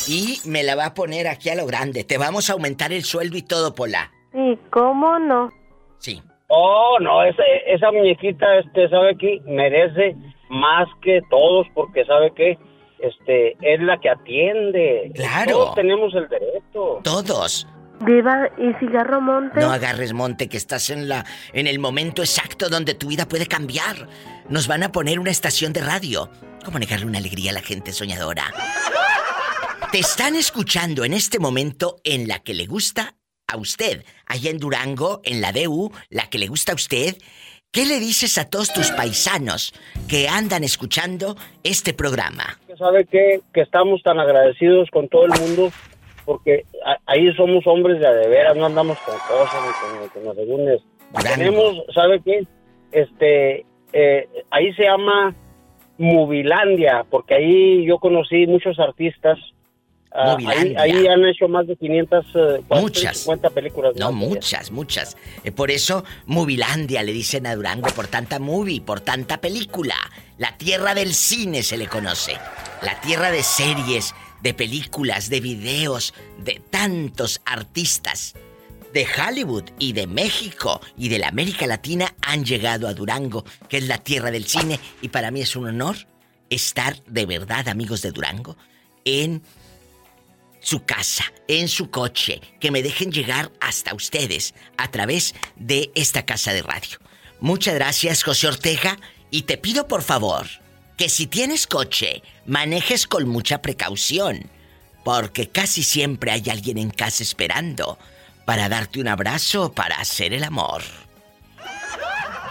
Y 0.09 0.41
me 0.45 0.65
la 0.65 0.75
va 0.75 0.87
a 0.87 0.95
poner 0.95 1.29
aquí 1.29 1.51
a 1.51 1.55
lo 1.55 1.65
grande. 1.65 2.03
Te 2.03 2.19
vamos 2.19 2.51
a 2.51 2.55
aumentar 2.55 2.93
el 2.93 3.05
sueldo 3.05 3.37
y 3.37 3.43
todo, 3.43 3.73
Pola. 3.73 4.11
¿Y 4.35 4.57
cómo 4.71 5.21
no? 5.21 5.51
Sí. 5.99 6.21
Oh, 6.49 6.99
no, 7.01 7.23
ese, 7.23 7.45
esa 7.69 7.93
muñequita, 7.93 8.59
este, 8.59 8.89
¿sabe 8.89 9.17
qué? 9.17 9.41
Merece 9.45 10.17
más 10.49 10.89
que 11.01 11.21
todos, 11.31 11.69
porque 11.75 12.05
¿sabe 12.07 12.33
qué? 12.35 12.59
Este, 12.99 13.53
es 13.61 13.81
la 13.81 13.99
que 14.01 14.11
atiende. 14.11 15.13
Claro. 15.15 15.53
Todos 15.53 15.75
tenemos 15.77 16.13
el 16.17 16.29
derecho. 16.29 16.99
Todos. 17.05 17.69
Diva, 18.01 18.51
¿y 18.59 18.75
cigarro 18.81 19.21
monte? 19.21 19.61
No 19.61 19.71
agarres 19.71 20.13
monte 20.13 20.49
que 20.49 20.57
estás 20.57 20.91
en 20.91 21.09
la 21.09 21.25
en 21.53 21.67
el 21.67 21.79
momento 21.79 22.23
exacto 22.23 22.69
donde 22.69 22.95
tu 22.95 23.09
vida 23.09 23.27
puede 23.27 23.47
cambiar. 23.47 24.09
Nos 24.49 24.67
van 24.67 24.83
a 24.83 24.93
poner 24.93 25.19
una 25.19 25.31
estación 25.31 25.73
de 25.73 25.81
radio. 25.81 26.31
¿Cómo 26.65 26.79
negarle 26.79 27.07
una 27.07 27.19
alegría 27.19 27.51
a 27.51 27.55
la 27.55 27.61
gente 27.61 27.93
soñadora? 27.93 28.45
Te 29.93 30.01
están 30.01 30.35
escuchando 30.35 31.05
en 31.05 31.13
este 31.13 31.39
momento 31.39 31.97
en 32.05 32.27
la 32.27 32.41
que 32.41 32.53
le 32.53 32.67
gusta 32.67 33.15
a 33.47 33.57
usted. 33.57 34.05
Allá 34.27 34.51
en 34.51 34.59
Durango, 34.59 35.21
en 35.25 35.41
la 35.41 35.53
DU, 35.53 35.93
la 36.11 36.29
que 36.29 36.39
le 36.39 36.49
gusta 36.49 36.73
a 36.73 36.75
usted. 36.75 37.17
¿Qué 37.71 37.87
le 37.87 37.99
dices 37.99 38.39
a 38.39 38.49
todos 38.49 38.73
tus 38.73 38.91
paisanos 38.91 39.73
que 40.09 40.29
andan 40.29 40.63
escuchando 40.63 41.37
este 41.63 41.93
programa? 41.93 42.59
que 42.67 42.77
sabe 42.77 43.07
qué? 43.07 43.41
que 43.53 43.61
estamos 43.61 44.03
tan 44.03 44.19
agradecidos 44.19 44.91
con 44.91 45.09
todo 45.09 45.27
el 45.27 45.41
mundo 45.41 45.73
porque 46.25 46.65
a- 46.85 46.99
ahí 47.07 47.33
somos 47.35 47.67
hombres 47.67 48.01
de 48.01 48.07
a 48.07 48.13
de 48.13 48.29
veras, 48.29 48.57
no 48.57 48.67
andamos 48.67 48.99
con 49.01 49.15
cosas 49.19 49.61
ni 49.63 50.09
con, 50.09 50.23
con 50.23 50.33
asegúnes. 50.33 50.81
Tenemos, 51.23 51.83
¿sabe 51.95 52.21
qué? 52.25 52.47
Este, 52.93 53.65
eh, 53.93 54.29
ahí 54.51 54.73
se 54.75 54.85
llama 54.85 55.35
Movilandia, 55.99 57.05
porque 57.11 57.35
ahí 57.35 57.87
yo 57.87 57.99
conocí 57.99 58.47
muchos 58.47 58.79
artistas. 58.79 59.39
Ah, 60.17 60.37
ahí, 60.47 60.75
ahí 60.79 61.07
han 61.09 61.25
hecho 61.27 61.49
más 61.49 61.67
de 61.67 61.75
500, 61.75 62.25
eh, 62.37 62.61
Muchas. 62.71 63.19
50 63.19 63.51
películas. 63.51 63.97
No, 63.97 64.13
muchas, 64.13 64.71
muchas. 64.71 65.17
Eh, 65.43 65.51
por 65.51 65.73
eso, 65.73 66.05
Movilandia 66.27 67.03
le 67.03 67.13
dicen 67.13 67.49
a 67.49 67.57
Durango 67.57 67.89
por 67.97 68.07
tanta 68.07 68.39
movie, 68.39 68.81
por 68.81 69.01
tanta 69.01 69.39
película. 69.41 69.97
La 70.39 70.57
tierra 70.57 70.95
del 70.95 71.15
cine 71.15 71.65
se 71.65 71.77
le 71.77 71.89
conoce. 71.89 72.35
La 72.83 73.01
tierra 73.01 73.33
de 73.33 73.43
series, 73.43 74.15
de 74.45 74.55
películas, 74.55 75.31
de 75.31 75.41
videos, 75.41 76.15
de 76.39 76.63
tantos 76.71 77.41
artistas 77.47 78.35
de 78.93 79.07
Hollywood 79.07 79.65
y 79.79 79.95
de 79.95 80.07
México 80.07 80.81
y 80.97 81.09
de 81.09 81.19
la 81.19 81.29
América 81.29 81.67
Latina 81.67 82.15
han 82.21 82.45
llegado 82.45 82.87
a 82.87 82.95
Durango, 82.95 83.45
que 83.69 83.79
es 83.79 83.89
la 83.89 83.99
tierra 83.99 84.31
del 84.31 84.47
cine. 84.47 84.79
Y 85.01 85.09
para 85.09 85.33
mí 85.33 85.41
es 85.41 85.57
un 85.57 85.67
honor 85.67 85.97
estar 86.51 87.03
de 87.07 87.27
verdad, 87.27 87.69
amigos 87.69 88.03
de 88.03 88.13
Durango, 88.13 88.57
en 89.05 89.43
su 90.61 90.85
casa, 90.85 91.25
en 91.49 91.67
su 91.67 91.91
coche, 91.91 92.41
que 92.61 92.71
me 92.71 92.83
dejen 92.83 93.11
llegar 93.11 93.51
hasta 93.61 93.95
ustedes 93.95 94.55
a 94.77 94.91
través 94.91 95.35
de 95.57 95.91
esta 95.95 96.27
casa 96.27 96.53
de 96.53 96.63
radio. 96.63 96.99
Muchas 97.41 97.75
gracias, 97.75 98.23
José 98.23 98.47
Ortega, 98.47 98.99
y 99.31 99.43
te 99.43 99.57
pido 99.57 99.89
por 99.89 100.03
favor 100.03 100.47
que 100.97 101.09
si 101.09 101.27
tienes 101.27 101.67
coche, 101.67 102.23
manejes 102.47 103.07
con 103.07 103.29
mucha 103.29 103.63
precaución, 103.63 104.51
porque 105.05 105.49
casi 105.49 105.83
siempre 105.83 106.31
hay 106.31 106.45
alguien 106.51 106.79
en 106.79 106.91
casa 106.91 107.23
esperando 107.23 107.99
para 108.45 108.69
darte 108.69 109.01
un 109.01 109.09
abrazo 109.09 109.65
o 109.65 109.73
para 109.73 109.97
hacer 109.97 110.33
el 110.33 110.45
amor. 110.45 110.83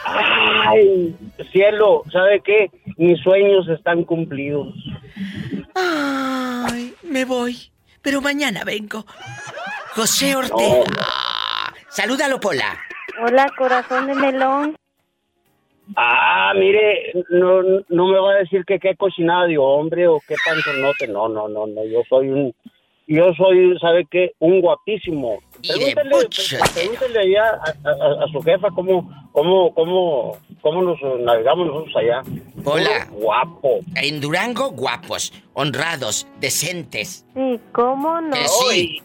Ay, 0.05 1.15
cielo, 1.51 2.03
¿sabe 2.11 2.41
qué? 2.43 2.69
Mis 2.97 3.21
sueños 3.21 3.67
están 3.69 4.03
cumplidos. 4.03 4.73
Ay, 5.75 6.93
me 7.03 7.25
voy, 7.25 7.71
pero 8.01 8.21
mañana 8.21 8.63
vengo. 8.63 9.05
José 9.95 10.35
Ortega. 10.35 10.85
Salúdalo, 11.89 12.39
Pola. 12.39 12.77
Hola, 13.21 13.47
corazón 13.57 14.07
de 14.07 14.15
melón. 14.15 14.75
Ah, 15.95 16.53
mire, 16.55 17.11
no, 17.29 17.61
no 17.89 18.07
me 18.07 18.19
va 18.19 18.31
a 18.33 18.37
decir 18.37 18.63
que 18.65 18.79
qué 18.79 18.95
cochinada 18.95 19.47
de 19.47 19.57
hombre 19.57 20.07
o 20.07 20.19
qué 20.27 20.35
panzonote. 20.45 21.07
No, 21.07 21.27
no, 21.27 21.47
no, 21.47 21.67
no. 21.67 21.83
Yo 21.85 22.01
soy 22.09 22.29
un, 22.29 22.53
yo 23.07 23.33
soy, 23.35 23.77
¿sabe 23.79 24.05
qué? 24.09 24.31
Un 24.39 24.61
guapísimo. 24.61 25.39
Pregúntele, 25.61 26.27
pregúntele 26.73 27.19
allá 27.19 27.59
a, 27.85 27.89
a- 27.89 28.23
a 28.23 28.27
su 28.31 28.41
jefa 28.41 28.69
cómo, 28.71 29.09
cómo, 29.33 29.73
cómo, 29.73 30.37
cómo 30.61 30.81
nos 30.81 30.99
navegamos 31.19 31.67
nosotros 31.67 31.95
allá. 31.97 32.21
Hola. 32.65 33.07
Guapo. 33.11 33.79
En 33.95 34.21
Durango, 34.21 34.71
guapos, 34.71 35.33
honrados, 35.53 36.27
decentes. 36.39 37.25
Sí, 37.33 37.59
¿cómo 37.73 38.21
no? 38.21 38.31
Que 38.31 38.47
sí. 38.47 39.01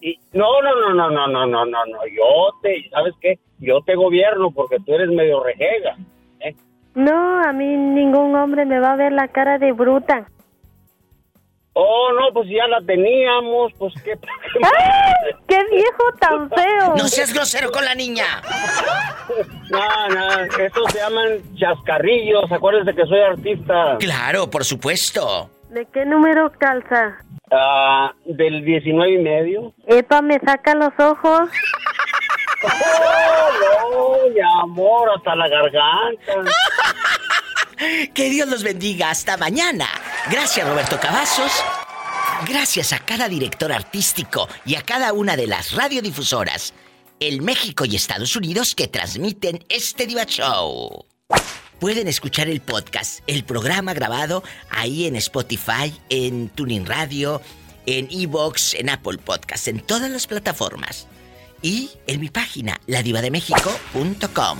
Y- 0.00 0.18
no, 0.32 0.62
no, 0.62 0.74
no, 0.80 0.94
no, 0.94 1.10
no, 1.10 1.26
no, 1.28 1.46
no, 1.46 1.64
no, 1.66 1.86
no. 1.86 1.98
Yo 2.06 2.50
te, 2.62 2.88
¿sabes 2.90 3.12
qué? 3.20 3.38
Yo 3.58 3.80
te 3.82 3.94
gobierno 3.94 4.50
porque 4.50 4.76
tú 4.84 4.94
eres 4.94 5.08
medio 5.08 5.42
rejega. 5.42 5.96
No, 6.94 7.42
a 7.42 7.52
mí 7.52 7.76
ningún 7.76 8.34
hombre 8.34 8.64
me 8.64 8.80
va 8.80 8.92
a 8.92 8.96
ver 8.96 9.12
la 9.12 9.28
cara 9.28 9.58
de 9.58 9.72
bruta. 9.72 10.26
Oh, 11.74 12.08
no, 12.18 12.32
pues 12.32 12.48
ya 12.48 12.66
la 12.68 12.80
teníamos, 12.80 13.70
pues 13.78 13.92
qué. 14.02 14.12
¡Ay! 14.62 15.34
¡Qué 15.46 15.62
viejo 15.70 16.04
tan 16.18 16.48
feo! 16.48 16.96
No 16.96 17.06
seas 17.06 17.34
grosero 17.34 17.70
con 17.70 17.84
la 17.84 17.94
niña. 17.94 18.24
No, 19.70 20.08
no, 20.08 20.42
estos 20.58 20.90
se 20.90 20.98
llaman 21.00 21.42
chascarrillos. 21.58 22.50
Acuérdense 22.50 22.94
que 22.94 23.04
soy 23.04 23.20
artista. 23.20 23.98
Claro, 23.98 24.48
por 24.48 24.64
supuesto. 24.64 25.50
¿De 25.68 25.84
qué 25.92 26.06
número 26.06 26.50
calza? 26.58 27.18
Ah, 27.50 28.14
del 28.24 28.64
19 28.64 29.12
y 29.12 29.18
medio. 29.18 29.74
Epa, 29.86 30.22
me 30.22 30.38
saca 30.40 30.74
los 30.74 30.98
ojos. 30.98 31.50
Oh, 32.62 34.18
amor, 34.62 35.10
hasta 35.16 35.34
la 35.36 35.48
garganta. 35.48 36.52
Que 38.14 38.30
Dios 38.30 38.48
los 38.48 38.62
bendiga. 38.62 39.10
Hasta 39.10 39.36
mañana. 39.36 39.86
Gracias, 40.30 40.66
Roberto 40.66 40.98
Cavazos. 40.98 41.52
Gracias 42.48 42.92
a 42.92 42.98
cada 42.98 43.28
director 43.28 43.72
artístico 43.72 44.48
y 44.64 44.74
a 44.74 44.82
cada 44.82 45.12
una 45.12 45.36
de 45.36 45.46
las 45.46 45.72
radiodifusoras, 45.72 46.74
el 47.20 47.42
México 47.42 47.84
y 47.84 47.96
Estados 47.96 48.36
Unidos 48.36 48.74
que 48.74 48.88
transmiten 48.88 49.64
este 49.68 50.06
Diva 50.06 50.24
Show. 50.24 51.06
Pueden 51.78 52.08
escuchar 52.08 52.48
el 52.48 52.60
podcast, 52.60 53.20
el 53.26 53.44
programa 53.44 53.94
grabado 53.94 54.42
ahí 54.70 55.06
en 55.06 55.16
Spotify, 55.16 55.94
en 56.08 56.48
Tuning 56.50 56.86
Radio, 56.86 57.40
en 57.86 58.08
Evox, 58.10 58.74
en 58.74 58.90
Apple 58.90 59.18
Podcast, 59.18 59.68
en 59.68 59.80
todas 59.80 60.10
las 60.10 60.26
plataformas. 60.26 61.06
Y 61.62 61.90
en 62.06 62.20
mi 62.20 62.28
página, 62.28 62.76
ladivademéxico.com. 62.86 64.58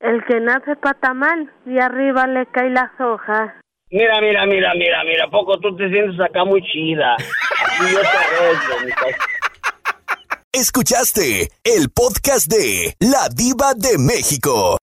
El 0.00 0.22
que 0.26 0.38
nace 0.40 0.76
patamal 0.76 1.50
y 1.66 1.78
arriba 1.78 2.26
le 2.26 2.46
cae 2.46 2.70
las 2.70 2.90
hojas. 3.00 3.52
Mira, 3.90 4.20
mira, 4.20 4.44
mira, 4.44 4.72
mira, 4.74 5.04
mira, 5.04 5.24
¿a 5.24 5.30
poco 5.30 5.58
tú 5.60 5.74
te 5.76 5.88
sientes 5.88 6.20
acá 6.20 6.44
muy 6.44 6.60
chida. 6.62 7.14
Aquí 7.14 7.92
yo 7.92 8.00
te 8.00 8.06
arreglo. 8.06 9.16
Escuchaste 10.52 11.48
el 11.64 11.90
podcast 11.90 12.46
de 12.46 12.94
La 13.00 13.28
Diva 13.34 13.74
de 13.74 13.98
México. 13.98 14.78